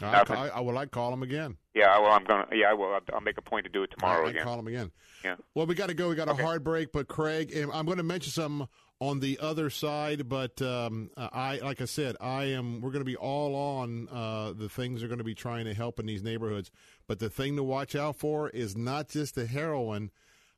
I. 0.00 0.24
I, 0.28 0.48
I 0.48 0.60
will. 0.60 0.76
I 0.78 0.86
call 0.86 1.12
him 1.12 1.22
again. 1.22 1.56
Yeah, 1.74 1.98
well, 1.98 2.12
I'm 2.12 2.24
gonna. 2.24 2.46
Yeah, 2.52 2.70
I 2.70 2.74
will. 2.74 2.92
I'll, 2.94 3.00
I'll 3.14 3.20
make 3.20 3.38
a 3.38 3.42
point 3.42 3.64
to 3.66 3.70
do 3.70 3.82
it 3.82 3.90
tomorrow 3.96 4.26
I, 4.26 4.30
again. 4.30 4.44
call 4.44 4.58
him 4.58 4.66
again. 4.66 4.90
Yeah. 5.24 5.36
Well, 5.54 5.66
we 5.66 5.74
got 5.74 5.88
to 5.88 5.94
go. 5.94 6.08
We 6.08 6.16
got 6.16 6.28
a 6.28 6.34
hard 6.34 6.64
break, 6.64 6.92
but 6.92 7.08
Craig, 7.08 7.54
I'm 7.72 7.86
going 7.86 7.98
to 7.98 8.02
mention 8.02 8.32
something 8.32 8.68
on 9.00 9.20
the 9.20 9.38
other 9.40 9.70
side. 9.70 10.28
But 10.28 10.60
um, 10.62 11.10
I, 11.16 11.58
like 11.62 11.80
I 11.80 11.84
said, 11.84 12.16
I 12.20 12.44
am. 12.44 12.80
We're 12.80 12.90
going 12.90 13.04
to 13.04 13.10
be 13.10 13.16
all 13.16 13.54
on 13.54 14.08
uh, 14.08 14.52
the 14.52 14.68
things 14.68 15.00
they're 15.00 15.08
going 15.08 15.18
to 15.18 15.24
be 15.24 15.34
trying 15.34 15.66
to 15.66 15.74
help 15.74 16.00
in 16.00 16.06
these 16.06 16.22
neighborhoods. 16.22 16.70
But 17.06 17.18
the 17.18 17.30
thing 17.30 17.56
to 17.56 17.62
watch 17.62 17.94
out 17.94 18.16
for 18.16 18.48
is 18.48 18.76
not 18.76 19.08
just 19.08 19.34
the 19.34 19.46
heroin. 19.46 20.10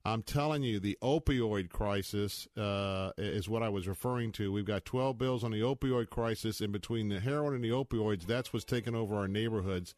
I'm 0.06 0.22
telling 0.22 0.62
you, 0.62 0.80
the 0.80 0.98
opioid 1.02 1.70
crisis 1.70 2.46
uh, 2.58 3.12
is 3.16 3.48
what 3.48 3.62
I 3.62 3.70
was 3.70 3.88
referring 3.88 4.32
to. 4.32 4.52
We've 4.52 4.66
got 4.66 4.84
12 4.84 5.16
bills 5.16 5.42
on 5.42 5.50
the 5.50 5.60
opioid 5.60 6.10
crisis, 6.10 6.60
and 6.60 6.72
between 6.72 7.08
the 7.08 7.20
heroin 7.20 7.54
and 7.54 7.64
the 7.64 7.70
opioids, 7.70 8.26
that's 8.26 8.52
what's 8.52 8.66
taking 8.66 8.94
over 8.94 9.16
our 9.16 9.28
neighborhoods. 9.28 9.94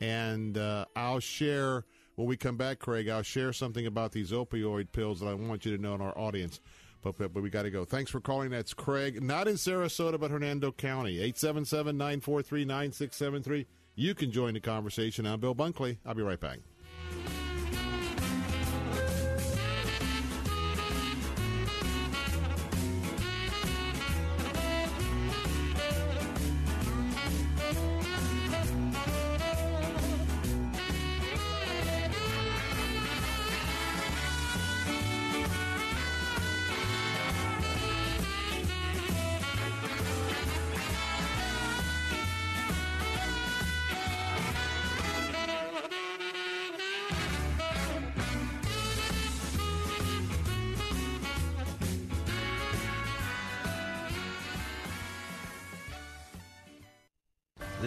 And 0.00 0.56
uh, 0.56 0.86
I'll 0.96 1.20
share 1.20 1.84
when 2.16 2.26
we 2.26 2.36
come 2.38 2.56
back, 2.56 2.78
Craig. 2.78 3.08
I'll 3.08 3.22
share 3.22 3.52
something 3.52 3.86
about 3.86 4.12
these 4.12 4.32
opioid 4.32 4.90
pills 4.92 5.20
that 5.20 5.26
I 5.26 5.34
want 5.34 5.66
you 5.66 5.76
to 5.76 5.82
know 5.82 5.94
in 5.94 6.00
our 6.00 6.16
audience. 6.16 6.60
But, 7.02 7.18
but, 7.18 7.34
but 7.34 7.42
we 7.42 7.50
got 7.50 7.62
to 7.62 7.70
go. 7.70 7.84
Thanks 7.84 8.10
for 8.10 8.20
calling. 8.20 8.50
That's 8.50 8.72
Craig, 8.72 9.22
not 9.22 9.48
in 9.48 9.56
Sarasota, 9.56 10.18
but 10.18 10.30
Hernando 10.30 10.72
County. 10.72 11.16
877 11.16 11.96
943 11.98 12.64
9673. 12.64 13.66
You 13.96 14.14
can 14.14 14.30
join 14.30 14.54
the 14.54 14.60
conversation. 14.60 15.26
I'm 15.26 15.40
Bill 15.40 15.54
Bunkley. 15.54 15.98
I'll 16.06 16.14
be 16.14 16.22
right 16.22 16.40
back. 16.40 16.60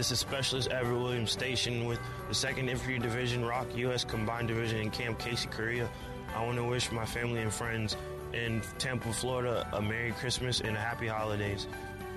This 0.06 0.12
is 0.12 0.20
Specialist 0.20 0.70
Everett 0.70 1.02
Williams 1.02 1.32
Station 1.32 1.86
with 1.86 2.00
the 2.28 2.36
2nd 2.36 2.70
Infantry 2.70 3.00
Division, 3.00 3.44
ROK 3.44 3.76
U.S. 3.76 4.04
Combined 4.04 4.48
Division 4.48 4.78
in 4.82 4.92
Camp 4.92 5.18
Casey, 5.18 5.48
Korea. 5.48 5.90
I 6.36 6.46
want 6.46 6.58
to 6.58 6.64
wish 6.64 6.92
my 6.92 7.06
family 7.06 7.42
and 7.42 7.52
friends 7.52 7.98
in 8.32 8.62
Tampa, 8.78 9.12
Florida 9.12 9.68
a 9.74 9.82
Merry 9.82 10.12
Christmas 10.12 10.62
and 10.62 10.78
a 10.78 10.80
Happy 10.80 11.08
Holidays. 11.08 11.66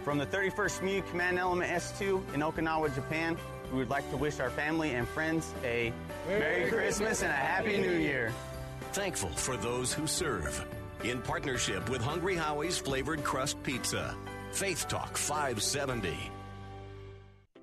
From 0.04 0.18
the 0.18 0.26
31st 0.26 0.82
MEU 0.82 1.00
Command 1.00 1.38
Element 1.38 1.70
S2 1.70 2.34
in 2.34 2.40
Okinawa, 2.42 2.94
Japan, 2.94 3.38
we 3.72 3.78
would 3.78 3.88
like 3.88 4.10
to 4.10 4.18
wish 4.18 4.38
our 4.38 4.50
family 4.50 4.90
and 4.90 5.08
friends 5.08 5.54
a 5.64 5.90
Merry, 6.28 6.68
Christmas 6.68 7.22
and 7.22 7.30
a 7.30 7.34
Happy 7.34 7.78
New 7.78 7.96
Year. 7.96 8.34
Thankful 8.92 9.30
for 9.30 9.56
those 9.56 9.94
who 9.94 10.06
serve. 10.06 10.62
In 11.04 11.22
partnership 11.22 11.88
with 11.88 12.02
Hungry 12.02 12.36
Howie's 12.36 12.76
Flavored 12.76 13.24
Crust 13.24 13.62
Pizza. 13.62 14.14
Faith 14.52 14.88
Talk 14.88 15.16
570. 15.16 16.32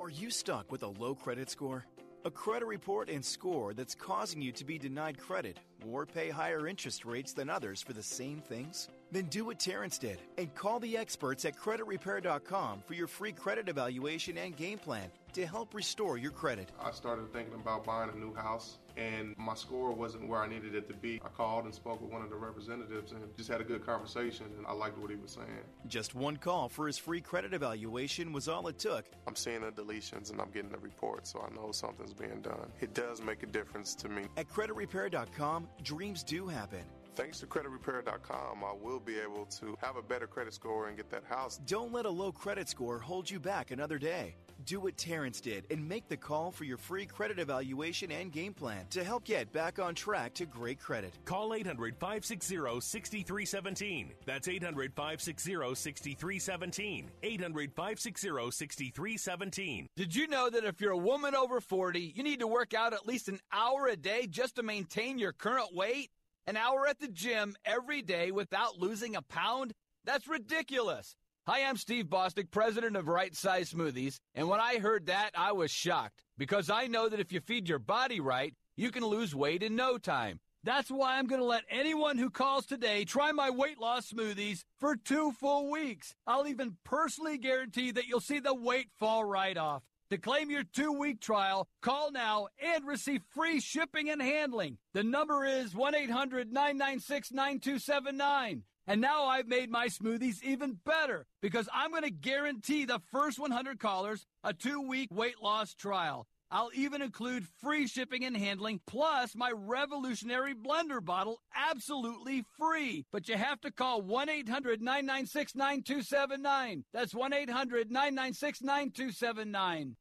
Are 0.05 0.11
you 0.11 0.29
stuck 0.29 0.71
with 0.71 0.83
a 0.83 0.87
low 0.87 1.15
credit 1.15 1.49
score? 1.49 1.83
A 2.25 2.29
credit 2.29 2.67
report 2.67 3.09
and 3.09 3.25
score 3.25 3.73
that's 3.73 3.95
causing 3.95 4.39
you 4.39 4.51
to 4.51 4.63
be 4.63 4.77
denied 4.77 5.17
credit 5.17 5.59
or 5.83 6.05
pay 6.05 6.29
higher 6.29 6.67
interest 6.67 7.05
rates 7.05 7.33
than 7.33 7.49
others 7.49 7.81
for 7.81 7.93
the 7.93 8.03
same 8.03 8.39
things? 8.39 8.87
Then 9.15 9.27
do 9.27 9.45
what 9.45 9.59
Terrence 9.59 9.97
did 9.97 10.19
and 10.37 10.53
call 10.55 10.81
the 10.81 10.97
experts 10.97 11.45
at 11.45 11.55
creditrepair.com 11.55 12.83
for 12.85 12.95
your 12.95 13.07
free 13.07 13.31
credit 13.31 13.69
evaluation 13.69 14.37
and 14.37 14.53
game 14.57 14.77
plan 14.77 15.09
to 15.31 15.47
help 15.47 15.73
restore 15.73 16.17
your 16.17 16.31
credit. 16.31 16.69
I 16.83 16.91
started 16.91 17.31
thinking 17.31 17.53
about 17.53 17.85
buying 17.85 18.09
a 18.09 18.17
new 18.17 18.33
house, 18.33 18.77
and 18.97 19.33
my 19.37 19.53
score 19.53 19.93
wasn't 19.93 20.27
where 20.27 20.41
I 20.41 20.49
needed 20.49 20.75
it 20.75 20.89
to 20.89 20.93
be. 20.93 21.21
I 21.23 21.29
called 21.29 21.63
and 21.63 21.73
spoke 21.73 22.01
with 22.01 22.11
one 22.11 22.23
of 22.23 22.29
the 22.29 22.35
representatives 22.35 23.13
and 23.13 23.21
just 23.37 23.49
had 23.49 23.61
a 23.61 23.63
good 23.63 23.85
conversation, 23.85 24.47
and 24.57 24.67
I 24.67 24.73
liked 24.73 24.97
what 24.97 25.09
he 25.09 25.15
was 25.15 25.31
saying. 25.31 25.63
Just 25.87 26.13
one 26.13 26.35
call 26.35 26.67
for 26.67 26.85
his 26.85 26.97
free 26.97 27.21
credit 27.21 27.53
evaluation 27.53 28.33
was 28.33 28.49
all 28.49 28.67
it 28.67 28.79
took. 28.79 29.05
I'm 29.27 29.37
seeing 29.37 29.61
the 29.61 29.71
deletions 29.71 30.29
and 30.29 30.41
I'm 30.41 30.51
getting 30.51 30.71
the 30.71 30.77
report, 30.79 31.25
so 31.25 31.39
I 31.39 31.55
know 31.55 31.71
something's 31.71 32.13
being 32.13 32.41
done. 32.41 32.69
It 32.81 32.93
does 32.93 33.21
make 33.21 33.43
a 33.43 33.47
difference 33.47 33.95
to 33.95 34.09
me. 34.09 34.23
At 34.35 34.49
creditrepair.com, 34.49 35.69
dreams 35.83 36.21
do 36.21 36.47
happen. 36.47 36.83
Thanks 37.15 37.39
to 37.39 37.47
creditrepair.com, 37.47 38.63
I 38.63 38.73
will 38.73 38.99
be 38.99 39.17
able 39.17 39.45
to 39.45 39.77
have 39.81 39.95
a 39.95 40.01
better 40.01 40.27
credit 40.27 40.53
score 40.53 40.89
and 40.89 40.97
get 40.97 41.09
that 41.11 41.23
house. 41.23 41.61
Don't 41.65 41.93
let 41.93 42.05
a 42.05 42.09
low 42.09 42.33
credit 42.33 42.67
score 42.67 42.99
hold 42.99 43.29
you 43.29 43.39
back 43.39 43.71
another 43.71 43.97
day. 43.97 44.35
Do 44.65 44.81
what 44.81 44.97
Terrence 44.97 45.39
did 45.39 45.65
and 45.69 45.87
make 45.87 46.07
the 46.07 46.17
call 46.17 46.51
for 46.51 46.63
your 46.63 46.77
free 46.77 47.05
credit 47.05 47.39
evaluation 47.39 48.11
and 48.11 48.31
game 48.31 48.53
plan 48.53 48.85
to 48.89 49.03
help 49.03 49.23
get 49.23 49.53
back 49.53 49.79
on 49.79 49.95
track 49.95 50.33
to 50.35 50.45
great 50.45 50.79
credit. 50.79 51.13
Call 51.23 51.53
800 51.53 51.95
560 51.97 52.81
6317. 52.81 54.13
That's 54.25 54.47
800 54.47 54.93
560 54.93 55.75
6317. 55.75 57.11
800 57.21 57.73
560 57.73 58.51
6317. 58.51 59.87
Did 59.95 60.15
you 60.15 60.27
know 60.27 60.49
that 60.49 60.65
if 60.65 60.81
you're 60.81 60.91
a 60.91 60.97
woman 60.97 61.35
over 61.35 61.61
40, 61.61 62.13
you 62.15 62.23
need 62.23 62.39
to 62.39 62.47
work 62.47 62.73
out 62.73 62.93
at 62.93 63.07
least 63.07 63.29
an 63.29 63.39
hour 63.53 63.87
a 63.87 63.95
day 63.95 64.27
just 64.27 64.55
to 64.55 64.63
maintain 64.63 65.19
your 65.19 65.31
current 65.31 65.73
weight? 65.73 66.09
An 66.47 66.57
hour 66.57 66.87
at 66.87 66.99
the 66.99 67.07
gym 67.07 67.55
every 67.65 68.03
day 68.03 68.29
without 68.29 68.77
losing 68.77 69.15
a 69.15 69.23
pound? 69.23 69.73
That's 70.03 70.27
ridiculous. 70.27 71.15
Hi, 71.47 71.63
I'm 71.63 71.75
Steve 71.75 72.05
Bostic, 72.05 72.51
president 72.51 72.95
of 72.95 73.07
Right 73.07 73.35
Size 73.35 73.73
Smoothies, 73.73 74.19
and 74.35 74.47
when 74.47 74.59
I 74.59 74.77
heard 74.77 75.07
that, 75.07 75.31
I 75.35 75.53
was 75.53 75.71
shocked 75.71 76.23
because 76.37 76.69
I 76.69 76.85
know 76.85 77.09
that 77.09 77.19
if 77.19 77.31
you 77.31 77.39
feed 77.39 77.67
your 77.67 77.79
body 77.79 78.19
right, 78.19 78.53
you 78.75 78.91
can 78.91 79.03
lose 79.03 79.33
weight 79.33 79.63
in 79.63 79.75
no 79.75 79.97
time. 79.97 80.39
That's 80.63 80.91
why 80.91 81.17
I'm 81.17 81.25
going 81.25 81.41
to 81.41 81.47
let 81.47 81.63
anyone 81.67 82.19
who 82.19 82.29
calls 82.29 82.67
today 82.67 83.05
try 83.05 83.31
my 83.31 83.49
weight 83.49 83.79
loss 83.79 84.11
smoothies 84.11 84.65
for 84.79 84.95
two 84.95 85.31
full 85.31 85.71
weeks. 85.71 86.13
I'll 86.27 86.47
even 86.47 86.77
personally 86.83 87.39
guarantee 87.39 87.89
that 87.89 88.05
you'll 88.05 88.19
see 88.19 88.39
the 88.39 88.53
weight 88.53 88.89
fall 88.99 89.25
right 89.25 89.57
off. 89.57 89.81
To 90.15 90.21
claim 90.21 90.49
your 90.49 90.63
two 90.63 90.93
week 90.93 91.19
trial, 91.19 91.67
call 91.81 92.09
now 92.09 92.47
and 92.63 92.87
receive 92.87 93.21
free 93.33 93.59
shipping 93.59 94.09
and 94.09 94.21
handling. 94.21 94.77
The 94.93 95.03
number 95.03 95.43
is 95.43 95.75
1 95.75 95.93
800 95.93 96.53
996 96.53 97.33
9279. 97.33 98.63
And 98.87 99.01
now 99.01 99.25
I've 99.25 99.49
made 99.49 99.69
my 99.69 99.87
smoothies 99.87 100.41
even 100.41 100.79
better 100.85 101.25
because 101.41 101.67
I'm 101.73 101.91
going 101.91 102.03
to 102.03 102.11
guarantee 102.11 102.85
the 102.85 103.01
first 103.11 103.39
100 103.39 103.77
callers 103.77 104.25
a 104.41 104.53
two 104.53 104.87
week 104.87 105.09
weight 105.11 105.43
loss 105.43 105.73
trial. 105.73 106.27
I'll 106.51 106.71
even 106.73 107.01
include 107.01 107.47
free 107.61 107.87
shipping 107.87 108.23
and 108.25 108.35
handling 108.35 108.79
plus 108.87 109.35
my 109.35 109.51
revolutionary 109.51 110.53
blender 110.53 111.03
bottle 111.03 111.41
absolutely 111.55 112.43
free. 112.57 113.05
But 113.11 113.27
you 113.27 113.35
have 113.35 113.61
to 113.61 113.71
call 113.71 114.01
1 114.01 114.29
800 114.29 114.81
996 114.81 115.55
9279. 115.55 116.83
That's 116.93 117.13
1 117.13 117.33
800 117.33 117.91
996 117.91 118.61
9279. 118.61 119.95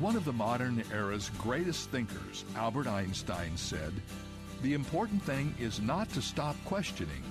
One 0.00 0.16
of 0.16 0.24
the 0.24 0.32
modern 0.32 0.82
era's 0.92 1.30
greatest 1.38 1.90
thinkers, 1.90 2.44
Albert 2.56 2.86
Einstein, 2.86 3.56
said, 3.56 3.92
The 4.62 4.74
important 4.74 5.22
thing 5.22 5.54
is 5.58 5.80
not 5.80 6.08
to 6.10 6.22
stop 6.22 6.56
questioning 6.64 7.22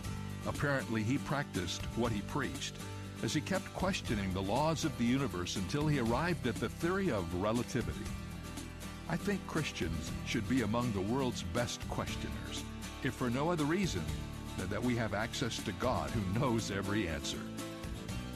Apparently, 0.47 1.03
he 1.03 1.17
practiced 1.19 1.81
what 1.97 2.11
he 2.11 2.21
preached, 2.21 2.73
as 3.21 3.33
he 3.33 3.41
kept 3.41 3.73
questioning 3.73 4.33
the 4.33 4.41
laws 4.41 4.85
of 4.85 4.97
the 4.97 5.03
universe 5.03 5.57
until 5.57 5.87
he 5.87 5.99
arrived 5.99 6.47
at 6.47 6.55
the 6.55 6.69
theory 6.69 7.11
of 7.11 7.41
relativity. 7.41 8.05
I 9.09 9.15
think 9.15 9.45
Christians 9.47 10.11
should 10.25 10.47
be 10.49 10.63
among 10.63 10.91
the 10.91 11.01
world's 11.01 11.43
best 11.43 11.87
questioners, 11.89 12.63
if 13.03 13.13
for 13.13 13.29
no 13.29 13.49
other 13.49 13.63
reason 13.63 14.03
than 14.57 14.67
that 14.69 14.83
we 14.83 14.95
have 14.95 15.13
access 15.13 15.57
to 15.63 15.71
God 15.73 16.09
who 16.09 16.39
knows 16.39 16.71
every 16.71 17.07
answer. 17.07 17.39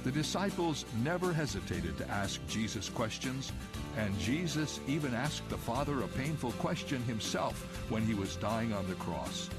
The 0.04 0.12
disciples 0.12 0.86
never 1.04 1.34
hesitated 1.34 1.98
to 1.98 2.10
ask 2.10 2.40
Jesus 2.48 2.90
questions, 2.90 3.52
and 3.98 4.18
Jesus 4.18 4.80
even 4.88 5.14
asked 5.14 5.48
the 5.50 5.58
Father 5.58 6.02
a 6.02 6.08
painful 6.08 6.54
question 6.54 7.04
himself 7.04 7.86
when 7.90 8.06
he 8.06 8.14
was 8.14 8.38
dying 8.38 8.74
on 8.74 8.88
the 8.88 8.96
cross. 8.96 9.50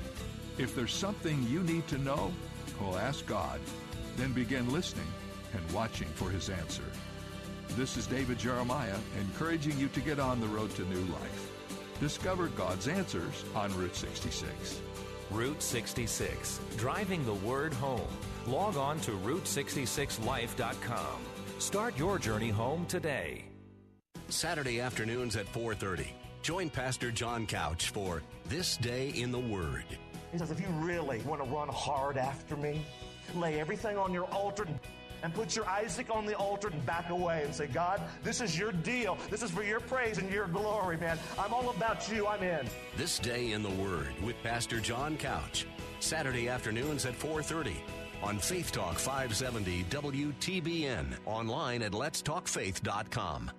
If 0.59 0.75
there's 0.75 0.95
something 0.95 1.47
you 1.49 1.63
need 1.63 1.87
to 1.89 1.99
know, 1.99 2.33
well, 2.81 2.97
ask 2.97 3.25
God, 3.27 3.61
then 4.17 4.33
begin 4.33 4.73
listening 4.73 5.07
and 5.53 5.73
watching 5.73 6.09
for 6.09 6.31
his 6.31 6.49
answer. 6.49 6.83
This 7.77 7.97
is 7.97 8.07
David 8.07 8.39
Jeremiah 8.39 8.99
encouraging 9.19 9.79
you 9.79 9.89
to 9.89 10.01
get 10.01 10.21
on 10.21 10.41
the 10.41 10.47
road 10.47 10.75
to 10.77 10.83
new 10.83 11.01
life. 11.11 11.51
Discover 12.01 12.49
God's 12.49 12.87
answers 12.87 13.47
on 13.55 13.75
Route 13.79 13.97
66. 13.97 14.83
Route 15.31 15.63
66, 15.63 16.61
driving 16.77 17.25
the 17.25 17.33
word 17.33 17.73
home. 17.73 18.11
Log 18.47 18.77
on 18.77 19.01
to 19.01 19.13
Route66Life.com. 19.13 21.21
Start 21.59 21.99
your 21.99 22.19
journey 22.19 22.51
home 22.51 22.85
today. 22.85 23.47
Saturday 24.29 24.81
afternoons 24.81 25.37
at 25.37 25.47
4:30. 25.47 26.09
Join 26.43 26.69
Pastor 26.69 27.11
John 27.11 27.47
Couch 27.47 27.89
for 27.89 28.23
This 28.51 28.77
Day 28.77 29.11
in 29.11 29.33
the 29.33 29.39
Word. 29.39 29.87
He 30.31 30.39
says, 30.39 30.51
if 30.51 30.61
you 30.61 30.67
really 30.81 31.21
want 31.21 31.43
to 31.43 31.49
run 31.49 31.69
hard 31.69 32.19
after 32.19 32.55
me, 32.55 32.85
lay 33.35 33.61
everything 33.61 33.97
on 33.97 34.13
your 34.13 34.27
altar 34.27 34.67
and 35.23 35.33
put 35.33 35.57
your 35.57 35.67
Isaac 35.67 36.09
on 36.11 36.27
the 36.27 36.35
altar 36.35 36.69
and 36.69 36.85
back 36.85 37.11
away 37.11 37.43
and 37.45 37.55
say, 37.55 37.67
God, 37.67 38.01
this 38.23 38.41
is 38.41 38.59
your 38.59 38.73
deal. 38.73 39.19
This 39.31 39.43
is 39.43 39.51
for 39.51 39.63
your 39.63 39.81
praise 39.81 40.19
and 40.19 40.31
your 40.31 40.47
glory, 40.49 40.97
man. 40.97 41.19
I'm 41.39 41.53
all 41.53 41.71
about 41.71 42.11
you. 42.11 42.27
I'm 42.27 42.43
in. 42.43 42.67
This 42.97 43.19
Day 43.19 43.53
in 43.53 43.63
the 43.63 43.71
Word 43.71 44.09
with 44.23 44.37
Pastor 44.43 44.81
John 44.81 45.17
Couch. 45.17 45.67
Saturday 46.01 46.49
afternoons 46.49 47.07
at 47.07 47.15
4:30 47.15 47.77
on 48.23 48.39
Faith 48.39 48.73
Talk 48.73 48.99
570 48.99 49.85
WTBN. 49.85 51.07
Online 51.27 51.83
at 51.83 51.93
letstalkfaith.com. 51.93 53.51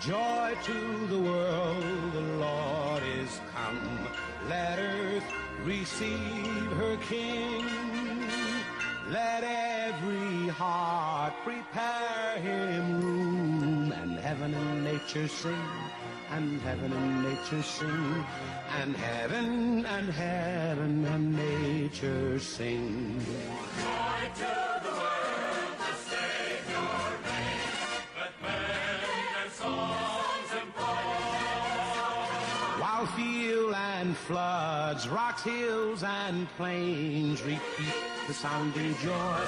Joy 0.00 0.56
to 0.64 1.06
the 1.08 1.18
world, 1.18 2.12
the 2.14 2.20
Lord 2.38 3.02
is 3.02 3.38
come. 3.54 4.08
Let 4.48 4.78
earth 4.78 5.24
receive 5.64 6.72
her 6.78 6.96
King. 7.08 7.64
Let 9.10 9.42
every 9.44 10.48
heart 10.48 11.34
prepare 11.44 12.38
him 12.38 13.00
room. 13.00 13.92
And 13.92 14.18
heaven 14.18 14.54
and 14.54 14.84
nature 14.84 15.28
sing, 15.28 15.66
and 16.30 16.60
heaven 16.60 16.92
and 16.92 17.22
nature 17.24 17.62
sing, 17.62 18.24
and 18.80 18.96
heaven 18.96 19.84
and 19.86 20.08
heaven 20.10 21.04
and 21.04 21.36
nature 21.36 22.38
sing. 22.38 23.20
Joy 23.80 24.30
to 24.36 24.80
the 24.84 24.89
floods, 34.14 35.08
rocks, 35.08 35.42
hills, 35.42 36.02
and 36.02 36.48
plains 36.56 37.42
repeat 37.42 37.94
the 38.26 38.34
sounding 38.34 38.94
joy, 39.02 39.40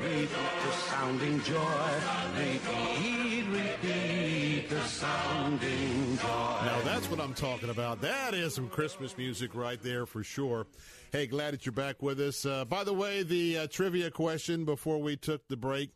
repeat 0.00 0.28
the 0.30 0.72
sounding 0.72 1.42
joy, 1.42 1.90
repeat, 2.36 3.44
repeat 3.46 4.68
the 4.70 4.80
sounding 4.82 6.16
joy. 6.16 6.26
Now 6.26 6.80
that's 6.84 7.10
what 7.10 7.20
I'm 7.20 7.34
talking 7.34 7.70
about. 7.70 8.00
That 8.00 8.34
is 8.34 8.54
some 8.54 8.68
Christmas 8.68 9.16
music 9.18 9.54
right 9.54 9.82
there 9.82 10.06
for 10.06 10.22
sure. 10.22 10.66
Hey, 11.12 11.26
glad 11.26 11.54
that 11.54 11.66
you're 11.66 11.72
back 11.72 12.02
with 12.02 12.20
us. 12.20 12.46
Uh, 12.46 12.64
by 12.64 12.84
the 12.84 12.94
way, 12.94 13.22
the 13.22 13.58
uh, 13.58 13.66
trivia 13.66 14.10
question 14.10 14.64
before 14.64 14.98
we 14.98 15.16
took 15.16 15.48
the 15.48 15.56
break 15.56 15.90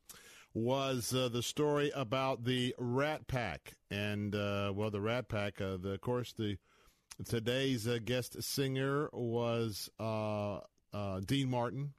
was 0.55 1.13
uh, 1.13 1.29
the 1.29 1.43
story 1.43 1.91
about 1.95 2.45
the 2.45 2.75
Rat 2.79 3.27
Pack, 3.27 3.75
and 3.91 4.35
uh, 4.35 4.73
well, 4.75 4.91
the 4.91 5.01
Rat 5.01 5.29
Pack. 5.29 5.61
Uh, 5.61 5.77
the, 5.77 5.91
of 5.91 6.01
course, 6.01 6.33
the 6.33 6.59
today's 7.25 7.87
uh, 7.87 7.99
guest 8.05 8.43
singer 8.43 9.09
was 9.13 9.91
Dean 9.99 11.51
Martin. 11.51 11.95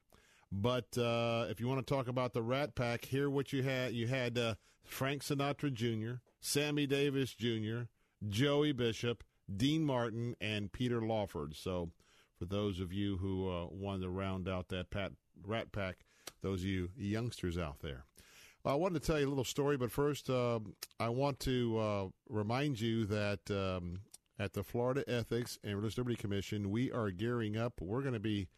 But 0.52 0.86
if 0.96 1.60
you 1.60 1.68
want 1.68 1.86
to 1.86 1.94
talk 1.94 2.08
about 2.08 2.32
the 2.32 2.42
Rat 2.42 2.74
Pack, 2.74 3.04
here 3.04 3.28
what 3.28 3.52
you 3.52 3.62
had 3.62 3.92
you 3.92 4.06
had 4.06 4.56
Frank 4.84 5.22
Sinatra 5.22 5.72
Jr., 5.72 6.20
Sammy 6.40 6.86
Davis 6.86 7.34
Jr., 7.34 7.82
Joey 8.28 8.72
Bishop, 8.72 9.24
Dean 9.54 9.84
Martin, 9.84 10.36
and 10.40 10.72
Peter 10.72 11.00
Lawford. 11.00 11.54
So, 11.54 11.90
for 12.38 12.44
those 12.44 12.80
of 12.80 12.92
you 12.92 13.16
who 13.16 13.50
uh, 13.50 13.66
wanted 13.70 14.02
to 14.02 14.10
round 14.10 14.48
out 14.48 14.68
that 14.68 14.90
pat, 14.90 15.12
Rat 15.44 15.72
Pack, 15.72 15.98
those 16.42 16.60
of 16.60 16.66
you 16.66 16.90
youngsters 16.96 17.58
out 17.58 17.80
there. 17.80 18.04
I 18.64 18.74
wanted 18.74 19.00
to 19.00 19.06
tell 19.06 19.20
you 19.20 19.26
a 19.26 19.28
little 19.28 19.44
story, 19.44 19.76
but 19.76 19.92
first, 19.92 20.28
uh, 20.28 20.58
I 20.98 21.08
want 21.10 21.38
to 21.40 21.78
uh, 21.78 22.06
remind 22.28 22.80
you 22.80 23.04
that 23.06 23.48
um, 23.48 24.00
at 24.38 24.52
the 24.52 24.62
Florida 24.62 25.04
Ethics 25.08 25.58
and 25.64 25.76
Religious 25.76 25.98
Liberty 25.98 26.16
Commission, 26.16 26.70
we 26.70 26.92
are 26.92 27.10
gearing 27.10 27.56
up. 27.56 27.80
We're 27.80 28.02
going 28.02 28.14
to 28.14 28.20
be 28.20 28.48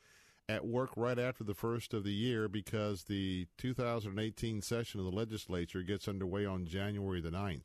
at 0.48 0.66
work 0.66 0.90
right 0.96 1.18
after 1.18 1.44
the 1.44 1.54
first 1.54 1.92
of 1.92 2.04
the 2.04 2.12
year 2.12 2.48
because 2.48 3.04
the 3.04 3.46
2018 3.58 4.62
session 4.62 5.00
of 5.00 5.06
the 5.06 5.12
legislature 5.12 5.82
gets 5.82 6.08
underway 6.08 6.46
on 6.46 6.66
January 6.66 7.20
the 7.20 7.30
9th. 7.30 7.64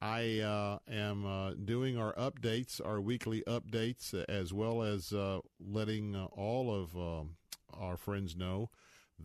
I 0.00 0.38
uh, 0.38 0.78
am 0.88 1.26
uh, 1.26 1.54
doing 1.54 1.98
our 1.98 2.14
updates, 2.14 2.80
our 2.84 3.00
weekly 3.00 3.42
updates, 3.48 4.14
as 4.28 4.52
well 4.52 4.82
as 4.82 5.12
uh, 5.12 5.40
letting 5.58 6.14
all 6.14 6.72
of 6.72 6.96
um, 6.96 7.36
our 7.74 7.96
friends 7.96 8.36
know 8.36 8.70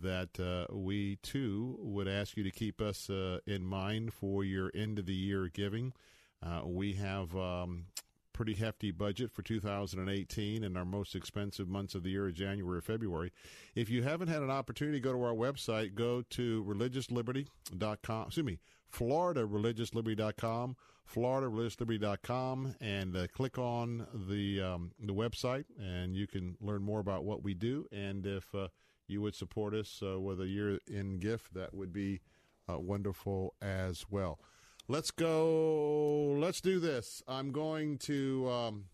that 0.01 0.39
uh, 0.39 0.73
we 0.73 1.17
too 1.17 1.77
would 1.79 2.07
ask 2.07 2.35
you 2.35 2.43
to 2.43 2.49
keep 2.49 2.81
us 2.81 3.07
uh, 3.09 3.37
in 3.45 3.63
mind 3.63 4.13
for 4.13 4.43
your 4.43 4.71
end 4.73 4.97
of 4.97 5.05
the 5.05 5.13
year 5.13 5.47
giving. 5.47 5.93
Uh, 6.41 6.61
we 6.65 6.93
have 6.93 7.35
um, 7.35 7.85
pretty 8.33 8.55
hefty 8.55 8.91
budget 8.91 9.31
for 9.31 9.41
2018, 9.41 10.63
and 10.63 10.77
our 10.77 10.85
most 10.85 11.15
expensive 11.15 11.69
months 11.69 11.95
of 11.95 12.03
the 12.03 12.09
year 12.09 12.25
are 12.25 12.31
January, 12.31 12.79
or 12.79 12.81
February. 12.81 13.31
If 13.75 13.89
you 13.89 14.03
haven't 14.03 14.27
had 14.27 14.41
an 14.41 14.49
opportunity 14.49 14.99
to 14.99 15.03
go 15.03 15.13
to 15.13 15.23
our 15.23 15.33
website, 15.33 15.95
go 15.95 16.23
to 16.31 16.63
religiousliberty.com. 16.65 18.25
Excuse 18.27 18.45
me, 18.45 18.59
FloridaReligiousLiberty.com, 18.93 20.75
FloridaReligiousLiberty.com, 21.13 22.75
and 22.81 23.15
uh, 23.15 23.27
click 23.27 23.57
on 23.57 24.07
the 24.27 24.61
um, 24.61 24.91
the 24.99 25.13
website, 25.13 25.65
and 25.79 26.15
you 26.15 26.27
can 26.27 26.55
learn 26.61 26.83
more 26.83 26.99
about 26.99 27.23
what 27.23 27.43
we 27.43 27.53
do. 27.53 27.87
And 27.91 28.25
if 28.25 28.53
uh, 28.55 28.67
you 29.07 29.21
would 29.21 29.35
support 29.35 29.73
us 29.73 30.01
uh, 30.05 30.19
with 30.19 30.41
a 30.41 30.47
year 30.47 30.79
in 30.87 31.19
gift, 31.19 31.53
that 31.53 31.73
would 31.73 31.93
be 31.93 32.21
uh, 32.69 32.79
wonderful 32.79 33.53
as 33.61 34.05
well. 34.09 34.39
Let's 34.89 35.11
go. 35.11 36.35
Let's 36.37 36.59
do 36.59 36.79
this. 36.79 37.23
I'm 37.27 37.51
going 37.51 37.97
to. 37.99 38.49
Um, 38.49 38.85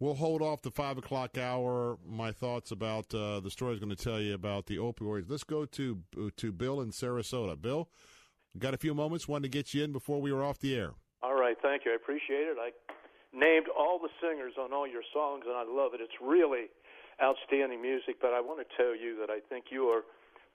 we'll 0.00 0.14
hold 0.14 0.42
off 0.42 0.62
the 0.62 0.72
five 0.72 0.98
o'clock 0.98 1.38
hour. 1.38 1.98
My 2.04 2.32
thoughts 2.32 2.72
about 2.72 3.14
uh, 3.14 3.38
the 3.38 3.50
story 3.50 3.74
is 3.74 3.78
going 3.78 3.94
to 3.94 4.02
tell 4.02 4.20
you 4.20 4.34
about 4.34 4.66
the 4.66 4.76
opioids. 4.76 5.30
Let's 5.30 5.44
go 5.44 5.64
to 5.66 6.02
to 6.36 6.52
Bill 6.52 6.80
in 6.80 6.90
Sarasota. 6.90 7.60
Bill, 7.60 7.88
got 8.58 8.74
a 8.74 8.76
few 8.76 8.92
moments. 8.92 9.28
Wanted 9.28 9.44
to 9.44 9.56
get 9.56 9.72
you 9.72 9.84
in 9.84 9.92
before 9.92 10.20
we 10.20 10.32
were 10.32 10.42
off 10.42 10.58
the 10.58 10.74
air. 10.74 10.94
All 11.22 11.34
right, 11.34 11.56
thank 11.62 11.84
you. 11.84 11.92
I 11.92 11.94
appreciate 11.94 12.48
it. 12.48 12.56
I 12.60 12.70
named 13.32 13.66
all 13.76 14.00
the 14.00 14.10
singers 14.20 14.54
on 14.58 14.72
all 14.72 14.86
your 14.86 15.02
songs, 15.14 15.44
and 15.46 15.54
I 15.54 15.62
love 15.62 15.94
it. 15.94 16.00
It's 16.00 16.18
really 16.20 16.66
outstanding 17.22 17.80
music. 17.80 18.16
But 18.20 18.32
I 18.34 18.40
want 18.40 18.66
to 18.66 18.76
tell 18.76 18.96
you 18.96 19.16
that 19.20 19.30
I 19.30 19.38
think 19.48 19.66
you 19.70 19.84
are 19.84 20.02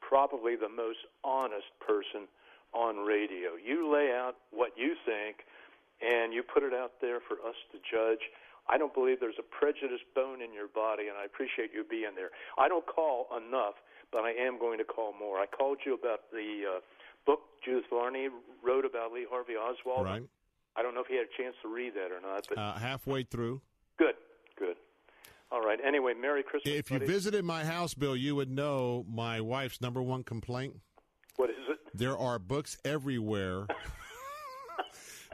probably 0.02 0.58
the 0.58 0.68
most 0.68 1.00
honest 1.24 1.72
person 1.80 2.28
on 2.74 2.98
radio. 2.98 3.52
You 3.64 3.92
lay 3.92 4.12
out 4.12 4.36
what 4.52 4.72
you 4.78 4.96
think, 5.06 5.46
and 6.02 6.34
you 6.34 6.44
put 6.44 6.64
it 6.64 6.74
out 6.74 6.94
there 7.02 7.20
for 7.20 7.36
us 7.48 7.56
to 7.72 7.78
judge. 7.80 8.22
I 8.70 8.78
don't 8.78 8.94
believe 8.94 9.20
there's 9.20 9.40
a 9.40 9.44
prejudiced 9.44 10.06
bone 10.16 10.42
in 10.42 10.54
your 10.54 10.68
body, 10.68 11.08
and 11.08 11.18
I 11.18 11.26
appreciate 11.26 11.72
you 11.74 11.84
being 11.90 12.16
there. 12.16 12.30
I 12.58 12.68
don't 12.68 12.86
call 12.86 13.28
enough, 13.36 13.76
but 14.12 14.20
I 14.24 14.32
am 14.32 14.58
going 14.58 14.78
to 14.80 14.86
call 14.86 15.14
more. 15.18 15.38
I 15.40 15.46
called 15.46 15.80
you 15.86 15.94
about 15.94 16.32
the 16.32 16.78
uh, 16.78 16.80
book 17.26 17.42
Judith 17.64 17.86
Varney 17.90 18.30
wrote 18.64 18.86
about 18.86 19.12
Lee 19.12 19.26
Harvey 19.30 19.54
Oswald. 19.56 20.06
Right. 20.06 20.24
I 20.76 20.82
don't 20.82 20.96
know 20.96 21.02
if 21.02 21.10
you 21.10 21.18
had 21.18 21.28
a 21.28 21.42
chance 21.42 21.56
to 21.62 21.68
read 21.68 21.94
that 21.96 22.12
or 22.12 22.22
not, 22.22 22.46
but 22.50 22.58
Uh, 22.58 22.74
halfway 22.80 23.24
through. 23.24 23.62
good, 24.00 24.16
good. 24.58 24.76
All 25.52 25.62
right. 25.62 25.78
Anyway, 25.86 26.14
Merry 26.20 26.42
Christmas. 26.42 26.74
If 26.74 26.90
you 26.90 26.98
buddy. 27.00 27.12
visited 27.12 27.46
my 27.46 27.64
house, 27.64 27.94
Bill, 27.94 28.16
you 28.16 28.36
would 28.36 28.50
know 28.50 29.06
my 29.08 29.40
wife's 29.40 29.82
number 29.82 30.02
one 30.02 30.24
complaint. 30.24 30.78
What 31.36 31.50
is 31.50 31.56
it? 31.70 31.80
There 31.94 32.18
are 32.18 32.40
books 32.40 32.78
everywhere. 32.86 33.68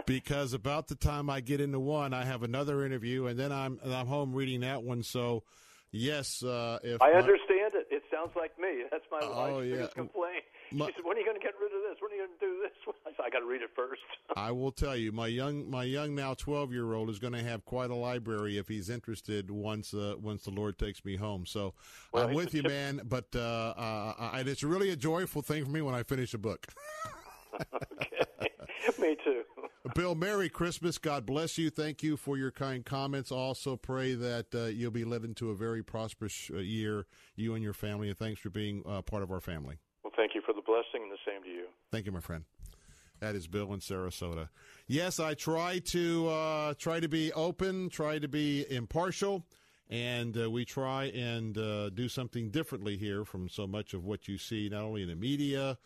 because 0.05 0.53
about 0.53 0.87
the 0.87 0.95
time 0.95 1.29
I 1.29 1.41
get 1.41 1.61
into 1.61 1.79
one, 1.79 2.13
I 2.13 2.23
have 2.25 2.43
another 2.43 2.85
interview, 2.85 3.27
and 3.27 3.37
then 3.39 3.51
I'm 3.51 3.79
and 3.83 3.93
I'm 3.93 4.07
home 4.07 4.33
reading 4.33 4.61
that 4.61 4.81
one. 4.83 5.03
So, 5.03 5.43
yes, 5.91 6.41
uh, 6.43 6.79
if 6.83 7.01
I 7.01 7.11
my- 7.11 7.17
understand 7.19 7.73
it. 7.75 7.87
It 7.91 8.03
sounds 8.11 8.31
like 8.35 8.57
me. 8.59 8.83
That's 8.91 9.03
my 9.11 9.19
Oh, 9.21 9.57
wife's 9.57 9.67
yeah. 9.69 9.87
complaint. 9.93 10.43
My- 10.71 10.87
she 10.87 10.93
said, 10.97 11.05
"When 11.05 11.17
are 11.17 11.19
you 11.19 11.25
going 11.25 11.39
to 11.39 11.43
get 11.43 11.53
rid 11.61 11.71
of 11.73 11.81
this? 11.89 11.97
When 12.01 12.11
are 12.11 12.15
you 12.15 12.27
going 12.27 12.39
to 12.39 12.45
do 12.45 12.61
this?" 12.61 12.95
I 13.05 13.09
said, 13.11 13.25
"I 13.25 13.29
got 13.29 13.39
to 13.39 13.45
read 13.45 13.61
it 13.61 13.69
first. 13.75 14.01
I 14.35 14.51
will 14.51 14.71
tell 14.71 14.95
you, 14.95 15.11
my 15.11 15.27
young 15.27 15.69
my 15.69 15.83
young 15.83 16.15
now 16.15 16.33
twelve 16.33 16.71
year 16.73 16.93
old 16.93 17.09
is 17.09 17.19
going 17.19 17.33
to 17.33 17.43
have 17.43 17.65
quite 17.65 17.89
a 17.89 17.95
library 17.95 18.57
if 18.57 18.67
he's 18.67 18.89
interested 18.89 19.49
once 19.51 19.93
uh, 19.93 20.15
once 20.19 20.43
the 20.43 20.51
Lord 20.51 20.77
takes 20.77 21.03
me 21.05 21.15
home. 21.15 21.45
So 21.45 21.73
Well, 22.13 22.27
I'm 22.27 22.33
with 22.33 22.53
you, 22.53 22.61
chip- 22.61 22.71
man. 22.71 23.01
But 23.03 23.27
uh, 23.35 23.39
uh, 23.39 24.13
I, 24.19 24.43
it's 24.45 24.63
really 24.63 24.89
a 24.91 24.95
joyful 24.95 25.41
thing 25.41 25.65
for 25.65 25.71
me 25.71 25.81
when 25.81 25.95
I 25.95 26.03
finish 26.03 26.33
a 26.33 26.37
book. 26.37 26.67
me 28.99 29.15
too. 29.23 29.43
Bill, 29.95 30.13
Merry 30.13 30.49
Christmas. 30.49 30.97
God 30.97 31.25
bless 31.25 31.57
you. 31.57 31.69
Thank 31.69 32.03
you 32.03 32.17
for 32.17 32.37
your 32.37 32.51
kind 32.51 32.85
comments. 32.85 33.31
Also, 33.31 33.75
pray 33.75 34.13
that 34.13 34.53
uh, 34.53 34.65
you'll 34.65 34.91
be 34.91 35.05
led 35.05 35.23
into 35.23 35.49
a 35.51 35.55
very 35.55 35.83
prosperous 35.83 36.51
uh, 36.53 36.57
year, 36.57 37.05
you 37.35 37.55
and 37.55 37.63
your 37.63 37.73
family. 37.73 38.09
And 38.09 38.17
thanks 38.17 38.39
for 38.41 38.49
being 38.49 38.83
uh, 38.87 39.01
part 39.01 39.23
of 39.23 39.31
our 39.31 39.39
family. 39.41 39.77
Well, 40.03 40.13
thank 40.15 40.35
you 40.35 40.41
for 40.45 40.53
the 40.53 40.61
blessing, 40.61 41.03
and 41.03 41.11
the 41.11 41.17
same 41.29 41.43
to 41.43 41.49
you. 41.49 41.65
Thank 41.91 42.05
you, 42.05 42.11
my 42.11 42.19
friend. 42.19 42.45
That 43.19 43.35
is 43.35 43.47
Bill 43.47 43.73
in 43.73 43.79
Sarasota. 43.79 44.49
Yes, 44.87 45.19
I 45.19 45.33
try 45.33 45.79
to 45.79 46.29
uh, 46.29 46.73
try 46.75 46.99
to 46.99 47.09
be 47.09 47.33
open, 47.33 47.89
try 47.89 48.17
to 48.17 48.27
be 48.27 48.65
impartial, 48.69 49.45
and 49.89 50.37
uh, 50.41 50.49
we 50.49 50.63
try 50.63 51.05
and 51.05 51.57
uh, 51.57 51.89
do 51.89 52.07
something 52.07 52.49
differently 52.49 52.95
here 52.95 53.25
from 53.25 53.49
so 53.49 53.67
much 53.67 53.93
of 53.93 54.05
what 54.05 54.27
you 54.27 54.37
see, 54.37 54.69
not 54.69 54.83
only 54.83 55.01
in 55.01 55.09
the 55.09 55.15
media, 55.15 55.77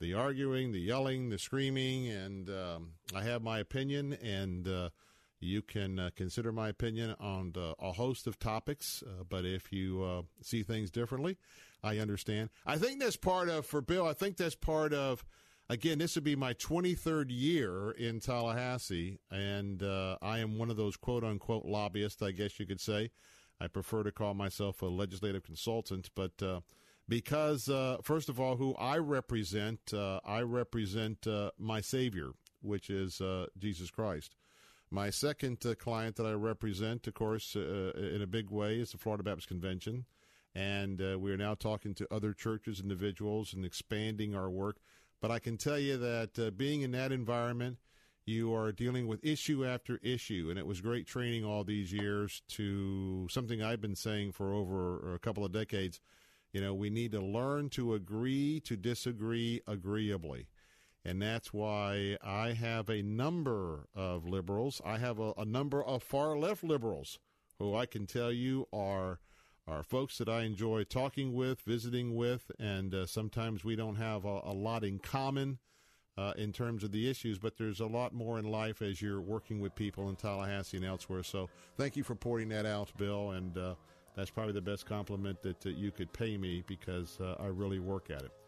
the 0.00 0.14
arguing, 0.14 0.72
the 0.72 0.80
yelling, 0.80 1.30
the 1.30 1.38
screaming, 1.38 2.08
and 2.08 2.50
um, 2.50 2.92
I 3.14 3.22
have 3.22 3.42
my 3.42 3.60
opinion, 3.60 4.14
and 4.14 4.66
uh, 4.66 4.90
you 5.38 5.62
can 5.62 5.98
uh, 5.98 6.10
consider 6.16 6.50
my 6.50 6.68
opinion 6.68 7.14
on 7.20 7.52
a 7.78 7.92
host 7.92 8.26
of 8.26 8.38
topics. 8.38 9.04
Uh, 9.06 9.22
but 9.28 9.44
if 9.44 9.72
you 9.72 10.26
see 10.42 10.64
things 10.64 10.90
differently, 10.90 11.36
I 11.82 11.98
understand. 11.98 12.50
I 12.66 12.76
think 12.76 13.00
that's 13.00 13.16
part 13.16 13.48
of 13.48 13.66
for 13.66 13.80
Bill. 13.80 14.06
I 14.06 14.12
think 14.12 14.36
that's 14.36 14.54
part 14.54 14.92
of. 14.92 15.24
Again, 15.68 15.98
this 15.98 16.16
would 16.16 16.24
be 16.24 16.34
my 16.34 16.52
23rd 16.54 17.26
year 17.28 17.92
in 17.92 18.18
Tallahassee, 18.18 19.20
and 19.30 19.80
uh, 19.84 20.16
I 20.20 20.40
am 20.40 20.58
one 20.58 20.68
of 20.68 20.76
those 20.76 20.96
quote 20.96 21.22
unquote 21.22 21.64
lobbyists, 21.64 22.20
I 22.22 22.32
guess 22.32 22.58
you 22.58 22.66
could 22.66 22.80
say. 22.80 23.12
I 23.60 23.68
prefer 23.68 24.02
to 24.02 24.10
call 24.10 24.34
myself 24.34 24.82
a 24.82 24.86
legislative 24.86 25.44
consultant, 25.44 26.10
but 26.16 26.42
uh, 26.42 26.60
because, 27.06 27.68
uh, 27.68 27.98
first 28.02 28.28
of 28.28 28.40
all, 28.40 28.56
who 28.56 28.74
I 28.76 28.96
represent, 28.96 29.92
uh, 29.92 30.20
I 30.24 30.40
represent 30.40 31.26
uh, 31.26 31.50
my 31.58 31.80
Savior, 31.80 32.30
which 32.62 32.88
is 32.88 33.20
uh, 33.20 33.46
Jesus 33.58 33.90
Christ. 33.90 34.34
My 34.90 35.10
second 35.10 35.64
client 35.78 36.16
that 36.16 36.26
I 36.26 36.32
represent, 36.32 37.06
of 37.06 37.14
course, 37.14 37.54
in 37.54 38.20
a 38.22 38.26
big 38.26 38.50
way, 38.50 38.80
is 38.80 38.90
the 38.90 38.98
Florida 38.98 39.22
Baptist 39.22 39.46
Convention. 39.46 40.04
And 40.54 41.00
uh, 41.00 41.18
we 41.18 41.30
are 41.30 41.36
now 41.36 41.54
talking 41.54 41.94
to 41.94 42.12
other 42.12 42.32
churches, 42.32 42.80
individuals, 42.80 43.52
and 43.52 43.64
expanding 43.64 44.34
our 44.34 44.50
work. 44.50 44.78
But 45.20 45.30
I 45.30 45.38
can 45.38 45.56
tell 45.56 45.78
you 45.78 45.96
that 45.98 46.38
uh, 46.38 46.50
being 46.50 46.82
in 46.82 46.92
that 46.92 47.12
environment, 47.12 47.78
you 48.26 48.54
are 48.54 48.72
dealing 48.72 49.06
with 49.06 49.24
issue 49.24 49.64
after 49.64 49.98
issue. 50.02 50.48
And 50.50 50.58
it 50.58 50.66
was 50.66 50.80
great 50.80 51.06
training 51.06 51.44
all 51.44 51.64
these 51.64 51.92
years 51.92 52.42
to 52.48 53.28
something 53.30 53.62
I've 53.62 53.80
been 53.80 53.96
saying 53.96 54.32
for 54.32 54.52
over 54.52 55.14
a 55.14 55.18
couple 55.18 55.44
of 55.44 55.52
decades. 55.52 56.00
You 56.52 56.60
know, 56.60 56.74
we 56.74 56.90
need 56.90 57.12
to 57.12 57.20
learn 57.20 57.68
to 57.70 57.94
agree 57.94 58.60
to 58.60 58.76
disagree 58.76 59.60
agreeably. 59.66 60.48
And 61.04 61.22
that's 61.22 61.52
why 61.52 62.18
I 62.22 62.52
have 62.52 62.90
a 62.90 63.02
number 63.02 63.88
of 63.94 64.26
liberals. 64.26 64.80
I 64.84 64.98
have 64.98 65.18
a, 65.18 65.32
a 65.38 65.44
number 65.44 65.82
of 65.82 66.02
far 66.02 66.36
left 66.36 66.62
liberals 66.62 67.18
who 67.58 67.74
I 67.74 67.86
can 67.86 68.06
tell 68.06 68.32
you 68.32 68.66
are 68.72 69.20
are 69.70 69.82
folks 69.82 70.18
that 70.18 70.28
I 70.28 70.42
enjoy 70.42 70.84
talking 70.84 71.32
with, 71.32 71.60
visiting 71.60 72.14
with, 72.16 72.50
and 72.58 72.94
uh, 72.94 73.06
sometimes 73.06 73.64
we 73.64 73.76
don't 73.76 73.96
have 73.96 74.24
a, 74.24 74.40
a 74.44 74.52
lot 74.52 74.82
in 74.82 74.98
common 74.98 75.58
uh, 76.18 76.32
in 76.36 76.52
terms 76.52 76.82
of 76.82 76.90
the 76.90 77.08
issues, 77.08 77.38
but 77.38 77.56
there's 77.56 77.80
a 77.80 77.86
lot 77.86 78.12
more 78.12 78.38
in 78.38 78.44
life 78.44 78.82
as 78.82 79.00
you're 79.00 79.20
working 79.20 79.60
with 79.60 79.74
people 79.74 80.08
in 80.08 80.16
Tallahassee 80.16 80.76
and 80.76 80.84
elsewhere. 80.84 81.22
So 81.22 81.48
thank 81.76 81.96
you 81.96 82.02
for 82.02 82.14
pointing 82.14 82.48
that 82.48 82.66
out, 82.66 82.92
Bill, 82.98 83.30
and 83.30 83.56
uh, 83.56 83.74
that's 84.16 84.30
probably 84.30 84.52
the 84.52 84.60
best 84.60 84.86
compliment 84.86 85.40
that, 85.42 85.60
that 85.60 85.76
you 85.76 85.92
could 85.92 86.12
pay 86.12 86.36
me 86.36 86.64
because 86.66 87.18
uh, 87.20 87.36
I 87.38 87.46
really 87.46 87.78
work 87.78 88.10
at 88.10 88.22
it. 88.22 88.39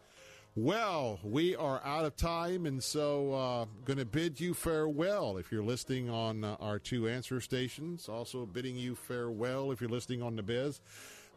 Well, 0.55 1.19
we 1.23 1.55
are 1.55 1.81
out 1.83 2.05
of 2.05 2.15
time, 2.15 2.67
and 2.67 2.83
so 2.83 3.33
uh, 3.33 3.65
going 3.85 3.97
to 3.97 4.05
bid 4.05 4.39
you 4.39 4.53
farewell 4.53 5.37
if 5.37 5.51
you're 5.51 5.63
listening 5.63 6.11
on 6.11 6.43
uh, 6.43 6.57
our 6.59 6.77
two 6.77 7.09
answer 7.09 7.41
stations. 7.41 8.07
Also, 8.07 8.45
bidding 8.45 8.75
you 8.75 8.93
farewell 8.93 9.71
if 9.71 9.81
you're 9.81 9.89
listening 9.89 10.21
on 10.21 10.35
the 10.35 10.43
Biz. 10.43 10.79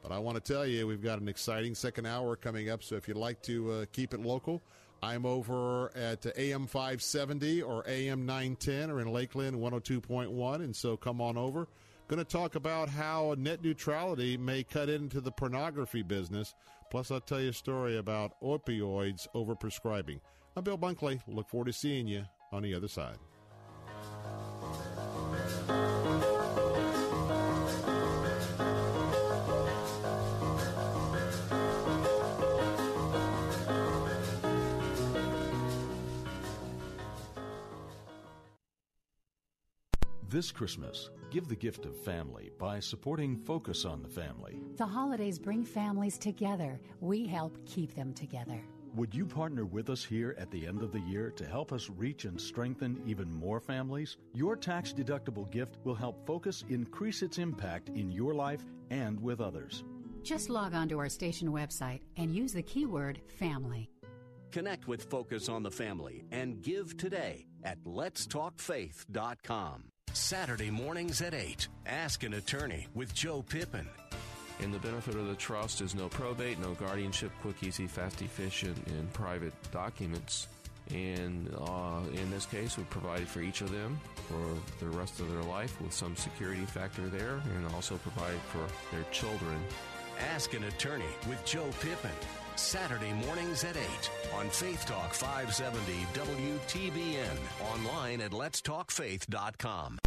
But 0.03 0.13
I 0.13 0.19
want 0.19 0.37
to 0.37 0.53
tell 0.53 0.67
you, 0.67 0.87
we've 0.87 1.03
got 1.03 1.19
an 1.19 1.29
exciting 1.29 1.75
second 1.75 2.05
hour 2.05 2.37
coming 2.37 2.69
up. 2.69 2.83
So 2.83 2.97
if 2.97 3.09
you'd 3.09 3.17
like 3.17 3.41
to 3.45 3.73
uh, 3.73 3.85
keep 3.91 4.13
it 4.13 4.21
local, 4.21 4.61
I'm 5.03 5.25
over 5.25 5.97
at 5.97 6.27
AM 6.37 6.67
570 6.67 7.63
or 7.63 7.85
AM 7.89 8.27
910 8.27 8.91
or 8.91 9.01
in 9.01 9.11
Lakeland 9.11 9.57
102.1. 9.57 10.57
And 10.57 10.77
so 10.77 10.95
come 10.95 11.23
on 11.23 11.39
over. 11.39 11.69
Going 12.09 12.19
to 12.19 12.25
talk 12.25 12.55
about 12.55 12.91
how 12.91 13.35
net 13.39 13.65
neutrality 13.65 14.37
may 14.37 14.63
cut 14.63 14.91
into 14.91 15.23
the 15.23 15.33
pornography 15.33 16.03
business. 16.03 16.55
Plus, 16.91 17.11
I'll 17.11 17.21
tell 17.21 17.41
you 17.41 17.51
a 17.51 17.53
story 17.53 17.99
about 17.99 18.41
opioids 18.43 19.27
overprescribing. 19.35 20.21
I'm 20.57 20.65
Bill 20.65 20.79
Bunkley. 20.79 21.21
Look 21.27 21.49
forward 21.49 21.67
to 21.67 21.73
seeing 21.73 22.07
you 22.07 22.25
on 22.53 22.63
the 22.63 22.75
other 22.75 22.89
side. 22.89 23.19
This 40.29 40.53
Christmas, 40.53 41.11
give 41.31 41.49
the 41.49 41.57
gift 41.57 41.85
of 41.85 41.97
family 41.97 42.51
by 42.59 42.81
supporting 42.81 43.37
Focus 43.37 43.85
on 43.85 44.03
the 44.03 44.09
Family. 44.09 44.61
The 44.77 44.87
holidays 44.87 45.39
bring 45.39 45.65
families 45.65 46.19
together. 46.19 46.81
We 47.01 47.27
help 47.27 47.59
keep 47.67 47.95
them 47.95 48.13
together. 48.13 48.61
Would 48.95 49.15
you 49.15 49.27
partner 49.27 49.67
with 49.67 49.91
us 49.91 50.03
here 50.03 50.35
at 50.39 50.51
the 50.51 50.67
end 50.67 50.83
of 50.83 50.91
the 50.91 51.01
year 51.01 51.31
to 51.33 51.45
help 51.45 51.73
us 51.73 51.91
reach 51.91 52.25
and 52.25 52.41
strengthen 52.41 53.03
even 53.07 53.31
more 53.31 53.61
families? 53.61 54.17
Your 54.33 54.57
tax 54.57 54.93
deductible 54.93 55.51
gift 55.51 55.77
will 55.85 55.95
help 55.95 56.27
Focus 56.27 56.65
increase 56.71 57.23
its 57.23 57.37
impact 57.37 57.91
in 57.91 58.11
your 58.11 58.35
life 58.35 58.65
and 58.91 59.21
with 59.21 59.43
others. 59.43 59.85
Just 60.23 60.49
log 60.49 60.75
on 60.75 60.89
to 60.89 60.99
our 60.99 61.11
station 61.11 61.53
website 61.53 62.01
and 62.17 62.35
use 62.35 62.55
the 62.55 62.63
keyword 62.63 63.21
family. 63.39 63.91
Connect 64.51 64.89
with 64.89 65.11
Focus 65.11 65.51
on 65.51 65.63
the 65.63 65.71
Family 65.71 66.25
and 66.33 66.63
give 66.63 66.97
today 66.97 67.47
at 67.65 67.85
letstalkfaith.com. 67.85 69.91
Saturday 70.17 70.71
mornings 70.71 71.21
at 71.21 71.35
8. 71.35 71.69
Ask 71.85 72.25
an 72.25 72.35
attorney 72.35 72.87
with 72.95 73.15
Joe 73.15 73.45
Pippin. 73.47 73.87
And 74.63 74.73
the 74.73 74.79
benefit 74.79 75.15
of 75.15 75.27
the 75.27 75.35
trust 75.35 75.83
is 75.83 75.95
no 75.95 76.09
probate, 76.09 76.59
no 76.59 76.73
guardianship, 76.73 77.31
quick, 77.43 77.63
easy, 77.63 77.87
fast, 77.87 78.23
efficient, 78.23 78.79
and 78.87 79.13
private 79.13 79.53
documents. 79.73 80.49
And 80.91 81.55
uh, 81.59 82.01
in 82.15 82.31
this 82.31 82.47
case, 82.47 82.79
we 82.79 82.85
provided 82.85 83.29
for 83.29 83.43
each 83.43 83.61
of 83.61 83.71
them 83.71 84.01
for 84.29 84.85
the 84.85 84.91
rest 84.97 85.21
of 85.21 85.31
their 85.31 85.43
life 85.43 85.79
with 85.83 85.93
some 85.93 86.17
security 86.17 86.65
factor 86.65 87.07
there, 87.09 87.43
and 87.55 87.67
also 87.75 87.97
provide 87.99 88.41
for 88.49 88.67
their 88.95 89.05
children. 89.13 89.59
Ask 90.33 90.55
an 90.55 90.65
attorney 90.65 91.05
with 91.29 91.45
Joe 91.45 91.69
Pippin. 91.81 92.11
Saturday 92.59 93.13
mornings 93.13 93.65
at 93.65 93.77
8 93.77 94.11
on 94.35 94.49
Faith 94.49 94.87
Talk 94.87 95.13
570 95.15 96.07
WTBN. 96.15 97.37
Online 97.73 98.21
at 98.21 98.31
letstalkfaith.com. 98.33 99.99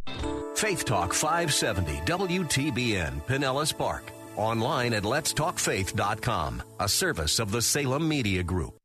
Faith 0.55 0.85
Talk 0.85 1.13
570 1.13 2.01
WTBN, 2.05 3.21
Pinellas 3.25 3.75
Park. 3.77 4.11
Online 4.35 4.93
at 4.93 5.03
letstalkfaith.com. 5.03 6.63
A 6.79 6.87
service 6.89 7.39
of 7.39 7.51
the 7.51 7.61
Salem 7.61 8.07
Media 8.07 8.43
Group. 8.43 8.79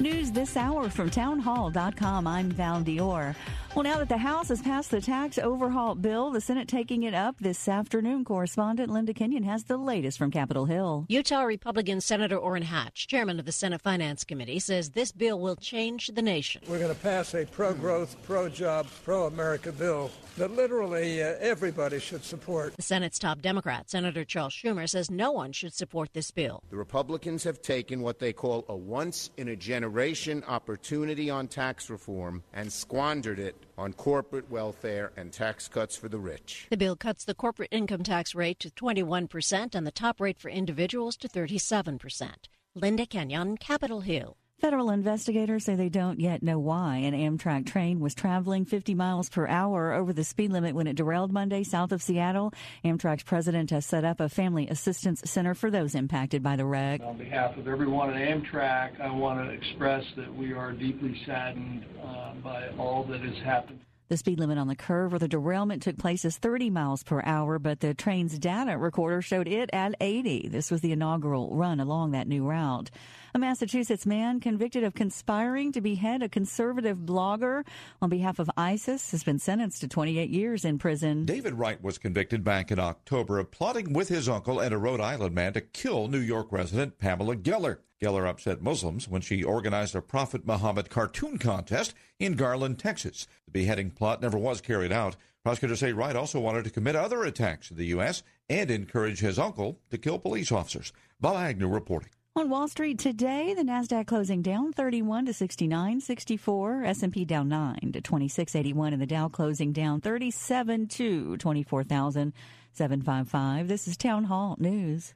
News 0.00 0.32
this 0.32 0.56
hour 0.56 0.90
from 0.90 1.08
townhall.com. 1.08 2.26
I'm 2.26 2.50
Val 2.50 2.82
Dior. 2.82 3.34
Well, 3.74 3.82
now 3.82 3.98
that 3.98 4.08
the 4.08 4.18
House 4.18 4.50
has 4.50 4.62
passed 4.62 4.92
the 4.92 5.00
tax 5.00 5.36
overhaul 5.36 5.96
bill, 5.96 6.30
the 6.30 6.40
Senate 6.40 6.68
taking 6.68 7.02
it 7.02 7.12
up 7.12 7.38
this 7.40 7.66
afternoon. 7.66 8.24
Correspondent 8.24 8.88
Linda 8.88 9.12
Kenyon 9.12 9.42
has 9.42 9.64
the 9.64 9.76
latest 9.76 10.16
from 10.16 10.30
Capitol 10.30 10.66
Hill. 10.66 11.06
Utah 11.08 11.42
Republican 11.42 12.00
Senator 12.00 12.36
Orrin 12.36 12.62
Hatch, 12.62 13.08
chairman 13.08 13.40
of 13.40 13.46
the 13.46 13.50
Senate 13.50 13.80
Finance 13.80 14.22
Committee, 14.22 14.60
says 14.60 14.90
this 14.90 15.10
bill 15.10 15.40
will 15.40 15.56
change 15.56 16.06
the 16.14 16.22
nation. 16.22 16.62
We're 16.68 16.78
going 16.78 16.94
to 16.94 17.00
pass 17.00 17.34
a 17.34 17.46
pro 17.46 17.74
growth, 17.74 18.16
pro 18.22 18.48
job, 18.48 18.86
pro 19.02 19.26
America 19.26 19.72
bill 19.72 20.12
that 20.36 20.50
literally 20.50 21.22
uh, 21.22 21.34
everybody 21.40 21.98
should 21.98 22.24
support. 22.24 22.74
The 22.76 22.82
Senate's 22.82 23.18
top 23.18 23.40
Democrat, 23.40 23.90
Senator 23.90 24.24
Charles 24.24 24.54
Schumer, 24.54 24.88
says 24.88 25.10
no 25.10 25.32
one 25.32 25.52
should 25.52 25.74
support 25.74 26.12
this 26.12 26.30
bill. 26.30 26.62
The 26.70 26.76
Republicans 26.76 27.44
have 27.44 27.62
taken 27.62 28.00
what 28.00 28.18
they 28.18 28.32
call 28.32 28.64
a 28.68 28.76
once 28.76 29.30
in 29.36 29.48
a 29.48 29.56
generation 29.56 30.42
opportunity 30.46 31.30
on 31.30 31.48
tax 31.48 31.90
reform 31.90 32.42
and 32.52 32.72
squandered 32.72 33.38
it 33.38 33.56
on 33.78 33.92
corporate 33.92 34.50
welfare 34.50 35.12
and 35.16 35.32
tax 35.32 35.68
cuts 35.68 35.96
for 35.96 36.08
the 36.08 36.18
rich. 36.18 36.66
The 36.70 36.76
bill 36.76 36.96
cuts 36.96 37.24
the 37.24 37.34
corporate 37.34 37.70
income 37.72 38.02
tax 38.02 38.34
rate 38.34 38.58
to 38.60 38.70
21% 38.70 39.74
and 39.74 39.86
the 39.86 39.92
top 39.92 40.20
rate 40.20 40.38
for 40.38 40.48
individuals 40.48 41.16
to 41.18 41.28
37%. 41.28 42.30
Linda 42.74 43.06
Kenyon, 43.06 43.56
Capitol 43.56 44.00
Hill. 44.00 44.36
Federal 44.60 44.90
investigators 44.90 45.64
say 45.64 45.74
they 45.74 45.88
don't 45.88 46.20
yet 46.20 46.42
know 46.42 46.58
why 46.58 46.98
an 46.98 47.12
Amtrak 47.12 47.66
train 47.66 47.98
was 47.98 48.14
traveling 48.14 48.64
50 48.64 48.94
miles 48.94 49.28
per 49.28 49.48
hour 49.48 49.92
over 49.92 50.12
the 50.12 50.22
speed 50.22 50.52
limit 50.52 50.74
when 50.74 50.86
it 50.86 50.96
derailed 50.96 51.32
Monday 51.32 51.64
south 51.64 51.90
of 51.90 52.00
Seattle. 52.00 52.52
Amtrak's 52.84 53.24
president 53.24 53.70
has 53.70 53.84
set 53.84 54.04
up 54.04 54.20
a 54.20 54.28
family 54.28 54.68
assistance 54.68 55.22
center 55.24 55.54
for 55.54 55.70
those 55.70 55.94
impacted 55.96 56.42
by 56.42 56.54
the 56.54 56.64
wreck. 56.64 57.00
On 57.02 57.18
behalf 57.18 57.56
of 57.58 57.66
everyone 57.66 58.10
at 58.10 58.16
Amtrak, 58.16 59.00
I 59.00 59.10
want 59.10 59.44
to 59.44 59.50
express 59.52 60.04
that 60.16 60.34
we 60.34 60.52
are 60.52 60.72
deeply 60.72 61.20
saddened 61.26 61.84
uh, 62.02 62.34
by 62.34 62.68
all 62.78 63.04
that 63.10 63.20
has 63.20 63.36
happened. 63.44 63.80
The 64.08 64.18
speed 64.18 64.38
limit 64.38 64.58
on 64.58 64.68
the 64.68 64.76
curve 64.76 65.12
where 65.12 65.18
the 65.18 65.28
derailment 65.28 65.82
took 65.82 65.98
place 65.98 66.24
is 66.24 66.36
30 66.36 66.70
miles 66.70 67.02
per 67.02 67.22
hour, 67.24 67.58
but 67.58 67.80
the 67.80 67.94
train's 67.94 68.38
data 68.38 68.78
recorder 68.78 69.20
showed 69.20 69.48
it 69.48 69.70
at 69.72 69.94
80. 70.00 70.48
This 70.48 70.70
was 70.70 70.82
the 70.82 70.92
inaugural 70.92 71.54
run 71.56 71.80
along 71.80 72.12
that 72.12 72.28
new 72.28 72.44
route. 72.44 72.90
A 73.36 73.40
Massachusetts 73.40 74.06
man 74.06 74.38
convicted 74.38 74.84
of 74.84 74.94
conspiring 74.94 75.72
to 75.72 75.80
behead 75.80 76.22
a 76.22 76.28
conservative 76.28 76.98
blogger 76.98 77.66
on 78.00 78.08
behalf 78.08 78.38
of 78.38 78.48
ISIS 78.56 79.10
has 79.10 79.24
been 79.24 79.40
sentenced 79.40 79.80
to 79.80 79.88
28 79.88 80.30
years 80.30 80.64
in 80.64 80.78
prison. 80.78 81.24
David 81.24 81.54
Wright 81.54 81.82
was 81.82 81.98
convicted 81.98 82.44
back 82.44 82.70
in 82.70 82.78
October 82.78 83.40
of 83.40 83.50
plotting 83.50 83.92
with 83.92 84.08
his 84.08 84.28
uncle 84.28 84.60
and 84.60 84.72
a 84.72 84.78
Rhode 84.78 85.00
Island 85.00 85.34
man 85.34 85.52
to 85.54 85.60
kill 85.60 86.06
New 86.06 86.20
York 86.20 86.52
resident 86.52 86.98
Pamela 86.98 87.34
Geller. 87.34 87.78
Geller 88.00 88.28
upset 88.28 88.62
Muslims 88.62 89.08
when 89.08 89.20
she 89.20 89.42
organized 89.42 89.96
a 89.96 90.00
Prophet 90.00 90.46
Muhammad 90.46 90.88
cartoon 90.88 91.36
contest 91.36 91.92
in 92.20 92.36
Garland, 92.36 92.78
Texas. 92.78 93.26
The 93.46 93.50
beheading 93.50 93.90
plot 93.90 94.22
never 94.22 94.38
was 94.38 94.60
carried 94.60 94.92
out. 94.92 95.16
Prosecutors 95.42 95.80
say 95.80 95.92
Wright 95.92 96.14
also 96.14 96.38
wanted 96.38 96.62
to 96.62 96.70
commit 96.70 96.94
other 96.94 97.24
attacks 97.24 97.68
in 97.72 97.78
the 97.78 97.86
U.S. 97.86 98.22
and 98.48 98.70
encourage 98.70 99.18
his 99.18 99.40
uncle 99.40 99.80
to 99.90 99.98
kill 99.98 100.20
police 100.20 100.52
officers. 100.52 100.92
Bob 101.20 101.34
Agnew 101.34 101.66
reporting. 101.66 102.10
On 102.36 102.50
Wall 102.50 102.66
Street 102.66 102.98
today, 102.98 103.54
the 103.54 103.62
Nasdaq 103.62 104.08
closing 104.08 104.42
down 104.42 104.72
31 104.72 105.26
to 105.26 105.32
69.64, 105.32 106.84
S&P 106.84 107.24
down 107.24 107.48
9 107.48 107.92
to 107.92 108.02
26.81 108.02 108.92
and 108.92 109.00
the 109.00 109.06
Dow 109.06 109.28
closing 109.28 109.72
down 109.72 110.00
37 110.00 110.88
to 110.88 111.36
24,755. 111.36 113.68
This 113.68 113.86
is 113.86 113.96
Town 113.96 114.24
Hall 114.24 114.56
News. 114.58 115.14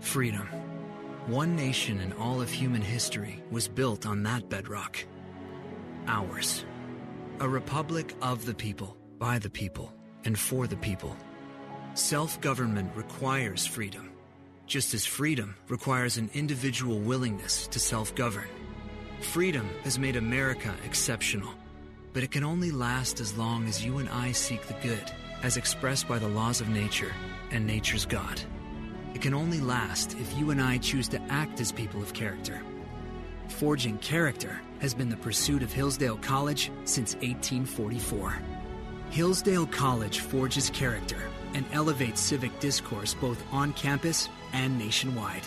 Freedom. 0.00 0.48
One 1.28 1.54
nation 1.54 2.00
in 2.00 2.12
all 2.14 2.40
of 2.40 2.50
human 2.50 2.82
history 2.82 3.40
was 3.52 3.68
built 3.68 4.06
on 4.06 4.24
that 4.24 4.48
bedrock. 4.48 4.98
Ours. 6.08 6.64
A 7.38 7.48
republic 7.48 8.12
of 8.20 8.44
the 8.44 8.54
people, 8.54 8.96
by 9.20 9.38
the 9.38 9.50
people, 9.50 9.94
and 10.24 10.36
for 10.36 10.66
the 10.66 10.78
people. 10.78 11.16
Self 11.94 12.40
government 12.40 12.90
requires 12.96 13.64
freedom, 13.64 14.07
just 14.68 14.92
as 14.92 15.06
freedom 15.06 15.56
requires 15.68 16.18
an 16.18 16.30
individual 16.34 17.00
willingness 17.00 17.66
to 17.68 17.80
self 17.80 18.14
govern. 18.14 18.48
Freedom 19.20 19.68
has 19.82 19.98
made 19.98 20.14
America 20.14 20.72
exceptional, 20.84 21.52
but 22.12 22.22
it 22.22 22.30
can 22.30 22.44
only 22.44 22.70
last 22.70 23.18
as 23.18 23.36
long 23.36 23.66
as 23.66 23.84
you 23.84 23.98
and 23.98 24.08
I 24.10 24.32
seek 24.32 24.62
the 24.66 24.76
good, 24.86 25.10
as 25.42 25.56
expressed 25.56 26.06
by 26.06 26.18
the 26.18 26.28
laws 26.28 26.60
of 26.60 26.68
nature 26.68 27.12
and 27.50 27.66
nature's 27.66 28.06
God. 28.06 28.40
It 29.14 29.22
can 29.22 29.34
only 29.34 29.60
last 29.60 30.16
if 30.20 30.36
you 30.38 30.50
and 30.50 30.60
I 30.60 30.78
choose 30.78 31.08
to 31.08 31.22
act 31.30 31.60
as 31.60 31.72
people 31.72 32.02
of 32.02 32.12
character. 32.12 32.62
Forging 33.48 33.96
character 33.98 34.60
has 34.80 34.94
been 34.94 35.08
the 35.08 35.16
pursuit 35.16 35.62
of 35.62 35.72
Hillsdale 35.72 36.18
College 36.18 36.70
since 36.84 37.14
1844. 37.14 38.38
Hillsdale 39.10 39.66
College 39.66 40.20
forges 40.20 40.68
character 40.70 41.22
and 41.54 41.64
elevates 41.72 42.20
civic 42.20 42.60
discourse 42.60 43.14
both 43.14 43.42
on 43.50 43.72
campus 43.72 44.28
and 44.52 44.78
nationwide. 44.78 45.42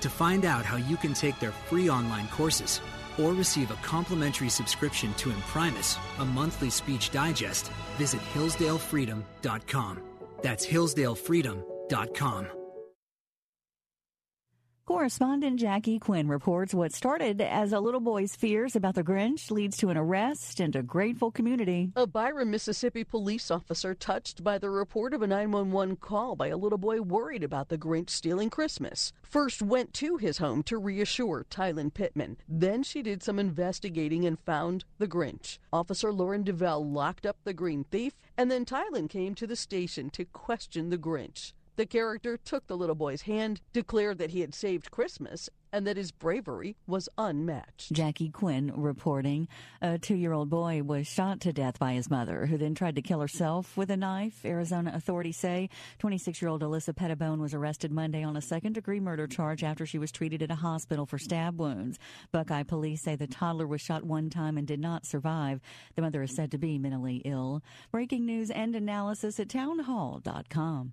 To 0.00 0.08
find 0.08 0.44
out 0.44 0.64
how 0.64 0.76
you 0.76 0.96
can 0.96 1.14
take 1.14 1.38
their 1.40 1.52
free 1.52 1.88
online 1.88 2.28
courses 2.28 2.80
or 3.18 3.32
receive 3.32 3.70
a 3.70 3.76
complimentary 3.76 4.48
subscription 4.48 5.14
to 5.14 5.30
Imprimis, 5.30 5.98
a 6.18 6.24
monthly 6.24 6.70
speech 6.70 7.10
digest, 7.10 7.70
visit 7.96 8.20
hillsdalefreedom.com. 8.34 10.02
That's 10.42 10.66
hillsdalefreedom.com. 10.66 12.63
Correspondent 14.86 15.58
Jackie 15.58 15.98
Quinn 15.98 16.28
reports 16.28 16.74
what 16.74 16.92
started 16.92 17.40
as 17.40 17.72
a 17.72 17.80
little 17.80 18.00
boy's 18.00 18.36
fears 18.36 18.76
about 18.76 18.94
the 18.94 19.02
Grinch 19.02 19.50
leads 19.50 19.78
to 19.78 19.88
an 19.88 19.96
arrest 19.96 20.60
and 20.60 20.76
a 20.76 20.82
grateful 20.82 21.30
community. 21.30 21.90
A 21.96 22.06
Byram, 22.06 22.50
Mississippi 22.50 23.02
police 23.02 23.50
officer 23.50 23.94
touched 23.94 24.44
by 24.44 24.58
the 24.58 24.68
report 24.68 25.14
of 25.14 25.22
a 25.22 25.26
911 25.26 25.96
call 25.96 26.36
by 26.36 26.48
a 26.48 26.58
little 26.58 26.76
boy 26.76 27.00
worried 27.00 27.42
about 27.42 27.70
the 27.70 27.78
Grinch 27.78 28.10
stealing 28.10 28.50
Christmas. 28.50 29.14
First 29.22 29.62
went 29.62 29.94
to 29.94 30.18
his 30.18 30.36
home 30.36 30.62
to 30.64 30.76
reassure 30.76 31.46
Tylen 31.48 31.94
Pittman. 31.94 32.36
Then 32.46 32.82
she 32.82 33.00
did 33.00 33.22
some 33.22 33.38
investigating 33.38 34.26
and 34.26 34.38
found 34.38 34.84
the 34.98 35.08
Grinch. 35.08 35.56
Officer 35.72 36.12
Lauren 36.12 36.44
DeVell 36.44 36.92
locked 36.92 37.24
up 37.24 37.38
the 37.44 37.54
green 37.54 37.84
thief, 37.84 38.12
and 38.36 38.50
then 38.50 38.66
Tylen 38.66 39.08
came 39.08 39.34
to 39.36 39.46
the 39.46 39.56
station 39.56 40.10
to 40.10 40.26
question 40.26 40.90
the 40.90 40.98
Grinch. 40.98 41.54
The 41.76 41.86
character 41.86 42.36
took 42.36 42.66
the 42.66 42.76
little 42.76 42.94
boy's 42.94 43.22
hand, 43.22 43.60
declared 43.72 44.18
that 44.18 44.30
he 44.30 44.40
had 44.40 44.54
saved 44.54 44.92
Christmas, 44.92 45.50
and 45.72 45.84
that 45.88 45.96
his 45.96 46.12
bravery 46.12 46.76
was 46.86 47.08
unmatched. 47.18 47.90
Jackie 47.92 48.30
Quinn 48.30 48.72
reporting 48.76 49.48
a 49.82 49.98
two 49.98 50.14
year 50.14 50.32
old 50.32 50.48
boy 50.48 50.84
was 50.84 51.08
shot 51.08 51.40
to 51.40 51.52
death 51.52 51.80
by 51.80 51.94
his 51.94 52.08
mother, 52.08 52.46
who 52.46 52.56
then 52.56 52.76
tried 52.76 52.94
to 52.94 53.02
kill 53.02 53.20
herself 53.20 53.76
with 53.76 53.90
a 53.90 53.96
knife. 53.96 54.44
Arizona 54.44 54.92
authorities 54.94 55.36
say 55.36 55.68
26 55.98 56.40
year 56.40 56.48
old 56.48 56.62
Alyssa 56.62 56.94
Pettibone 56.94 57.40
was 57.40 57.54
arrested 57.54 57.90
Monday 57.90 58.22
on 58.22 58.36
a 58.36 58.40
second 58.40 58.74
degree 58.74 59.00
murder 59.00 59.26
charge 59.26 59.64
after 59.64 59.84
she 59.84 59.98
was 59.98 60.12
treated 60.12 60.42
at 60.44 60.52
a 60.52 60.56
hospital 60.56 61.06
for 61.06 61.18
stab 61.18 61.58
wounds. 61.58 61.98
Buckeye 62.30 62.62
police 62.62 63.02
say 63.02 63.16
the 63.16 63.26
toddler 63.26 63.66
was 63.66 63.80
shot 63.80 64.04
one 64.04 64.30
time 64.30 64.56
and 64.56 64.66
did 64.68 64.78
not 64.78 65.04
survive. 65.04 65.60
The 65.96 66.02
mother 66.02 66.22
is 66.22 66.36
said 66.36 66.52
to 66.52 66.58
be 66.58 66.78
mentally 66.78 67.16
ill. 67.24 67.64
Breaking 67.90 68.24
news 68.24 68.48
and 68.48 68.76
analysis 68.76 69.40
at 69.40 69.48
townhall.com. 69.48 70.92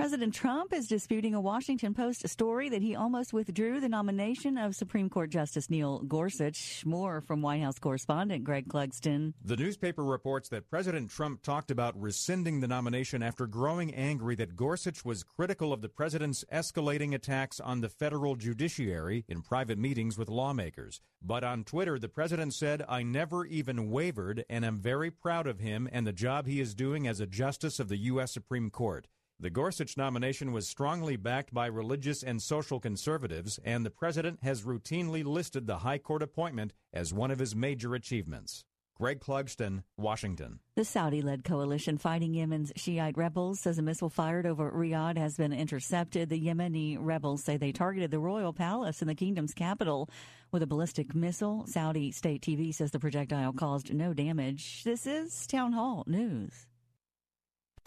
President 0.00 0.32
Trump 0.32 0.72
is 0.72 0.88
disputing 0.88 1.34
a 1.34 1.40
Washington 1.42 1.92
Post 1.92 2.26
story 2.26 2.70
that 2.70 2.80
he 2.80 2.96
almost 2.96 3.34
withdrew 3.34 3.80
the 3.80 3.88
nomination 3.90 4.56
of 4.56 4.74
Supreme 4.74 5.10
Court 5.10 5.28
Justice 5.28 5.68
Neil 5.68 5.98
Gorsuch. 5.98 6.86
More 6.86 7.20
from 7.20 7.42
White 7.42 7.60
House 7.60 7.78
correspondent 7.78 8.42
Greg 8.42 8.66
Clugston. 8.66 9.34
The 9.44 9.58
newspaper 9.58 10.02
reports 10.02 10.48
that 10.48 10.70
President 10.70 11.10
Trump 11.10 11.42
talked 11.42 11.70
about 11.70 12.00
rescinding 12.00 12.60
the 12.60 12.66
nomination 12.66 13.22
after 13.22 13.46
growing 13.46 13.94
angry 13.94 14.34
that 14.36 14.56
Gorsuch 14.56 15.04
was 15.04 15.22
critical 15.22 15.70
of 15.70 15.82
the 15.82 15.90
president's 15.90 16.46
escalating 16.50 17.14
attacks 17.14 17.60
on 17.60 17.82
the 17.82 17.90
federal 17.90 18.36
judiciary 18.36 19.26
in 19.28 19.42
private 19.42 19.76
meetings 19.76 20.16
with 20.16 20.30
lawmakers. 20.30 21.02
But 21.20 21.44
on 21.44 21.62
Twitter, 21.62 21.98
the 21.98 22.08
president 22.08 22.54
said, 22.54 22.82
I 22.88 23.02
never 23.02 23.44
even 23.44 23.90
wavered 23.90 24.46
and 24.48 24.64
am 24.64 24.78
very 24.78 25.10
proud 25.10 25.46
of 25.46 25.60
him 25.60 25.90
and 25.92 26.06
the 26.06 26.14
job 26.14 26.46
he 26.46 26.58
is 26.58 26.74
doing 26.74 27.06
as 27.06 27.20
a 27.20 27.26
justice 27.26 27.78
of 27.78 27.90
the 27.90 27.98
U.S. 27.98 28.32
Supreme 28.32 28.70
Court. 28.70 29.06
The 29.42 29.48
Gorsuch 29.48 29.96
nomination 29.96 30.52
was 30.52 30.68
strongly 30.68 31.16
backed 31.16 31.54
by 31.54 31.64
religious 31.64 32.22
and 32.22 32.42
social 32.42 32.78
conservatives, 32.78 33.58
and 33.64 33.86
the 33.86 33.90
president 33.90 34.40
has 34.42 34.64
routinely 34.64 35.24
listed 35.24 35.66
the 35.66 35.78
high 35.78 35.96
court 35.96 36.22
appointment 36.22 36.74
as 36.92 37.14
one 37.14 37.30
of 37.30 37.38
his 37.38 37.56
major 37.56 37.94
achievements. 37.94 38.66
Greg 38.98 39.18
Clugston, 39.18 39.82
Washington. 39.96 40.60
The 40.74 40.84
Saudi 40.84 41.22
led 41.22 41.42
coalition 41.42 41.96
fighting 41.96 42.34
Yemen's 42.34 42.70
Shiite 42.76 43.16
rebels 43.16 43.60
says 43.60 43.78
a 43.78 43.82
missile 43.82 44.10
fired 44.10 44.44
over 44.44 44.70
Riyadh 44.70 45.16
has 45.16 45.38
been 45.38 45.54
intercepted. 45.54 46.28
The 46.28 46.38
Yemeni 46.38 46.98
rebels 47.00 47.42
say 47.42 47.56
they 47.56 47.72
targeted 47.72 48.10
the 48.10 48.18
royal 48.18 48.52
palace 48.52 49.00
in 49.00 49.08
the 49.08 49.14
kingdom's 49.14 49.54
capital 49.54 50.10
with 50.52 50.62
a 50.62 50.66
ballistic 50.66 51.14
missile. 51.14 51.64
Saudi 51.66 52.12
state 52.12 52.42
TV 52.42 52.74
says 52.74 52.90
the 52.90 53.00
projectile 53.00 53.54
caused 53.54 53.94
no 53.94 54.12
damage. 54.12 54.84
This 54.84 55.06
is 55.06 55.46
Town 55.46 55.72
Hall 55.72 56.04
News. 56.06 56.66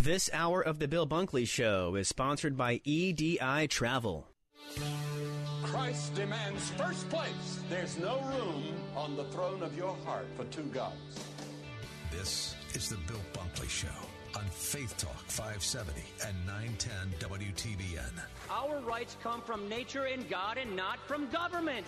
This 0.04 0.30
hour 0.34 0.60
of 0.60 0.80
the 0.80 0.88
Bill 0.90 1.08
Bunkley 1.08 1.48
Show 1.48 1.96
is 1.96 2.10
sponsored 2.10 2.58
by 2.58 2.82
EDI 2.84 3.70
Travel. 3.70 4.28
Christ 5.64 6.14
demands 6.14 6.72
first 6.72 7.08
place. 7.08 7.62
There's 7.70 7.98
no 7.98 8.20
room 8.24 8.66
on 8.98 9.16
the 9.16 9.24
throne 9.32 9.64
of 9.64 9.78
your 9.78 9.96
heart 10.04 10.28
for 10.36 10.44
two 10.52 10.66
gods. 10.74 11.24
This 12.12 12.54
is 12.74 12.90
the 12.90 12.98
Bill 13.08 13.22
Bunkley 13.32 13.70
Show 13.70 13.88
on 14.36 14.44
Faith 14.48 14.94
Talk 14.98 15.24
570 15.28 16.02
and 16.28 16.36
910 16.48 17.30
WTBN. 17.30 18.12
Our 18.52 18.82
rights 18.82 19.16
come 19.24 19.42
from 19.42 19.70
nature 19.70 20.04
and 20.04 20.30
God 20.30 20.58
and 20.58 20.76
not 20.76 21.00
from 21.08 21.30
government. 21.30 21.88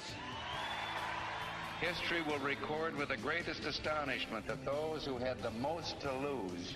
History 1.81 2.21
will 2.21 2.39
record 2.39 2.95
with 2.95 3.09
the 3.09 3.17
greatest 3.17 3.65
astonishment 3.65 4.47
that 4.47 4.63
those 4.63 5.05
who 5.05 5.17
had 5.17 5.43
the 5.43 5.51
most 5.51 5.99
to 5.99 6.13
lose 6.19 6.75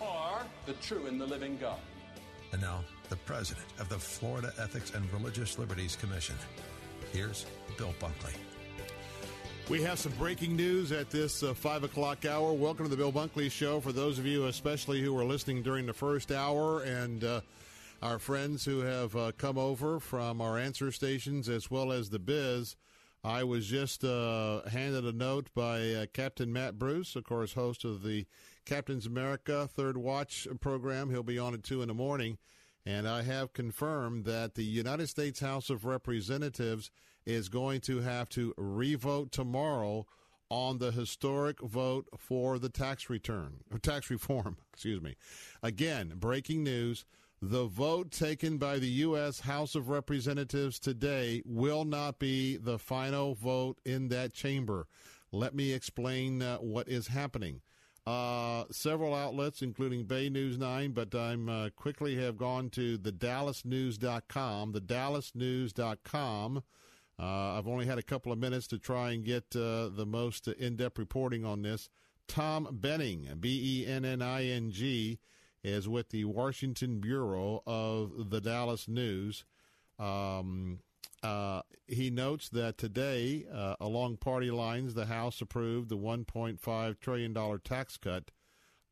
or 0.00 0.42
the 0.66 0.72
true 0.74 1.06
and 1.06 1.20
the 1.20 1.26
living 1.26 1.58
God. 1.60 1.78
And 2.52 2.62
now, 2.62 2.84
the 3.08 3.16
president 3.16 3.66
of 3.78 3.88
the 3.88 3.98
Florida 3.98 4.52
Ethics 4.58 4.94
and 4.94 5.12
Religious 5.12 5.58
Liberties 5.58 5.96
Commission. 5.96 6.36
Here's 7.12 7.46
Bill 7.76 7.94
Bunkley. 8.00 8.34
We 9.68 9.82
have 9.82 9.98
some 9.98 10.12
breaking 10.12 10.56
news 10.56 10.92
at 10.92 11.10
this 11.10 11.42
uh, 11.42 11.52
5 11.52 11.84
o'clock 11.84 12.24
hour. 12.24 12.54
Welcome 12.54 12.86
to 12.86 12.90
the 12.90 12.96
Bill 12.96 13.12
Bunkley 13.12 13.50
Show. 13.50 13.80
For 13.80 13.92
those 13.92 14.18
of 14.18 14.24
you, 14.24 14.46
especially 14.46 15.02
who 15.02 15.16
are 15.18 15.24
listening 15.24 15.62
during 15.62 15.84
the 15.84 15.92
first 15.92 16.32
hour, 16.32 16.80
and 16.82 17.22
uh, 17.22 17.40
our 18.02 18.18
friends 18.18 18.64
who 18.64 18.80
have 18.80 19.14
uh, 19.14 19.32
come 19.36 19.58
over 19.58 20.00
from 20.00 20.40
our 20.40 20.58
answer 20.58 20.90
stations 20.90 21.50
as 21.50 21.70
well 21.70 21.92
as 21.92 22.08
the 22.08 22.18
biz, 22.18 22.76
I 23.22 23.44
was 23.44 23.66
just 23.66 24.04
uh, 24.04 24.62
handed 24.70 25.04
a 25.04 25.12
note 25.12 25.48
by 25.54 25.92
uh, 25.92 26.06
Captain 26.14 26.50
Matt 26.50 26.78
Bruce, 26.78 27.14
of 27.14 27.24
course, 27.24 27.52
host 27.52 27.84
of 27.84 28.02
the 28.02 28.26
Captain's 28.68 29.06
America 29.06 29.66
Third 29.66 29.96
Watch 29.96 30.46
program. 30.60 31.08
He'll 31.08 31.22
be 31.22 31.38
on 31.38 31.54
at 31.54 31.62
2 31.62 31.80
in 31.80 31.88
the 31.88 31.94
morning. 31.94 32.36
And 32.84 33.08
I 33.08 33.22
have 33.22 33.54
confirmed 33.54 34.26
that 34.26 34.56
the 34.56 34.64
United 34.64 35.08
States 35.08 35.40
House 35.40 35.70
of 35.70 35.86
Representatives 35.86 36.90
is 37.24 37.48
going 37.48 37.80
to 37.82 38.00
have 38.00 38.28
to 38.30 38.52
revote 38.58 39.32
tomorrow 39.32 40.06
on 40.50 40.76
the 40.76 40.90
historic 40.90 41.60
vote 41.62 42.08
for 42.18 42.58
the 42.58 42.68
tax 42.68 43.08
return, 43.08 43.60
or 43.72 43.78
tax 43.78 44.10
reform, 44.10 44.58
excuse 44.74 45.00
me. 45.00 45.16
Again, 45.62 46.12
breaking 46.16 46.62
news. 46.62 47.06
The 47.40 47.64
vote 47.64 48.10
taken 48.10 48.58
by 48.58 48.78
the 48.78 48.88
U.S. 48.88 49.40
House 49.40 49.76
of 49.76 49.88
Representatives 49.88 50.78
today 50.78 51.40
will 51.46 51.86
not 51.86 52.18
be 52.18 52.58
the 52.58 52.78
final 52.78 53.34
vote 53.34 53.78
in 53.86 54.08
that 54.08 54.34
chamber. 54.34 54.88
Let 55.32 55.54
me 55.54 55.72
explain 55.72 56.42
uh, 56.42 56.58
what 56.58 56.86
is 56.88 57.06
happening. 57.06 57.62
Uh, 58.08 58.64
several 58.70 59.14
outlets, 59.14 59.60
including 59.60 60.04
Bay 60.04 60.30
News 60.30 60.56
9, 60.56 60.92
but 60.92 61.14
I'm 61.14 61.46
uh, 61.46 61.68
quickly 61.76 62.16
have 62.16 62.38
gone 62.38 62.70
to 62.70 62.96
the 62.96 63.12
DallasNews.com. 63.12 64.72
The 64.72 64.80
DallasNews.com. 64.80 66.62
Uh, 67.20 67.22
I've 67.22 67.68
only 67.68 67.84
had 67.84 67.98
a 67.98 68.02
couple 68.02 68.32
of 68.32 68.38
minutes 68.38 68.66
to 68.68 68.78
try 68.78 69.10
and 69.10 69.22
get 69.22 69.54
uh, 69.54 69.90
the 69.90 70.06
most 70.06 70.48
in 70.48 70.76
depth 70.76 70.98
reporting 70.98 71.44
on 71.44 71.60
this. 71.60 71.90
Tom 72.26 72.78
Benning, 72.80 73.28
B 73.38 73.82
E 73.82 73.86
N 73.86 74.06
N 74.06 74.22
I 74.22 74.46
N 74.46 74.70
G, 74.70 75.18
is 75.62 75.86
with 75.86 76.08
the 76.08 76.24
Washington 76.24 77.00
Bureau 77.00 77.62
of 77.66 78.30
the 78.30 78.40
Dallas 78.40 78.88
News. 78.88 79.44
Um, 79.98 80.78
uh, 81.22 81.62
he 81.86 82.10
notes 82.10 82.48
that 82.50 82.78
today, 82.78 83.44
uh, 83.52 83.74
along 83.80 84.18
party 84.18 84.50
lines, 84.50 84.94
the 84.94 85.06
House 85.06 85.40
approved 85.40 85.88
the 85.88 85.98
$1.5 85.98 87.00
trillion 87.00 87.60
tax 87.64 87.96
cut. 87.96 88.30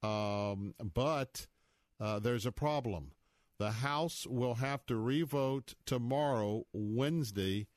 Um, 0.02 0.74
but 0.94 1.46
uh, 2.00 2.18
there's 2.18 2.46
a 2.46 2.52
problem. 2.52 3.12
The 3.58 3.70
House 3.70 4.26
will 4.26 4.54
have 4.54 4.84
to 4.86 4.96
revote 4.96 5.74
tomorrow, 5.86 6.66
Wednesday, 6.72 7.68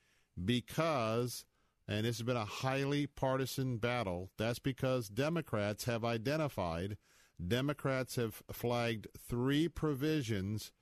because, 0.42 1.44
and 1.88 2.04
this 2.04 2.18
has 2.18 2.26
been 2.26 2.36
a 2.36 2.44
highly 2.44 3.06
partisan 3.06 3.78
battle, 3.78 4.30
that's 4.36 4.58
because 4.58 5.08
Democrats 5.08 5.84
have 5.84 6.04
identified, 6.04 6.98
Democrats 7.46 8.16
have 8.16 8.42
flagged 8.52 9.06
three 9.16 9.68
provisions 9.68 10.72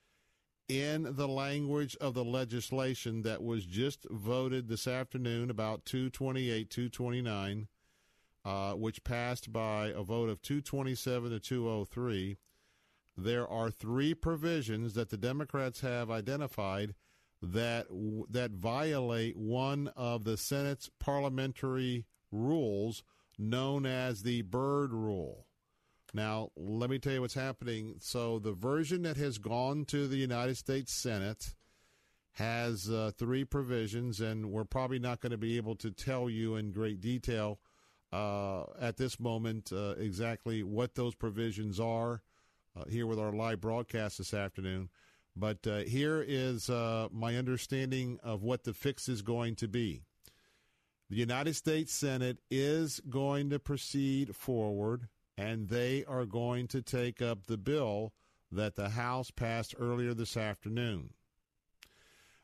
in 0.69 1.15
the 1.15 1.27
language 1.27 1.97
of 1.99 2.13
the 2.13 2.23
legislation 2.23 3.23
that 3.23 3.43
was 3.43 3.65
just 3.65 4.05
voted 4.09 4.67
this 4.67 4.87
afternoon, 4.87 5.49
about 5.49 5.83
228, 5.85 6.69
229, 6.69 7.67
uh, 8.45 8.73
which 8.73 9.03
passed 9.03 9.51
by 9.51 9.87
a 9.87 10.03
vote 10.03 10.29
of 10.29 10.41
227 10.43 11.31
to 11.31 11.39
203. 11.39 12.37
There 13.17 13.47
are 13.47 13.71
three 13.71 14.13
provisions 14.13 14.93
that 14.93 15.09
the 15.09 15.17
Democrats 15.17 15.81
have 15.81 16.09
identified 16.11 16.93
that 17.41 17.87
that 18.29 18.51
violate 18.51 19.37
one 19.37 19.89
of 19.95 20.23
the 20.23 20.37
Senate's 20.37 20.89
parliamentary 20.99 22.05
rules, 22.31 23.03
known 23.37 23.85
as 23.85 24.23
the 24.23 24.41
Byrd 24.43 24.93
Rule. 24.93 25.47
Now, 26.13 26.49
let 26.55 26.89
me 26.89 26.99
tell 26.99 27.13
you 27.13 27.21
what's 27.21 27.33
happening. 27.33 27.95
So, 27.99 28.39
the 28.39 28.53
version 28.53 29.03
that 29.03 29.17
has 29.17 29.37
gone 29.37 29.85
to 29.85 30.07
the 30.07 30.17
United 30.17 30.57
States 30.57 30.91
Senate 30.91 31.53
has 32.33 32.89
uh, 32.89 33.11
three 33.17 33.43
provisions, 33.43 34.19
and 34.21 34.51
we're 34.51 34.63
probably 34.63 34.99
not 34.99 35.19
going 35.19 35.31
to 35.31 35.37
be 35.37 35.57
able 35.57 35.75
to 35.75 35.91
tell 35.91 36.29
you 36.29 36.55
in 36.55 36.71
great 36.71 37.01
detail 37.01 37.59
uh, 38.11 38.63
at 38.79 38.97
this 38.97 39.19
moment 39.19 39.71
uh, 39.71 39.93
exactly 39.97 40.63
what 40.63 40.95
those 40.95 41.15
provisions 41.15 41.79
are 41.79 42.23
uh, 42.75 42.85
here 42.89 43.05
with 43.05 43.19
our 43.19 43.31
live 43.31 43.61
broadcast 43.61 44.17
this 44.17 44.33
afternoon. 44.33 44.89
But 45.35 45.65
uh, 45.67 45.79
here 45.79 46.23
is 46.27 46.69
uh, 46.69 47.07
my 47.11 47.35
understanding 47.35 48.19
of 48.23 48.41
what 48.41 48.63
the 48.63 48.73
fix 48.73 49.07
is 49.07 49.21
going 49.21 49.55
to 49.57 49.67
be. 49.67 50.01
The 51.09 51.17
United 51.17 51.55
States 51.55 51.93
Senate 51.93 52.39
is 52.49 52.99
going 53.09 53.49
to 53.49 53.59
proceed 53.59 54.35
forward 54.35 55.07
and 55.39 55.69
they 55.69 56.03
are 56.03 56.25
going 56.25 56.67
to 56.67 56.81
take 56.81 57.21
up 57.21 57.45
the 57.45 57.57
bill 57.57 58.11
that 58.51 58.75
the 58.75 58.89
House 58.89 59.31
passed 59.31 59.73
earlier 59.79 60.13
this 60.13 60.35
afternoon. 60.35 61.11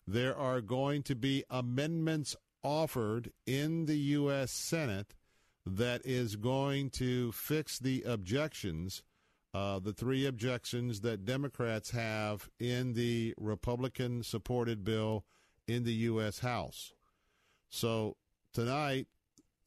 There 0.08 0.36
are 0.38 0.62
going 0.62 1.04
to 1.04 1.16
be 1.16 1.44
amendments 1.50 2.38
offered 2.64 3.34
in 3.46 3.86
the 3.86 3.98
U.S. 3.98 4.52
Senate 4.52 5.14
that 5.66 6.06
is 6.06 6.38
going 6.38 6.90
to 6.92 7.34
fix 7.34 7.80
the 7.80 8.02
objections 8.04 9.04
uh, 9.54 9.80
the 9.80 9.94
three 9.94 10.26
objections 10.26 11.00
that 11.00 11.24
Democrats 11.24 11.92
have 11.92 12.50
in 12.60 12.92
the 12.92 13.34
Republican 13.38 14.22
supported 14.22 14.84
bill 14.84 15.24
in 15.66 15.86
the 15.86 15.94
U.S. 15.94 16.40
House. 16.40 16.92
So 17.70 18.18
tonight, 18.54 19.08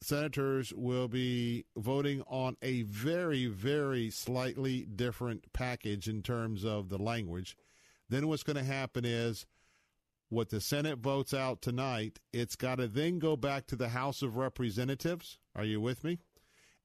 senators 0.01 0.73
will 0.73 1.07
be 1.07 1.65
voting 1.75 2.21
on 2.27 2.55
a 2.61 2.83
very, 2.83 3.47
very 3.47 4.09
slightly 4.09 4.85
different 4.85 5.51
package 5.53 6.07
in 6.07 6.21
terms 6.21 6.63
of 6.63 6.89
the 6.89 6.97
language. 6.97 7.57
Then 8.09 8.27
what's 8.27 8.43
going 8.43 8.57
to 8.57 8.63
happen 8.63 9.05
is 9.05 9.45
what 10.29 10.49
the 10.49 10.61
Senate 10.61 10.99
votes 10.99 11.33
out 11.33 11.61
tonight, 11.61 12.19
it's 12.31 12.55
got 12.55 12.75
to 12.75 12.87
then 12.87 13.19
go 13.19 13.35
back 13.35 13.65
to 13.67 13.75
the 13.75 13.89
House 13.89 14.21
of 14.21 14.37
Representatives. 14.37 15.39
Are 15.55 15.65
you 15.65 15.81
with 15.81 16.03
me? 16.03 16.19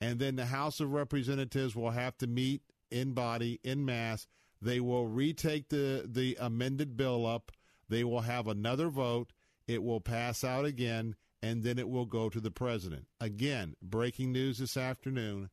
And 0.01 0.19
then 0.19 0.37
the 0.37 0.47
House 0.47 0.81
of 0.81 0.93
Representatives 0.93 1.77
will 1.77 1.91
have 1.91 2.17
to 2.19 2.27
meet 2.27 2.63
in 2.91 3.13
body, 3.13 3.61
in 3.63 3.85
mass. 3.85 4.27
They 4.61 4.81
will 4.81 5.07
retake 5.07 5.69
the, 5.69 6.05
the 6.07 6.37
amended 6.41 6.97
bill 6.97 7.27
up. 7.27 7.53
They 7.89 8.03
will 8.03 8.23
have 8.23 8.49
another 8.49 8.89
vote. 8.89 9.33
It 9.67 9.83
will 9.83 10.01
pass 10.01 10.43
out 10.43 10.65
again 10.65 11.17
and 11.45 11.63
then 11.63 11.79
it 11.79 11.91
will 11.91 12.07
go 12.07 12.31
to 12.31 12.41
the 12.41 12.51
president. 12.51 13.07
Again, 13.21 13.75
breaking 13.83 14.33
news 14.33 14.57
this 14.57 14.79
afternoon. 14.79 15.51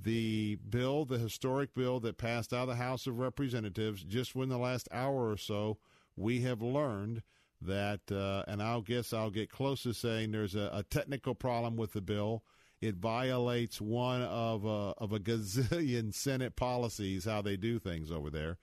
The 0.00 0.56
bill, 0.56 1.04
the 1.04 1.18
historic 1.18 1.74
bill 1.74 2.00
that 2.00 2.16
passed 2.16 2.54
out 2.54 2.62
of 2.62 2.68
the 2.68 2.76
House 2.76 3.06
of 3.06 3.18
Representatives 3.18 4.02
just 4.02 4.34
within 4.34 4.48
the 4.48 4.56
last 4.56 4.88
hour 4.90 5.30
or 5.30 5.36
so, 5.36 5.76
we 6.16 6.40
have 6.40 6.62
learned 6.62 7.22
that, 7.60 8.00
uh, 8.10 8.50
and 8.50 8.62
I'll 8.62 8.80
guess 8.80 9.12
I'll 9.12 9.30
get 9.30 9.50
close 9.50 9.82
to 9.82 9.92
saying 9.92 10.32
there's 10.32 10.54
a, 10.54 10.70
a 10.72 10.82
technical 10.82 11.34
problem 11.34 11.76
with 11.76 11.92
the 11.92 12.00
bill. 12.00 12.42
It 12.80 12.94
violates 12.94 13.78
one 13.78 14.22
of 14.22 14.64
a, 14.64 14.94
of 14.96 15.12
a 15.12 15.20
gazillion 15.20 16.14
Senate 16.14 16.56
policies, 16.56 17.26
how 17.26 17.42
they 17.42 17.58
do 17.58 17.78
things 17.78 18.10
over 18.10 18.30
there. 18.30 18.56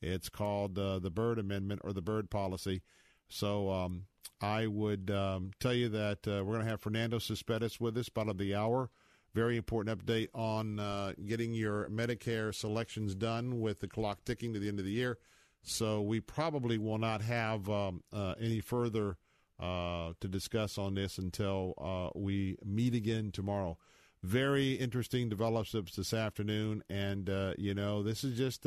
It's 0.00 0.28
called 0.28 0.78
uh, 0.78 1.00
the 1.00 1.10
Byrd 1.10 1.40
Amendment 1.40 1.80
or 1.82 1.92
the 1.92 2.02
Byrd 2.02 2.30
Policy. 2.30 2.82
So 3.30 3.70
um, 3.70 4.04
I 4.42 4.66
would 4.66 5.10
um, 5.10 5.52
tell 5.60 5.72
you 5.72 5.88
that 5.90 6.26
uh, 6.26 6.44
we're 6.44 6.54
going 6.54 6.64
to 6.64 6.70
have 6.70 6.80
Fernando 6.80 7.18
Cespedes 7.18 7.80
with 7.80 7.96
us 7.96 8.08
about 8.08 8.36
the 8.36 8.54
hour. 8.54 8.90
Very 9.32 9.56
important 9.56 9.96
update 9.96 10.28
on 10.34 10.80
uh, 10.80 11.12
getting 11.24 11.54
your 11.54 11.88
Medicare 11.88 12.52
selections 12.52 13.14
done 13.14 13.60
with 13.60 13.78
the 13.78 13.86
clock 13.86 14.24
ticking 14.24 14.52
to 14.52 14.58
the 14.58 14.68
end 14.68 14.80
of 14.80 14.84
the 14.84 14.90
year. 14.90 15.18
So 15.62 16.02
we 16.02 16.20
probably 16.20 16.78
will 16.78 16.98
not 16.98 17.22
have 17.22 17.70
um, 17.70 18.02
uh, 18.12 18.34
any 18.40 18.60
further 18.60 19.18
uh, 19.60 20.14
to 20.20 20.26
discuss 20.26 20.78
on 20.78 20.94
this 20.94 21.16
until 21.18 21.74
uh, 21.78 22.18
we 22.18 22.56
meet 22.64 22.94
again 22.94 23.30
tomorrow. 23.30 23.78
Very 24.22 24.72
interesting 24.72 25.28
developments 25.28 25.94
this 25.94 26.12
afternoon, 26.12 26.82
and 26.90 27.30
uh, 27.30 27.54
you 27.56 27.74
know 27.74 28.02
this 28.02 28.24
is 28.24 28.36
just 28.36 28.66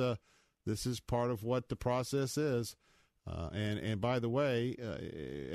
this 0.65 0.85
is 0.85 0.99
part 0.99 1.29
of 1.29 1.43
what 1.43 1.69
the 1.69 1.75
process 1.75 2.37
is. 2.37 2.75
Uh, 3.25 3.49
and 3.53 3.79
and 3.79 4.01
by 4.01 4.19
the 4.19 4.29
way, 4.29 4.75
uh, 4.81 4.97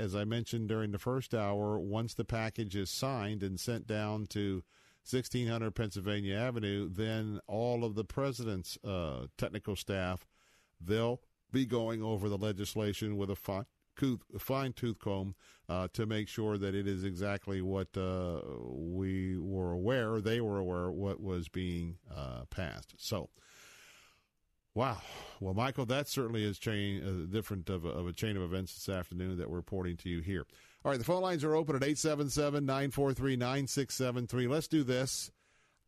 as 0.00 0.14
I 0.14 0.24
mentioned 0.24 0.68
during 0.68 0.90
the 0.90 0.98
first 0.98 1.34
hour, 1.34 1.78
once 1.78 2.14
the 2.14 2.24
package 2.24 2.74
is 2.74 2.90
signed 2.90 3.42
and 3.42 3.60
sent 3.60 3.86
down 3.86 4.26
to 4.28 4.62
1600 5.10 5.74
Pennsylvania 5.74 6.36
Avenue, 6.36 6.88
then 6.88 7.40
all 7.46 7.84
of 7.84 7.94
the 7.94 8.04
president's 8.04 8.78
uh, 8.84 9.26
technical 9.36 9.76
staff 9.76 10.26
they'll 10.80 11.20
be 11.50 11.66
going 11.66 12.02
over 12.02 12.28
the 12.28 12.38
legislation 12.38 13.16
with 13.16 13.30
a 13.30 13.36
fine 13.36 13.64
tooth, 13.96 14.20
fine 14.38 14.72
tooth 14.72 14.98
comb 14.98 15.34
uh, 15.68 15.88
to 15.92 16.06
make 16.06 16.28
sure 16.28 16.56
that 16.56 16.74
it 16.74 16.86
is 16.86 17.04
exactly 17.04 17.60
what 17.60 17.88
uh, 17.96 18.40
we 18.64 19.36
were 19.36 19.72
aware, 19.72 20.20
they 20.20 20.40
were 20.40 20.58
aware, 20.58 20.90
what 20.90 21.20
was 21.20 21.48
being 21.48 21.98
uh, 22.14 22.44
passed. 22.50 22.94
So. 22.96 23.30
Wow. 24.78 25.02
Well, 25.40 25.54
Michael, 25.54 25.86
that 25.86 26.06
certainly 26.06 26.44
is 26.44 26.56
chain 26.56 27.02
uh, 27.02 27.26
different 27.32 27.68
of 27.68 27.84
a, 27.84 27.88
of 27.88 28.06
a, 28.06 28.12
chain 28.12 28.36
of 28.36 28.44
events 28.44 28.74
this 28.74 28.88
afternoon 28.88 29.36
that 29.38 29.50
we're 29.50 29.56
reporting 29.56 29.96
to 29.96 30.08
you 30.08 30.20
here. 30.20 30.46
All 30.84 30.92
right, 30.92 30.98
the 30.98 31.04
phone 31.04 31.20
lines 31.20 31.42
are 31.42 31.56
open 31.56 31.74
at 31.74 31.82
877-943-9673. 31.82 34.48
Let's 34.48 34.68
do 34.68 34.84
this. 34.84 35.32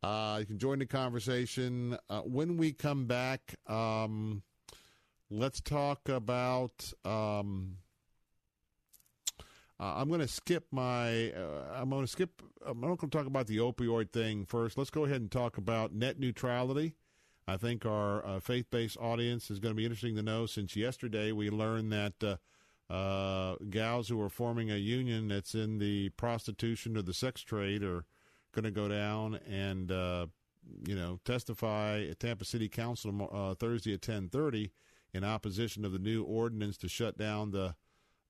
Uh, 0.03 0.39
you 0.41 0.45
can 0.45 0.59
join 0.59 0.79
the 0.79 0.85
conversation. 0.85 1.97
Uh, 2.09 2.19
when 2.23 2.57
we 2.57 2.73
come 2.73 3.05
back, 3.05 3.55
um, 3.65 4.43
let's 5.29 5.61
talk 5.61 6.09
about. 6.09 6.91
Um, 7.05 7.77
uh, 9.79 9.93
I'm 9.95 10.09
going 10.09 10.19
to 10.19 10.27
skip 10.27 10.65
my. 10.69 11.31
Uh, 11.31 11.75
I'm 11.75 11.91
going 11.91 12.03
to 12.03 12.11
skip. 12.11 12.41
I'm 12.65 12.81
not 12.81 12.97
going 12.97 13.09
to 13.09 13.17
talk 13.17 13.25
about 13.25 13.47
the 13.47 13.59
opioid 13.59 14.11
thing 14.11 14.43
first. 14.43 14.77
Let's 14.77 14.89
go 14.89 15.05
ahead 15.05 15.21
and 15.21 15.31
talk 15.31 15.57
about 15.57 15.93
net 15.93 16.19
neutrality. 16.19 16.95
I 17.47 17.57
think 17.57 17.85
our 17.85 18.25
uh, 18.25 18.39
faith 18.39 18.67
based 18.69 18.97
audience 18.97 19.49
is 19.49 19.59
going 19.59 19.73
to 19.73 19.77
be 19.77 19.85
interesting 19.85 20.15
to 20.15 20.21
know 20.21 20.45
since 20.45 20.75
yesterday 20.75 21.31
we 21.31 21.49
learned 21.49 21.91
that 21.91 22.13
uh, 22.23 22.91
uh, 22.91 23.55
gals 23.69 24.09
who 24.09 24.21
are 24.21 24.29
forming 24.29 24.69
a 24.69 24.75
union 24.75 25.29
that's 25.29 25.55
in 25.55 25.79
the 25.79 26.09
prostitution 26.09 26.97
or 26.97 27.01
the 27.01 27.13
sex 27.13 27.41
trade 27.41 27.83
are 27.83 28.05
going 28.53 28.65
to 28.65 28.71
go 28.71 28.87
down 28.87 29.39
and 29.49 29.91
uh, 29.91 30.27
you 30.87 30.95
know 30.95 31.19
testify 31.25 32.01
at 32.01 32.19
Tampa 32.19 32.45
City 32.45 32.69
Council 32.69 33.29
uh, 33.31 33.55
Thursday 33.55 33.93
at 33.93 34.01
ten 34.01 34.29
thirty 34.29 34.71
in 35.13 35.23
opposition 35.23 35.83
of 35.85 35.91
the 35.91 35.99
new 35.99 36.23
ordinance 36.23 36.77
to 36.77 36.89
shut 36.89 37.17
down 37.17 37.51
the 37.51 37.75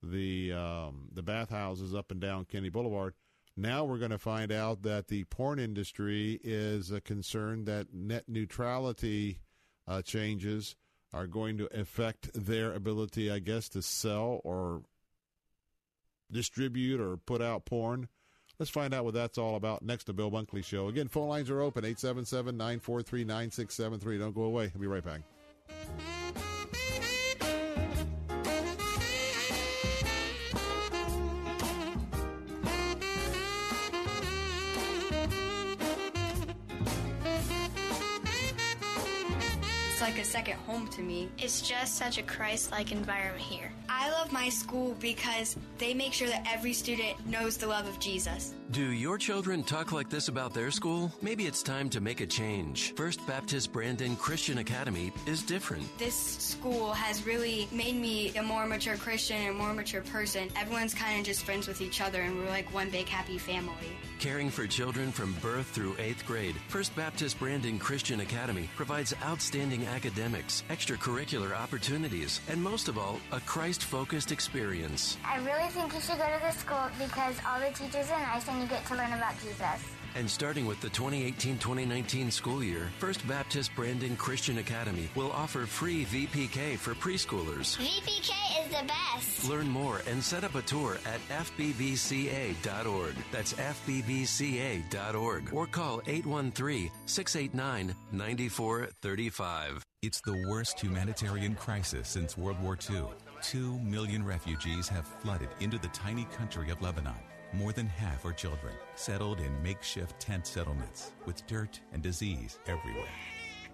the 0.03 0.51
um, 0.53 1.09
the 1.13 1.21
bathhouses 1.21 1.93
up 1.93 2.11
and 2.11 2.19
down 2.19 2.45
Kennedy 2.45 2.69
Boulevard. 2.69 3.13
Now 3.57 3.83
we're 3.83 3.97
going 3.97 4.11
to 4.11 4.17
find 4.17 4.51
out 4.51 4.83
that 4.83 5.07
the 5.07 5.25
porn 5.25 5.59
industry 5.59 6.39
is 6.43 6.91
concerned 7.03 7.65
that 7.65 7.93
net 7.93 8.23
neutrality 8.27 9.39
uh, 9.87 10.01
changes 10.01 10.75
are 11.13 11.27
going 11.27 11.57
to 11.57 11.67
affect 11.77 12.29
their 12.33 12.73
ability, 12.73 13.29
I 13.29 13.39
guess, 13.39 13.67
to 13.69 13.81
sell 13.81 14.39
or 14.43 14.83
distribute 16.31 17.01
or 17.01 17.17
put 17.17 17.41
out 17.41 17.65
porn. 17.65 18.07
Let's 18.57 18.71
find 18.71 18.93
out 18.93 19.05
what 19.05 19.13
that's 19.13 19.37
all 19.37 19.55
about 19.55 19.81
next 19.81 20.05
to 20.05 20.13
Bill 20.13 20.31
Bunkley 20.31 20.63
Show. 20.63 20.87
Again, 20.87 21.07
phone 21.07 21.27
lines 21.27 21.49
are 21.49 21.61
open 21.61 21.83
877 21.83 22.55
943 22.55 23.23
9673. 23.25 24.17
Don't 24.19 24.35
go 24.35 24.43
away. 24.43 24.71
I'll 24.73 24.79
be 24.79 24.87
right 24.87 25.03
back. 25.03 25.21
Like 40.11 40.19
a 40.19 40.25
second 40.25 40.57
home 40.67 40.89
to 40.89 41.01
me. 41.01 41.29
It's 41.37 41.61
just 41.61 41.95
such 41.95 42.17
a 42.17 42.23
Christ 42.23 42.69
like 42.71 42.91
environment 42.91 43.41
here. 43.41 43.71
I 43.87 44.11
love 44.11 44.31
my 44.33 44.49
school 44.49 44.93
because 44.99 45.55
they 45.77 45.93
make 45.93 46.11
sure 46.11 46.27
that 46.27 46.45
every 46.51 46.73
student 46.73 47.25
knows 47.25 47.55
the 47.55 47.67
love 47.67 47.87
of 47.87 47.97
Jesus. 47.99 48.53
Do 48.71 48.91
your 48.91 49.17
children 49.17 49.63
talk 49.63 49.91
like 49.91 50.09
this 50.09 50.27
about 50.27 50.53
their 50.53 50.71
school? 50.71 51.11
Maybe 51.21 51.45
it's 51.45 51.63
time 51.63 51.89
to 51.91 52.01
make 52.01 52.19
a 52.19 52.25
change. 52.25 52.93
First 52.95 53.25
Baptist 53.25 53.71
Brandon 53.71 54.15
Christian 54.17 54.57
Academy 54.57 55.13
is 55.25 55.43
different. 55.43 55.85
This 55.97 56.15
school 56.15 56.91
has 56.93 57.25
really 57.25 57.67
made 57.71 57.95
me 57.95 58.35
a 58.37 58.43
more 58.43 58.65
mature 58.65 58.97
Christian 58.97 59.37
and 59.37 59.49
a 59.49 59.53
more 59.53 59.73
mature 59.73 60.01
person. 60.01 60.49
Everyone's 60.57 60.93
kind 60.93 61.19
of 61.19 61.25
just 61.25 61.43
friends 61.43 61.67
with 61.67 61.81
each 61.81 62.01
other, 62.01 62.21
and 62.21 62.37
we're 62.37 62.49
like 62.49 62.73
one 62.73 62.89
big 62.89 63.07
happy 63.07 63.37
family. 63.37 63.73
Caring 64.19 64.49
for 64.49 64.67
children 64.67 65.11
from 65.11 65.33
birth 65.41 65.67
through 65.67 65.95
eighth 65.99 66.25
grade, 66.25 66.55
First 66.67 66.95
Baptist 66.95 67.39
Brandon 67.39 67.77
Christian 67.77 68.21
Academy 68.21 68.69
provides 68.75 69.13
outstanding 69.23 69.85
academics, 70.01 70.63
extracurricular 70.69 71.55
opportunities, 71.55 72.41
and 72.49 72.61
most 72.61 72.87
of 72.87 72.97
all, 72.97 73.19
a 73.31 73.39
Christ 73.41 73.83
focused 73.83 74.31
experience. 74.31 75.17
I 75.23 75.37
really 75.37 75.69
think 75.69 75.93
you 75.93 76.01
should 76.01 76.17
go 76.17 76.25
to 76.25 76.39
this 76.43 76.57
school 76.57 76.89
because 76.97 77.35
all 77.47 77.59
the 77.59 77.69
teachers 77.75 78.09
are 78.09 78.19
nice 78.19 78.47
and 78.47 78.61
you 78.61 78.67
get 78.67 78.83
to 78.87 78.95
learn 78.95 79.13
about 79.13 79.35
Jesus. 79.43 79.61
And 80.15 80.29
starting 80.29 80.65
with 80.65 80.81
the 80.81 80.89
2018 80.89 81.57
2019 81.59 82.31
school 82.31 82.61
year, 82.63 82.89
First 82.99 83.25
Baptist 83.27 83.71
Brandon 83.75 84.17
Christian 84.17 84.57
Academy 84.57 85.07
will 85.15 85.31
offer 85.31 85.65
free 85.65 86.03
VPK 86.05 86.77
for 86.77 86.93
preschoolers. 86.95 87.77
VPK 87.77 88.31
is 88.65 88.71
the 88.71 88.85
best. 88.87 89.47
Learn 89.47 89.69
more 89.69 90.01
and 90.07 90.21
set 90.21 90.43
up 90.43 90.55
a 90.55 90.61
tour 90.63 90.97
at 91.05 91.21
FBBCA.org. 91.29 93.13
That's 93.31 93.53
FBBCA.org. 93.53 95.53
Or 95.53 95.67
call 95.67 96.01
813 96.07 96.91
689 97.05 97.95
9435. 98.11 99.85
It's 100.03 100.19
the 100.19 100.47
worst 100.49 100.79
humanitarian 100.79 101.53
crisis 101.53 102.07
since 102.07 102.35
World 102.35 102.59
War 102.59 102.75
II. 102.89 103.03
Two 103.43 103.77
million 103.81 104.25
refugees 104.25 104.87
have 104.87 105.05
flooded 105.05 105.49
into 105.59 105.77
the 105.77 105.89
tiny 105.89 106.25
country 106.35 106.71
of 106.71 106.81
Lebanon. 106.81 107.13
More 107.53 107.71
than 107.71 107.85
half 107.85 108.25
are 108.25 108.33
children, 108.33 108.73
settled 108.95 109.39
in 109.39 109.61
makeshift 109.61 110.19
tent 110.19 110.47
settlements 110.47 111.11
with 111.27 111.45
dirt 111.45 111.79
and 111.93 112.01
disease 112.01 112.57
everywhere. 112.65 113.13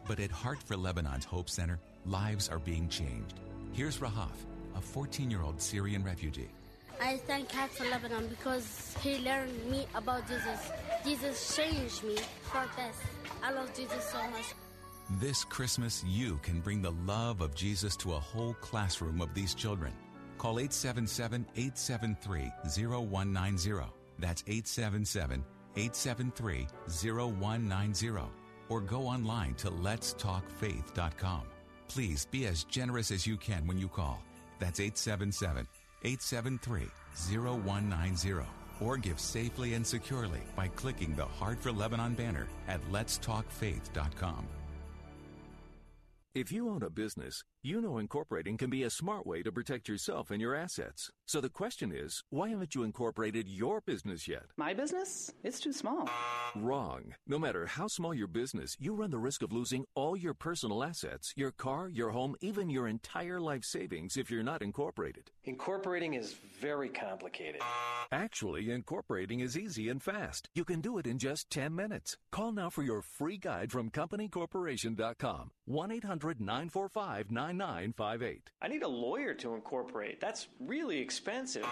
But 0.05 0.19
at 0.19 0.29
Heart 0.29 0.61
for 0.65 0.75
Lebanon's 0.75 1.23
Hope 1.23 1.49
Center, 1.49 1.79
lives 2.05 2.49
are 2.49 2.59
being 2.59 2.89
changed. 2.89 3.39
Here's 3.71 3.99
Rahaf, 3.99 4.35
a 4.75 4.81
14 4.81 5.31
year 5.31 5.43
old 5.43 5.61
Syrian 5.61 6.03
refugee. 6.03 6.49
I 7.01 7.15
thank 7.25 7.49
Heart 7.53 7.71
for 7.71 7.85
Lebanon 7.85 8.27
because 8.27 8.97
he 9.01 9.19
learned 9.19 9.71
me 9.71 9.87
about 9.95 10.27
Jesus. 10.27 10.71
Jesus 11.05 11.55
changed 11.55 12.03
me 12.03 12.17
for 12.51 12.65
best. 12.75 12.99
I 13.41 13.53
love 13.53 13.73
Jesus 13.73 14.03
so 14.03 14.21
much. 14.29 14.53
This 15.11 15.45
Christmas, 15.45 16.03
you 16.05 16.37
can 16.43 16.59
bring 16.59 16.81
the 16.81 16.91
love 17.05 17.39
of 17.39 17.55
Jesus 17.55 17.95
to 17.97 18.13
a 18.13 18.19
whole 18.19 18.53
classroom 18.55 19.21
of 19.21 19.33
these 19.33 19.55
children. 19.55 19.93
Call 20.37 20.59
877 20.59 21.45
873 21.55 22.51
0190. 22.65 23.85
That's 24.19 24.43
877 24.45 25.45
873 25.77 26.67
0190. 26.87 28.09
Or 28.67 28.81
go 28.81 29.07
online 29.07 29.53
to 29.55 29.71
letstalkfaith.com. 29.71 31.43
Please 31.87 32.25
be 32.25 32.45
as 32.45 32.65
generous 32.65 33.09
as 33.11 33.25
you 33.25 33.37
can 33.37 33.65
when 33.65 33.77
you 33.77 33.87
call. 33.87 34.21
That's 34.59 34.81
877 34.81 35.65
873 36.03 36.87
0190. 37.37 38.45
Or 38.81 38.97
give 38.97 39.21
safely 39.21 39.73
and 39.75 39.87
securely 39.87 40.41
by 40.57 40.67
clicking 40.67 41.15
the 41.15 41.25
Heart 41.25 41.63
for 41.63 41.71
Lebanon 41.71 42.13
banner 42.13 42.47
at 42.67 42.81
letstalkfaith.com. 42.91 44.45
If 46.37 46.51
you 46.51 46.69
own 46.69 46.83
a 46.83 46.91
business, 46.91 47.43
you 47.67 47.81
know 47.81 47.97
incorporating 47.97 48.55
can 48.55 48.69
be 48.69 48.83
a 48.83 48.89
smart 48.89 49.27
way 49.27 49.43
to 49.43 49.51
protect 49.51 49.89
yourself 49.89 50.31
and 50.31 50.39
your 50.39 50.55
assets. 50.55 51.11
So 51.25 51.41
the 51.41 51.49
question 51.49 51.91
is, 51.93 52.23
why 52.29 52.47
haven't 52.47 52.73
you 52.73 52.83
incorporated 52.83 53.49
your 53.49 53.81
business 53.81 54.25
yet? 54.25 54.43
My 54.55 54.73
business? 54.73 55.33
It's 55.43 55.59
too 55.59 55.73
small. 55.73 56.09
Wrong. 56.55 57.13
No 57.27 57.37
matter 57.37 57.65
how 57.65 57.87
small 57.87 58.13
your 58.13 58.27
business, 58.27 58.77
you 58.79 58.93
run 58.93 59.09
the 59.09 59.17
risk 59.17 59.41
of 59.41 59.51
losing 59.51 59.83
all 59.95 60.15
your 60.15 60.33
personal 60.33 60.81
assets, 60.81 61.33
your 61.35 61.51
car, 61.51 61.89
your 61.89 62.11
home, 62.11 62.37
even 62.39 62.69
your 62.69 62.87
entire 62.87 63.41
life 63.41 63.65
savings 63.65 64.15
if 64.15 64.31
you're 64.31 64.43
not 64.43 64.61
incorporated. 64.61 65.29
Incorporating 65.43 66.13
is 66.13 66.37
very 66.61 66.87
complicated. 66.87 67.61
Actually, 68.13 68.71
incorporating 68.71 69.41
is 69.41 69.57
easy 69.57 69.89
and 69.89 70.01
fast. 70.01 70.47
You 70.55 70.63
can 70.63 70.79
do 70.79 70.97
it 70.97 71.05
in 71.05 71.17
just 71.17 71.49
10 71.49 71.75
minutes. 71.75 72.15
Call 72.31 72.53
now 72.53 72.69
for 72.69 72.83
your 72.83 73.01
free 73.01 73.37
guide 73.37 73.73
from 73.73 73.89
CompanyCorporation.com. 73.89 75.51
1 75.65 75.91
800 75.91 76.39
945 76.39 77.29
9958. 77.57 78.51
I 78.61 78.67
need 78.67 78.83
a 78.83 78.87
lawyer 78.87 79.33
to 79.35 79.55
incorporate. 79.55 80.19
That's 80.19 80.47
really 80.59 80.99
expensive. 80.99 81.65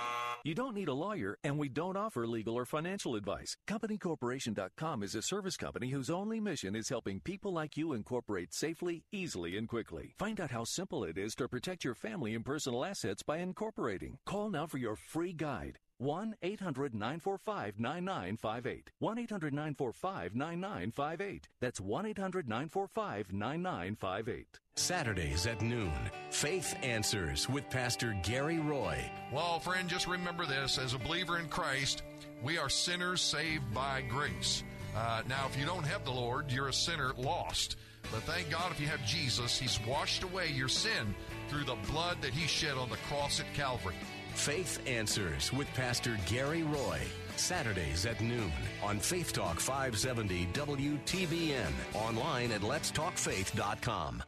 You 0.44 0.56
don't 0.56 0.76
need 0.76 0.88
a 0.88 0.94
lawyer, 0.94 1.38
and 1.44 1.58
we 1.58 1.70
don't 1.70 1.98
offer 1.98 2.28
legal 2.28 2.56
or 2.56 2.66
financial 2.66 3.16
advice. 3.16 3.56
CompanyCorporation.com 3.68 5.04
is 5.04 5.16
a 5.16 5.22
service 5.22 5.58
company 5.58 5.90
whose 5.90 6.10
only 6.10 6.40
mission 6.40 6.76
is 6.76 6.90
helping 6.90 7.20
people 7.20 7.54
like 7.54 7.78
you 7.78 7.94
incorporate 7.94 8.54
safely, 8.54 9.04
easily, 9.12 9.58
and 9.58 9.68
quickly. 9.68 10.14
Find 10.18 10.42
out 10.42 10.52
how 10.52 10.64
simple 10.64 11.04
it 11.04 11.18
is 11.18 11.36
to 11.36 11.48
protect 11.48 11.84
your 11.84 11.96
family 11.96 12.34
and 12.36 12.46
personal 12.46 12.84
assets 12.84 13.24
by 13.24 13.38
incorporating. 13.38 14.18
Call 14.26 14.50
now 14.50 14.68
for 14.68 14.78
your 14.78 14.96
free 14.96 15.34
guide. 15.34 15.80
1 15.98 16.36
800 16.42 16.94
945 16.94 17.80
9958. 17.80 18.92
1 19.00 19.18
800 19.20 19.54
945 19.54 20.36
9958. 20.36 21.48
That's 21.62 21.80
1 21.80 22.06
800 22.06 22.50
945 22.50 23.34
9958. 23.34 24.60
Saturdays 24.78 25.48
at 25.48 25.62
noon, 25.62 25.94
Faith 26.32 26.76
Answers 26.84 27.48
with 27.48 27.70
Pastor 27.70 28.14
Gary 28.24 28.60
Roy. 28.60 29.10
Well, 29.32 29.60
friend, 29.60 29.88
just 29.88 30.06
remember 30.06 30.46
this 30.46 30.78
as 30.78 30.94
a 30.94 31.00
believer 31.00 31.40
in 31.40 31.48
Christ, 31.48 32.04
we 32.44 32.58
are 32.58 32.68
sinners 32.68 33.22
saved 33.22 33.74
by 33.74 34.02
grace. 34.02 34.64
Uh, 34.94 35.24
now, 35.30 35.48
if 35.48 35.58
you 35.58 35.66
don't 35.66 35.86
have 35.86 36.04
the 36.04 36.12
Lord, 36.12 36.52
you're 36.52 36.68
a 36.68 36.74
sinner 36.74 37.14
lost. 37.18 37.78
But 38.12 38.24
thank 38.24 38.50
God 38.50 38.70
if 38.70 38.82
you 38.82 38.88
have 38.88 39.04
Jesus, 39.06 39.58
He's 39.58 39.80
washed 39.88 40.24
away 40.24 40.50
your 40.50 40.68
sin 40.68 41.16
through 41.48 41.64
the 41.64 41.78
blood 41.90 42.18
that 42.22 42.34
He 42.34 42.46
shed 42.46 42.78
on 42.78 42.90
the 42.90 42.98
cross 43.08 43.40
at 43.40 43.52
Calvary. 43.54 43.96
Faith 44.34 44.82
Answers 44.86 45.54
with 45.54 45.74
Pastor 45.74 46.18
Gary 46.28 46.64
Roy. 46.64 47.00
Saturdays 47.38 48.06
at 48.06 48.20
noon 48.20 48.52
on 48.84 49.00
Faith 49.00 49.32
Talk 49.32 49.62
570 49.62 50.48
WTBN. 50.48 51.72
Online 51.94 52.52
at 52.52 52.62
letstalkfaith.com. 52.62 54.22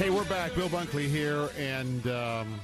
Hey, 0.00 0.08
we're 0.08 0.24
back. 0.24 0.54
Bill 0.54 0.70
Bunkley 0.70 1.06
here, 1.08 1.50
and 1.58 2.06
um, 2.06 2.58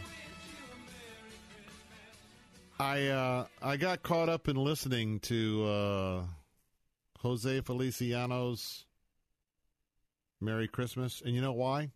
I 2.80 3.08
uh, 3.08 3.46
I 3.60 3.76
got 3.76 4.02
caught 4.02 4.30
up 4.30 4.48
in 4.48 4.56
listening 4.56 5.20
to 5.20 5.66
uh, 5.66 6.22
Jose 7.18 7.60
Feliciano's 7.60 8.86
"Merry 10.40 10.66
Christmas," 10.66 11.20
and 11.22 11.34
you 11.34 11.42
know 11.42 11.52
why? 11.52 11.90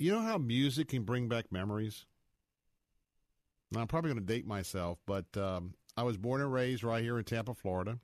You 0.00 0.10
know 0.10 0.20
how 0.22 0.36
music 0.36 0.88
can 0.88 1.04
bring 1.04 1.28
back 1.28 1.52
memories. 1.52 2.04
Now, 3.70 3.82
I'm 3.82 3.86
probably 3.86 4.14
going 4.14 4.26
to 4.26 4.34
date 4.34 4.48
myself, 4.48 4.98
but 5.06 5.26
um, 5.36 5.74
I 5.96 6.02
was 6.02 6.16
born 6.16 6.40
and 6.40 6.52
raised 6.52 6.82
right 6.82 7.04
here 7.04 7.18
in 7.18 7.24
Tampa, 7.24 7.54
Florida. 7.54 8.00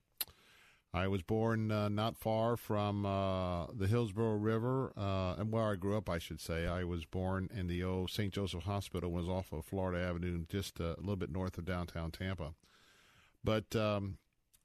I 0.99 1.07
was 1.07 1.23
born 1.23 1.71
uh, 1.71 1.89
not 1.89 2.17
far 2.17 2.57
from 2.57 3.07
uh, 3.07 3.67
the 3.67 3.87
Hillsborough 3.87 4.35
River, 4.35 4.93
uh, 4.97 5.37
and 5.39 5.53
where 5.53 5.71
I 5.71 5.77
grew 5.77 5.97
up, 5.97 6.11
I 6.11 6.19
should 6.19 6.41
say. 6.41 6.67
I 6.67 6.83
was 6.83 7.05
born 7.05 7.49
in 7.55 7.69
the 7.69 7.85
old 7.85 8.11
St. 8.11 8.33
Joseph 8.33 8.65
Hospital, 8.65 9.13
was 9.13 9.29
off 9.29 9.53
of 9.53 9.65
Florida 9.65 10.05
Avenue, 10.05 10.45
just 10.49 10.81
a 10.81 10.97
little 10.99 11.15
bit 11.15 11.31
north 11.31 11.57
of 11.57 11.65
downtown 11.65 12.11
Tampa. 12.11 12.55
But 13.45 13.77
um, 13.77 14.19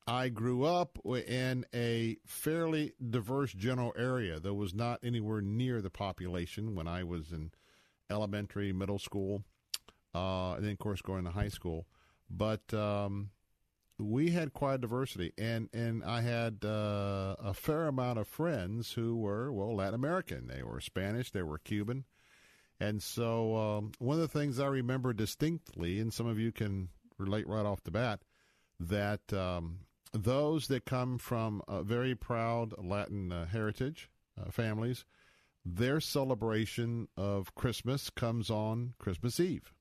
I 0.07 0.29
grew 0.29 0.63
up 0.63 0.97
in 1.05 1.67
a 1.71 2.17
fairly 2.25 2.93
diverse 3.11 3.53
general 3.53 3.93
area 3.95 4.39
that 4.39 4.55
was 4.55 4.73
not 4.73 5.01
anywhere 5.03 5.41
near 5.41 5.81
the 5.81 5.91
population 5.91 6.73
when 6.73 6.87
I 6.87 7.03
was 7.03 7.31
in 7.31 7.51
elementary, 8.09 8.73
middle 8.73 8.99
school, 8.99 9.43
uh, 10.15 10.53
and 10.53 10.63
then, 10.63 10.71
of 10.71 10.79
course, 10.79 11.03
going 11.03 11.25
to 11.25 11.31
high 11.31 11.49
school. 11.49 11.85
But 12.27 12.73
um, 12.73 13.29
we 13.99 14.31
had 14.31 14.53
quite 14.53 14.75
a 14.75 14.79
diversity, 14.79 15.33
and 15.37 15.69
and 15.73 16.03
I 16.03 16.21
had 16.21 16.65
uh, 16.65 17.35
a 17.39 17.53
fair 17.53 17.87
amount 17.87 18.19
of 18.19 18.27
friends 18.27 18.93
who 18.93 19.15
were 19.15 19.51
well 19.51 19.75
Latin 19.75 19.95
American. 19.95 20.47
They 20.47 20.63
were 20.63 20.81
Spanish, 20.81 21.31
they 21.31 21.43
were 21.43 21.59
Cuban, 21.59 22.05
and 22.79 23.01
so 23.01 23.55
um, 23.55 23.91
one 23.99 24.15
of 24.15 24.21
the 24.21 24.39
things 24.39 24.59
I 24.59 24.67
remember 24.67 25.13
distinctly, 25.13 25.99
and 25.99 26.13
some 26.13 26.27
of 26.27 26.39
you 26.39 26.51
can 26.51 26.89
relate 27.17 27.47
right 27.47 27.65
off 27.65 27.83
the 27.83 27.91
bat, 27.91 28.21
that 28.79 29.31
um, 29.31 29.79
those 30.11 30.67
that 30.67 30.85
come 30.85 31.17
from 31.17 31.61
very 31.83 32.15
proud 32.15 32.73
Latin 32.83 33.31
uh, 33.31 33.45
heritage 33.45 34.09
uh, 34.39 34.49
families, 34.49 35.05
their 35.63 35.99
celebration 35.99 37.07
of 37.15 37.53
Christmas 37.55 38.09
comes 38.09 38.49
on 38.49 38.93
Christmas 38.97 39.39
Eve 39.39 39.71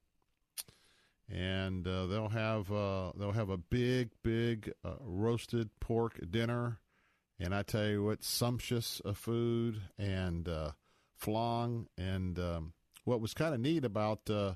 and 1.33 1.87
uh, 1.89 2.07
they'll 2.07 2.29
have 2.29 2.71
uh, 2.71 3.13
they'll 3.17 3.33
have 3.33 3.49
a 3.49 3.57
big, 3.57 4.11
big 4.23 4.73
uh, 4.85 4.97
roasted 5.01 5.71
pork 5.81 6.21
dinner, 6.31 6.79
and 7.41 7.55
I 7.55 7.63
tell 7.63 7.87
you 7.87 8.05
what, 8.05 8.23
sumptuous 8.23 9.01
uh, 9.05 9.15
food 9.15 9.81
and 9.99 10.47
uh, 10.47 10.73
flan. 11.17 11.87
And 11.97 12.39
um, 12.39 12.75
what 13.05 13.21
was 13.21 13.33
kind 13.33 13.55
of 13.55 13.61
neat 13.61 13.85
about 13.85 14.29
uh, 14.29 14.55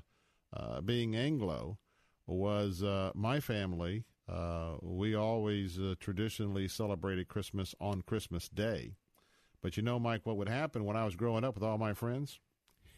being 0.81 1.15
Anglo 1.15 1.79
was 2.27 2.83
my 3.15 3.39
family. 3.39 4.03
we 4.81 5.15
always 5.15 5.79
traditionally 5.99 6.67
celebrated 6.67 7.27
Christmas 7.27 7.73
on 7.81 8.01
Christmas 8.03 8.49
Day, 8.49 8.97
but 9.63 9.77
you 9.77 9.83
know, 9.83 9.97
Mike, 9.97 10.25
what 10.25 10.37
would 10.37 10.49
happen 10.49 10.85
when 10.85 10.97
I 10.97 11.05
was 11.05 11.15
growing 11.15 11.43
up 11.43 11.55
with 11.55 11.63
all 11.63 11.77
my 11.77 11.93
friends? 11.93 12.39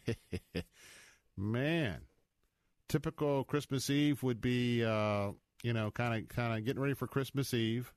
Man, 1.37 2.01
typical 2.89 3.45
Christmas 3.45 3.89
Eve 3.89 4.21
would 4.23 4.41
be, 4.41 4.83
uh, 4.83 5.31
you 5.63 5.71
know, 5.71 5.91
kind 5.91 6.21
of 6.21 6.27
kind 6.29 6.57
of 6.57 6.65
getting 6.65 6.81
ready 6.81 6.95
for 6.95 7.07
Christmas 7.07 7.53
Eve. 7.53 7.93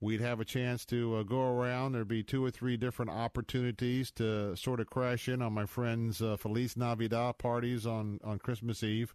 We'd 0.00 0.20
have 0.20 0.40
a 0.40 0.44
chance 0.44 0.84
to 0.86 1.18
uh, 1.18 1.22
go 1.22 1.42
around. 1.42 1.92
There'd 1.92 2.08
be 2.08 2.24
two 2.24 2.44
or 2.44 2.50
three 2.50 2.76
different 2.76 3.12
opportunities 3.12 4.10
to 4.12 4.56
sort 4.56 4.80
of 4.80 4.88
crash 4.88 5.28
in 5.28 5.40
on 5.40 5.52
my 5.52 5.64
friends' 5.64 6.20
uh, 6.20 6.36
Feliz 6.36 6.76
Navidad 6.76 7.38
parties 7.38 7.86
on, 7.86 8.18
on 8.24 8.40
Christmas 8.40 8.82
Eve. 8.82 9.14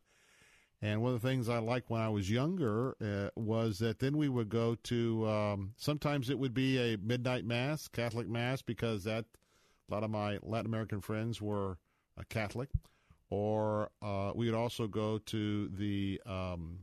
And 0.81 1.01
one 1.01 1.13
of 1.13 1.21
the 1.21 1.27
things 1.27 1.49
I 1.49 1.57
liked 1.57 1.89
when 1.89 1.99
I 2.01 2.07
was 2.07 2.29
younger 2.29 2.95
uh, 3.01 3.31
was 3.35 3.79
that 3.79 3.99
then 3.99 4.15
we 4.15 4.29
would 4.29 4.47
go 4.47 4.75
to 4.83 5.27
um, 5.27 5.73
sometimes 5.75 6.29
it 6.29 6.39
would 6.39 6.53
be 6.53 6.77
a 6.77 6.97
midnight 6.97 7.43
mass, 7.43 7.87
Catholic 7.87 8.29
mass, 8.29 8.61
because 8.61 9.03
that 9.03 9.25
a 9.89 9.93
lot 9.93 10.03
of 10.03 10.11
my 10.11 10.37
Latin 10.43 10.67
American 10.67 11.01
friends 11.01 11.41
were 11.41 11.79
uh, 12.17 12.23
Catholic, 12.29 12.69
or 13.29 13.89
uh, 14.01 14.31
we 14.35 14.45
would 14.45 14.57
also 14.57 14.87
go 14.87 15.17
to 15.17 15.67
the 15.69 16.21
um, 16.25 16.79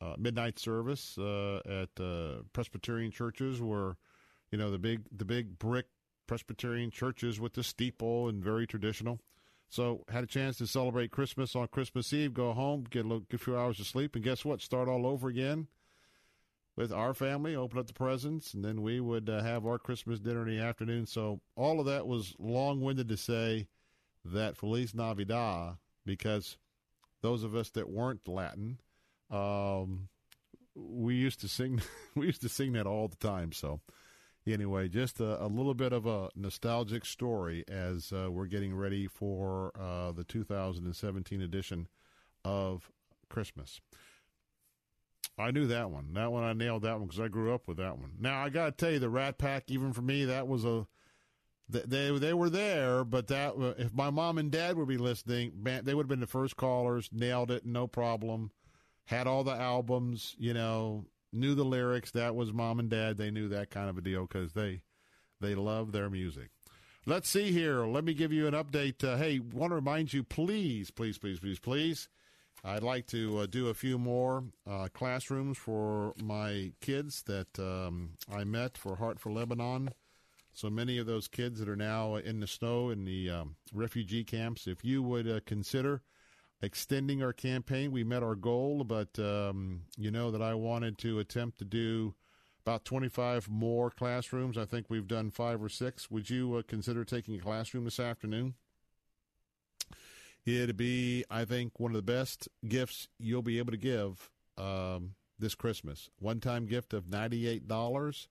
uh, 0.00 0.14
midnight 0.18 0.58
service 0.58 1.18
uh, 1.18 1.60
at 1.66 2.02
uh, 2.02 2.42
Presbyterian 2.52 3.10
churches, 3.10 3.60
where 3.60 3.96
you 4.50 4.58
know 4.58 4.70
the 4.70 4.78
big 4.78 5.02
the 5.16 5.24
big 5.24 5.58
brick 5.58 5.86
Presbyterian 6.26 6.90
churches 6.90 7.40
with 7.40 7.54
the 7.54 7.62
steeple 7.62 8.28
and 8.28 8.42
very 8.42 8.66
traditional. 8.66 9.20
So 9.68 10.04
had 10.08 10.24
a 10.24 10.26
chance 10.26 10.58
to 10.58 10.66
celebrate 10.66 11.12
Christmas 11.12 11.54
on 11.54 11.68
Christmas 11.68 12.12
Eve, 12.12 12.34
go 12.34 12.52
home, 12.52 12.84
get 12.90 13.04
a 13.04 13.08
little, 13.08 13.20
get 13.30 13.40
a 13.40 13.44
few 13.44 13.56
hours 13.56 13.78
of 13.78 13.86
sleep, 13.86 14.16
and 14.16 14.24
guess 14.24 14.44
what? 14.44 14.60
Start 14.60 14.88
all 14.88 15.06
over 15.06 15.28
again 15.28 15.68
with 16.76 16.92
our 16.92 17.14
family, 17.14 17.54
open 17.54 17.78
up 17.78 17.86
the 17.86 17.92
presents, 17.92 18.54
and 18.54 18.64
then 18.64 18.82
we 18.82 19.00
would 19.00 19.28
uh, 19.28 19.42
have 19.42 19.66
our 19.66 19.78
Christmas 19.78 20.18
dinner 20.18 20.48
in 20.48 20.56
the 20.56 20.62
afternoon. 20.62 21.06
So 21.06 21.40
all 21.54 21.78
of 21.78 21.86
that 21.86 22.06
was 22.06 22.34
long-winded 22.38 23.08
to 23.08 23.16
say 23.16 23.68
that 24.24 24.56
Feliz 24.56 24.94
Navidad, 24.94 25.76
because 26.04 26.56
those 27.22 27.42
of 27.42 27.54
us 27.54 27.70
that 27.70 27.90
weren't 27.90 28.28
Latin, 28.28 28.80
um, 29.30 30.08
we 30.74 31.14
used 31.14 31.40
to 31.40 31.48
sing, 31.48 31.80
we 32.14 32.26
used 32.26 32.42
to 32.42 32.48
sing 32.48 32.72
that 32.72 32.86
all 32.86 33.08
the 33.08 33.16
time. 33.16 33.52
So 33.52 33.80
anyway, 34.46 34.88
just 34.88 35.20
a, 35.20 35.42
a, 35.42 35.46
little 35.46 35.74
bit 35.74 35.92
of 35.92 36.06
a 36.06 36.30
nostalgic 36.34 37.04
story 37.04 37.64
as 37.68 38.12
uh, 38.12 38.30
we're 38.30 38.46
getting 38.46 38.74
ready 38.74 39.06
for 39.06 39.72
uh, 39.78 40.12
the 40.12 40.24
2017 40.24 41.40
edition 41.40 41.88
of 42.44 42.90
Christmas. 43.28 43.80
I 45.38 45.50
knew 45.50 45.66
that 45.68 45.90
one. 45.90 46.12
That 46.14 46.32
one 46.32 46.44
I 46.44 46.52
nailed 46.52 46.82
that 46.82 46.98
one 46.98 47.06
because 47.06 47.20
I 47.20 47.28
grew 47.28 47.54
up 47.54 47.66
with 47.66 47.78
that 47.78 47.98
one. 47.98 48.12
Now 48.18 48.42
I 48.42 48.50
got 48.50 48.66
to 48.66 48.72
tell 48.72 48.92
you, 48.92 48.98
the 48.98 49.08
Rat 49.08 49.38
Pack, 49.38 49.64
even 49.68 49.92
for 49.92 50.02
me, 50.02 50.24
that 50.26 50.46
was 50.46 50.64
a 50.64 50.86
they 51.70 52.18
they 52.18 52.34
were 52.34 52.50
there, 52.50 53.04
but 53.04 53.28
that 53.28 53.54
if 53.78 53.92
my 53.94 54.10
mom 54.10 54.38
and 54.38 54.50
dad 54.50 54.76
would 54.76 54.88
be 54.88 54.98
listening, 54.98 55.52
they 55.62 55.94
would 55.94 56.04
have 56.04 56.08
been 56.08 56.20
the 56.20 56.26
first 56.26 56.56
callers. 56.56 57.08
Nailed 57.12 57.50
it, 57.50 57.64
no 57.64 57.86
problem. 57.86 58.50
Had 59.04 59.26
all 59.26 59.44
the 59.44 59.54
albums, 59.54 60.36
you 60.38 60.54
know, 60.54 61.06
knew 61.32 61.54
the 61.54 61.64
lyrics. 61.64 62.10
That 62.12 62.34
was 62.34 62.52
mom 62.52 62.78
and 62.78 62.88
dad. 62.88 63.16
They 63.16 63.30
knew 63.30 63.48
that 63.48 63.70
kind 63.70 63.88
of 63.88 63.98
a 63.98 64.02
deal 64.02 64.22
because 64.22 64.52
they 64.52 64.82
they 65.40 65.54
love 65.54 65.92
their 65.92 66.10
music. 66.10 66.50
Let's 67.06 67.28
see 67.28 67.50
here. 67.50 67.86
Let 67.86 68.04
me 68.04 68.14
give 68.14 68.32
you 68.32 68.46
an 68.46 68.54
update. 68.54 69.02
Uh, 69.02 69.16
hey, 69.16 69.38
want 69.38 69.70
to 69.70 69.76
remind 69.76 70.12
you, 70.12 70.22
please, 70.22 70.90
please, 70.90 71.18
please, 71.18 71.40
please, 71.40 71.58
please. 71.58 72.08
I'd 72.62 72.82
like 72.82 73.06
to 73.08 73.38
uh, 73.38 73.46
do 73.46 73.68
a 73.68 73.74
few 73.74 73.98
more 73.98 74.44
uh, 74.68 74.88
classrooms 74.92 75.56
for 75.56 76.12
my 76.22 76.72
kids 76.82 77.22
that 77.22 77.58
um, 77.58 78.10
I 78.30 78.44
met 78.44 78.76
for 78.76 78.96
Heart 78.96 79.18
for 79.18 79.32
Lebanon. 79.32 79.90
So 80.52 80.68
many 80.68 80.98
of 80.98 81.06
those 81.06 81.28
kids 81.28 81.60
that 81.60 81.68
are 81.68 81.76
now 81.76 82.16
in 82.16 82.40
the 82.40 82.46
snow 82.46 82.90
in 82.90 83.04
the 83.04 83.30
um, 83.30 83.56
refugee 83.72 84.24
camps. 84.24 84.66
If 84.66 84.84
you 84.84 85.02
would 85.02 85.28
uh, 85.28 85.40
consider 85.46 86.02
extending 86.62 87.22
our 87.22 87.32
campaign. 87.32 87.90
We 87.90 88.04
met 88.04 88.22
our 88.22 88.34
goal, 88.34 88.84
but 88.84 89.18
um, 89.18 89.82
you 89.96 90.10
know 90.10 90.30
that 90.30 90.42
I 90.42 90.54
wanted 90.54 90.98
to 90.98 91.18
attempt 91.18 91.58
to 91.58 91.64
do 91.64 92.14
about 92.64 92.84
25 92.84 93.48
more 93.48 93.90
classrooms. 93.90 94.58
I 94.58 94.66
think 94.66 94.86
we've 94.88 95.06
done 95.08 95.30
five 95.30 95.62
or 95.62 95.68
six. 95.68 96.10
Would 96.10 96.28
you 96.28 96.56
uh, 96.56 96.62
consider 96.66 97.04
taking 97.04 97.34
a 97.36 97.40
classroom 97.40 97.84
this 97.84 98.00
afternoon? 98.00 98.54
It'd 100.44 100.76
be, 100.76 101.24
I 101.30 101.44
think, 101.44 101.78
one 101.78 101.92
of 101.92 101.96
the 101.96 102.12
best 102.12 102.48
gifts 102.66 103.08
you'll 103.18 103.42
be 103.42 103.58
able 103.58 103.72
to 103.72 103.78
give 103.78 104.30
um, 104.56 105.14
this 105.38 105.54
Christmas. 105.54 106.10
One 106.18 106.40
time 106.40 106.66
gift 106.66 106.92
of 106.92 107.04
$98 107.04 108.26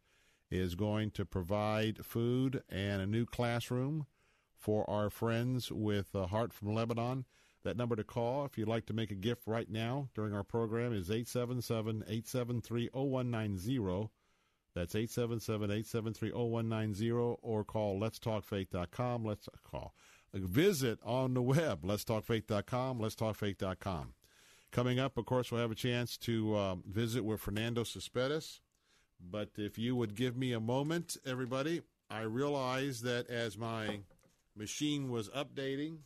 is 0.51 0.75
going 0.75 1.11
to 1.11 1.25
provide 1.25 2.05
food 2.05 2.63
and 2.69 3.01
a 3.01 3.07
new 3.07 3.25
classroom 3.25 4.05
for 4.57 4.89
our 4.89 5.09
friends 5.09 5.71
with 5.71 6.15
uh, 6.15 6.27
Heart 6.27 6.53
from 6.53 6.73
Lebanon. 6.73 7.25
That 7.63 7.77
number 7.77 7.95
to 7.95 8.03
call 8.03 8.45
if 8.45 8.57
you'd 8.57 8.67
like 8.67 8.85
to 8.85 8.93
make 8.93 9.11
a 9.11 9.15
gift 9.15 9.43
right 9.45 9.69
now 9.69 10.09
during 10.15 10.33
our 10.33 10.43
program 10.43 10.93
is 10.93 11.11
877 11.11 12.03
873 12.07 12.89
0190. 12.93 14.09
That's 14.75 14.95
877 14.95 15.65
873 15.65 16.31
0190 16.31 17.11
or 17.11 17.63
call 17.65 17.99
letstalkfaith.com. 17.99 19.25
Let's 19.25 19.49
call. 19.69 19.93
Visit 20.33 20.99
on 21.03 21.33
the 21.33 21.41
web, 21.41 21.83
letstalkfaith.com, 21.83 22.99
letstalkfaith.com. 22.99 24.13
Coming 24.71 24.99
up, 24.99 25.17
of 25.17 25.25
course, 25.25 25.51
we'll 25.51 25.61
have 25.61 25.71
a 25.71 25.75
chance 25.75 26.15
to 26.19 26.55
um, 26.55 26.83
visit 26.87 27.25
with 27.25 27.41
Fernando 27.41 27.83
Cespedes. 27.83 28.61
But 29.19 29.49
if 29.57 29.77
you 29.77 29.95
would 29.95 30.15
give 30.15 30.37
me 30.37 30.53
a 30.53 30.59
moment, 30.59 31.17
everybody, 31.25 31.81
I 32.09 32.21
realize 32.21 33.01
that 33.01 33.29
as 33.29 33.57
my 33.57 33.99
machine 34.55 35.09
was 35.09 35.29
updating, 35.29 35.97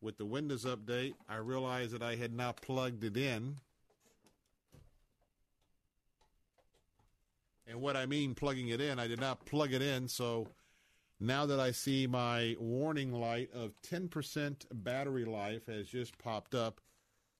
with 0.00 0.16
the 0.16 0.24
Windows 0.24 0.64
update, 0.64 1.14
I 1.28 1.36
realized 1.36 1.92
that 1.92 2.02
I 2.02 2.14
had 2.14 2.32
not 2.32 2.62
plugged 2.62 3.04
it 3.04 3.16
in. 3.16 3.56
And 7.66 7.80
what 7.80 7.96
I 7.96 8.06
mean 8.06 8.34
plugging 8.34 8.68
it 8.68 8.80
in, 8.80 8.98
I 8.98 9.08
did 9.08 9.20
not 9.20 9.44
plug 9.44 9.72
it 9.72 9.82
in. 9.82 10.08
So 10.08 10.46
now 11.20 11.46
that 11.46 11.60
I 11.60 11.72
see 11.72 12.06
my 12.06 12.56
warning 12.58 13.12
light 13.12 13.50
of 13.52 13.72
10% 13.82 14.66
battery 14.72 15.24
life 15.24 15.66
has 15.66 15.88
just 15.88 16.16
popped 16.18 16.54
up, 16.54 16.80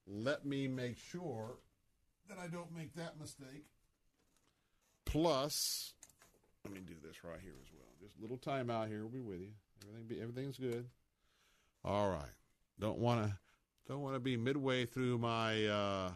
let 0.06 0.44
me 0.44 0.68
make 0.68 0.98
sure 0.98 1.58
that 2.28 2.38
I 2.38 2.48
don't 2.48 2.74
make 2.74 2.94
that 2.94 3.18
mistake. 3.18 3.64
Plus, 5.08 5.94
let 6.64 6.74
me 6.74 6.80
do 6.86 6.94
this 7.02 7.24
right 7.24 7.40
here 7.42 7.54
as 7.62 7.72
well. 7.72 7.88
Just 8.00 8.18
a 8.18 8.20
little 8.20 8.36
time 8.36 8.68
out 8.68 8.88
here. 8.88 9.00
We'll 9.00 9.08
be 9.08 9.20
with 9.20 9.40
you. 9.40 9.52
Everything, 9.90 10.22
everything's 10.22 10.58
good. 10.58 10.86
All 11.82 12.10
right. 12.10 12.30
Don't 12.78 12.98
want 12.98 13.26
to 13.26 13.38
don't 13.88 14.02
want 14.02 14.16
to 14.16 14.20
be 14.20 14.36
midway 14.36 14.84
through 14.84 15.16
my 15.16 15.64
uh, 15.64 16.10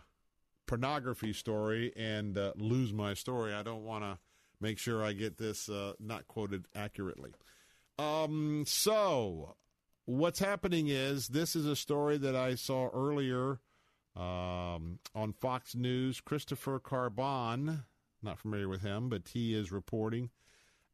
pornography 0.66 1.32
story 1.32 1.90
and 1.97 2.36
uh, 2.36 2.52
lose 2.56 2.93
my 2.93 3.14
story. 3.14 3.55
I 3.55 3.62
don't 3.62 3.85
want 3.85 4.05
to 4.05 4.19
make 4.60 4.78
sure 4.78 5.02
I 5.02 5.14
get 5.14 5.39
this 5.39 5.70
uh, 5.70 5.94
not 5.98 6.28
quoted 6.28 6.66
accurately. 6.74 7.32
Um, 7.98 8.64
so 8.66 9.56
what's 10.05 10.39
happening 10.39 10.89
is 10.89 11.28
this 11.28 11.56
is 11.56 11.64
a 11.64 11.77
story 11.77 12.19
that 12.19 12.36
I 12.36 12.56
saw 12.56 12.90
earlier 12.93 13.60
um, 14.14 14.98
on 15.14 15.32
Fox 15.40 15.74
News. 15.74 16.20
Christopher 16.20 16.78
Carbone, 16.78 17.85
not 18.23 18.39
familiar 18.39 18.69
with 18.69 18.82
him, 18.82 19.09
but 19.09 19.28
he 19.28 19.55
is 19.55 19.73
reporting. 19.73 20.31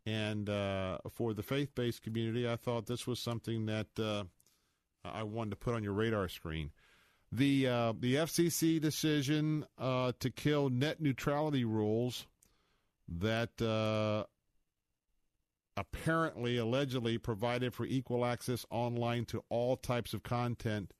And 0.06 0.48
uh, 0.48 0.98
for 1.10 1.34
the 1.34 1.42
faith 1.42 1.74
based 1.74 2.02
community, 2.02 2.48
I 2.48 2.56
thought 2.56 2.86
this 2.86 3.06
was 3.06 3.20
something 3.20 3.66
that 3.66 3.88
uh, 3.98 4.24
I 5.04 5.22
wanted 5.22 5.50
to 5.50 5.56
put 5.56 5.74
on 5.74 5.82
your 5.82 5.92
radar 5.92 6.28
screen. 6.28 6.70
The 7.30 7.66
uh, 7.66 7.92
the 7.98 8.14
FCC 8.14 8.80
decision 8.80 9.66
uh, 9.76 10.12
to 10.20 10.30
kill 10.30 10.70
net 10.70 11.00
neutrality 11.00 11.64
rules 11.64 12.26
that 13.06 13.60
uh, 13.60 14.24
apparently, 15.76 16.56
allegedly, 16.56 17.18
provided 17.18 17.74
for 17.74 17.84
equal 17.84 18.24
access 18.24 18.64
online 18.70 19.26
to 19.26 19.44
all 19.50 19.76
types 19.76 20.14
of 20.14 20.22
content 20.22 20.94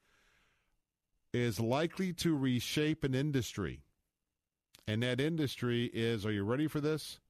is 1.33 1.61
likely 1.61 2.13
to 2.15 2.37
reshape 2.37 3.05
an 3.05 3.15
industry. 3.15 3.81
And 4.89 5.05
that 5.05 5.21
industry 5.21 5.85
is, 5.93 6.27
are 6.27 6.33
you 6.33 6.43
ready 6.43 6.67
for 6.67 6.81
this? 6.81 7.21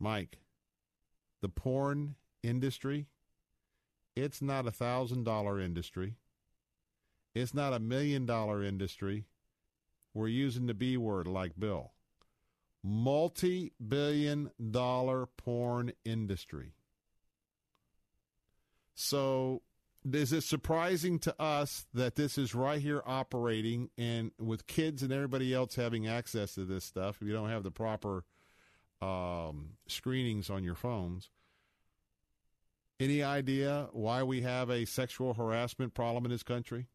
Mike, 0.00 0.38
the 1.42 1.50
porn 1.50 2.14
industry 2.42 3.08
it's 4.18 4.42
not 4.42 4.66
a 4.66 4.72
thousand 4.72 5.24
dollar 5.24 5.60
industry. 5.60 6.16
It's 7.34 7.54
not 7.54 7.72
a 7.72 7.78
million 7.78 8.26
dollar 8.26 8.64
industry. 8.64 9.26
We're 10.12 10.26
using 10.26 10.66
the 10.66 10.74
B 10.74 10.96
word 10.96 11.28
like 11.28 11.52
Bill. 11.56 11.92
Multi 12.82 13.72
billion 13.86 14.50
dollar 14.70 15.26
porn 15.26 15.92
industry. 16.04 16.72
So, 18.94 19.62
is 20.14 20.32
it 20.32 20.42
surprising 20.42 21.18
to 21.20 21.34
us 21.40 21.86
that 21.94 22.16
this 22.16 22.38
is 22.38 22.54
right 22.54 22.80
here 22.80 23.02
operating 23.06 23.90
and 23.96 24.32
with 24.38 24.66
kids 24.66 25.02
and 25.02 25.12
everybody 25.12 25.54
else 25.54 25.74
having 25.74 26.06
access 26.06 26.54
to 26.54 26.64
this 26.64 26.84
stuff 26.84 27.18
if 27.20 27.26
you 27.26 27.32
don't 27.32 27.50
have 27.50 27.62
the 27.62 27.70
proper 27.70 28.24
um, 29.00 29.70
screenings 29.86 30.50
on 30.50 30.64
your 30.64 30.74
phones? 30.74 31.30
Any 33.00 33.22
idea 33.22 33.88
why 33.92 34.22
we 34.24 34.42
have 34.42 34.70
a 34.70 34.84
sexual 34.84 35.34
harassment 35.34 35.94
problem 35.94 36.24
in 36.24 36.30
this 36.30 36.42
country? 36.42 36.86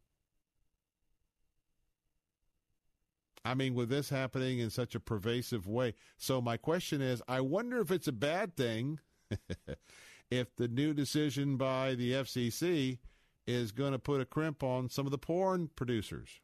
I 3.44 3.54
mean, 3.54 3.74
with 3.74 3.90
this 3.90 4.08
happening 4.08 4.58
in 4.58 4.70
such 4.70 4.94
a 4.94 5.00
pervasive 5.00 5.66
way. 5.66 5.94
So, 6.16 6.40
my 6.40 6.56
question 6.56 7.02
is 7.02 7.22
I 7.28 7.40
wonder 7.40 7.80
if 7.80 7.90
it's 7.90 8.08
a 8.08 8.12
bad 8.12 8.56
thing 8.56 9.00
if 10.38 10.54
the 10.56 10.68
new 10.68 10.92
decision 10.92 11.56
by 11.56 11.94
the 11.94 12.12
FCC 12.12 12.98
is 13.46 13.72
going 13.72 13.92
to 13.92 13.98
put 13.98 14.20
a 14.20 14.24
crimp 14.24 14.62
on 14.62 14.88
some 14.88 15.06
of 15.06 15.12
the 15.12 15.18
porn 15.18 15.70
producers. 15.76 16.40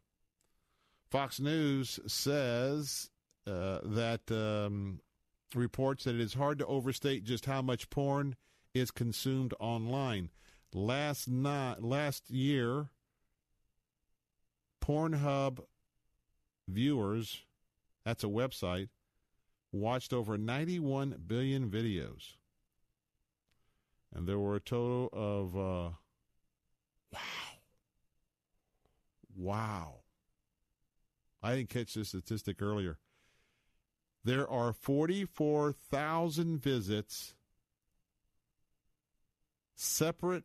Fox 1.10 1.40
News 1.40 1.98
says 2.06 3.10
uh, 3.46 3.80
that 3.82 4.20
um, 4.30 5.00
reports 5.54 6.04
that 6.04 6.14
it 6.14 6.20
is 6.20 6.34
hard 6.34 6.58
to 6.58 6.66
overstate 6.66 7.24
just 7.24 7.46
how 7.46 7.62
much 7.62 7.90
porn 7.90 8.36
is 8.74 8.90
consumed 8.90 9.54
online. 9.58 10.30
Last 10.72 11.26
night, 11.26 11.82
last 11.82 12.30
year, 12.30 12.90
Pornhub 14.80 15.58
viewers, 16.68 17.42
that's 18.04 18.22
a 18.22 18.28
website, 18.28 18.88
watched 19.72 20.12
over 20.12 20.38
91 20.38 21.16
billion 21.26 21.70
videos. 21.70 22.34
And 24.14 24.26
there 24.26 24.38
were 24.38 24.56
a 24.56 24.60
total 24.60 25.08
of, 25.12 25.56
uh, 25.56 25.90
wow. 27.12 27.20
Wow. 29.36 29.94
I 31.42 31.54
didn't 31.54 31.70
catch 31.70 31.94
this 31.94 32.08
statistic 32.08 32.60
earlier. 32.60 32.98
There 34.22 34.48
are 34.48 34.72
44,000 34.72 36.62
visits, 36.62 37.34
separate, 39.74 40.44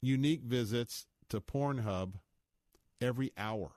unique 0.00 0.42
visits 0.42 1.06
to 1.28 1.40
Pornhub 1.40 2.14
every 3.00 3.32
hour. 3.36 3.72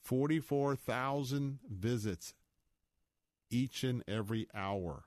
44,000 0.00 1.60
visits 1.68 2.34
each 3.50 3.84
and 3.84 4.02
every 4.08 4.48
hour. 4.54 5.04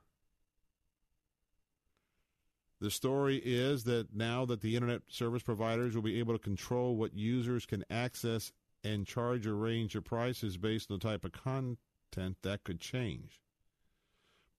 The 2.82 2.92
story 2.92 3.42
is 3.44 3.86
that 3.86 4.14
now 4.14 4.46
that 4.46 4.62
the 4.62 4.76
internet 4.76 5.04
service 5.08 5.44
providers 5.44 5.96
will 5.96 6.02
be 6.02 6.20
able 6.20 6.34
to 6.34 6.44
control 6.44 6.96
what 6.96 7.16
users 7.16 7.66
can 7.66 7.86
access 7.90 8.52
and 8.84 9.08
charge 9.08 9.48
a 9.48 9.54
range 9.54 9.96
of 9.96 10.04
prices 10.04 10.58
based 10.58 10.92
on 10.92 11.00
the 11.00 11.08
type 11.08 11.26
of 11.26 11.32
content, 11.32 12.38
that 12.44 12.64
could 12.64 12.80
change. 12.80 13.42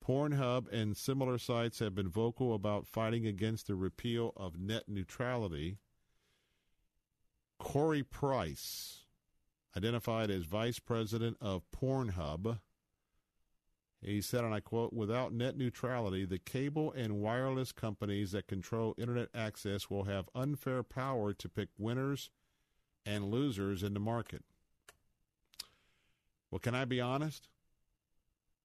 Pornhub 0.05 0.71
and 0.71 0.95
similar 0.95 1.37
sites 1.37 1.79
have 1.79 1.93
been 1.93 2.09
vocal 2.09 2.53
about 2.53 2.87
fighting 2.87 3.27
against 3.27 3.67
the 3.67 3.75
repeal 3.75 4.33
of 4.35 4.59
net 4.59 4.83
neutrality. 4.87 5.77
Corey 7.59 8.03
Price, 8.03 9.05
identified 9.75 10.29
as 10.31 10.43
vice 10.43 10.79
president 10.79 11.37
of 11.41 11.63
Pornhub, 11.71 12.59
he 14.01 14.21
said, 14.21 14.43
and 14.43 14.53
I 14.53 14.59
quote, 14.59 14.93
without 14.93 15.33
net 15.33 15.57
neutrality, 15.57 16.25
the 16.25 16.37
cable 16.37 16.91
and 16.91 17.19
wireless 17.19 17.71
companies 17.71 18.31
that 18.31 18.47
control 18.47 18.93
internet 18.97 19.29
access 19.33 19.89
will 19.89 20.03
have 20.03 20.29
unfair 20.35 20.83
power 20.83 21.33
to 21.33 21.49
pick 21.49 21.69
winners 21.77 22.29
and 23.05 23.31
losers 23.31 23.81
in 23.83 23.93
the 23.93 23.99
market. 23.99 24.43
Well, 26.51 26.59
can 26.59 26.75
I 26.75 26.85
be 26.85 27.01
honest? 27.01 27.49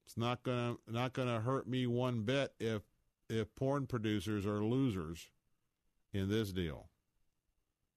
It's 0.04 0.16
not 0.16 0.42
gonna 0.42 0.76
not 0.88 1.12
gonna 1.12 1.40
hurt 1.40 1.66
me 1.66 1.86
one 1.86 2.22
bit 2.22 2.52
if 2.60 2.82
if 3.28 3.54
porn 3.54 3.86
producers 3.86 4.44
are 4.44 4.62
losers 4.62 5.30
in 6.12 6.28
this 6.28 6.52
deal 6.52 6.90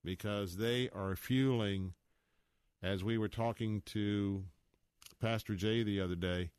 because 0.03 0.57
they 0.57 0.89
are 0.89 1.15
fueling 1.15 1.93
as 2.81 3.03
we 3.03 3.17
were 3.17 3.27
talking 3.27 3.81
to 3.87 4.45
Pastor 5.19 5.55
Jay 5.55 5.83
the 5.83 5.99
other 5.99 6.15
day 6.15 6.51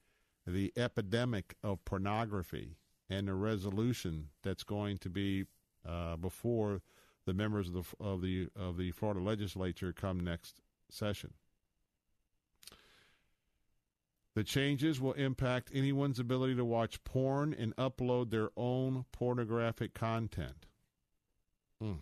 the 0.46 0.72
epidemic 0.76 1.56
of 1.62 1.84
pornography 1.84 2.76
and 3.10 3.28
the 3.28 3.34
resolution 3.34 4.28
that's 4.42 4.62
going 4.62 4.98
to 4.98 5.10
be 5.10 5.44
uh, 5.86 6.16
before 6.16 6.82
the 7.26 7.34
members 7.34 7.68
of 7.68 7.74
the 7.74 7.84
of 8.04 8.22
the 8.22 8.48
of 8.56 8.76
the 8.76 8.92
Florida 8.92 9.20
legislature 9.20 9.92
come 9.92 10.20
next 10.20 10.60
session. 10.90 11.32
The 14.34 14.44
changes 14.44 15.00
will 15.00 15.14
impact 15.14 15.70
anyone's 15.72 16.18
ability 16.18 16.56
to 16.56 16.64
watch 16.64 17.02
porn 17.04 17.54
and 17.54 17.74
upload 17.76 18.30
their 18.30 18.50
own 18.54 19.06
pornographic 19.10 19.94
content. 19.94 20.66
Mm. 21.82 22.00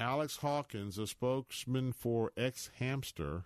Alex 0.00 0.38
Hawkins, 0.38 0.98
a 0.98 1.06
spokesman 1.06 1.92
for 1.92 2.32
xHamster, 2.36 3.44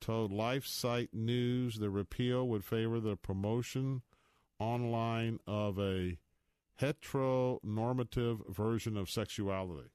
told 0.00 0.32
LifeSite 0.32 1.08
News 1.12 1.76
the 1.76 1.90
repeal 1.90 2.46
would 2.48 2.64
favor 2.64 3.00
the 3.00 3.16
promotion 3.16 4.02
online 4.58 5.38
of 5.46 5.78
a 5.78 6.18
heteronormative 6.80 8.48
version 8.48 8.96
of 8.96 9.10
sexuality. 9.10 9.90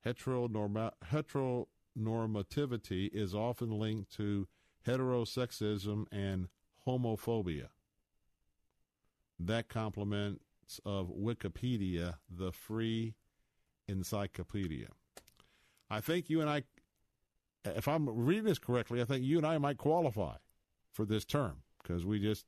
Heteronorma- 0.04 0.94
heteronormativity 1.12 3.14
is 3.14 3.36
often 3.36 3.78
linked 3.78 4.12
to 4.16 4.48
heterosexism 4.84 6.08
and 6.12 6.48
homophobia 6.88 7.68
that 9.48 9.70
complements 9.70 10.80
of 10.86 11.10
Wikipedia, 11.10 12.16
the 12.30 12.52
free 12.52 13.16
encyclopedia. 13.88 14.88
I 15.90 16.00
think 16.00 16.30
you 16.30 16.42
and 16.42 16.50
I, 16.50 16.64
if 17.66 17.88
I'm 17.88 18.10
reading 18.10 18.46
this 18.46 18.60
correctly, 18.60 19.02
I 19.02 19.06
think 19.06 19.24
you 19.24 19.38
and 19.38 19.46
I 19.46 19.58
might 19.58 19.78
qualify 19.78 20.36
for 20.92 21.06
this 21.06 21.26
term 21.26 21.58
because 21.82 22.06
we 22.06 22.20
just 22.20 22.46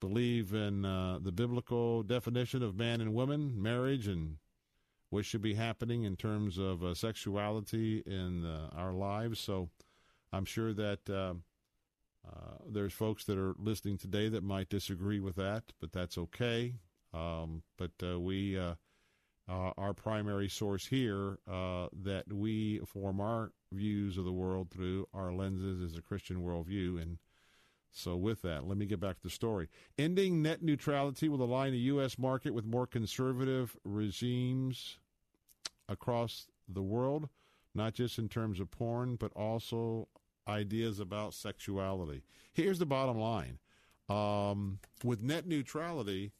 believe 0.00 0.52
in 0.52 0.84
uh, 0.84 1.18
the 1.22 1.32
biblical 1.32 2.02
definition 2.02 2.62
of 2.62 2.76
man 2.76 3.00
and 3.00 3.14
woman, 3.14 3.60
marriage, 3.60 4.06
and 4.06 4.36
what 5.10 5.24
should 5.24 5.42
be 5.42 5.54
happening 5.54 6.02
in 6.02 6.16
terms 6.16 6.58
of 6.58 6.84
uh, 6.84 6.94
sexuality 6.94 8.02
in 8.06 8.44
uh, 8.44 8.68
our 8.76 8.92
lives. 8.92 9.40
So 9.40 9.70
I'm 10.32 10.44
sure 10.44 10.74
that 10.74 11.34
uh, 12.26 12.56
there's 12.68 12.92
folks 12.92 13.24
that 13.24 13.38
are 13.38 13.54
listening 13.58 13.98
today 13.98 14.28
that 14.28 14.42
might 14.42 14.68
disagree 14.68 15.20
with 15.20 15.36
that, 15.36 15.64
but 15.80 15.92
that's 15.92 16.18
okay. 16.18 16.74
Um, 17.14 17.62
but 17.76 17.92
uh, 18.02 18.18
we, 18.18 18.58
uh, 18.58 18.74
uh 19.48 19.70
our 19.78 19.94
primary 19.94 20.48
source 20.48 20.86
here 20.86 21.38
uh, 21.50 21.86
that 22.02 22.32
we 22.32 22.80
form 22.80 23.20
our 23.20 23.52
views 23.72 24.18
of 24.18 24.24
the 24.24 24.32
world 24.32 24.70
through 24.70 25.06
our 25.14 25.32
lenses 25.32 25.80
is 25.80 25.96
a 25.96 26.02
Christian 26.02 26.42
worldview. 26.42 27.00
And 27.00 27.18
so, 27.92 28.16
with 28.16 28.42
that, 28.42 28.66
let 28.66 28.76
me 28.76 28.86
get 28.86 29.00
back 29.00 29.16
to 29.16 29.22
the 29.22 29.30
story. 29.30 29.68
Ending 29.96 30.42
net 30.42 30.62
neutrality 30.62 31.28
will 31.28 31.42
align 31.42 31.72
the 31.72 31.78
U.S. 31.78 32.18
market 32.18 32.52
with 32.52 32.66
more 32.66 32.86
conservative 32.86 33.76
regimes 33.84 34.98
across 35.88 36.48
the 36.68 36.82
world, 36.82 37.28
not 37.74 37.94
just 37.94 38.18
in 38.18 38.28
terms 38.28 38.60
of 38.60 38.70
porn, 38.70 39.16
but 39.16 39.32
also 39.32 40.08
ideas 40.48 41.00
about 41.00 41.34
sexuality. 41.34 42.22
Here's 42.52 42.78
the 42.78 42.86
bottom 42.86 43.18
line 43.18 43.58
um, 44.08 44.78
with 45.04 45.22
net 45.22 45.46
neutrality, 45.46 46.32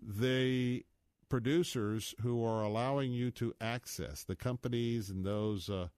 the 0.00 0.84
producers 1.28 2.14
who 2.20 2.44
are 2.44 2.62
allowing 2.62 3.12
you 3.12 3.30
to 3.30 3.54
access 3.60 4.24
the 4.24 4.36
companies 4.36 5.08
and 5.08 5.24
those 5.24 5.70
uh, 5.70 5.88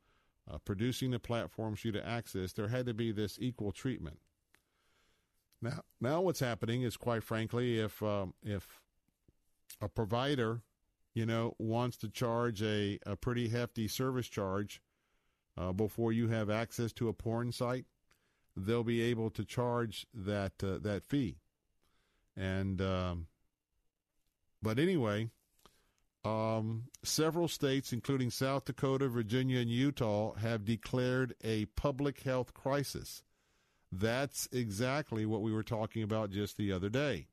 uh, 0.50 0.58
producing 0.58 1.10
the 1.10 1.18
platforms 1.18 1.80
for 1.80 1.88
you 1.88 1.92
to 1.92 2.06
access, 2.06 2.52
there 2.52 2.68
had 2.68 2.86
to 2.86 2.94
be 2.94 3.10
this 3.10 3.38
equal 3.40 3.72
treatment. 3.72 4.18
Now, 5.60 5.82
now 6.00 6.20
what's 6.20 6.40
happening 6.40 6.82
is, 6.82 6.96
quite 6.96 7.22
frankly, 7.22 7.80
if 7.80 8.02
um, 8.02 8.34
if 8.42 8.82
a 9.80 9.88
provider, 9.88 10.62
you 11.14 11.26
know, 11.26 11.54
wants 11.58 11.96
to 11.98 12.08
charge 12.08 12.62
a, 12.62 12.98
a 13.06 13.16
pretty 13.16 13.48
hefty 13.48 13.88
service 13.88 14.28
charge 14.28 14.80
uh, 15.56 15.72
before 15.72 16.12
you 16.12 16.28
have 16.28 16.50
access 16.50 16.92
to 16.94 17.08
a 17.08 17.12
porn 17.12 17.52
site, 17.52 17.86
they'll 18.56 18.84
be 18.84 19.02
able 19.02 19.30
to 19.30 19.44
charge 19.44 20.06
that 20.14 20.52
uh, 20.62 20.78
that 20.78 21.04
fee. 21.04 21.36
And 22.36 22.80
um, 22.80 23.26
but 24.62 24.78
anyway, 24.78 25.30
um, 26.24 26.84
several 27.02 27.48
states, 27.48 27.92
including 27.92 28.30
South 28.30 28.64
Dakota, 28.64 29.08
Virginia, 29.08 29.60
and 29.60 29.70
Utah, 29.70 30.34
have 30.34 30.64
declared 30.64 31.34
a 31.44 31.66
public 31.66 32.22
health 32.22 32.54
crisis. 32.54 33.22
That's 33.92 34.48
exactly 34.50 35.26
what 35.26 35.42
we 35.42 35.52
were 35.52 35.62
talking 35.62 36.02
about 36.02 36.30
just 36.30 36.56
the 36.56 36.72
other 36.72 36.88
day. 36.88 37.28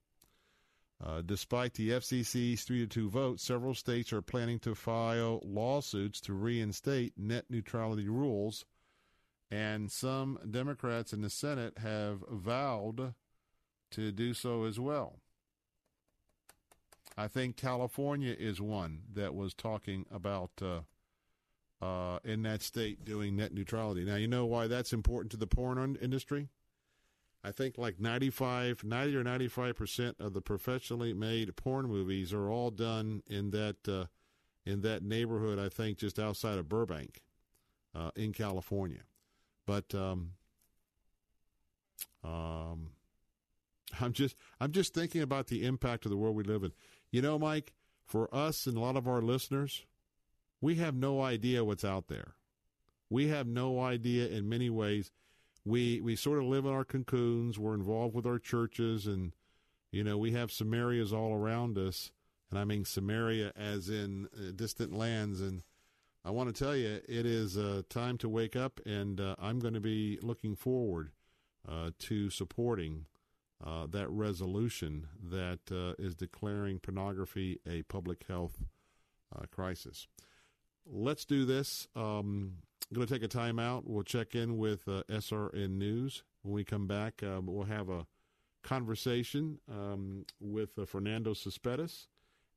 Uh, 1.03 1.21
despite 1.25 1.73
the 1.73 1.89
FCC's 1.89 2.63
3 2.63 2.81
to 2.81 2.87
2 2.87 3.09
vote, 3.09 3.39
several 3.39 3.73
states 3.73 4.13
are 4.13 4.21
planning 4.21 4.59
to 4.59 4.75
file 4.75 5.41
lawsuits 5.43 6.21
to 6.21 6.33
reinstate 6.33 7.13
net 7.17 7.45
neutrality 7.49 8.07
rules, 8.07 8.65
and 9.49 9.91
some 9.91 10.37
Democrats 10.49 11.11
in 11.11 11.21
the 11.21 11.29
Senate 11.29 11.79
have 11.79 12.23
vowed 12.29 13.15
to 13.89 14.11
do 14.11 14.33
so 14.33 14.65
as 14.65 14.79
well. 14.79 15.19
I 17.17 17.27
think 17.27 17.57
California 17.57 18.35
is 18.37 18.61
one 18.61 19.01
that 19.13 19.33
was 19.33 19.53
talking 19.53 20.05
about 20.11 20.51
uh, 20.61 20.81
uh, 21.83 22.19
in 22.23 22.43
that 22.43 22.61
state 22.61 23.03
doing 23.03 23.35
net 23.35 23.53
neutrality. 23.53 24.03
Now, 24.03 24.15
you 24.15 24.27
know 24.27 24.45
why 24.45 24.67
that's 24.67 24.93
important 24.93 25.31
to 25.31 25.37
the 25.37 25.47
porn 25.47 25.97
industry? 25.99 26.49
I 27.43 27.51
think 27.51 27.77
like 27.77 27.99
95, 27.99 28.83
90 28.83 29.15
or 29.15 29.23
95% 29.23 30.19
of 30.19 30.33
the 30.33 30.41
professionally 30.41 31.13
made 31.13 31.55
porn 31.55 31.87
movies 31.87 32.33
are 32.33 32.49
all 32.49 32.69
done 32.69 33.23
in 33.27 33.49
that, 33.51 33.87
uh, 33.87 34.05
in 34.65 34.81
that 34.81 35.03
neighborhood, 35.03 35.57
I 35.57 35.69
think 35.69 35.97
just 35.97 36.19
outside 36.19 36.59
of 36.59 36.69
Burbank 36.69 37.21
uh, 37.95 38.11
in 38.15 38.31
California. 38.31 39.01
But, 39.65 39.93
um, 39.95 40.33
um, 42.23 42.91
I'm 43.99 44.13
just, 44.13 44.35
I'm 44.59 44.71
just 44.71 44.93
thinking 44.93 45.21
about 45.21 45.47
the 45.47 45.65
impact 45.65 46.05
of 46.05 46.11
the 46.11 46.17
world 46.17 46.35
we 46.35 46.43
live 46.43 46.63
in. 46.63 46.71
You 47.11 47.21
know, 47.21 47.39
Mike, 47.39 47.73
for 48.05 48.33
us 48.33 48.67
and 48.67 48.77
a 48.77 48.79
lot 48.79 48.95
of 48.95 49.07
our 49.07 49.21
listeners, 49.21 49.85
we 50.61 50.75
have 50.75 50.95
no 50.95 51.21
idea 51.21 51.65
what's 51.65 51.83
out 51.83 52.07
there. 52.07 52.35
We 53.09 53.27
have 53.27 53.47
no 53.47 53.81
idea 53.81 54.27
in 54.27 54.47
many 54.47 54.69
ways 54.69 55.11
we 55.65 56.01
we 56.01 56.15
sort 56.15 56.39
of 56.39 56.45
live 56.45 56.65
in 56.65 56.71
our 56.71 56.85
cocoons. 56.85 57.59
We're 57.59 57.73
involved 57.73 58.15
with 58.15 58.25
our 58.25 58.39
churches, 58.39 59.07
and 59.07 59.33
you 59.91 60.03
know 60.03 60.17
we 60.17 60.31
have 60.31 60.49
Samarias 60.49 61.13
all 61.13 61.33
around 61.33 61.77
us, 61.77 62.11
and 62.49 62.59
I 62.59 62.65
mean 62.65 62.85
Samaria 62.85 63.51
as 63.55 63.89
in 63.89 64.27
uh, 64.35 64.51
distant 64.55 64.93
lands. 64.93 65.41
And 65.41 65.63
I 66.25 66.31
want 66.31 66.53
to 66.53 66.63
tell 66.63 66.75
you, 66.75 67.01
it 67.07 67.25
is 67.25 67.57
uh, 67.57 67.83
time 67.89 68.17
to 68.19 68.29
wake 68.29 68.55
up, 68.55 68.79
and 68.85 69.19
uh, 69.19 69.35
I'm 69.39 69.59
going 69.59 69.73
to 69.73 69.79
be 69.79 70.19
looking 70.21 70.55
forward 70.55 71.11
uh, 71.67 71.91
to 71.99 72.29
supporting 72.29 73.05
uh, 73.63 73.85
that 73.87 74.09
resolution 74.09 75.07
that 75.23 75.59
uh, 75.71 75.93
is 76.03 76.15
declaring 76.15 76.79
pornography 76.79 77.59
a 77.69 77.83
public 77.83 78.25
health 78.27 78.63
crisis. 79.49 80.07
Let's 80.85 81.23
do 81.23 81.45
this. 81.45 81.87
Um, 81.95 82.57
I'm 82.91 82.95
going 82.95 83.07
to 83.07 83.13
take 83.13 83.23
a 83.23 83.29
time 83.29 83.57
out. 83.57 83.87
We'll 83.87 84.03
check 84.03 84.35
in 84.35 84.57
with 84.57 84.85
uh, 84.85 85.03
SRN 85.09 85.77
News. 85.77 86.23
When 86.41 86.53
we 86.53 86.65
come 86.65 86.87
back, 86.87 87.23
uh, 87.23 87.39
we'll 87.41 87.65
have 87.65 87.87
a 87.87 88.05
conversation 88.63 89.59
um, 89.71 90.25
with 90.41 90.77
uh, 90.77 90.85
Fernando 90.85 91.33
Cespedes 91.33 92.07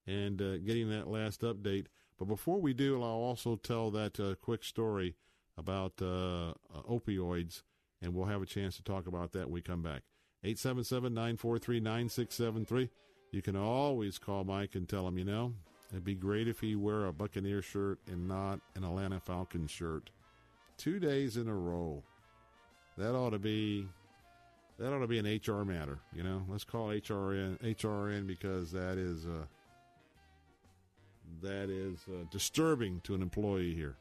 and 0.09 0.43
uh, 0.43 0.59
getting 0.59 0.91
that 0.91 1.07
last 1.07 1.43
update. 1.43 1.87
But 2.19 2.25
before 2.25 2.61
we 2.61 2.75
do, 2.75 3.01
I'll 3.01 3.11
also 3.11 3.55
tell 3.55 3.93
that 3.93 4.19
uh, 4.19 4.35
quick 4.43 4.65
story 4.65 5.15
about 5.57 6.03
uh, 6.03 6.55
opioids, 6.91 7.63
and 8.03 8.13
we'll 8.13 8.27
have 8.27 8.43
a 8.43 8.47
chance 8.47 8.75
to 8.77 8.83
talk 8.83 9.07
about 9.07 9.31
that 9.35 9.45
when 9.45 9.53
we 9.53 9.63
come 9.63 9.83
back. 9.83 10.03
877 10.43 11.15
943 11.15 11.79
9673. 11.79 12.91
You 13.31 13.41
can 13.41 13.55
always 13.55 14.19
call 14.19 14.43
Mike 14.43 14.75
and 14.75 14.89
tell 14.89 15.07
him, 15.07 15.17
you 15.17 15.25
know, 15.25 15.55
it'd 15.93 16.05
be 16.05 16.17
great 16.17 16.49
if 16.49 16.59
he 16.59 16.75
wear 16.75 17.07
a 17.07 17.13
Buccaneer 17.13 17.63
shirt 17.63 18.01
and 18.11 18.27
not 18.27 18.59
an 18.75 18.83
Atlanta 18.83 19.21
Falcons 19.21 19.71
shirt 19.71 20.11
two 20.77 20.99
days 20.99 21.37
in 21.37 21.49
a 21.49 21.55
row. 21.55 22.03
That 22.97 23.15
ought 23.15 23.31
to 23.31 23.39
be 23.39 23.87
that 24.79 24.93
ought 24.93 25.01
to 25.01 25.07
be 25.07 25.19
an 25.19 25.27
HR 25.27 25.65
matter. 25.65 25.99
You 26.15 26.23
know, 26.23 26.43
let's 26.49 26.65
call 26.65 26.89
HRN 26.89 27.59
HRN 27.61 28.27
because 28.27 28.73
that 28.73 28.99
is 28.99 29.27
uh, 29.27 29.47
that 31.43 31.71
is 31.71 31.99
uh, 32.09 32.25
disturbing 32.31 33.01
to 33.05 33.15
an 33.15 33.23
employee 33.23 33.75
here. 33.75 33.97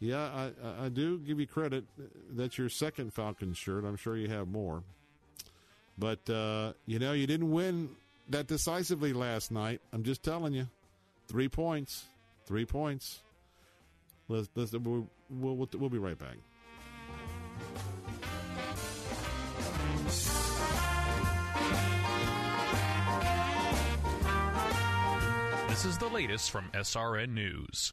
Yeah, 0.00 0.50
I, 0.62 0.84
I 0.84 0.88
do 0.90 1.18
give 1.18 1.40
you 1.40 1.46
credit. 1.46 1.84
That's 2.30 2.58
your 2.58 2.68
second 2.68 3.14
Falcons 3.14 3.56
shirt. 3.56 3.84
I'm 3.84 3.96
sure 3.96 4.16
you 4.16 4.28
have 4.28 4.48
more. 4.48 4.82
But, 5.96 6.28
uh, 6.28 6.72
you 6.86 6.98
know, 6.98 7.12
you 7.12 7.26
didn't 7.26 7.50
win 7.50 7.90
that 8.28 8.46
decisively 8.46 9.12
last 9.12 9.50
night. 9.50 9.80
I'm 9.92 10.02
just 10.02 10.22
telling 10.22 10.52
you. 10.52 10.68
Three 11.26 11.48
points. 11.48 12.04
Three 12.46 12.66
points. 12.66 13.22
Let's, 14.28 14.48
let's, 14.54 14.72
we'll, 14.72 15.08
we'll, 15.28 15.68
we'll 15.74 15.90
be 15.90 15.98
right 15.98 16.18
back. 16.18 16.36
This 25.68 25.84
is 25.84 25.98
the 25.98 26.08
latest 26.08 26.50
from 26.50 26.70
SRN 26.72 27.34
News. 27.34 27.92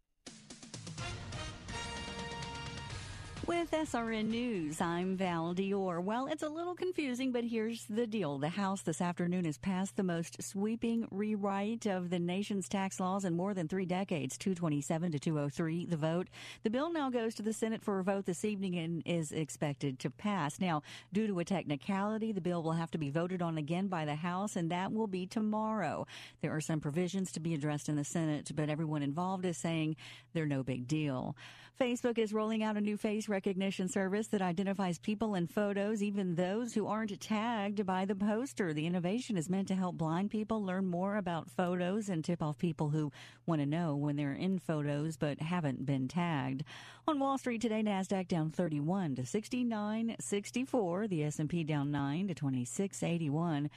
With 3.52 3.72
SRN 3.72 4.30
News, 4.30 4.80
I'm 4.80 5.18
Val 5.18 5.54
Dior. 5.54 6.02
Well, 6.02 6.28
it's 6.28 6.42
a 6.42 6.48
little 6.48 6.74
confusing, 6.74 7.34
but 7.34 7.44
here's 7.44 7.84
the 7.84 8.08
deal. 8.08 8.38
The 8.38 8.48
House 8.48 8.82
this 8.82 9.02
afternoon 9.02 9.44
has 9.44 9.58
passed 9.58 9.98
the 9.98 10.04
most 10.04 10.42
sweeping 10.42 11.06
rewrite 11.12 11.86
of 11.86 12.12
the 12.12 12.18
nation's 12.18 12.70
tax 12.70 12.98
laws 12.98 13.26
in 13.26 13.36
more 13.36 13.54
than 13.54 13.68
three 13.68 13.86
decades, 13.86 14.38
227 14.38 15.12
to 15.12 15.20
203, 15.20 15.86
the 15.86 15.98
vote. 15.98 16.30
The 16.64 16.70
bill 16.70 16.94
now 16.94 17.10
goes 17.10 17.36
to 17.36 17.42
the 17.42 17.52
Senate 17.52 17.84
for 17.84 18.00
a 18.00 18.06
vote 18.06 18.26
this 18.26 18.46
evening 18.46 18.78
and 18.78 19.04
is 19.06 19.34
expected 19.34 20.00
to 20.00 20.10
pass. 20.10 20.62
Now, 20.62 20.82
due 21.12 21.28
to 21.28 21.40
a 21.40 21.46
technicality, 21.46 22.32
the 22.32 22.40
bill 22.40 22.64
will 22.64 22.72
have 22.72 22.92
to 22.92 22.98
be 22.98 23.10
voted 23.10 23.42
on 23.42 23.58
again 23.58 23.90
by 23.90 24.06
the 24.06 24.16
House, 24.16 24.56
and 24.56 24.72
that 24.72 24.94
will 24.94 25.08
be 25.08 25.28
tomorrow. 25.28 26.08
There 26.40 26.56
are 26.56 26.62
some 26.62 26.80
provisions 26.80 27.34
to 27.34 27.42
be 27.42 27.54
addressed 27.54 27.90
in 27.90 27.98
the 27.98 28.06
Senate, 28.06 28.50
but 28.56 28.70
everyone 28.70 29.04
involved 29.04 29.44
is 29.44 29.58
saying 29.58 29.98
they're 30.32 30.46
no 30.46 30.64
big 30.64 30.88
deal. 30.88 31.36
Facebook 31.80 32.20
is 32.20 32.32
rolling 32.32 32.62
out 32.62 32.78
a 32.78 32.82
new 32.82 32.96
face 32.96 33.28
recognition 33.28 33.41
service 33.88 34.28
that 34.28 34.42
identifies 34.42 35.00
people 35.00 35.36
in 35.36 35.48
photos, 35.48 36.04
even 36.04 36.36
those 36.36 36.74
who 36.74 36.88
aren't 36.88 37.20
tagged 37.20 37.86
by 37.86 38.06
the 38.06 38.16
poster. 38.16 38.74
The 38.74 38.86
innovation 38.86 39.38
is 39.38 39.50
meant 39.50 39.68
to 39.70 39.76
help 39.76 39.98
blind 39.98 40.32
people 40.32 40.64
learn 40.64 40.86
more 40.86 41.18
about 41.18 41.50
photos 41.50 42.10
and 42.10 42.24
tip 42.24 42.42
off 42.42 42.58
people 42.58 42.90
who 42.90 43.12
want 43.46 43.62
to 43.62 43.66
know 43.66 43.96
when 43.96 44.16
they're 44.16 44.34
in 44.34 44.60
photos 44.60 45.18
but 45.18 45.40
haven't 45.40 45.86
been 45.86 46.08
tagged. 46.08 46.64
On 47.08 47.20
Wall 47.20 47.38
Street 47.38 47.62
today, 47.62 47.82
Nasdaq 47.82 48.28
down 48.28 48.52
31 48.52 49.16
to 49.16 49.24
69.64, 49.24 51.10
the 51.10 51.24
S&P 51.24 51.64
down 51.64 51.92
9 51.92 52.28
to 52.28 52.36
26.81 52.36 53.70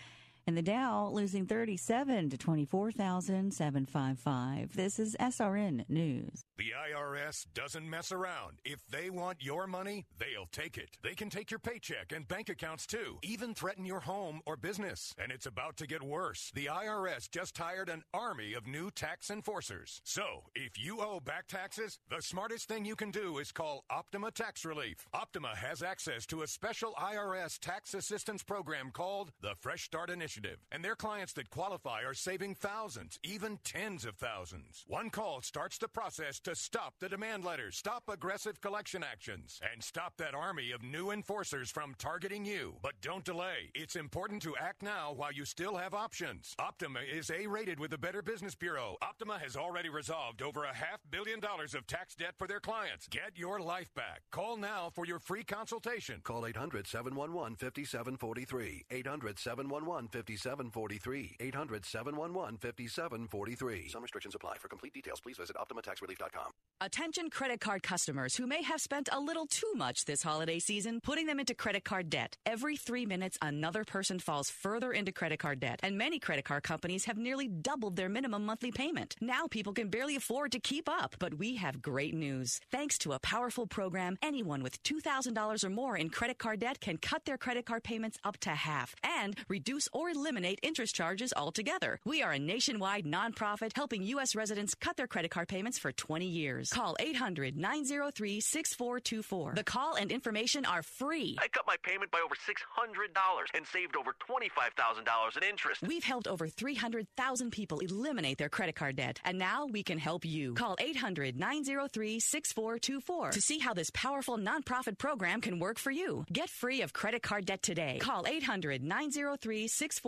and 0.46 0.56
the 0.56 0.62
Dow 0.62 1.10
losing 1.12 1.44
37 1.46 2.30
to 2.30 2.36
24,755. 2.36 4.76
This 4.76 4.98
is 4.98 5.16
SRN 5.18 5.88
News. 5.88 6.42
The 6.58 6.72
IRS 6.92 7.46
doesn't 7.54 7.88
mess 7.88 8.12
around. 8.12 8.58
If 8.64 8.84
they 8.90 9.08
want 9.10 9.42
your 9.42 9.66
money, 9.66 10.04
they'll 10.18 10.48
take 10.52 10.76
it. 10.76 10.98
They 11.02 11.14
can 11.14 11.30
take 11.30 11.50
your 11.50 11.60
paycheck 11.60 12.12
and 12.12 12.28
bank 12.28 12.50
accounts 12.50 12.86
too, 12.86 13.18
even 13.22 13.54
threaten 13.54 13.86
your 13.86 14.00
home 14.00 14.42
or 14.46 14.56
business. 14.56 15.14
And 15.18 15.32
it's 15.32 15.46
about 15.46 15.76
to 15.78 15.86
get 15.86 16.02
worse. 16.02 16.52
The 16.54 16.66
IRS 16.66 17.30
just 17.30 17.56
hired 17.56 17.88
an 17.88 18.02
army 18.12 18.52
of 18.54 18.66
new 18.66 18.90
tax 18.90 19.30
enforcers. 19.30 20.02
So, 20.04 20.42
if 20.54 20.78
you 20.78 21.00
owe 21.00 21.20
back 21.20 21.46
taxes, 21.48 21.98
the 22.10 22.20
smartest 22.20 22.68
thing 22.68 22.84
you 22.84 22.96
can 22.96 23.10
do 23.10 23.38
is 23.38 23.50
call 23.50 23.84
Optima 23.90 24.30
Tax 24.30 24.62
Relief. 24.64 25.06
Optima 25.14 25.56
has 25.56 25.82
access 25.82 26.26
to 26.26 26.42
a 26.42 26.46
special 26.46 26.92
IRS 26.98 27.58
tax 27.58 27.94
assistance 27.94 28.42
program 28.42 28.90
called 28.92 29.32
the 29.40 29.54
Fresh 29.60 29.84
Start 29.84 30.10
Initiative 30.10 30.34
initiative, 30.35 30.59
and 30.73 30.85
their 30.85 30.97
clients 30.97 31.32
that 31.35 31.51
qualify 31.51 32.02
are 32.02 32.15
saving 32.15 32.55
thousands, 32.55 33.19
even 33.23 33.59
tens 33.65 34.05
of 34.05 34.16
thousands. 34.16 34.85
One 34.86 35.11
call 35.11 35.43
starts 35.43 35.78
the 35.78 35.89
process 35.89 36.40
to 36.40 36.55
stop 36.55 36.94
the 37.01 37.09
demand 37.09 37.44
letters, 37.44 37.77
stop 37.77 38.05
aggressive 38.09 38.61
collection 38.61 39.02
actions, 39.02 39.61
and 39.73 39.82
stop 39.82 40.15
that 40.19 40.35
army 40.35 40.73
of 40.73 40.82
new 40.82 41.11
enforcers 41.11 41.70
from 41.70 41.94
targeting 41.98 42.44
you. 42.44 42.77
But 42.82 43.01
don't 43.01 43.24
delay. 43.24 43.70
It's 43.74 43.97
important 43.97 44.43
to 44.43 44.56
act 44.56 44.82
now 44.82 45.12
while 45.15 45.32
you 45.32 45.44
still 45.44 45.77
have 45.77 45.94
options. 45.94 46.55
Optima 46.59 47.01
is 47.01 47.31
A 47.31 47.47
rated 47.47 47.78
with 47.78 47.90
the 47.90 47.98
Better 47.98 48.23
Business 48.23 48.55
Bureau. 48.55 48.97
Optima 49.02 49.39
has 49.39 49.56
already 49.56 49.89
resolved 49.89 50.43
over 50.43 50.65
a 50.65 50.74
half 50.74 51.01
billion 51.11 51.40
dollars 51.40 51.74
of 51.74 51.86
tax 51.86 52.15
debt 52.15 52.35
for 52.39 52.47
their 52.47 52.61
clients. 52.61 53.06
Get 53.09 53.32
your 53.36 53.61
life 53.61 53.93
back. 53.94 54.23
Call 54.31 54.56
now 54.56 54.90
for 54.94 55.06
your 55.06 55.19
free 55.19 55.44
consultation. 55.44 56.20
Call 56.24 56.47
800 56.47 56.86
711 56.86 57.56
5743. 57.56 58.85
800 58.90 59.39
711 59.39 60.09
5743. 60.24 61.36
800 61.40 61.84
711 61.84 62.59
5743. 62.59 63.88
Some 63.88 64.02
restrictions 64.02 64.34
apply. 64.34 64.56
For 64.59 64.68
complete 64.68 64.94
details, 64.94 65.20
please 65.20 65.36
visit 65.36 65.56
OptimaTaxRelief.com. 65.56 66.51
Attention 66.80 67.30
credit 67.30 67.60
card 67.60 67.82
customers 67.82 68.36
who 68.36 68.46
may 68.46 68.62
have 68.62 68.80
spent 68.80 69.09
a 69.12 69.20
little 69.20 69.46
too 69.46 69.72
much 69.76 70.05
this 70.05 70.22
holiday 70.22 70.59
season 70.59 71.01
putting 71.02 71.26
them 71.26 71.40
into 71.40 71.55
credit 71.55 71.84
card 71.84 72.10
debt. 72.10 72.36
Every 72.46 72.76
three 72.76 73.06
minutes, 73.06 73.38
another 73.40 73.84
person 73.84 74.18
falls 74.18 74.51
further 74.51 74.92
into 74.92 75.12
credit 75.12 75.38
card 75.38 75.60
debt, 75.60 75.80
and 75.82 75.98
many 75.98 76.18
credit 76.18 76.44
card 76.44 76.62
companies 76.62 77.05
have 77.05 77.18
nearly 77.18 77.48
doubled 77.48 77.96
their 77.96 78.09
minimum 78.09 78.44
monthly 78.46 78.72
payment. 78.72 79.14
Now 79.20 79.46
people 79.46 79.72
can 79.72 79.88
barely 79.88 80.16
afford 80.16 80.52
to 80.52 80.60
keep 80.60 80.88
up. 80.88 81.16
But 81.18 81.38
we 81.38 81.56
have 81.56 81.82
great 81.82 82.14
news. 82.14 82.60
Thanks 82.70 82.98
to 82.98 83.12
a 83.12 83.18
powerful 83.18 83.66
program, 83.66 84.16
anyone 84.22 84.62
with 84.62 84.82
$2,000 84.82 85.64
or 85.64 85.70
more 85.70 85.96
in 85.96 86.10
credit 86.10 86.38
card 86.38 86.60
debt 86.60 86.80
can 86.80 86.96
cut 86.98 87.24
their 87.24 87.38
credit 87.38 87.66
card 87.66 87.84
payments 87.84 88.18
up 88.24 88.38
to 88.38 88.51
half 88.51 88.94
and 89.02 89.36
reduce 89.48 89.88
or 89.92 90.13
eliminate 90.14 90.60
interest 90.62 90.94
charges 90.94 91.32
altogether. 91.36 92.00
We 92.04 92.22
are 92.22 92.32
a 92.32 92.38
nationwide 92.38 93.04
nonprofit 93.04 93.74
helping 93.74 94.02
U.S. 94.04 94.34
residents 94.34 94.74
cut 94.74 94.96
their 94.96 95.06
credit 95.06 95.30
card 95.30 95.48
payments 95.48 95.78
for 95.78 95.92
20 95.92 96.26
years. 96.26 96.70
Call 96.70 96.96
800 97.00 97.56
903 97.56 98.40
6424. 98.40 99.52
The 99.54 99.64
call 99.64 99.94
and 99.96 100.10
information 100.10 100.64
are 100.64 100.82
free. 100.82 101.36
I 101.40 101.48
cut 101.48 101.64
my 101.66 101.76
payment 101.82 102.10
by 102.10 102.20
over 102.24 102.34
$600 102.34 103.44
and 103.54 103.66
saved 103.66 103.96
over 103.96 104.14
$25,000 104.28 105.36
in 105.36 105.42
interest. 105.42 105.82
We've 105.82 106.04
helped 106.04 106.28
over 106.28 106.46
300,000 106.48 107.50
people 107.50 107.80
eliminate 107.80 108.38
their 108.38 108.48
credit 108.48 108.76
card 108.76 108.96
debt, 108.96 109.20
and 109.24 109.38
now 109.38 109.66
we 109.66 109.82
can 109.82 109.98
help 109.98 110.24
you. 110.24 110.54
Call 110.54 110.76
800 110.78 111.38
903 111.38 112.20
6424 112.20 113.30
to 113.30 113.40
see 113.40 113.58
how 113.58 113.74
this 113.74 113.90
powerful 113.94 114.38
nonprofit 114.38 114.98
program 114.98 115.40
can 115.40 115.58
work 115.58 115.78
for 115.78 115.90
you. 115.90 116.24
Get 116.32 116.48
free 116.48 116.82
of 116.82 116.92
credit 116.92 117.22
card 117.22 117.46
debt 117.46 117.62
today. 117.62 117.98
Call 118.00 118.26
800 118.26 118.82
903 118.82 119.68
6424. 119.68 120.03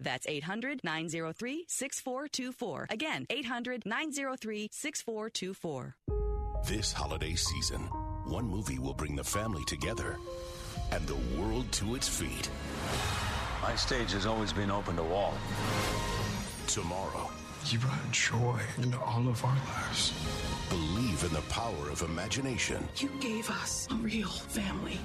That's 0.00 0.26
800 0.26 0.80
903 0.82 1.64
6424. 1.68 2.86
Again, 2.90 3.26
800 3.30 3.86
903 3.86 4.68
6424. 4.72 5.96
This 6.66 6.92
holiday 6.92 7.34
season, 7.34 7.82
one 8.24 8.46
movie 8.48 8.78
will 8.78 8.94
bring 8.94 9.16
the 9.16 9.24
family 9.24 9.64
together 9.64 10.18
and 10.90 11.06
the 11.06 11.40
world 11.40 11.70
to 11.72 11.94
its 11.94 12.08
feet. 12.08 12.50
My 13.62 13.76
stage 13.76 14.12
has 14.12 14.26
always 14.26 14.52
been 14.52 14.70
open 14.70 14.96
to 14.96 15.02
all. 15.02 15.34
Tomorrow, 16.66 17.30
You 17.72 17.78
brought 17.78 18.10
joy 18.12 18.60
into 18.82 19.00
all 19.00 19.26
of 19.28 19.42
our 19.46 19.56
lives. 19.56 20.12
believe 20.68 21.24
in 21.24 21.32
the 21.32 21.40
power 21.48 21.88
of 21.90 22.02
imagination 22.02 22.86
You 22.98 23.08
gave 23.18 23.48
us 23.48 23.88
a 23.90 23.94
real 23.94 24.28
family. 24.28 24.98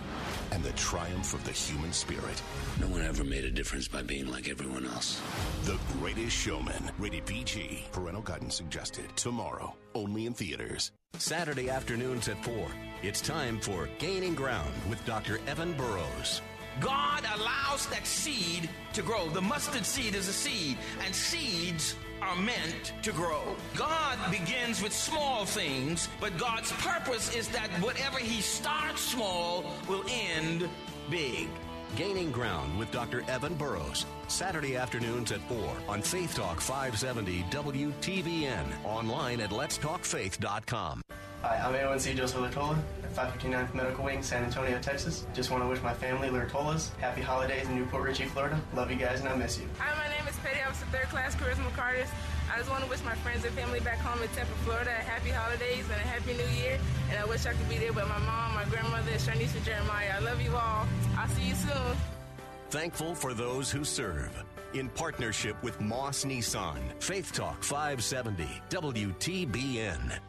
and 0.52 0.62
the 0.62 0.74
triumph 0.74 1.34
of 1.34 1.46
the 1.46 1.54
human 1.54 1.94
spirit. 1.94 2.42
No 2.82 2.88
one 2.88 3.04
ever 3.04 3.24
made 3.24 3.46
a 3.46 3.52
difference 3.52 3.88
by 3.88 4.02
being 4.02 4.28
like 4.28 4.50
everyone 4.50 4.86
else. 4.86 5.22
The 5.64 5.80
Greatest 6.00 6.36
Showman, 6.36 6.92
rated 7.00 7.26
PG. 7.26 7.86
Parental 7.94 8.22
guidance 8.22 8.56
suggested. 8.56 9.06
Tomorrow, 9.16 9.74
only 9.96 10.26
in 10.26 10.34
theaters. 10.34 10.92
Saturday 11.18 11.70
afternoons 11.70 12.28
at 12.28 12.44
4. 12.44 12.68
It's 13.02 13.22
time 13.22 13.62
for 13.62 13.88
Gaining 13.98 14.36
Ground 14.36 14.74
with 14.90 15.04
Dr. 15.06 15.40
Evan 15.48 15.72
Burrows. 15.78 16.42
God 16.82 17.24
allows 17.36 17.88
that 17.88 18.06
seed 18.06 18.70
to 18.94 19.02
grow. 19.02 19.30
The 19.30 19.42
mustard 19.42 19.86
seed 19.86 20.14
is 20.16 20.28
a 20.28 20.34
seed, 20.34 20.78
and 21.04 21.16
seeds 21.16 21.96
are 22.28 22.36
meant 22.36 22.94
to 23.02 23.12
grow. 23.12 23.42
God 23.76 24.18
begins 24.30 24.82
with 24.84 24.92
small 24.92 25.46
things, 25.46 26.10
but 26.20 26.38
God's 26.38 26.72
purpose 26.74 27.34
is 27.36 27.48
that 27.50 27.70
whatever 27.82 28.20
He 28.20 28.42
starts 28.42 29.02
small 29.02 29.64
will 29.88 30.04
end 30.10 30.68
big. 31.10 31.48
Gaining 31.96 32.32
Ground 32.32 32.78
with 32.78 32.92
Dr. 32.92 33.24
Evan 33.30 33.56
Burrows. 33.56 34.06
Saturday 34.28 34.76
afternoons 34.76 35.32
at 35.32 35.40
4 35.48 35.58
on 35.88 36.02
Faith 36.02 36.36
Talk 36.36 36.60
570 36.60 37.44
WTBN. 37.50 38.66
Online 38.84 39.40
at 39.40 39.52
letstalkfaith.com. 39.52 41.02
Hi, 41.44 41.56
I'm 41.58 41.74
A1C 41.74 42.16
Joseph 42.16 42.42
Latola 42.42 42.78
at 43.04 43.16
559th 43.16 43.74
Medical 43.74 44.04
Wing, 44.04 44.22
San 44.22 44.44
Antonio, 44.44 44.80
Texas. 44.82 45.26
Just 45.34 45.50
want 45.50 45.64
to 45.64 45.70
wish 45.70 45.82
my 45.82 45.94
family, 45.94 46.28
Latolas, 46.30 46.94
happy 46.98 47.22
holidays 47.22 47.68
in 47.68 47.76
New 47.76 47.86
Port 47.86 48.04
Richey, 48.04 48.26
Florida. 48.26 48.60
Love 48.76 48.92
you 48.92 48.98
guys 48.98 49.22
and 49.22 49.30
I 49.30 49.36
miss 49.36 49.58
you. 49.58 49.66
Hi, 49.80 49.96
my 49.96 50.10
name 50.10 50.14
is 50.14 50.17
Petty 50.48 50.64
Officer 50.64 50.86
Third 50.86 51.10
Class 51.10 51.36
Charisma 51.36 51.74
Carters. 51.74 52.08
I 52.50 52.58
just 52.58 52.70
want 52.70 52.82
to 52.82 52.90
wish 52.90 53.04
my 53.04 53.16
friends 53.16 53.44
and 53.44 53.54
family 53.54 53.82
back 53.82 53.98
home 53.98 54.24
in 54.24 54.30
Tampa, 54.30 54.54
Florida, 54.64 54.92
a 54.92 55.04
happy 55.04 55.30
holidays 55.30 55.84
and 55.92 56.00
a 56.00 56.08
happy 56.08 56.34
new 56.34 56.64
year. 56.64 56.80
And 57.10 57.20
I 57.20 57.26
wish 57.26 57.46
I 57.46 57.52
could 57.52 57.68
be 57.68 57.78
there 57.78 57.92
with 57.92 58.08
my 58.08 58.18
mom, 58.20 58.56
my 58.56 58.64
grandmother, 58.70 59.12
and 59.12 59.66
Jeremiah. 59.66 60.14
I 60.16 60.20
love 60.20 60.42
you 60.42 60.56
all. 60.56 60.88
I'll 61.18 61.28
see 61.30 61.50
you 61.50 61.56
soon. 61.56 61.98
Thankful 62.70 63.14
for 63.14 63.34
those 63.34 63.70
who 63.70 63.84
serve. 63.84 64.32
In 64.74 64.88
partnership 64.90 65.62
with 65.64 65.82
Moss 65.82 66.24
Nissan. 66.24 66.80
Faith 67.02 67.34
Talk 67.34 67.62
570 67.62 68.48
WTBN. 68.70 70.20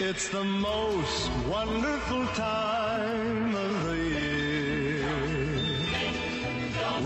It's 0.00 0.28
the 0.28 0.42
most 0.42 1.30
wonderful 1.46 2.26
time 2.28 3.54
of 3.54 3.84
the 3.84 3.98
year. 3.98 5.06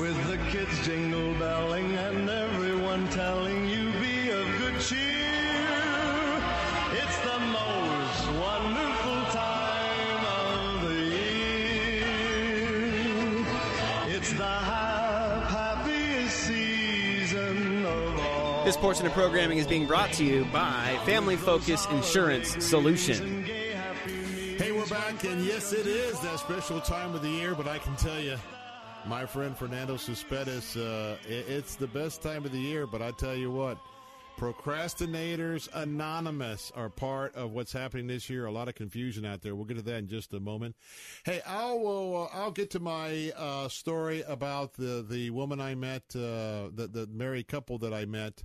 With 0.01 0.17
the 0.29 0.39
kids 0.51 0.87
jingle 0.87 1.35
belling 1.35 1.93
and 1.97 2.31
everyone 2.31 3.09
telling 3.09 3.66
This 18.67 18.77
portion 18.77 19.07
of 19.07 19.13
programming 19.13 19.59
is 19.59 19.67
being 19.69 19.87
brought 19.87 20.13
to 20.15 20.25
you 20.25 20.45
by 20.47 20.99
Family 21.05 21.37
Focus 21.37 21.87
Insurance 21.93 22.65
Solution. 22.65 23.45
Hey, 23.45 24.73
we're 24.73 24.85
back, 24.87 25.23
and 25.23 25.45
yes, 25.45 25.73
it 25.73 25.87
is 25.87 26.19
that 26.19 26.41
special 26.41 26.81
time 26.81 27.15
of 27.15 27.23
the 27.23 27.29
year, 27.29 27.55
but 27.55 27.69
I 27.69 27.79
can 27.79 27.95
tell 27.95 28.19
you, 28.19 28.37
my 29.07 29.25
friend 29.25 29.57
Fernando 29.57 29.97
Cespedes, 29.97 30.77
uh, 30.77 31.17
it's 31.29 31.77
the 31.77 31.87
best 31.87 32.23
time 32.23 32.45
of 32.45 32.51
the 32.51 32.59
year, 32.59 32.89
but 32.89 33.03
I 33.03 33.13
tell 33.13 33.37
you 33.37 33.53
what, 33.53 33.79
Procrastinators 34.37 35.69
Anonymous 35.73 36.73
are 36.75 36.91
part 36.91 37.37
of 37.37 37.53
what's 37.53 37.73
happening 37.73 38.09
this 38.09 38.29
year. 38.29 38.47
A 38.47 38.51
lot 38.51 38.69
of 38.69 38.75
confusion 38.75 39.25
out 39.25 39.43
there. 39.43 39.55
We'll 39.55 39.65
get 39.65 39.77
to 39.77 39.83
that 39.85 39.97
in 39.97 40.09
just 40.09 40.35
a 40.35 40.41
moment. 40.41 40.75
Hey, 41.25 41.41
I'll 41.47 42.29
uh, 42.35 42.37
I'll 42.37 42.51
get 42.51 42.71
to 42.73 42.81
my 42.81 43.31
uh, 43.37 43.69
story 43.69 44.23
about 44.27 44.75
the 44.75 45.07
the 45.09 45.31
woman 45.31 45.59
I 45.59 45.75
met, 45.75 46.03
uh, 46.15 46.69
the 46.75 46.91
the 46.93 47.09
married 47.11 47.49
couple 47.49 47.79
that 47.79 47.95
I 47.95 48.05
met, 48.05 48.43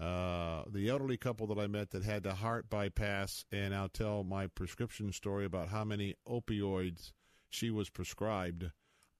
uh, 0.00 0.62
the 0.72 0.88
elderly 0.88 1.18
couple 1.18 1.46
that 1.48 1.58
I 1.58 1.66
met 1.66 1.90
that 1.90 2.04
had 2.04 2.22
the 2.22 2.34
heart 2.34 2.70
bypass, 2.70 3.44
and 3.52 3.74
I'll 3.74 3.90
tell 3.90 4.24
my 4.24 4.46
prescription 4.46 5.12
story 5.12 5.44
about 5.44 5.68
how 5.68 5.84
many 5.84 6.14
opioids 6.26 7.12
she 7.50 7.70
was 7.70 7.90
prescribed. 7.90 8.64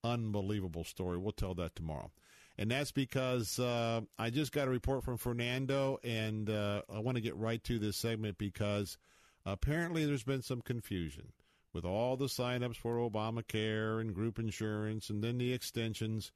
Unbelievable 0.03 0.85
story. 0.85 1.19
We'll 1.19 1.33
tell 1.33 1.55
that 1.57 1.77
tomorrow. 1.77 2.11
And 2.57 2.71
that's 2.71 2.93
because 2.93 3.59
uh, 3.59 4.01
I 4.19 4.31
just 4.31 4.53
got 4.53 4.69
a 4.69 4.71
report 4.71 5.05
from 5.05 5.19
Fernando, 5.19 5.99
and 6.03 6.49
uh, 6.49 6.83
I 6.93 7.01
want 7.01 7.17
to 7.17 7.23
get 7.23 7.37
right 7.37 7.63
to 7.65 7.79
this 7.79 7.97
segment 7.97 8.39
because 8.39 8.97
apparently 9.45 10.07
there's 10.07 10.25
been 10.25 10.43
some 10.43 10.63
confusion 10.63 11.33
with 11.73 11.85
all 11.85 12.17
the 12.17 12.27
signups 12.27 12.77
for 12.77 12.97
Obamacare 12.97 14.01
and 14.01 14.15
group 14.15 14.39
insurance 14.39 15.11
and 15.11 15.23
then 15.23 15.39
the 15.39 15.53
extensions 15.53 16.33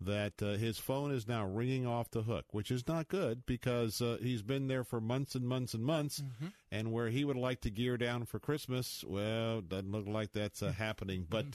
that 0.00 0.40
uh, 0.42 0.52
his 0.52 0.78
phone 0.78 1.10
is 1.10 1.26
now 1.26 1.44
ringing 1.44 1.86
off 1.86 2.10
the 2.10 2.22
hook, 2.22 2.46
which 2.52 2.70
is 2.70 2.86
not 2.86 3.08
good 3.08 3.44
because 3.46 4.00
uh, 4.00 4.16
he's 4.22 4.42
been 4.42 4.68
there 4.68 4.84
for 4.84 5.00
months 5.00 5.34
and 5.34 5.46
months 5.48 5.74
and 5.74 5.84
months. 5.84 6.22
And 6.70 6.92
where 6.92 7.08
he 7.08 7.24
would 7.24 7.36
like 7.36 7.60
to 7.62 7.70
gear 7.70 7.96
down 7.96 8.24
for 8.24 8.38
Christmas, 8.38 9.04
well, 9.06 9.60
doesn't 9.60 9.90
look 9.90 10.06
like 10.06 10.32
that's 10.32 10.62
uh, 10.62 10.70
happening. 10.72 11.26
But 11.28 11.46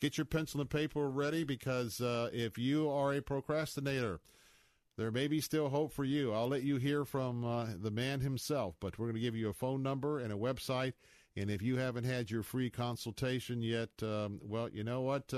get 0.00 0.18
your 0.18 0.24
pencil 0.24 0.60
and 0.60 0.68
paper 0.70 1.08
ready 1.08 1.44
because 1.44 2.00
uh, 2.00 2.30
if 2.32 2.58
you 2.58 2.90
are 2.90 3.14
a 3.14 3.20
procrastinator, 3.22 4.20
there 4.96 5.10
may 5.10 5.28
be 5.28 5.40
still 5.40 5.68
hope 5.68 5.92
for 5.92 6.04
you. 6.04 6.32
I'll 6.32 6.48
let 6.48 6.62
you 6.64 6.76
hear 6.76 7.04
from 7.04 7.44
uh, 7.44 7.66
the 7.80 7.90
man 7.90 8.20
himself, 8.20 8.74
but 8.80 8.98
we're 8.98 9.06
going 9.06 9.14
to 9.14 9.20
give 9.20 9.36
you 9.36 9.48
a 9.48 9.54
phone 9.54 9.82
number 9.82 10.18
and 10.18 10.32
a 10.32 10.36
website 10.36 10.94
And 11.36 11.50
if 11.50 11.62
you 11.62 11.76
haven't 11.76 12.04
had 12.04 12.30
your 12.30 12.42
free 12.42 12.68
consultation 12.70 13.62
yet, 13.62 13.88
um, 14.02 14.40
well, 14.42 14.68
you 14.68 14.84
know 14.84 15.00
what? 15.00 15.32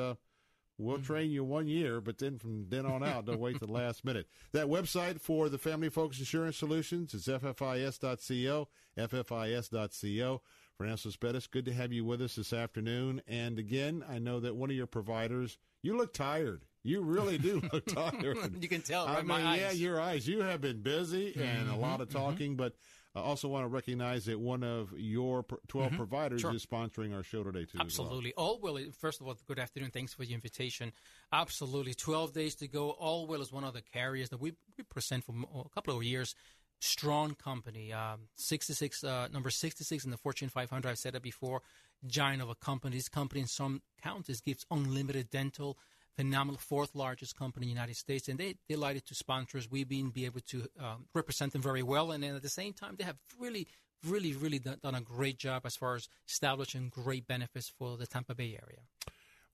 We'll 0.76 0.96
Mm-hmm. 0.96 1.04
train 1.06 1.30
you 1.30 1.44
one 1.44 1.68
year, 1.68 2.00
but 2.00 2.18
then 2.18 2.38
from 2.38 2.66
then 2.68 2.84
on 2.84 3.02
out, 3.04 3.26
don't 3.26 3.38
wait 3.38 3.60
to 3.60 3.66
the 3.66 3.72
last 3.72 4.04
minute. 4.04 4.26
That 4.52 4.66
website 4.66 5.20
for 5.20 5.48
the 5.48 5.58
Family 5.58 5.88
Focus 5.88 6.18
Insurance 6.18 6.56
Solutions 6.56 7.14
is 7.14 7.26
ffis.co, 7.28 8.68
ffis.co. 8.98 10.42
Fernando 10.76 10.96
Cespedes, 10.96 11.46
good 11.46 11.64
to 11.66 11.72
have 11.72 11.92
you 11.92 12.04
with 12.04 12.20
us 12.20 12.34
this 12.34 12.52
afternoon. 12.52 13.22
And 13.28 13.58
again, 13.60 14.04
I 14.08 14.18
know 14.18 14.40
that 14.40 14.56
one 14.56 14.70
of 14.70 14.76
your 14.76 14.88
providers, 14.88 15.56
you 15.82 15.96
look 15.96 16.12
tired. 16.12 16.64
You 16.82 17.00
really 17.02 17.38
do 17.38 17.62
look 17.72 17.86
tired. 17.94 18.60
you 18.60 18.68
can 18.68 18.82
tell 18.82 19.06
I 19.06 19.22
by 19.22 19.38
mean, 19.38 19.58
yeah, 19.60 19.68
eyes. 19.68 19.80
your 19.80 20.00
eyes. 20.00 20.26
You 20.26 20.40
have 20.42 20.60
been 20.60 20.82
busy 20.82 21.34
and 21.36 21.70
a 21.70 21.76
lot 21.76 22.00
of 22.00 22.08
Mhm, 22.08 22.12
talking, 22.12 22.56
but 22.56 22.74
I 23.16 23.20
also 23.20 23.46
want 23.48 23.62
to 23.64 23.68
recognize 23.68 24.24
that 24.24 24.40
one 24.40 24.64
of 24.64 24.92
your 24.98 25.44
pr- 25.44 25.54
12 25.68 25.92
Mhm, 25.92 25.96
providers 25.96 26.40
sure. 26.40 26.52
is 26.54 26.66
sponsoring 26.66 27.14
our 27.14 27.22
show 27.22 27.44
today, 27.44 27.60
too. 27.64 27.78
as 27.78 27.96
well. 27.98 28.08
Absolutely. 28.08 28.32
Allwell. 28.36 28.92
First 28.94 29.20
of 29.20 29.28
all, 29.28 29.36
good 29.46 29.58
afternoon. 29.60 29.92
Thanks 29.92 30.12
for 30.12 30.24
your 30.24 30.34
invitation. 30.34 30.92
Absolutely. 31.32 31.94
12 31.94 32.32
days 32.32 32.54
to 32.56 32.66
go. 32.66 32.92
Allwell 33.00 33.40
is 33.40 33.52
one 33.52 33.62
of 33.62 33.72
the 33.72 33.82
carriers 33.82 34.30
that 34.30 34.40
we, 34.40 34.54
we 34.76 34.82
present 34.84 35.22
for 35.24 35.32
a 35.54 35.68
couple 35.68 35.96
of 35.96 36.02
years. 36.02 36.34
Strong 36.80 37.36
company. 37.36 37.92
Um, 37.92 38.28
66, 38.34 39.04
uh, 39.04 39.28
number 39.32 39.48
66 39.50 40.04
in 40.04 40.10
the 40.10 40.16
Fortune 40.16 40.48
500. 40.48 40.88
I've 40.88 40.98
said 40.98 41.14
it 41.14 41.22
before. 41.22 41.62
Giant 42.04 42.42
of 42.42 42.50
a 42.50 42.54
company. 42.56 42.96
This 42.96 43.08
company 43.08 43.40
in 43.42 43.46
some 43.46 43.80
counties 44.02 44.40
gives 44.40 44.66
unlimited 44.70 45.30
dental. 45.30 45.78
Phenomenal, 46.16 46.58
fourth 46.60 46.94
largest 46.94 47.36
company 47.36 47.64
in 47.66 47.68
the 47.68 47.74
United 47.74 47.96
States, 47.96 48.28
and 48.28 48.38
they 48.38 48.54
delighted 48.68 49.04
to 49.06 49.14
sponsor 49.14 49.58
us. 49.58 49.68
We've 49.70 49.88
been 49.88 50.10
be 50.10 50.26
able 50.26 50.40
to 50.48 50.66
um, 50.78 51.06
represent 51.14 51.52
them 51.52 51.62
very 51.62 51.82
well, 51.82 52.12
and 52.12 52.22
then 52.22 52.34
at 52.36 52.42
the 52.42 52.48
same 52.48 52.72
time, 52.72 52.94
they 52.96 53.04
have 53.04 53.16
really 53.38 53.66
really, 54.06 54.34
really 54.34 54.58
done, 54.58 54.78
done 54.82 54.94
a 54.94 55.00
great 55.00 55.38
job 55.38 55.62
as 55.64 55.76
far 55.76 55.94
as 55.94 56.08
establishing 56.28 56.90
great 56.90 57.26
benefits 57.26 57.72
for 57.78 57.96
the 57.96 58.06
Tampa 58.06 58.34
Bay 58.34 58.58
area. 58.62 58.80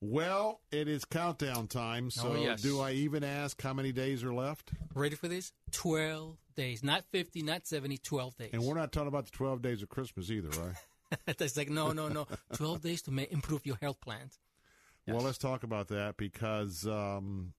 Well, 0.01 0.61
it 0.71 0.87
is 0.87 1.05
countdown 1.05 1.67
time, 1.67 2.09
so 2.09 2.33
Oh, 2.33 2.35
yes. 2.35 2.61
do 2.61 2.81
I 2.81 2.91
even 2.91 3.23
ask 3.23 3.61
how 3.61 3.73
many 3.73 3.91
days 3.91 4.23
are 4.23 4.33
left? 4.33 4.71
Ready 4.95 5.15
for 5.15 5.27
this? 5.27 5.53
12 5.71 6.37
days. 6.55 6.83
Not 6.83 7.05
50, 7.11 7.43
not 7.43 7.67
70, 7.67 7.97
12 7.99 8.35
days. 8.37 8.49
And 8.53 8.63
we're 8.63 8.73
not 8.75 8.91
talking 8.91 9.09
about 9.09 9.25
the 9.25 9.31
12 9.31 9.61
days 9.61 9.81
of 9.83 9.89
Christmas 9.89 10.31
either, 10.31 10.49
right? 10.49 10.75
it's 11.27 11.55
like, 11.55 11.69
no, 11.69 11.91
no, 11.91 12.07
no. 12.07 12.27
12 12.55 12.81
days 12.81 13.03
to 13.03 13.11
ma- 13.11 13.23
improve 13.29 13.65
your 13.65 13.77
health 13.79 14.01
plans. 15.05 15.15
Well, 15.17 15.25
let's 15.25 15.37
talk 15.37 15.63
about 15.63 15.87
that 15.89 16.17
because 16.17 16.85
um, 16.87 17.53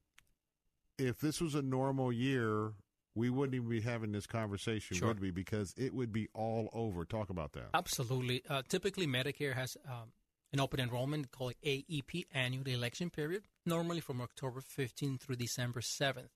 if 0.98 1.20
this 1.20 1.40
was 1.40 1.54
a 1.54 1.62
normal 1.62 2.12
year, 2.12 2.72
we 3.14 3.30
wouldn't 3.30 3.54
even 3.54 3.68
be 3.68 3.80
having 3.80 4.12
this 4.12 4.26
conversation, 4.26 4.96
Sure. 4.96 5.08
would 5.08 5.20
we? 5.20 5.30
Because 5.30 5.74
it 5.76 5.94
would 5.94 6.12
be 6.12 6.28
all 6.34 6.70
over. 6.72 7.04
Talk 7.04 7.30
about 7.30 7.52
that. 7.52 7.68
Absolutely. 7.74 8.42
Uh, 8.48 8.62
typically, 8.68 9.06
Medicare 9.06 9.54
has 9.54 9.76
um, 9.86 10.12
an 10.52 10.60
open 10.60 10.80
enrollment 10.80 11.30
called 11.30 11.54
AEP, 11.64 12.24
annual 12.32 12.66
election 12.68 13.10
period, 13.10 13.42
normally 13.66 14.00
from 14.00 14.20
October 14.20 14.60
15th 14.60 15.20
through 15.20 15.36
December 15.36 15.80
7th. 15.80 16.30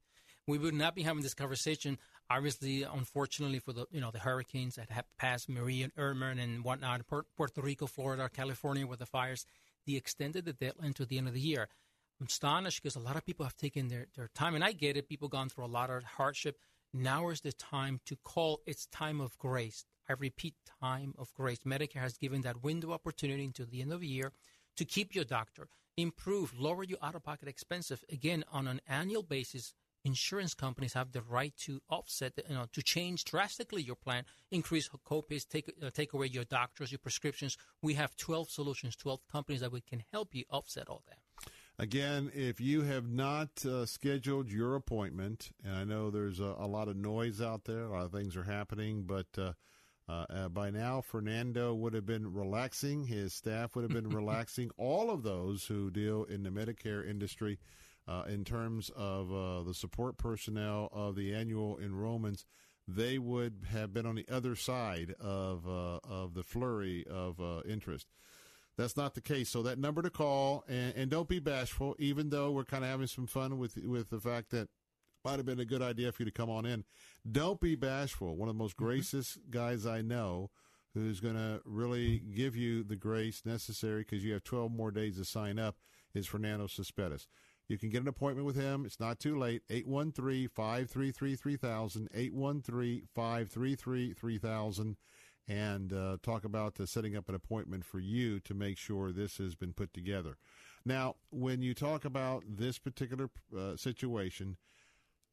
We 0.47 0.59
would 0.59 0.75
not 0.75 0.95
be 0.95 1.03
having 1.03 1.23
this 1.23 1.35
conversation, 1.35 1.99
obviously, 2.31 2.85
unfortunately, 2.85 3.59
for 3.59 3.73
the 3.73 3.87
you 3.91 4.01
know 4.01 4.13
the 4.13 4.21
hurricanes 4.21 4.77
that 4.77 4.91
have 4.91 5.05
passed 5.19 5.49
Maria 5.49 5.85
and 5.85 5.93
Irma 5.97 6.27
and 6.27 6.63
whatnot, 6.63 7.03
Puerto 7.09 7.61
Rico, 7.61 7.87
Florida, 7.87 8.29
California, 8.33 8.87
with 8.87 9.01
the 9.01 9.07
fires. 9.07 9.45
They 9.87 9.95
extended 9.95 10.45
the 10.45 10.53
deadline 10.53 10.95
to 10.95 11.07
the 11.07 11.19
end 11.19 11.29
of 11.29 11.35
the 11.35 11.41
year. 11.41 11.69
I'm 12.21 12.27
astonished 12.27 12.83
because 12.83 12.97
a 12.97 13.01
lot 13.01 13.17
of 13.17 13.25
people 13.25 13.45
have 13.45 13.57
taken 13.57 13.89
their, 13.89 14.07
their 14.17 14.29
time, 14.35 14.55
and 14.55 14.65
I 14.65 14.73
get 14.73 14.97
it. 14.97 15.09
People 15.09 15.29
gone 15.29 15.49
through 15.49 15.67
a 15.67 15.67
lot 15.67 15.91
of 15.91 16.03
hardship. 16.03 16.59
Now 16.95 17.29
is 17.29 17.43
the 17.43 17.53
time 17.53 18.01
to 18.07 18.17
call. 18.25 18.61
It's 18.67 18.87
time 18.87 19.21
of 19.21 19.37
grace. 19.39 19.85
I 20.09 20.15
repeat, 20.15 20.55
time 20.81 21.15
of 21.19 21.35
grace. 21.35 21.59
Medicare 21.67 22.01
has 22.01 22.17
given 22.17 22.41
that 22.43 22.63
window 22.63 22.93
opportunity 22.93 23.45
until 23.45 23.67
the 23.67 23.83
end 23.83 23.93
of 23.93 24.01
the 24.01 24.07
year 24.07 24.33
to 24.77 24.85
keep 24.85 25.15
your 25.15 25.25
doctor, 25.25 25.69
improve, 25.97 26.59
lower 26.59 26.85
your 26.85 26.99
out-of-pocket 27.03 27.49
expenses. 27.49 28.05
Again, 28.11 28.45
on 28.53 28.67
an 28.69 28.81
annual 28.89 29.23
basis, 29.23 29.75
insurance 30.07 30.55
companies 30.55 30.93
have 30.93 31.13
the 31.13 31.21
right 31.21 31.53
to 31.59 31.83
offset, 31.91 32.33
you 32.49 32.55
know, 32.55 32.67
to 32.73 32.83
change 32.83 33.25
drastically 33.25 33.83
your 33.83 33.97
plan, 33.97 34.25
increase 34.51 34.89
copays, 34.89 35.47
take 35.47 35.71
uh, 35.83 35.91
take 35.91 36.13
away 36.13 36.29
your 36.29 36.45
doctors, 36.45 36.93
your 36.93 37.01
prescriptions. 37.01 37.59
We 37.83 37.95
have 37.95 38.17
12 38.17 38.49
solutions, 38.49 38.97
12 38.97 39.21
companies 39.31 39.61
that 39.61 39.73
we 39.73 39.81
can 39.81 40.05
help 40.13 40.35
you 40.35 40.45
offset 40.49 40.89
all 40.89 41.03
that. 41.09 41.51
Again, 41.79 42.31
if 42.35 42.59
you 42.59 42.83
have 42.83 43.11
not 43.11 43.67
uh, 43.67 43.85
scheduled 43.85 44.51
your 44.51 44.77
appointment, 44.77 45.51
and 45.63 45.75
I 45.75 45.85
know 45.85 46.11
there's 46.11 46.41
a, 46.41 46.55
a 46.59 46.67
lot 46.67 46.89
of 46.89 46.97
noise 46.97 47.43
out 47.43 47.65
there, 47.65 47.85
a 47.85 47.91
lot 47.91 48.07
of 48.07 48.13
things 48.13 48.35
are 48.35 48.45
happening, 48.45 49.03
but 49.03 49.27
uh, 49.37 49.53
uh, 50.09 50.25
uh, 50.31 50.49
by 50.49 50.71
now, 50.71 51.01
Fernando 51.01 51.75
would 51.75 51.93
have 51.93 52.07
been 52.07 52.33
relaxing. 52.33 53.05
His 53.05 53.35
staff 53.35 53.75
would 53.75 53.83
have 53.83 53.93
been 53.93 54.09
relaxing. 54.17 54.71
All 54.79 55.11
of 55.11 55.23
those 55.23 55.67
who 55.67 55.91
deal 55.91 56.25
in 56.25 56.45
the 56.45 56.51
Medicare 56.51 57.07
industry, 57.07 57.59
uh, 58.09 58.25
in 58.29 58.45
terms 58.45 58.91
of 58.97 59.33
uh, 59.33 59.63
the 59.63 59.75
support 59.75 60.17
personnel 60.17 60.89
of 60.93 61.17
the 61.17 61.35
annual 61.35 61.79
enrollments, 61.79 62.45
they 62.89 63.19
would 63.19 63.65
have 63.73 63.93
been 63.93 64.07
on 64.07 64.15
the 64.15 64.27
other 64.31 64.55
side 64.55 65.15
of 65.21 65.67
uh, 65.69 65.99
of 66.09 66.35
the 66.35 66.45
flurry 66.45 67.05
of 67.09 67.41
uh, 67.41 67.63
interest. 67.69 68.07
That's 68.77 68.97
not 68.97 69.15
the 69.15 69.23
case. 69.23 69.49
So 69.49 69.63
that 69.63 69.79
number 69.79 70.03
to 70.03 70.11
call, 70.11 70.65
and, 70.69 70.95
and 70.95 71.11
don't 71.11 71.29
be 71.29 71.39
bashful, 71.39 71.97
even 71.99 72.29
though 72.29 72.51
we're 72.51 72.65
kind 72.65 72.85
of 72.85 72.91
having 72.91 73.07
some 73.07 73.27
fun 73.27 73.59
with 73.59 73.77
with 73.79 74.11
the 74.11 74.21
fact 74.21 74.51
that 74.51 74.69
might 75.25 75.39
have 75.39 75.47
been 75.47 75.59
a 75.59 75.65
good 75.65 75.83
idea 75.83 76.13
for 76.13 76.23
you 76.23 76.31
to 76.31 76.33
come 76.33 76.51
on 76.51 76.65
in. 76.65 76.85
Don't 77.31 77.61
be 77.61 77.75
bashful. 77.75 78.37
One 78.37 78.49
of 78.49 78.55
the 78.55 78.63
most 78.63 78.77
gracious 78.77 79.37
guys 79.51 79.85
I 79.85 80.01
know 80.01 80.51
who's 80.95 81.19
going 81.19 81.35
to 81.35 81.61
really 81.65 82.21
give 82.21 82.55
you 82.55 82.85
the 82.85 82.97
grace 82.97 83.43
necessary 83.45 84.03
because 84.03 84.25
you 84.25 84.33
have 84.35 84.45
12 84.45 84.71
more 84.71 84.93
days 84.93 85.19
to 85.19 85.25
sign 85.25 85.59
up 85.59 85.77
is 86.15 86.27
Fernando 86.27 86.69
Cespedes. 86.69 87.27
You 87.69 87.79
can 87.79 87.91
get 87.91 88.03
an 88.03 88.09
appointment 88.09 88.47
with 88.47 88.57
him. 88.57 88.85
It's 88.85 89.01
not 89.01 89.19
too 89.19 89.39
late. 89.39 89.63
813 89.69 90.49
533 90.49 91.37
3000. 91.37 92.09
813 92.15 93.09
533 93.15 94.13
3000 94.13 94.97
and 95.49 95.93
uh, 95.93 96.17
talk 96.23 96.45
about 96.45 96.79
uh, 96.81 96.87
setting 96.87 97.17
up 97.17 97.29
an 97.29 97.35
appointment 97.35 97.85
for 97.85 98.01
you 98.01 98.41
to 98.41 98.55
make 98.55 98.77
sure 98.79 99.13
this 99.13 99.39
has 99.39 99.55
been 99.55 99.73
put 99.73 99.95
together. 99.95 100.37
Now, 100.85 101.17
when 101.31 101.63
you 101.63 101.75
talk 101.75 102.05
about 102.05 102.43
this 102.49 102.79
particular 102.79 103.31
uh, 103.57 103.77
situation, 103.77 104.57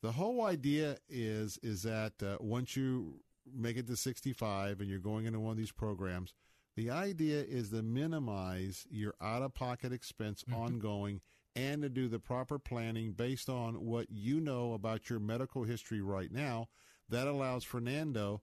the 0.02 0.12
whole 0.12 0.46
idea 0.46 0.98
is 1.10 1.58
is 1.64 1.84
that 1.84 2.14
uh, 2.22 2.38
once 2.40 2.76
you 2.76 3.22
make 3.52 3.78
it 3.78 3.88
to 3.88 3.96
65 3.96 4.80
and 4.80 4.90
you're 4.90 5.00
going 5.00 5.26
into 5.26 5.40
one 5.40 5.52
of 5.52 5.58
these 5.58 5.72
programs, 5.72 6.34
the 6.76 6.90
idea 6.90 7.42
is 7.42 7.70
to 7.70 7.82
minimize 7.82 8.86
your 8.90 9.14
out-of-pocket 9.22 9.92
expense 9.94 10.44
ongoing 10.54 11.22
and 11.56 11.82
to 11.82 11.90
do 11.90 12.08
the 12.08 12.20
proper 12.20 12.58
planning 12.58 13.12
based 13.12 13.50
on 13.50 13.86
what 13.86 14.08
you 14.10 14.40
know 14.40 14.74
about 14.74 15.10
your 15.10 15.20
medical 15.20 15.64
history 15.64 16.02
right 16.02 16.32
now. 16.32 16.68
That 17.10 17.28
allows 17.28 17.64
Fernando 17.64 18.42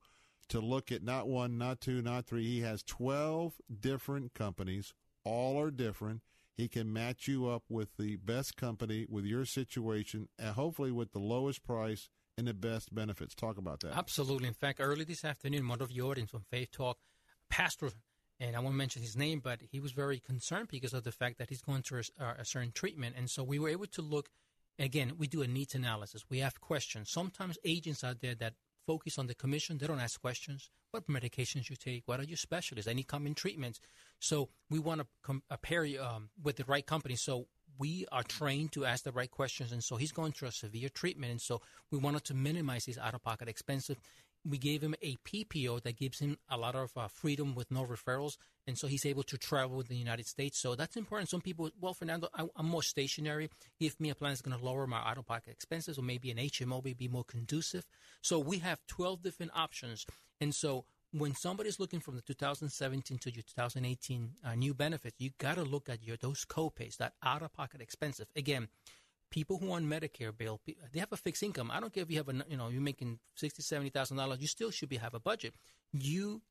to 0.49 0.61
look 0.61 0.93
at 0.93 1.03
not 1.03 1.29
one, 1.29 1.59
not 1.59 1.81
two, 1.81 2.03
not 2.03 2.27
three. 2.27 2.45
He 2.45 2.61
has 2.61 2.83
12 2.83 3.55
different 3.81 4.35
companies. 4.35 4.93
All 5.25 5.59
are 5.61 5.71
different. 5.71 6.23
He 6.55 6.69
can 6.69 6.93
match 6.93 7.27
you 7.27 7.49
up 7.49 7.63
with 7.69 7.97
the 7.97 8.17
best 8.17 8.57
company 8.57 9.07
with 9.09 9.25
your 9.25 9.45
situation 9.45 10.29
and 10.39 10.55
hopefully 10.55 10.93
with 10.93 11.13
the 11.13 11.19
lowest 11.19 11.63
price 11.63 12.09
and 12.37 12.47
the 12.47 12.55
best 12.55 12.95
benefits. 12.95 13.35
Talk 13.35 13.59
about 13.59 13.81
that. 13.81 13.97
Absolutely. 13.97 14.49
In 14.49 14.55
fact, 14.55 14.79
early 14.81 15.05
this 15.05 15.25
afternoon, 15.25 15.69
one 15.69 15.81
of 15.81 15.91
your 15.91 16.11
audience 16.11 16.35
on 16.35 16.43
Faith 16.51 16.71
Talk, 16.73 16.99
Pastor, 17.49 17.91
and 18.41 18.57
I 18.57 18.61
won't 18.61 18.75
mention 18.75 19.03
his 19.03 19.17
name, 19.17 19.41
but 19.41 19.61
he 19.71 19.81
was 19.81 19.93
very 19.93 20.19
concerned 20.19 20.69
because 20.69 20.95
of 20.95 21.05
the 21.05 21.13
fact 21.13 21.39
that 21.39 21.51
he's 21.51 21.61
going 21.61 21.83
through 21.83 22.03
a, 22.19 22.41
a 22.41 22.45
certain 22.45 22.73
treatment. 22.73 23.15
And 23.17 23.29
so 23.29 23.45
we 23.45 23.59
were 23.59 23.69
able 23.69 23.87
to 23.87 24.03
look, 24.03 24.31
again, 24.79 25.13
we 25.19 25.27
do 25.27 25.43
a 25.43 25.47
needs 25.47 25.75
analysis. 25.75 26.25
We 26.31 26.39
have 26.39 26.61
questions. 26.61 27.11
Sometimes 27.11 27.59
agents 27.65 28.03
out 28.03 28.21
there 28.21 28.35
that 28.37 28.55
focus 28.87 29.19
on 29.19 29.27
the 29.27 29.35
commission, 29.35 29.77
they 29.77 29.87
don't 29.87 30.01
ask 30.01 30.21
questions. 30.21 30.71
What 30.91 31.07
medications 31.07 31.69
you 31.69 31.77
take? 31.77 32.03
What 32.07 32.19
are 32.19 32.25
your 32.25 32.39
specialists? 32.39 32.91
Any 32.91 33.03
common 33.03 33.35
treatments? 33.35 33.79
So 34.19 34.49
we 34.71 34.79
want 34.79 35.03
to 35.03 35.07
com- 35.23 35.43
pair 35.63 35.85
you 35.85 36.03
um, 36.03 36.31
with 36.43 36.57
the 36.57 36.65
right 36.65 36.85
company. 36.85 37.17
So 37.17 37.47
we 37.79 38.07
are 38.11 38.23
trained 38.23 38.73
to 38.73 38.85
ask 38.85 39.05
the 39.05 39.13
right 39.13 39.31
questions. 39.31 39.71
And 39.71 39.85
so 39.85 39.97
he's 39.97 40.13
going 40.13 40.33
through 40.33 40.49
a 40.49 40.53
severe 40.53 40.89
treatment. 40.89 41.31
And 41.31 41.41
so 41.41 41.61
we 41.93 41.99
wanted 41.99 42.25
to 42.25 42.35
minimize 42.35 42.87
his 42.87 42.99
out 42.99 43.15
of 43.15 43.23
pocket 43.23 43.49
expenses. 43.49 43.97
We 44.45 44.59
gave 44.59 44.83
him 44.83 44.95
a 45.03 45.17
PPO 45.17 45.83
that 45.83 45.97
gives 45.97 46.19
him 46.19 46.39
a 46.49 46.57
lot 46.57 46.75
of 46.75 46.91
uh, 46.97 47.09
freedom 47.09 47.55
with 47.55 47.71
no 47.71 47.85
referrals. 47.85 48.37
And 48.67 48.79
so 48.79 48.87
he's 48.87 49.05
able 49.05 49.23
to 49.25 49.37
travel 49.37 49.77
within 49.77 49.97
the 49.97 50.01
United 50.01 50.27
States. 50.27 50.59
So 50.59 50.75
that's 50.75 50.97
important. 50.97 51.29
Some 51.29 51.41
people, 51.41 51.71
well, 51.81 51.95
Fernando, 51.95 52.29
I, 52.35 52.47
I'm 52.57 52.67
more 52.67 52.83
stationary. 52.83 53.51
Give 53.79 53.99
me 54.01 54.11
a 54.11 54.15
plan 54.15 54.33
that's 54.33 54.43
going 54.43 54.59
to 54.59 54.65
lower 54.65 54.87
my 54.87 54.99
out 54.99 55.19
of 55.19 55.27
pocket 55.27 55.51
expenses, 55.51 55.99
or 55.99 56.03
maybe 56.03 56.31
an 56.31 56.39
HMO 56.39 56.85
may 56.85 56.95
be 56.95 57.09
more 57.09 57.25
conducive. 57.25 57.85
So 58.23 58.39
we 58.39 58.59
have 58.59 58.79
12 58.87 59.23
different 59.23 59.53
options. 59.55 60.07
And 60.41 60.55
so 60.55 60.85
when 61.13 61.35
somebody's 61.35 61.81
looking 61.81 62.01
from 62.01 62.17
the 62.17 62.23
2017 62.23 63.19
to 63.19 63.33
your 63.33 63.43
2018 63.43 64.31
uh, 64.45 64.55
new 64.55 64.75
benefits, 64.75 65.17
you 65.19 65.31
got 65.39 65.57
to 65.57 65.63
look 65.63 65.89
at 65.89 66.03
your 66.03 66.17
those 66.17 66.45
copays, 66.45 66.97
that 66.99 67.15
out 67.23 67.43
of 67.43 67.53
pocket 67.53 67.81
expenses. 67.81 68.27
Again, 68.37 68.69
people 69.31 69.59
who 69.59 69.73
on 69.73 69.85
Medicare 69.85 70.37
bill, 70.37 70.61
they 70.93 71.01
have 71.01 71.13
a 71.13 71.17
fixed 71.17 71.43
income. 71.43 71.71
I 71.73 71.81
don't 71.81 71.93
care 71.93 72.03
if 72.03 72.11
you 72.11 72.19
have 72.19 72.29
a, 72.29 72.45
you 72.49 72.57
know, 72.57 72.69
you're 72.69 72.83
making 72.83 73.19
sixty, 73.35 73.63
seventy 73.63 73.91
thousand 73.91 74.17
dollars. 74.17 74.39
You 74.41 74.49
still 74.49 74.71
should 74.71 74.89
be 74.89 74.97
have 74.97 75.15
a 75.15 75.21
budget. 75.21 75.55
You 75.93 76.43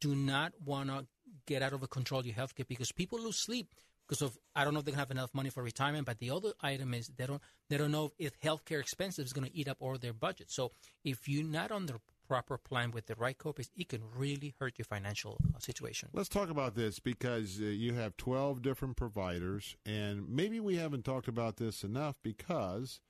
do 0.00 0.14
not 0.14 0.52
want 0.64 0.88
to 0.88 1.06
get 1.46 1.62
out 1.62 1.72
of 1.72 1.88
control 1.90 2.24
your 2.24 2.34
health 2.34 2.54
care 2.54 2.66
because 2.68 2.92
people 2.92 3.20
lose 3.20 3.36
sleep 3.36 3.74
because 4.06 4.22
of 4.22 4.36
I 4.54 4.64
don't 4.64 4.74
know 4.74 4.80
if 4.80 4.86
they 4.86 4.92
have 4.92 5.10
enough 5.10 5.32
money 5.34 5.50
for 5.50 5.62
retirement. 5.62 6.06
But 6.06 6.18
the 6.18 6.30
other 6.30 6.52
item 6.60 6.94
is 6.94 7.08
they 7.16 7.26
don't 7.26 7.42
they 7.68 7.76
don't 7.76 7.92
know 7.92 8.10
if 8.18 8.38
healthcare 8.40 8.80
expenses 8.80 9.26
is 9.26 9.32
going 9.32 9.48
to 9.48 9.56
eat 9.56 9.68
up 9.68 9.78
all 9.80 9.96
their 9.98 10.12
budget. 10.12 10.50
So 10.50 10.72
if 11.04 11.28
you're 11.28 11.44
not 11.44 11.68
the 11.68 12.00
proper 12.30 12.56
plan 12.56 12.92
with 12.92 13.06
the 13.06 13.16
right 13.16 13.36
copays, 13.36 13.70
it 13.76 13.88
can 13.88 14.02
really 14.16 14.54
hurt 14.60 14.78
your 14.78 14.84
financial 14.84 15.36
uh, 15.52 15.58
situation. 15.58 16.08
Let's 16.12 16.28
talk 16.28 16.48
about 16.48 16.76
this 16.76 17.00
because 17.00 17.58
uh, 17.60 17.64
you 17.64 17.94
have 17.94 18.16
12 18.16 18.62
different 18.62 18.96
providers, 18.96 19.76
and 19.84 20.28
maybe 20.28 20.60
we 20.60 20.76
haven't 20.76 21.04
talked 21.04 21.26
about 21.26 21.56
this 21.56 21.82
enough 21.82 22.14
because 22.22 23.00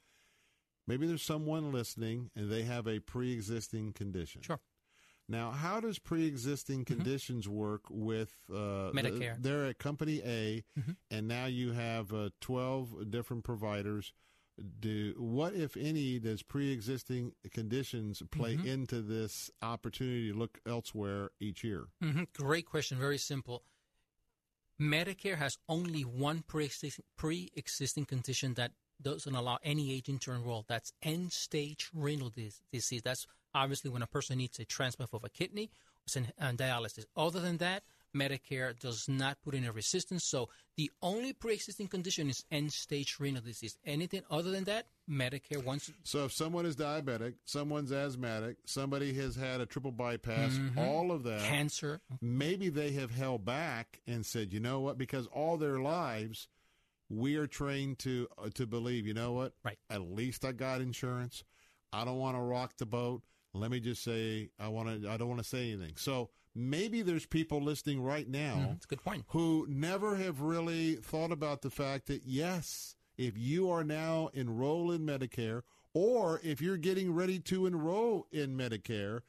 maybe 0.87 1.07
there's 1.07 1.21
someone 1.23 1.71
listening 1.71 2.31
and 2.35 2.51
they 2.51 2.63
have 2.63 2.87
a 2.89 2.99
pre 3.01 3.31
existing 3.35 3.93
condition. 3.93 4.41
Sure. 4.41 4.59
Now, 5.29 5.51
how 5.53 5.79
does 5.79 6.01
pre-existing 6.01 6.85
conditions 6.87 7.49
work 7.49 7.83
with 7.89 8.33
uh, 8.51 8.91
Medicare? 8.93 9.37
they're 9.41 9.67
at 9.67 9.79
Company 9.79 10.21
A, 10.25 10.65
Mhm. 10.77 10.97
and 11.09 11.29
now 11.29 11.45
you 11.47 11.71
have 11.73 12.13
uh, 12.13 12.31
twelve 12.41 13.11
different 13.11 13.45
providers. 13.45 14.13
Do 14.81 15.15
what, 15.17 15.55
if 15.55 15.77
any, 15.77 16.19
does 16.19 16.43
pre-existing 16.43 17.33
conditions 17.53 18.23
play 18.31 18.57
Mhm. 18.57 18.67
into 18.67 19.01
this 19.01 19.51
opportunity 19.63 20.31
to 20.33 20.39
look 20.39 20.61
elsewhere 20.67 21.31
each 21.41 21.65
year? 21.65 21.89
hmm 22.01 22.25
Great 22.35 22.67
question. 22.67 22.99
Very 22.99 23.17
simple. 23.19 23.65
Medicare 24.81 25.37
has 25.37 25.59
only 25.69 26.05
one 26.05 26.43
pre-existing, 26.43 27.05
pre-existing 27.17 28.05
condition 28.07 28.55
that 28.55 28.73
doesn't 29.01 29.35
allow 29.35 29.59
any 29.63 29.93
agent 29.93 30.23
to 30.23 30.33
enroll. 30.33 30.65
That's 30.69 30.93
end-stage 31.03 31.91
renal 31.95 32.31
dis- 32.31 32.63
disease. 32.73 33.03
That's 33.03 33.27
obviously 33.55 33.91
when 33.91 34.03
a 34.03 34.07
person 34.07 34.39
needs 34.39 34.59
a 34.59 34.65
transplant 34.65 35.13
of 35.15 35.25
a 35.25 35.31
kidney 35.31 35.71
and 36.39 36.59
dialysis. 36.59 37.05
Other 37.17 37.41
than 37.41 37.59
that, 37.59 37.85
Medicare 38.15 38.79
does 38.79 39.09
not 39.09 39.39
put 39.43 39.55
in 39.55 39.65
a 39.65 39.73
resistance. 39.73 40.25
So 40.25 40.49
the 40.77 40.91
only 41.03 41.33
pre-existing 41.33 41.89
condition 41.89 42.29
is 42.31 42.45
end-stage 42.51 43.17
renal 43.21 43.43
disease. 43.43 43.77
Anything 43.85 44.23
other 44.31 44.51
than 44.51 44.65
that, 44.65 44.87
Medicare 45.09 45.63
wants. 45.65 45.91
So 46.05 46.25
if 46.25 46.33
someone 46.33 46.67
is 46.67 46.77
diabetic, 46.77 47.35
someone's 47.45 47.93
asthmatic, 47.93 48.57
somebody 48.65 49.13
has 49.15 49.37
had 49.37 49.61
a 49.61 49.67
triple 49.67 49.93
bypass, 49.93 50.53
Mhm. 50.53 50.77
all 50.77 51.13
of 51.13 51.23
that 51.25 51.43
Cancer. 51.43 52.01
maybe 52.21 52.69
they 52.69 52.93
have 52.93 53.11
held 53.11 53.45
back 53.45 54.01
and 54.07 54.25
said, 54.25 54.53
you 54.53 54.61
know 54.61 54.81
what, 54.81 54.99
because 54.99 55.27
all 55.29 55.57
their 55.57 55.79
lives 55.81 56.49
we 57.09 57.35
are 57.37 57.49
trained 57.49 57.99
to 57.99 58.29
uh, 58.39 58.49
to 58.55 58.67
believe, 58.67 59.05
you 59.07 59.13
know 59.15 59.33
what, 59.33 59.53
right? 59.65 59.79
At 59.91 60.01
least 60.03 60.45
I 60.45 60.53
got 60.53 60.81
insurance. 60.81 61.43
I 61.93 62.05
don't 62.05 62.19
want 62.19 62.37
to 62.37 62.41
rock 62.41 62.77
the 62.77 62.87
boat. 62.87 63.23
Let 63.53 63.73
me 63.73 63.81
just 63.81 64.05
say 64.05 64.51
I 64.61 64.69
want 64.69 65.03
to. 65.03 65.11
I 65.11 65.17
don't 65.17 65.27
want 65.29 65.41
to 65.43 65.49
say 65.49 65.73
anything. 65.73 65.97
So 65.97 66.31
maybe 66.55 67.03
there's 67.03 67.27
people 67.27 67.61
listening 67.61 68.03
right 68.03 68.29
now. 68.29 68.57
Mhm, 68.57 68.69
That's 68.69 68.85
a 68.85 68.89
good 68.89 69.03
point. 69.05 69.25
Who 69.29 69.67
never 69.69 70.17
have 70.17 70.41
really 70.41 70.97
thought 70.97 71.33
about 71.33 71.63
the 71.63 71.71
fact 71.71 72.07
that 72.07 72.23
yes, 72.25 72.97
if 73.17 73.37
you 73.37 73.71
are 73.71 73.85
now 73.85 74.31
enrolled 74.35 74.93
in 74.95 75.05
Medicare, 75.07 75.63
or 75.93 76.41
if 76.43 76.61
you're 76.61 76.77
getting 76.77 77.13
ready 77.13 77.39
to 77.41 77.67
enroll 77.67 78.27
in 78.31 78.57
Medicare, 78.57 79.21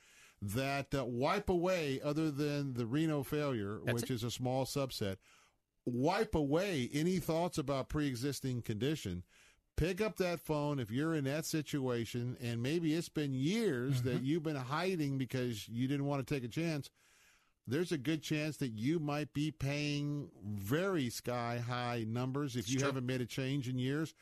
that 0.42 0.94
uh, 0.96 1.06
wipe 1.06 1.50
away, 1.50 2.00
other 2.02 2.32
than 2.32 2.74
the 2.74 2.86
renal 2.86 3.24
failure, 3.24 3.80
That's 3.86 4.02
which 4.02 4.12
it. 4.12 4.16
is 4.16 4.24
a 4.24 4.32
small 4.32 4.66
subset, 4.66 5.18
wipe 5.86 6.36
away 6.36 6.90
any 6.94 7.20
thoughts 7.20 7.58
about 7.58 7.90
pre-existing 7.90 8.62
condition. 8.64 9.24
Pick 9.78 10.02
up 10.02 10.18
that 10.18 10.40
phone 10.40 10.80
if 10.80 10.92
you're 10.92 11.14
in 11.16 11.24
that 11.26 11.46
situation, 11.46 12.38
and 12.42 12.62
maybe 12.62 12.94
it's 12.94 13.10
been 13.10 13.34
years 13.34 14.02
that 14.04 14.22
you've 14.24 14.44
been 14.44 14.56
hiding 14.56 15.18
because 15.18 15.68
you 15.68 15.88
didn't 15.88 16.06
want 16.06 16.26
to 16.26 16.34
take 16.36 16.44
a 16.44 16.48
chance. 16.48 16.90
There's 17.72 17.94
a 17.94 17.98
good 17.98 18.22
chance 18.22 18.58
that 18.58 18.74
you 18.74 19.00
might 19.00 19.34
be 19.34 19.50
paying 19.50 20.30
very 20.46 21.10
sky 21.10 21.64
high 21.66 22.06
numbers 22.06 22.58
if 22.58 22.70
you 22.70 22.80
true. 22.80 22.88
haven't 22.88 23.06
made 23.06 23.22
a 23.22 23.26
change 23.26 23.70
in 23.70 23.80
years. 23.80 24.14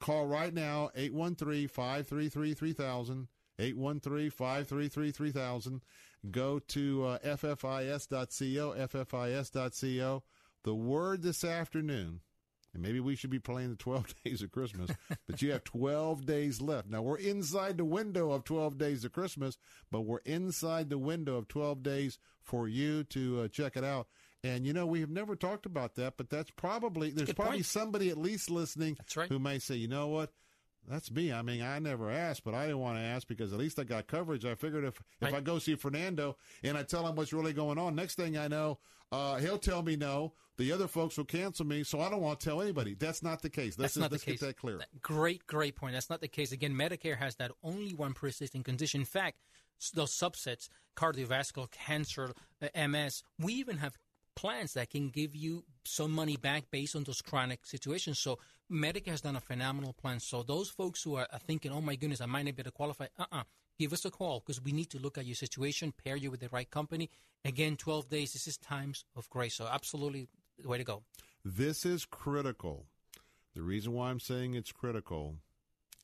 Call 0.00 0.26
right 0.26 0.54
now 0.54 0.88
813 0.96 1.68
533 1.68 2.54
3000. 2.54 3.28
813 3.58 4.30
533 4.30 5.10
3000. 5.10 5.82
Go 6.30 6.58
to 6.58 7.04
uh, 7.04 7.18
ffis.co, 7.18 8.74
ffis.co. 8.88 10.22
The 10.62 10.74
word 10.74 11.22
this 11.22 11.44
afternoon, 11.44 12.20
and 12.74 12.82
maybe 12.82 13.00
we 13.00 13.14
should 13.14 13.30
be 13.30 13.38
playing 13.38 13.70
the 13.70 13.76
12 13.76 14.14
days 14.24 14.42
of 14.42 14.50
Christmas, 14.50 14.90
but 15.26 15.40
you 15.40 15.52
have 15.52 15.64
12 15.64 16.26
days 16.26 16.60
left. 16.60 16.88
Now, 16.88 17.02
we're 17.02 17.16
inside 17.16 17.78
the 17.78 17.84
window 17.84 18.32
of 18.32 18.44
12 18.44 18.76
days 18.76 19.04
of 19.04 19.12
Christmas, 19.12 19.56
but 19.90 20.02
we're 20.02 20.18
inside 20.24 20.90
the 20.90 20.98
window 20.98 21.36
of 21.36 21.48
12 21.48 21.82
days 21.82 22.18
for 22.42 22.68
you 22.68 23.04
to 23.04 23.42
uh, 23.42 23.48
check 23.48 23.76
it 23.76 23.84
out. 23.84 24.08
And, 24.42 24.66
you 24.66 24.74
know, 24.74 24.86
we 24.86 25.00
have 25.00 25.10
never 25.10 25.36
talked 25.36 25.64
about 25.64 25.94
that, 25.94 26.18
but 26.18 26.28
that's 26.28 26.50
probably, 26.50 27.10
there's 27.10 27.32
probably 27.32 27.58
point. 27.58 27.66
somebody 27.66 28.10
at 28.10 28.18
least 28.18 28.50
listening 28.50 28.98
right. 29.16 29.28
who 29.28 29.38
may 29.38 29.58
say, 29.58 29.76
you 29.76 29.88
know 29.88 30.08
what? 30.08 30.30
That's 30.88 31.10
me. 31.10 31.32
I 31.32 31.42
mean, 31.42 31.62
I 31.62 31.78
never 31.78 32.10
asked, 32.10 32.44
but 32.44 32.54
I 32.54 32.62
didn't 32.66 32.80
want 32.80 32.98
to 32.98 33.02
ask 33.02 33.26
because 33.26 33.52
at 33.52 33.58
least 33.58 33.78
I 33.78 33.84
got 33.84 34.06
coverage. 34.06 34.44
I 34.44 34.54
figured 34.54 34.84
if 34.84 35.02
if 35.20 35.32
I 35.32 35.40
go 35.40 35.58
see 35.58 35.74
Fernando 35.74 36.36
and 36.62 36.76
I 36.76 36.82
tell 36.82 37.06
him 37.06 37.14
what's 37.16 37.32
really 37.32 37.52
going 37.52 37.78
on, 37.78 37.94
next 37.94 38.16
thing 38.16 38.36
I 38.36 38.48
know, 38.48 38.78
uh, 39.12 39.36
he'll 39.36 39.58
tell 39.58 39.82
me 39.82 39.96
no. 39.96 40.32
The 40.56 40.70
other 40.70 40.86
folks 40.86 41.16
will 41.16 41.24
cancel 41.24 41.66
me, 41.66 41.82
so 41.82 42.00
I 42.00 42.08
don't 42.08 42.20
want 42.20 42.38
to 42.40 42.44
tell 42.46 42.62
anybody. 42.62 42.94
That's 42.94 43.22
not 43.22 43.42
the 43.42 43.50
case. 43.50 43.78
Let's, 43.78 43.94
That's 43.94 43.96
not 43.96 44.10
the 44.10 44.14
let's 44.14 44.24
case. 44.24 44.40
get 44.40 44.46
that 44.46 44.56
clear. 44.56 44.80
Great, 45.02 45.46
great 45.46 45.74
point. 45.74 45.94
That's 45.94 46.10
not 46.10 46.20
the 46.20 46.28
case. 46.28 46.52
Again, 46.52 46.74
Medicare 46.74 47.16
has 47.16 47.34
that 47.36 47.50
only 47.64 47.92
one 47.92 48.12
pre-existing 48.12 48.62
condition. 48.62 49.00
In 49.00 49.04
fact, 49.04 49.38
those 49.94 50.12
subsets, 50.12 50.68
cardiovascular, 50.96 51.70
cancer, 51.72 52.34
uh, 52.62 52.86
MS, 52.88 53.24
we 53.38 53.54
even 53.54 53.78
have 53.78 53.96
plans 54.36 54.74
that 54.74 54.90
can 54.90 55.08
give 55.10 55.34
you 55.34 55.64
some 55.84 56.12
money 56.12 56.36
back 56.36 56.70
based 56.70 56.94
on 56.96 57.04
those 57.04 57.22
chronic 57.22 57.64
situations. 57.64 58.18
So 58.18 58.38
Medicare 58.74 59.12
has 59.12 59.20
done 59.20 59.36
a 59.36 59.40
phenomenal 59.40 59.92
plan. 59.92 60.18
So 60.18 60.42
those 60.42 60.68
folks 60.68 61.02
who 61.02 61.14
are, 61.14 61.28
are 61.32 61.38
thinking, 61.38 61.70
oh 61.70 61.80
my 61.80 61.94
goodness, 61.94 62.20
I 62.20 62.26
might 62.26 62.44
not 62.44 62.56
be 62.56 62.60
able 62.60 62.70
to 62.70 62.72
qualify, 62.72 63.06
uh-uh. 63.18 63.44
Give 63.78 63.92
us 63.92 64.04
a 64.04 64.10
call 64.10 64.40
because 64.40 64.62
we 64.62 64.72
need 64.72 64.90
to 64.90 64.98
look 64.98 65.18
at 65.18 65.26
your 65.26 65.34
situation, 65.34 65.92
pair 66.04 66.16
you 66.16 66.30
with 66.30 66.40
the 66.40 66.48
right 66.50 66.70
company. 66.70 67.10
Again, 67.44 67.76
12 67.76 68.08
days, 68.08 68.32
this 68.32 68.46
is 68.46 68.56
times 68.56 69.04
of 69.16 69.28
grace. 69.30 69.54
So 69.54 69.68
absolutely 69.70 70.28
the 70.60 70.68
way 70.68 70.78
to 70.78 70.84
go. 70.84 71.02
This 71.44 71.84
is 71.84 72.04
critical. 72.04 72.86
The 73.54 73.62
reason 73.62 73.92
why 73.92 74.10
I'm 74.10 74.20
saying 74.20 74.54
it's 74.54 74.72
critical, 74.72 75.36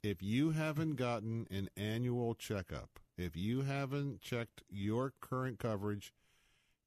if 0.03 0.23
you 0.23 0.51
haven't 0.51 0.97
gotten 0.97 1.47
an 1.51 1.69
annual 1.77 2.35
checkup, 2.35 3.01
if 3.19 3.37
you 3.37 3.63
haven't 3.63 4.21
checked 4.21 4.63
your 4.69 5.13
current 5.21 5.59
coverage, 5.59 6.13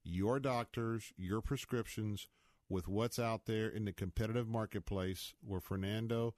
your 0.02 0.40
doctors, 0.40 1.12
your 1.16 1.40
prescriptions 1.40 2.26
with 2.68 2.88
what's 2.88 3.18
out 3.18 3.46
there 3.46 3.68
in 3.68 3.84
the 3.84 3.92
competitive 3.92 4.48
marketplace 4.48 5.34
where 5.46 5.60
Fernando 5.60 6.34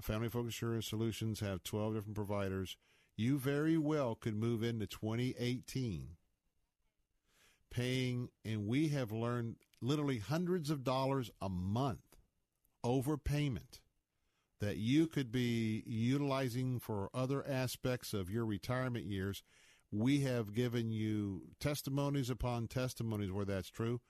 Family 0.00 0.28
Focus 0.28 0.54
Insurance 0.54 0.86
Solutions 0.86 1.40
have 1.40 1.62
12 1.62 1.94
different 1.94 2.16
providers, 2.16 2.76
you 3.16 3.38
very 3.38 3.78
well 3.78 4.14
could 4.14 4.36
move 4.36 4.62
into 4.62 4.86
2018 4.86 6.16
paying, 7.70 8.30
and 8.44 8.66
we 8.66 8.88
have 8.88 9.12
learned 9.12 9.56
literally 9.80 10.18
hundreds 10.18 10.70
of 10.70 10.84
dollars 10.84 11.30
a 11.40 11.48
month 11.48 12.16
overpayment 12.84 13.80
that 14.60 14.76
you 14.78 15.06
could 15.06 15.30
be 15.30 15.82
utilizing 15.86 16.78
for 16.78 17.10
other 17.12 17.46
aspects 17.46 18.14
of 18.14 18.30
your 18.30 18.46
retirement 18.46 19.04
years. 19.04 19.42
We 19.92 20.20
have 20.20 20.54
given 20.54 20.90
you 20.90 21.42
testimonies 21.60 22.30
upon 22.30 22.68
testimonies 22.68 23.30
where 23.30 23.44
that's 23.44 23.68
true. 23.68 24.00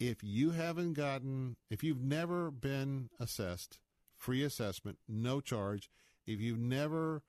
If 0.00 0.22
you 0.22 0.50
haven't 0.50 0.94
gotten, 0.94 1.56
if 1.70 1.82
you've 1.82 2.00
never 2.00 2.50
been 2.50 3.10
assessed, 3.18 3.78
free 4.16 4.44
assessment, 4.44 4.98
no 5.08 5.40
charge, 5.40 5.90
if 6.26 6.40
you've 6.40 6.58
never 6.58 7.22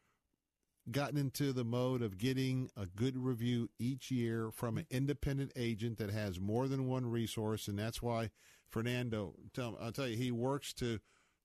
gotten 0.91 1.18
into 1.18 1.54
the 1.54 1.64
mode 1.64 2.02
of 2.02 2.18
getting 2.18 2.70
a 2.76 2.86
good 2.86 3.18
review 3.18 3.70
each 3.80 4.12
year 4.12 4.50
from 4.52 4.78
an 4.78 4.86
independent 4.90 5.52
agent 5.56 5.98
that 5.98 6.12
has 6.12 6.40
more 6.40 6.68
than 6.68 6.88
one 6.88 7.10
resource, 7.10 7.68
and 7.68 7.78
that's 7.78 8.02
why 8.02 8.30
Fernando, 8.68 9.36
tell, 9.54 9.78
I'll 9.82 9.91
tell 9.91 10.08
you, 10.08 10.18
he 10.18 10.32
works 10.32 10.74
to 10.74 11.00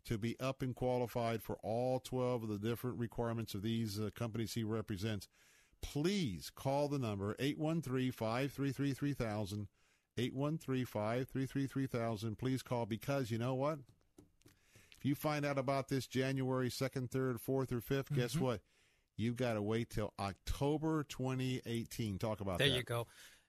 to 0.05 0.19
be 0.19 0.39
up 0.39 0.61
and 0.61 0.75
qualified 0.75 1.43
for 1.43 1.57
all 1.63 1.99
12 1.99 2.43
of 2.43 2.51
the 2.51 2.59
different 2.59 2.99
requirements 2.99 3.55
of 3.55 3.63
these 3.63 3.99
uh, 3.99 4.11
companies 4.15 4.53
he 4.53 4.63
represents. 4.63 5.29
Please 5.81 6.51
call 6.55 6.89
the 6.89 6.99
number 6.99 7.35
813-533-3000, 7.37 9.67
813-533-3000. 10.19 12.39
Please 12.39 12.63
call 12.63 12.87
because 12.87 13.31
you 13.31 13.37
know 13.39 13.55
what? 13.55 13.79
If 14.99 15.05
you 15.05 15.15
find 15.15 15.45
out 15.45 15.59
about 15.59 15.89
this 15.89 16.07
January 16.07 16.71
2nd, 16.71 17.11
3rd, 17.11 17.37
4th, 17.47 17.73
or 17.73 17.81
5th, 17.81 18.15
guess 18.15 18.35
mm-hmm. 18.35 18.45
what? 18.45 18.61
You've 19.17 19.37
got 19.37 19.55
to 19.55 19.63
wait 19.63 19.91
till 19.91 20.13
October 20.19 21.05
2018. 21.05 22.19
Talk 22.19 22.41
about 22.41 22.59
There 22.59 22.69
that. 22.69 22.73
There 22.73 22.79
you 22.79 22.85
go. 22.85 23.07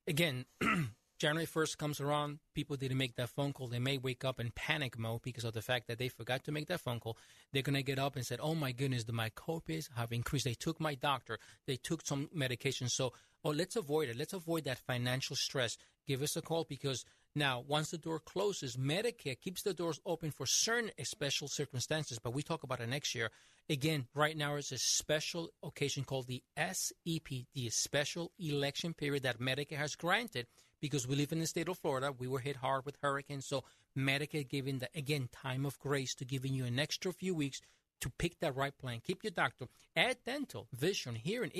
Again, 0.07 0.45
January 1.17 1.47
1st 1.47 1.77
comes 1.77 2.01
around, 2.01 2.39
people 2.53 2.75
didn't 2.75 2.97
make 2.97 3.15
that 3.15 3.29
phone 3.29 3.53
call. 3.53 3.67
They 3.67 3.79
may 3.79 3.97
wake 3.97 4.25
up 4.25 4.39
in 4.39 4.51
panic 4.53 4.99
mode 4.99 5.21
because 5.21 5.45
of 5.45 5.53
the 5.53 5.61
fact 5.61 5.87
that 5.87 5.97
they 5.97 6.09
forgot 6.09 6.43
to 6.43 6.51
make 6.51 6.67
that 6.67 6.81
phone 6.81 6.99
call. 6.99 7.17
They're 7.53 7.61
going 7.61 7.75
to 7.75 7.83
get 7.83 7.99
up 7.99 8.17
and 8.17 8.25
say, 8.25 8.35
oh 8.39 8.53
my 8.53 8.73
goodness, 8.73 9.05
the, 9.05 9.13
my 9.13 9.29
copays 9.29 9.85
have 9.95 10.11
increased. 10.11 10.43
They 10.45 10.55
took 10.55 10.81
my 10.81 10.95
doctor. 10.95 11.39
They 11.67 11.77
took 11.77 12.05
some 12.05 12.29
medication. 12.33 12.89
So, 12.89 13.13
oh, 13.45 13.51
let's 13.51 13.77
avoid 13.77 14.09
it. 14.09 14.17
Let's 14.17 14.33
avoid 14.33 14.65
that 14.65 14.79
financial 14.79 15.37
stress. 15.37 15.77
Give 16.07 16.21
us 16.21 16.35
a 16.35 16.41
call 16.41 16.65
because 16.67 17.05
Now, 17.37 17.59
once 17.67 17.91
the 17.91 17.97
door 17.97 18.21
closes, 18.21 18.77
Medicare 18.77 19.37
keeps 19.37 19.61
the 19.61 19.73
doors 19.73 19.99
open 20.05 20.31
for 20.31 20.45
certain 20.45 20.91
special 21.03 21.49
circumstances, 21.49 22.17
but 22.17 22.33
we 22.33 22.41
talk 22.43 22.63
about 22.63 22.79
it 22.79 22.87
next 22.87 23.13
year. 23.13 23.29
Again, 23.69 24.07
right 24.15 24.37
now 24.37 24.55
it's 24.55 24.71
a 24.71 24.77
special 24.77 25.49
occasion 25.61 26.05
called 26.05 26.27
the 26.27 26.43
SEP, 26.55 27.27
the 27.53 27.69
Special 27.69 28.31
Election 28.39 28.93
Period 28.93 29.23
that 29.23 29.41
Medicare 29.41 29.77
has 29.77 29.97
granted 29.97 30.47
because 30.79 31.07
we 31.09 31.17
live 31.17 31.33
in 31.33 31.39
the 31.39 31.47
state 31.47 31.67
of 31.67 31.77
Florida. 31.77 32.13
We 32.17 32.27
were 32.27 32.39
hit 32.39 32.55
hard 32.57 32.85
with 32.85 32.97
hurricanes, 33.01 33.47
so 33.47 33.65
Medicare 33.97 34.47
giving 34.47 34.79
the 34.79 34.89
again 34.95 35.27
time 35.33 35.65
of 35.65 35.77
grace 35.79 36.15
to 36.15 36.25
giving 36.25 36.53
you 36.53 36.63
an 36.63 36.79
extra 36.79 37.11
few 37.11 37.35
weeks 37.35 37.59
to 38.05 38.11
pick 38.19 38.39
that 38.39 38.55
right 38.55 38.77
plan. 38.77 39.01
Keep 39.03 39.23
your 39.23 39.31
doctor. 39.31 39.65
Add 39.95 40.17
dental, 40.27 40.67
vision, 40.71 41.15
hearing. 41.15 41.51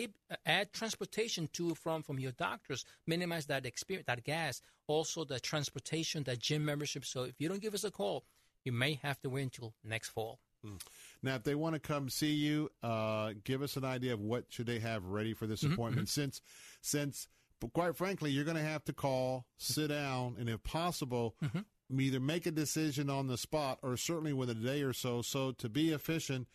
Add 0.46 0.72
transportation 0.74 1.50
to 1.54 1.74
from 1.74 2.04
from 2.04 2.20
your 2.20 2.34
doctors. 2.34 2.86
Minimize 3.08 3.48
that 3.48 3.66
experience, 3.66 4.06
that 4.06 4.24
gas. 4.24 4.62
Also 4.86 5.26
the 5.26 5.40
transportation, 5.40 6.24
that 6.26 6.38
gym 6.38 6.64
membership. 6.64 7.04
So 7.04 7.24
if 7.24 7.34
you 7.40 7.50
don't 7.50 7.62
give 7.62 7.74
us 7.74 7.84
a 7.84 7.90
call, 7.90 8.26
you 8.64 8.72
may 8.72 9.00
have 9.02 9.20
to 9.22 9.30
wait 9.32 9.42
until 9.42 9.74
next 9.84 10.10
fall. 10.10 10.40
Mm. 10.64 10.80
Now, 11.24 11.34
if 11.34 11.44
they 11.44 11.56
want 11.56 11.74
to 11.74 11.80
come 11.80 12.10
see 12.10 12.34
you, 12.34 12.70
uh, 12.84 13.34
give 13.44 13.64
us 13.64 13.76
an 13.76 13.84
idea 13.84 14.14
of 14.14 14.20
what 14.20 14.46
should 14.50 14.68
they 14.68 14.80
have 14.80 15.06
ready 15.06 15.34
for 15.34 15.48
this 15.48 15.64
Mhm, 15.64 15.74
appointment. 15.74 16.10
Since, 16.10 16.42
since, 16.82 17.28
but 17.60 17.74
quite 17.74 17.96
frankly, 17.96 18.30
you're 18.30 18.46
going 18.46 18.58
to 18.58 18.64
have 18.64 18.84
to 18.86 18.94
call, 18.94 19.48
sit 19.58 19.88
down, 19.88 20.36
and 20.38 20.48
if 20.48 20.62
possible, 20.62 21.36
either 21.91 22.20
make 22.20 22.45
a 22.45 22.52
decision 22.52 23.10
on 23.10 23.28
the 23.28 23.38
spot 23.38 23.80
or 23.82 23.98
certainly 23.98 24.34
within 24.34 24.57
a 24.57 24.62
day 24.62 24.82
or 24.82 24.94
so. 24.94 25.22
So 25.22 25.52
to 25.53 25.70
be 25.70 25.91
efficient, 25.91 26.48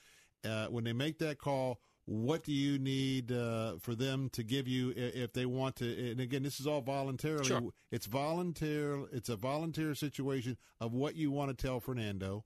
uh, 0.44 0.66
when 0.66 0.84
they 0.84 0.92
make 0.92 1.18
that 1.18 1.38
call, 1.38 1.80
what 2.06 2.42
do 2.42 2.52
you 2.52 2.78
need 2.78 3.30
uh, 3.30 3.74
for 3.80 3.94
them 3.94 4.30
to 4.30 4.42
give 4.42 4.66
you 4.66 4.92
if 4.96 5.32
they 5.32 5.46
want 5.46 5.76
to? 5.76 6.10
And 6.10 6.20
again, 6.20 6.42
this 6.42 6.58
is 6.58 6.66
all 6.66 6.80
voluntarily. 6.80 7.44
Sure. 7.44 7.70
It's 7.92 8.06
volunteer. 8.06 9.04
It's 9.12 9.28
a 9.28 9.36
volunteer 9.36 9.94
situation 9.94 10.56
of 10.80 10.92
what 10.92 11.14
you 11.14 11.30
want 11.30 11.56
to 11.56 11.66
tell 11.66 11.78
Fernando. 11.78 12.44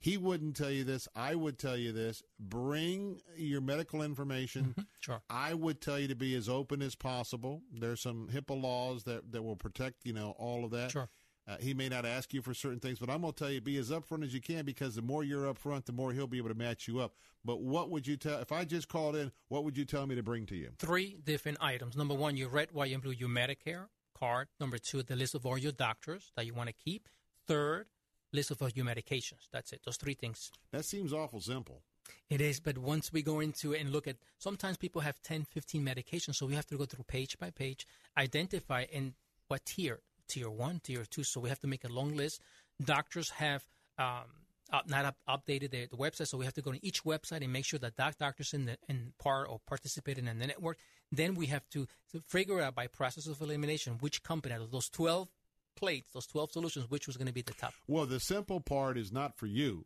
He 0.00 0.18
wouldn't 0.18 0.54
tell 0.54 0.70
you 0.70 0.84
this. 0.84 1.08
I 1.14 1.34
would 1.34 1.58
tell 1.58 1.78
you 1.78 1.90
this. 1.90 2.22
Bring 2.38 3.22
your 3.38 3.62
medical 3.62 4.02
information. 4.02 4.64
Mm-hmm. 4.64 4.82
Sure. 5.00 5.22
I 5.30 5.54
would 5.54 5.80
tell 5.80 5.98
you 5.98 6.08
to 6.08 6.14
be 6.14 6.34
as 6.34 6.46
open 6.46 6.82
as 6.82 6.94
possible. 6.94 7.62
There's 7.72 8.02
some 8.02 8.28
HIPAA 8.30 8.60
laws 8.60 9.04
that, 9.04 9.32
that 9.32 9.42
will 9.42 9.56
protect, 9.56 10.04
you 10.04 10.12
know, 10.12 10.34
all 10.38 10.62
of 10.66 10.72
that. 10.72 10.90
Sure. 10.90 11.08
Uh, 11.46 11.56
he 11.60 11.74
may 11.74 11.88
not 11.88 12.06
ask 12.06 12.32
you 12.32 12.40
for 12.40 12.54
certain 12.54 12.80
things, 12.80 12.98
but 12.98 13.10
I'm 13.10 13.20
going 13.20 13.32
to 13.32 13.38
tell 13.38 13.50
you 13.50 13.60
be 13.60 13.76
as 13.76 13.90
upfront 13.90 14.24
as 14.24 14.32
you 14.32 14.40
can 14.40 14.64
because 14.64 14.94
the 14.94 15.02
more 15.02 15.22
you're 15.22 15.52
upfront, 15.52 15.84
the 15.84 15.92
more 15.92 16.12
he'll 16.12 16.26
be 16.26 16.38
able 16.38 16.48
to 16.48 16.54
match 16.54 16.88
you 16.88 17.00
up. 17.00 17.14
But 17.44 17.60
what 17.60 17.90
would 17.90 18.06
you 18.06 18.16
tell, 18.16 18.40
if 18.40 18.50
I 18.50 18.64
just 18.64 18.88
called 18.88 19.14
in, 19.14 19.30
what 19.48 19.64
would 19.64 19.76
you 19.76 19.84
tell 19.84 20.06
me 20.06 20.14
to 20.14 20.22
bring 20.22 20.46
to 20.46 20.56
you? 20.56 20.70
Three 20.78 21.18
different 21.22 21.58
items. 21.60 21.96
Number 21.96 22.14
one, 22.14 22.36
your 22.36 22.48
red, 22.48 22.72
white, 22.72 22.92
and 22.92 23.02
blue, 23.02 23.12
your 23.12 23.28
Medicare 23.28 23.88
card. 24.18 24.48
Number 24.58 24.78
two, 24.78 25.02
the 25.02 25.16
list 25.16 25.34
of 25.34 25.44
all 25.44 25.58
your 25.58 25.72
doctors 25.72 26.32
that 26.36 26.46
you 26.46 26.54
want 26.54 26.68
to 26.68 26.74
keep. 26.74 27.08
Third, 27.46 27.86
list 28.32 28.50
of 28.50 28.62
all 28.62 28.70
your 28.74 28.86
medications. 28.86 29.48
That's 29.52 29.72
it. 29.74 29.82
Those 29.84 29.98
three 29.98 30.14
things. 30.14 30.50
That 30.72 30.86
seems 30.86 31.12
awful 31.12 31.40
simple. 31.40 31.82
It 32.28 32.40
is, 32.40 32.60
but 32.60 32.78
once 32.78 33.12
we 33.12 33.22
go 33.22 33.40
into 33.40 33.72
it 33.72 33.80
and 33.80 33.90
look 33.90 34.06
at, 34.06 34.16
sometimes 34.38 34.76
people 34.76 35.02
have 35.02 35.20
10, 35.22 35.44
15 35.44 35.84
medications, 35.84 36.36
so 36.36 36.46
we 36.46 36.54
have 36.54 36.66
to 36.66 36.76
go 36.76 36.84
through 36.84 37.04
page 37.04 37.38
by 37.38 37.50
page, 37.50 37.86
identify 38.16 38.84
in 38.90 39.14
what 39.48 39.64
tier, 39.64 40.00
tier 40.28 40.50
one, 40.50 40.80
tier 40.82 41.04
two. 41.04 41.24
So 41.24 41.40
we 41.40 41.48
have 41.48 41.60
to 41.60 41.66
make 41.66 41.84
a 41.84 41.88
long 41.88 42.16
list. 42.16 42.40
Doctors 42.82 43.30
have 43.30 43.62
um, 43.98 44.24
up, 44.72 44.88
not 44.88 45.04
up, 45.04 45.16
updated 45.28 45.70
the, 45.70 45.86
the 45.86 45.96
website, 45.96 46.28
so 46.28 46.38
we 46.38 46.44
have 46.44 46.54
to 46.54 46.62
go 46.62 46.72
to 46.72 46.84
each 46.84 47.04
website 47.04 47.42
and 47.42 47.52
make 47.52 47.64
sure 47.64 47.78
that 47.78 47.96
doc 47.96 48.16
doctors 48.18 48.52
in 48.52 48.64
the 48.64 48.76
in 48.88 49.12
part 49.18 49.48
or 49.48 49.60
participating 49.66 50.26
in 50.26 50.38
the 50.38 50.46
network. 50.46 50.78
Then 51.12 51.34
we 51.34 51.46
have 51.46 51.68
to, 51.70 51.86
to 52.12 52.20
figure 52.26 52.60
out 52.60 52.74
by 52.74 52.88
process 52.88 53.26
of 53.26 53.40
elimination 53.40 53.98
which 54.00 54.22
company 54.22 54.54
out 54.54 54.62
of 54.62 54.72
those 54.72 54.88
twelve 54.88 55.28
plates, 55.76 56.10
those 56.12 56.26
twelve 56.26 56.50
solutions, 56.50 56.86
which 56.88 57.06
was 57.06 57.16
going 57.16 57.28
to 57.28 57.32
be 57.32 57.42
the 57.42 57.52
top. 57.52 57.74
Well, 57.86 58.06
the 58.06 58.20
simple 58.20 58.60
part 58.60 58.98
is 58.98 59.12
not 59.12 59.36
for 59.36 59.46
you. 59.46 59.84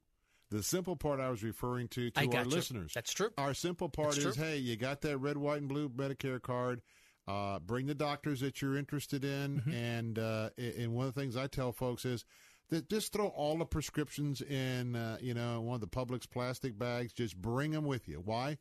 The 0.50 0.62
simple 0.62 0.96
part 0.96 1.20
I 1.20 1.28
was 1.28 1.42
referring 1.42 1.88
to 1.88 2.10
to 2.10 2.20
our 2.20 2.44
you. 2.44 2.48
listeners. 2.48 2.92
That's 2.94 3.12
true. 3.12 3.28
Our 3.36 3.52
simple 3.52 3.90
part 3.90 4.12
That's 4.12 4.24
is, 4.24 4.36
true. 4.36 4.44
hey, 4.44 4.56
you 4.56 4.76
got 4.76 5.02
that 5.02 5.18
red, 5.18 5.36
white, 5.36 5.58
and 5.58 5.68
blue 5.68 5.90
Medicare 5.90 6.40
card. 6.40 6.80
Uh, 7.28 7.58
bring 7.58 7.86
the 7.86 7.94
doctors 7.94 8.40
that 8.40 8.62
you're 8.62 8.76
interested 8.76 9.22
in, 9.24 9.60
Mm-hmm. 9.60 9.72
and 9.72 10.18
uh, 10.18 10.50
and 10.56 10.94
one 10.94 11.06
of 11.06 11.14
the 11.14 11.20
things 11.20 11.36
I 11.36 11.46
tell 11.46 11.72
folks 11.72 12.04
is 12.04 12.24
that 12.70 12.88
just 12.88 13.12
throw 13.12 13.28
all 13.28 13.58
the 13.58 13.64
prescriptions 13.66 14.40
in, 14.42 14.94
uh, 14.96 15.18
you 15.20 15.34
know, 15.34 15.60
one 15.60 15.74
of 15.76 15.80
the 15.80 15.86
Publix 15.86 16.28
plastic 16.28 16.78
bags. 16.78 17.12
Just 17.12 17.36
bring 17.40 17.70
them 17.72 17.84
with 17.84 18.08
you. 18.08 18.22
Why? 18.24 18.58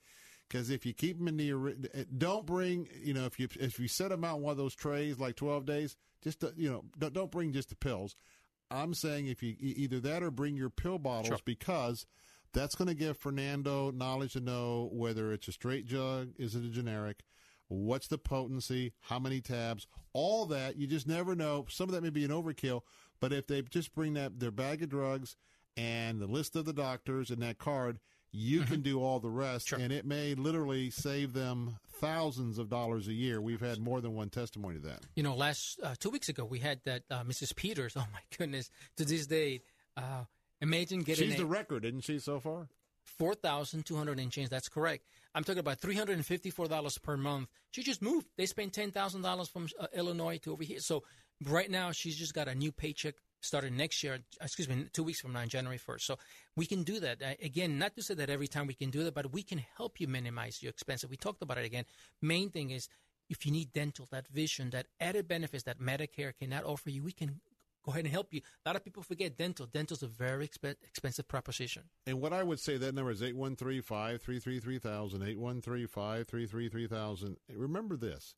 Because 0.49 0.69
if 0.69 0.85
you 0.85 0.93
keep 0.93 1.17
them 1.17 1.27
in 1.27 1.35
the, 1.37 1.51
uh, 1.53 2.03
don't 2.17 2.45
bring, 2.45 2.87
you 3.01 3.13
know, 3.13 3.25
if 3.25 3.39
you 3.39 3.47
if 3.59 3.79
you 3.79 3.87
set 3.87 4.09
them 4.09 4.23
out 4.23 4.37
in 4.37 4.43
one 4.43 4.51
of 4.51 4.57
those 4.57 4.75
trays 4.75 5.19
like 5.19 5.35
12 5.35 5.65
days, 5.65 5.95
just 6.23 6.43
uh, 6.43 6.51
you 6.55 6.69
know, 6.69 6.83
don't, 6.97 7.13
don't 7.13 7.31
bring 7.31 7.51
just 7.53 7.69
the 7.69 7.75
pills. 7.75 8.15
I'm 8.71 8.93
saying 8.93 9.27
if 9.27 9.41
you 9.43 9.55
either 9.59 9.99
that 10.01 10.23
or 10.23 10.31
bring 10.31 10.57
your 10.57 10.69
pill 10.69 10.99
bottles 10.99 11.27
Sure. 11.27 11.37
because 11.45 12.05
that's 12.53 12.75
going 12.75 12.87
to 12.89 12.93
give 12.95 13.17
Fernando 13.17 13.91
knowledge 13.91 14.33
to 14.33 14.39
know 14.41 14.89
whether 14.91 15.31
it's 15.31 15.47
a 15.47 15.51
straight 15.53 15.85
jug, 15.85 16.31
is 16.37 16.55
it 16.55 16.63
a 16.65 16.69
generic, 16.69 17.23
what's 17.67 18.07
the 18.07 18.17
potency, 18.17 18.93
how 19.01 19.19
many 19.19 19.41
tabs, 19.41 19.87
all 20.13 20.45
that. 20.47 20.77
You 20.77 20.87
just 20.87 21.07
never 21.07 21.35
know. 21.35 21.65
Some 21.69 21.89
of 21.89 21.95
that 21.95 22.01
may 22.03 22.09
be 22.09 22.25
an 22.25 22.31
overkill, 22.31 22.81
but 23.19 23.33
if 23.33 23.47
they 23.47 23.61
just 23.63 23.93
bring 23.93 24.13
that 24.13 24.39
their 24.39 24.51
bag 24.51 24.81
of 24.83 24.89
drugs 24.89 25.35
and 25.75 26.19
the 26.19 26.27
list 26.27 26.55
of 26.55 26.65
the 26.65 26.73
doctors 26.73 27.29
and 27.29 27.41
that 27.41 27.57
card, 27.57 27.99
you 28.31 28.59
Mm-hmm. 28.61 28.71
can 28.73 28.81
do 28.81 29.01
all 29.01 29.19
the 29.19 29.29
rest, 29.29 29.71
and 29.71 29.91
it 29.91 30.05
may 30.05 30.35
literally 30.35 30.89
save 30.89 31.31
them 31.33 31.77
thousands 32.01 32.57
of 32.59 32.69
dollars 32.69 33.07
a 33.07 33.13
year. 33.13 33.41
We've 33.41 33.61
had 33.61 33.79
more 33.79 34.01
than 34.01 34.15
one 34.15 34.29
testimony 34.29 34.75
to 34.79 34.87
that. 34.87 35.05
You 35.15 35.23
know, 35.23 35.33
last 35.33 35.79
uh, 35.81 35.95
two 35.97 36.09
weeks 36.09 36.27
ago 36.29 36.43
we 36.43 36.59
had 36.59 36.81
that 36.85 37.03
uh, 37.09 37.23
Mrs. 37.23 37.55
Peters. 37.55 37.93
Oh 37.97 38.05
my 38.13 38.19
goodness! 38.37 38.69
To 38.97 39.05
this 39.05 39.27
day, 39.27 39.61
uh, 39.95 40.25
imagine 40.61 40.99
getting 41.03 41.25
She's 41.29 41.35
a 41.35 41.37
the 41.39 41.45
record, 41.45 41.85
isn't 41.85 42.01
she, 42.01 42.19
so 42.19 42.39
far? 42.41 42.67
Four 43.07 43.33
thousand 43.33 43.85
two 43.85 43.95
hundred 43.95 44.19
and 44.19 44.31
change. 44.31 44.49
That's 44.49 44.69
correct. 44.69 45.05
I'm 45.33 45.43
talking 45.43 45.59
about 45.59 45.79
three 45.79 45.95
hundred 45.95 46.17
and 46.17 46.25
fifty-four 46.25 46.67
dollars 46.67 46.97
per 46.97 47.17
month. 47.17 47.49
She 47.71 47.83
just 47.83 48.01
moved. 48.01 48.27
They 48.37 48.45
spent 48.45 48.73
ten 48.73 48.91
thousand 48.91 49.21
dollars 49.21 49.49
from 49.49 49.67
uh, 49.79 49.87
Illinois 49.93 50.37
to 50.39 50.51
over 50.53 50.63
here. 50.63 50.79
So 50.79 51.03
right 51.45 51.69
now 51.69 51.91
she's 51.91 52.17
just 52.17 52.33
got 52.33 52.47
a 52.47 52.55
new 52.55 52.71
paycheck 52.71 53.15
starting 53.41 53.77
next 53.77 54.03
year. 54.03 54.19
Excuse 54.41 54.67
me, 54.67 54.85
two 54.91 55.03
weeks 55.03 55.21
from 55.21 55.33
now, 55.33 55.45
January 55.45 55.77
first. 55.77 56.05
So 56.05 56.17
we 56.55 56.65
can 56.65 56.83
do 56.83 56.99
that 56.99 57.21
uh, 57.21 57.33
again. 57.41 57.77
Not 57.77 57.95
to 57.95 58.01
say 58.01 58.15
that 58.15 58.29
every 58.29 58.47
time 58.47 58.67
we 58.67 58.73
can 58.73 58.89
do 58.89 59.03
that, 59.03 59.13
but 59.13 59.31
we 59.31 59.43
can 59.43 59.63
help 59.77 59.99
you 59.99 60.07
minimize 60.07 60.61
your 60.61 60.71
expenses. 60.71 61.09
We 61.09 61.17
talked 61.17 61.41
about 61.41 61.57
it 61.57 61.65
again. 61.65 61.85
Main 62.21 62.49
thing 62.49 62.71
is 62.71 62.89
if 63.29 63.45
you 63.45 63.51
need 63.51 63.73
dental, 63.73 64.07
that 64.11 64.27
vision, 64.27 64.69
that 64.71 64.87
added 64.99 65.27
benefits 65.27 65.63
that 65.63 65.79
Medicare 65.79 66.33
cannot 66.37 66.63
offer 66.63 66.89
you, 66.89 67.03
we 67.03 67.11
can 67.11 67.41
go 67.87 67.93
ahead 67.93 68.05
and 68.05 68.13
help 68.13 68.33
you. 68.33 68.41
A 68.65 68.69
lot 68.69 68.75
of 68.75 68.83
people 68.83 69.01
forget 69.01 69.37
dental. 69.37 69.65
Dental's 69.65 70.03
a 70.03 70.07
very 70.07 70.45
expe- 70.47 70.75
expensive 70.83 71.27
proposition. 71.27 71.83
And 72.05 72.19
what 72.19 72.33
I 72.33 72.43
would 72.43 72.59
say 72.59 72.75
that 72.77 72.93
number 72.93 73.11
is 73.11 73.21
813-533-3000, 73.21 75.95
813-533-3000. 75.95 77.37
Remember 77.55 77.95
this. 77.95 78.35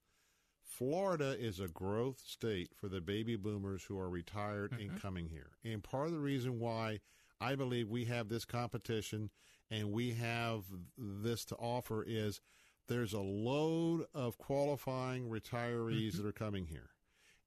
Florida 0.64 1.36
is 1.38 1.60
a 1.60 1.68
growth 1.68 2.22
state 2.26 2.70
for 2.76 2.88
the 2.88 3.02
baby 3.02 3.36
boomers 3.36 3.84
who 3.84 4.00
are 4.00 4.10
retired 4.10 4.72
and 4.74 4.92
mm-hmm. 4.92 4.98
coming 4.98 5.30
here. 5.30 5.50
And 5.66 5.84
part 5.84 6.08
of 6.08 6.14
the 6.14 6.20
reason 6.20 6.60
why 6.60 7.00
I 7.42 7.56
believe 7.56 7.90
we 7.90 8.06
have 8.06 8.30
this 8.30 8.46
competition 8.46 9.32
and 9.72 9.92
we 9.92 10.12
have 10.12 10.66
this 10.96 11.44
to 11.46 11.56
offer 11.56 12.06
is 12.08 12.40
there's 12.88 13.14
a 13.14 13.20
load 13.20 14.06
of 14.14 14.38
qualifying 14.38 15.28
retirees 15.28 16.10
mm-hmm. 16.10 16.18
that 16.18 16.30
are 16.30 16.34
coming 16.34 16.68
here. 16.68 16.92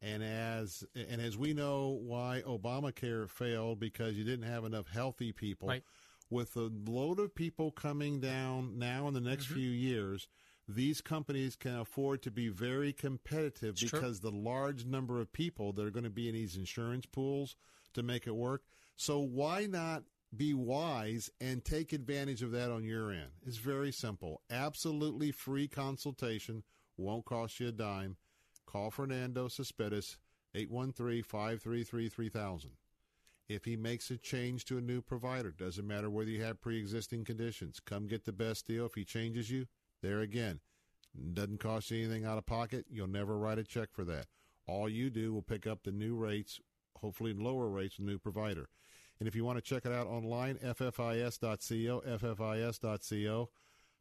And 0.03 0.23
as 0.23 0.85
and 0.95 1.20
as 1.20 1.39
we 1.39 1.55
know 1.55 2.01
why 2.03 2.43
Obamacare 2.47 3.31
failed 3.31 3.79
because 3.79 4.16
you 4.16 4.24
didn't 4.24 4.51
have 4.51 4.65
enough 4.65 4.89
healthy 4.89 5.33
people. 5.33 5.69
Right. 5.69 5.85
With 6.29 6.55
the 6.55 6.73
load 6.87 7.20
of 7.20 7.35
people 7.35 7.70
coming 7.70 8.19
down 8.19 8.79
now 8.79 9.07
in 9.07 9.15
the 9.15 9.20
next 9.20 9.45
mm-hmm. 9.45 9.55
few 9.55 9.70
years, 9.70 10.29
these 10.66 11.01
companies 11.01 11.57
can 11.57 11.79
afford 11.79 12.23
to 12.23 12.31
be 12.31 12.49
very 12.49 12.93
competitive 12.93 13.74
It's 13.74 13.91
true. 13.91 14.01
because 14.01 14.20
the 14.20 14.31
large 14.31 14.87
number 14.87 15.20
of 15.20 15.33
people 15.33 15.73
that 15.74 15.85
are 15.85 15.91
going 15.91 16.05
to 16.05 16.11
be 16.11 16.29
in 16.29 16.35
these 16.35 16.57
insurance 16.57 17.07
pools 17.07 17.55
to 17.95 18.03
make 18.03 18.27
it 18.27 18.35
work. 18.35 18.62
So 18.97 19.20
why 19.20 19.66
not 19.66 20.05
be 20.35 20.55
wise 20.55 21.31
and 21.41 21.65
take 21.65 21.93
advantage 21.93 22.43
of 22.43 22.53
that 22.53 22.70
on 22.70 22.85
your 22.85 23.11
end? 23.11 23.31
It's 23.47 23.59
very 23.59 23.93
simple. 23.93 24.41
Absolutely 24.51 25.33
free 25.33 25.69
consultation. 25.69 26.62
Won't 26.97 27.24
cost 27.24 27.61
you 27.61 27.69
a 27.69 27.73
dime. 27.73 28.16
Call 28.73 28.90
Fernando 28.90 29.49
Cespedes, 29.49 30.16
813-533-3000. 30.57 32.66
If 33.47 33.66
he 33.66 33.77
makes 33.77 34.11
a 34.11 34.16
change 34.16 34.65
to 34.65 34.78
a 34.78 34.81
new 34.81 35.03
provider, 35.03 35.51
doesn't 35.51 35.86
matter 35.86 36.09
whether 36.09 36.31
you 36.31 36.43
have 36.43 36.62
pre-existing 36.62 37.27
conditions, 37.27 37.82
come 37.85 38.07
get 38.07 38.24
the 38.24 38.32
best 38.32 38.66
deal. 38.66 38.86
If 38.86 38.94
he 38.94 39.05
changes 39.05 39.51
you, 39.51 39.66
there 40.01 40.20
again, 40.20 40.61
doesn't 41.35 41.61
cost 41.61 41.90
you 41.90 41.99
anything 41.99 42.24
out 42.24 42.39
of 42.39 42.47
pocket. 42.47 42.86
You'll 42.89 43.09
never 43.09 43.36
write 43.36 43.59
a 43.59 43.65
check 43.65 43.90
for 43.93 44.05
that. 44.05 44.28
All 44.66 44.89
you 44.89 45.11
do 45.11 45.35
will 45.35 45.43
pick 45.43 45.66
up 45.66 45.82
the 45.82 45.93
new 45.93 46.16
rates, 46.16 46.59
hopefully 46.97 47.35
lower 47.35 47.69
rates, 47.69 47.99
with 47.99 48.07
the 48.07 48.12
new 48.12 48.19
provider. 48.19 48.70
And 49.19 49.28
if 49.28 49.36
you 49.36 49.44
want 49.44 49.59
to 49.59 49.62
check 49.62 49.85
it 49.85 49.93
out 49.93 50.07
online, 50.07 50.57
ffis.co, 50.57 52.03
ffis.co. 52.09 53.51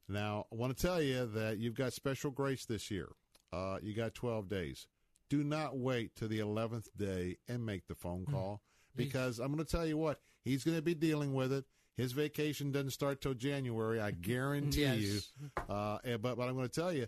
Now, 0.08 0.46
I 0.50 0.56
want 0.56 0.78
to 0.78 0.82
tell 0.82 1.02
you 1.02 1.26
that 1.26 1.58
you've 1.58 1.76
got 1.76 1.92
special 1.92 2.32
grace 2.32 2.66
this 2.66 2.90
year. 2.90 3.10
Uh, 3.54 3.78
you 3.82 3.94
got 3.94 4.14
12 4.14 4.48
days. 4.48 4.88
do 5.30 5.44
not 5.46 5.78
wait 5.78 6.14
to 6.18 6.28
the 6.28 6.40
11th 6.40 6.90
day 6.98 7.38
and 7.48 7.66
make 7.66 7.88
the 7.88 7.96
phone 7.96 8.26
Hmm. 8.26 8.32
call 8.34 8.62
because 8.98 9.40
I'm 9.40 9.54
going 9.54 9.64
to 9.66 9.72
tell 9.72 9.86
you 9.86 9.98
what, 9.98 10.20
he's 10.44 10.66
going 10.66 10.76
to 10.76 10.82
be 10.82 10.94
dealing 10.94 11.34
with 11.34 11.54
it. 11.54 11.64
His 11.96 12.12
vacation 12.12 12.72
doesn't 12.74 12.90
start 12.92 13.22
till 13.22 13.34
January, 13.34 14.02
I 14.02 14.12
guarantee 14.12 14.82
Yes. 14.82 14.98
you. 15.40 15.50
Uh, 15.70 16.00
but, 16.18 16.36
but 16.36 16.50
I'm 16.50 16.56
going 16.56 16.68
to 16.68 16.82
tell 16.82 16.92
you, 16.92 17.08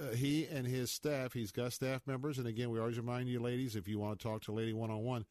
uh, 0.00 0.10
he 0.10 0.46
and 0.46 0.68
his 0.68 0.92
staff, 0.92 1.32
he's 1.32 1.50
got 1.50 1.72
staff 1.72 2.02
members. 2.06 2.38
And 2.38 2.46
again, 2.46 2.70
we 2.70 2.78
always 2.78 2.96
remind 2.96 3.28
you, 3.28 3.40
ladies, 3.40 3.74
if 3.74 3.88
you 3.88 3.98
want 3.98 4.20
to 4.20 4.22
talk 4.22 4.42
to 4.42 4.52
a 4.52 4.54
lady 4.54 4.72
one 4.72 4.92
on 4.92 5.02
one, 5.02 5.24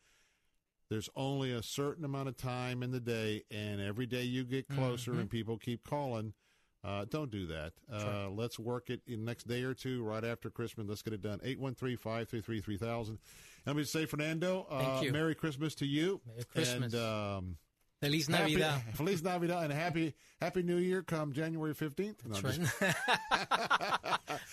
there's 0.90 1.10
only 1.15 1.52
a 1.53 1.64
certain 1.64 2.03
amount 2.03 2.27
of 2.27 2.35
time 2.35 2.84
in 2.84 2.91
the 2.91 2.99
day, 2.99 3.44
and 3.49 3.80
every 3.80 4.06
day 4.06 4.23
you 4.23 4.44
get 4.44 4.68
closer 4.68 5.14
Mhm. 5.14 5.19
and 5.22 5.30
people 5.30 5.57
keep 5.57 5.84
calling. 5.85 6.34
Uh, 6.84 7.05
don't 7.10 7.31
do 7.31 7.47
that. 7.47 7.72
Uh, 7.91 8.30
let's 8.30 8.60
work 8.60 8.89
it 8.89 9.01
in 9.07 9.19
the 9.22 9.26
next 9.26 9.47
day 9.47 9.64
or 9.64 9.73
two, 9.73 10.03
right 10.03 10.23
after 10.26 10.49
Christmas. 10.49 10.88
Let's 10.88 11.01
get 11.01 11.14
it 11.14 11.22
done. 11.22 11.39
813 11.43 11.95
533 11.97 12.60
3000. 12.61 13.19
Let 13.65 13.76
me 13.77 13.84
say, 13.85 14.05
Fernando, 14.05 14.68
uh. 14.69 15.01
Merry 15.11 15.34
Christmas 15.35 15.76
to 15.76 15.85
you. 15.85 16.19
Merry 16.27 16.43
Christmas. 16.43 16.93
And, 16.93 17.01
um, 17.01 17.57
Feliz 18.01 18.27
happy- 18.27 18.55
Navidad. 18.55 18.81
Feliz 18.95 19.23
Navidad 19.23 19.64
and 19.64 19.72
happy 19.72 20.14
Happy 20.41 20.61
New 20.61 20.76
Year 20.76 21.03
come 21.03 21.31
January 21.31 21.73
15th. 21.73 22.15
No, 22.27 22.35
That's 22.35 22.57
I'm 22.57 22.65
just- 22.65 22.81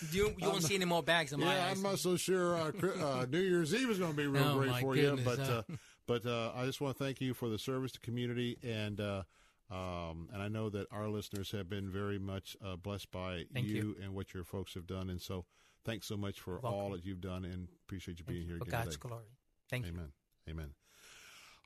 you 0.13 0.33
you 0.37 0.47
won't 0.47 0.63
see 0.63 0.75
any 0.75 0.85
more 0.85 1.03
bags 1.03 1.33
in 1.33 1.41
my 1.41 1.53
yeah. 1.53 1.67
I'm 1.69 1.81
not 1.81 1.99
so 1.99 2.15
sure 2.15 2.55
uh, 2.55 2.71
uh, 3.01 3.25
New 3.29 3.41
Year's 3.41 3.75
Eve 3.75 3.89
is 3.89 3.99
going 3.99 4.11
to 4.11 4.17
be 4.17 4.27
real 4.27 4.43
Oh, 4.47 4.57
great 4.59 4.79
for 4.79 4.95
goodness, 4.95 5.19
you, 5.19 5.25
but 5.25 5.39
uh. 5.41 5.63
but 6.07 6.25
uh, 6.25 6.53
I 6.55 6.65
just 6.65 6.79
want 6.79 6.97
to 6.97 7.03
thank 7.03 7.19
you 7.19 7.33
for 7.33 7.49
the 7.49 7.59
service 7.59 7.91
to 7.93 7.99
community 7.99 8.57
and. 8.63 9.01
Um, 9.71 10.27
and 10.33 10.41
I 10.41 10.49
know 10.49 10.69
that 10.69 10.87
our 10.91 11.07
listeners 11.07 11.51
have 11.51 11.69
been 11.69 11.89
very 11.89 12.19
much 12.19 12.57
uh, 12.65 12.75
blessed 12.75 13.09
by 13.11 13.45
Thank 13.53 13.67
you. 13.67 13.95
and 14.03 14.13
what 14.13 14.33
your 14.33 14.43
folks 14.43 14.73
have 14.73 14.85
done. 14.85 15.09
And 15.09 15.21
so, 15.21 15.45
thanks 15.85 16.07
so 16.07 16.17
much 16.17 16.39
for 16.41 16.59
Welcome. 16.59 16.73
all 16.73 16.89
that 16.91 17.05
you've 17.05 17.21
done, 17.21 17.45
and 17.45 17.67
appreciate 17.87 18.19
you 18.19 18.25
being 18.25 18.45
here 18.45 18.57
For 18.57 18.63
again 18.65 18.81
God's 18.83 18.97
today. 18.97 19.07
glory. 19.09 19.25
Thank 19.69 19.85
you. 19.85 19.91
Amen. 19.93 20.11
Amen. 20.49 20.73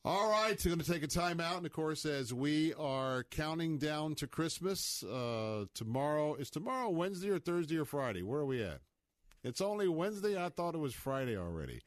All 0.04 0.30
right, 0.30 0.60
so 0.62 0.70
going 0.70 0.80
to 0.82 0.92
take 0.92 1.02
a 1.02 1.08
time 1.08 1.40
out, 1.40 1.58
and 1.58 1.66
of 1.66 1.72
course, 1.72 2.06
as 2.06 2.32
we 2.32 2.76
are 2.76 3.24
counting 3.32 3.80
down 3.80 4.14
to 4.16 4.28
Christmas, 4.28 5.02
uh, 5.02 5.66
tomorrow 5.74 6.36
is 6.36 6.52
tomorrow 6.52 6.90
Wednesday 6.92 7.32
or 7.32 7.40
Thursday 7.40 7.78
or 7.78 7.86
Friday. 7.86 8.22
Where 8.22 8.42
are 8.42 8.46
we 8.46 8.62
at? 8.62 8.82
It's 9.44 9.62
only 9.62 9.88
Wednesday. 9.88 10.40
I 10.40 10.50
thought 10.50 10.76
it 10.76 10.80
was 10.80 10.94
Friday 10.94 11.36
already. 11.36 11.82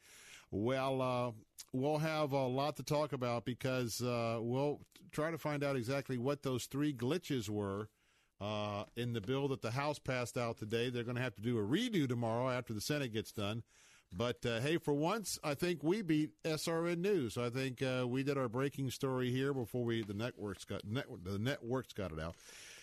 Well, 0.51 1.01
uh, 1.01 1.31
we'll 1.73 1.99
have 1.99 2.31
a 2.31 2.47
lot 2.47 2.77
to 2.77 2.83
talk 2.83 3.13
about 3.13 3.45
because 3.45 4.01
uh, 4.01 4.39
we'll 4.41 4.81
try 5.11 5.31
to 5.31 5.37
find 5.37 5.63
out 5.63 5.75
exactly 5.75 6.17
what 6.17 6.43
those 6.43 6.65
three 6.65 6.93
glitches 6.93 7.49
were 7.49 7.89
uh, 8.41 8.85
in 8.95 9.13
the 9.13 9.21
bill 9.21 9.47
that 9.49 9.61
the 9.61 9.71
House 9.71 9.99
passed 9.99 10.37
out 10.37 10.57
today. 10.57 10.89
They're 10.89 11.03
going 11.03 11.17
to 11.17 11.21
have 11.21 11.35
to 11.35 11.41
do 11.41 11.57
a 11.57 11.61
redo 11.61 12.07
tomorrow 12.07 12.49
after 12.49 12.73
the 12.73 12.81
Senate 12.81 13.13
gets 13.13 13.31
done. 13.31 13.63
But 14.11 14.43
uh, 14.43 14.59
hey, 14.59 14.77
for 14.77 14.93
once, 14.93 15.37
I 15.43 15.53
think 15.53 15.83
we 15.83 16.01
beat 16.01 16.31
SRN 16.43 16.97
News. 16.97 17.37
I 17.37 17.49
think 17.49 17.83
uh, 17.83 18.07
we 18.07 18.23
did 18.23 18.39
our 18.39 18.49
breaking 18.49 18.89
story 18.89 19.29
here 19.29 19.53
before 19.53 19.83
we 19.83 20.03
the 20.03 20.15
networks 20.15 20.65
got 20.65 20.81
the 20.83 21.37
networks 21.37 21.93
got 21.93 22.11
it 22.11 22.19
out. 22.19 22.35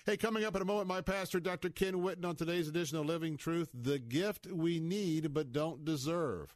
Hey, 0.04 0.16
coming 0.16 0.44
up 0.44 0.54
in 0.54 0.62
a 0.62 0.64
moment, 0.64 0.86
my 0.86 1.00
pastor, 1.00 1.40
Dr. 1.40 1.70
Ken 1.70 1.94
Whitten, 1.94 2.24
on 2.24 2.36
today's 2.36 2.68
edition 2.68 2.96
of 2.96 3.06
Living 3.06 3.36
Truth: 3.36 3.70
the 3.74 3.98
gift 3.98 4.46
we 4.46 4.78
need 4.78 5.34
but 5.34 5.50
don't 5.50 5.84
deserve. 5.84 6.54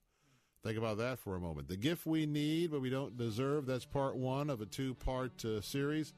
Think 0.63 0.77
about 0.77 0.99
that 0.99 1.19
for 1.19 1.37
a 1.37 1.41
moment. 1.41 1.69
The 1.69 1.77
gift 1.77 2.05
we 2.05 2.27
need 2.27 2.71
but 2.71 2.83
we 2.83 2.91
don't 2.91 3.17
deserve. 3.17 3.67
That's 3.67 3.87
part 3.87 4.17
one 4.17 4.51
of 4.51 4.61
a 4.61 4.67
two-part 4.67 5.45
uh, 5.45 5.61
series. 5.63 6.13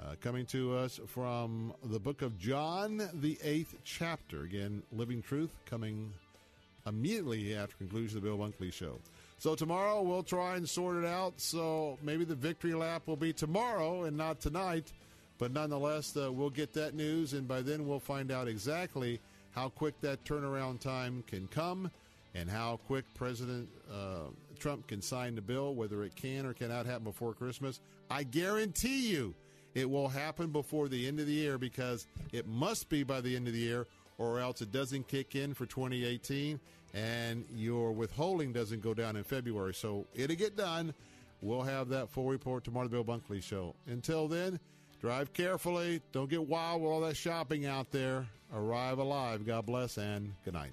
Uh, 0.00 0.14
coming 0.20 0.46
to 0.46 0.76
us 0.76 1.00
from 1.06 1.72
the 1.84 1.98
book 1.98 2.22
of 2.22 2.38
John, 2.38 3.08
the 3.14 3.36
eighth 3.42 3.74
chapter. 3.84 4.42
Again, 4.42 4.82
Living 4.92 5.22
Truth 5.22 5.50
coming 5.64 6.12
immediately 6.86 7.54
after 7.56 7.76
conclusion 7.76 8.18
of 8.18 8.24
the 8.24 8.28
Bill 8.28 8.38
Bunkley 8.38 8.72
Show. 8.72 8.98
So 9.38 9.54
tomorrow 9.54 10.02
we'll 10.02 10.22
try 10.22 10.56
and 10.56 10.68
sort 10.68 10.96
it 10.96 11.04
out. 11.04 11.34
So 11.40 11.98
maybe 12.02 12.24
the 12.24 12.36
victory 12.36 12.74
lap 12.74 13.02
will 13.06 13.16
be 13.16 13.32
tomorrow 13.32 14.04
and 14.04 14.16
not 14.16 14.40
tonight. 14.40 14.92
But 15.38 15.52
nonetheless, 15.52 16.16
uh, 16.16 16.32
we'll 16.32 16.50
get 16.50 16.72
that 16.74 16.94
news, 16.94 17.32
and 17.32 17.46
by 17.46 17.62
then 17.62 17.86
we'll 17.86 18.00
find 18.00 18.32
out 18.32 18.48
exactly 18.48 19.20
how 19.52 19.68
quick 19.68 20.00
that 20.00 20.24
turnaround 20.24 20.80
time 20.80 21.22
can 21.28 21.46
come 21.46 21.92
and 22.38 22.48
how 22.48 22.78
quick 22.86 23.04
President 23.14 23.68
uh, 23.92 24.30
Trump 24.58 24.86
can 24.86 25.02
sign 25.02 25.34
the 25.34 25.42
bill, 25.42 25.74
whether 25.74 26.04
it 26.04 26.14
can 26.14 26.46
or 26.46 26.52
cannot 26.52 26.86
happen 26.86 27.04
before 27.04 27.34
Christmas. 27.34 27.80
I 28.10 28.22
guarantee 28.22 29.08
you 29.08 29.34
it 29.74 29.88
will 29.88 30.08
happen 30.08 30.50
before 30.50 30.88
the 30.88 31.06
end 31.06 31.20
of 31.20 31.26
the 31.26 31.32
year 31.32 31.58
because 31.58 32.06
it 32.32 32.46
must 32.46 32.88
be 32.88 33.02
by 33.02 33.20
the 33.20 33.34
end 33.34 33.46
of 33.48 33.54
the 33.54 33.60
year 33.60 33.86
or 34.18 34.40
else 34.40 34.60
it 34.62 34.72
doesn't 34.72 35.08
kick 35.08 35.34
in 35.34 35.54
for 35.54 35.66
2018 35.66 36.58
and 36.94 37.44
your 37.54 37.92
withholding 37.92 38.52
doesn't 38.52 38.82
go 38.82 38.94
down 38.94 39.16
in 39.16 39.24
February. 39.24 39.74
So 39.74 40.06
it'll 40.14 40.36
get 40.36 40.56
done. 40.56 40.94
We'll 41.40 41.62
have 41.62 41.88
that 41.90 42.08
full 42.08 42.26
report 42.26 42.64
tomorrow, 42.64 42.88
the 42.88 43.02
Bill 43.02 43.04
Bunkley 43.04 43.42
Show. 43.42 43.74
Until 43.86 44.26
then, 44.26 44.58
drive 45.00 45.32
carefully. 45.32 46.02
Don't 46.12 46.30
get 46.30 46.46
wild 46.46 46.82
with 46.82 46.90
all 46.90 47.00
that 47.02 47.16
shopping 47.16 47.66
out 47.66 47.92
there. 47.92 48.26
Arrive 48.52 48.98
alive. 48.98 49.46
God 49.46 49.66
bless 49.66 49.98
and 49.98 50.32
good 50.44 50.54
night. 50.54 50.72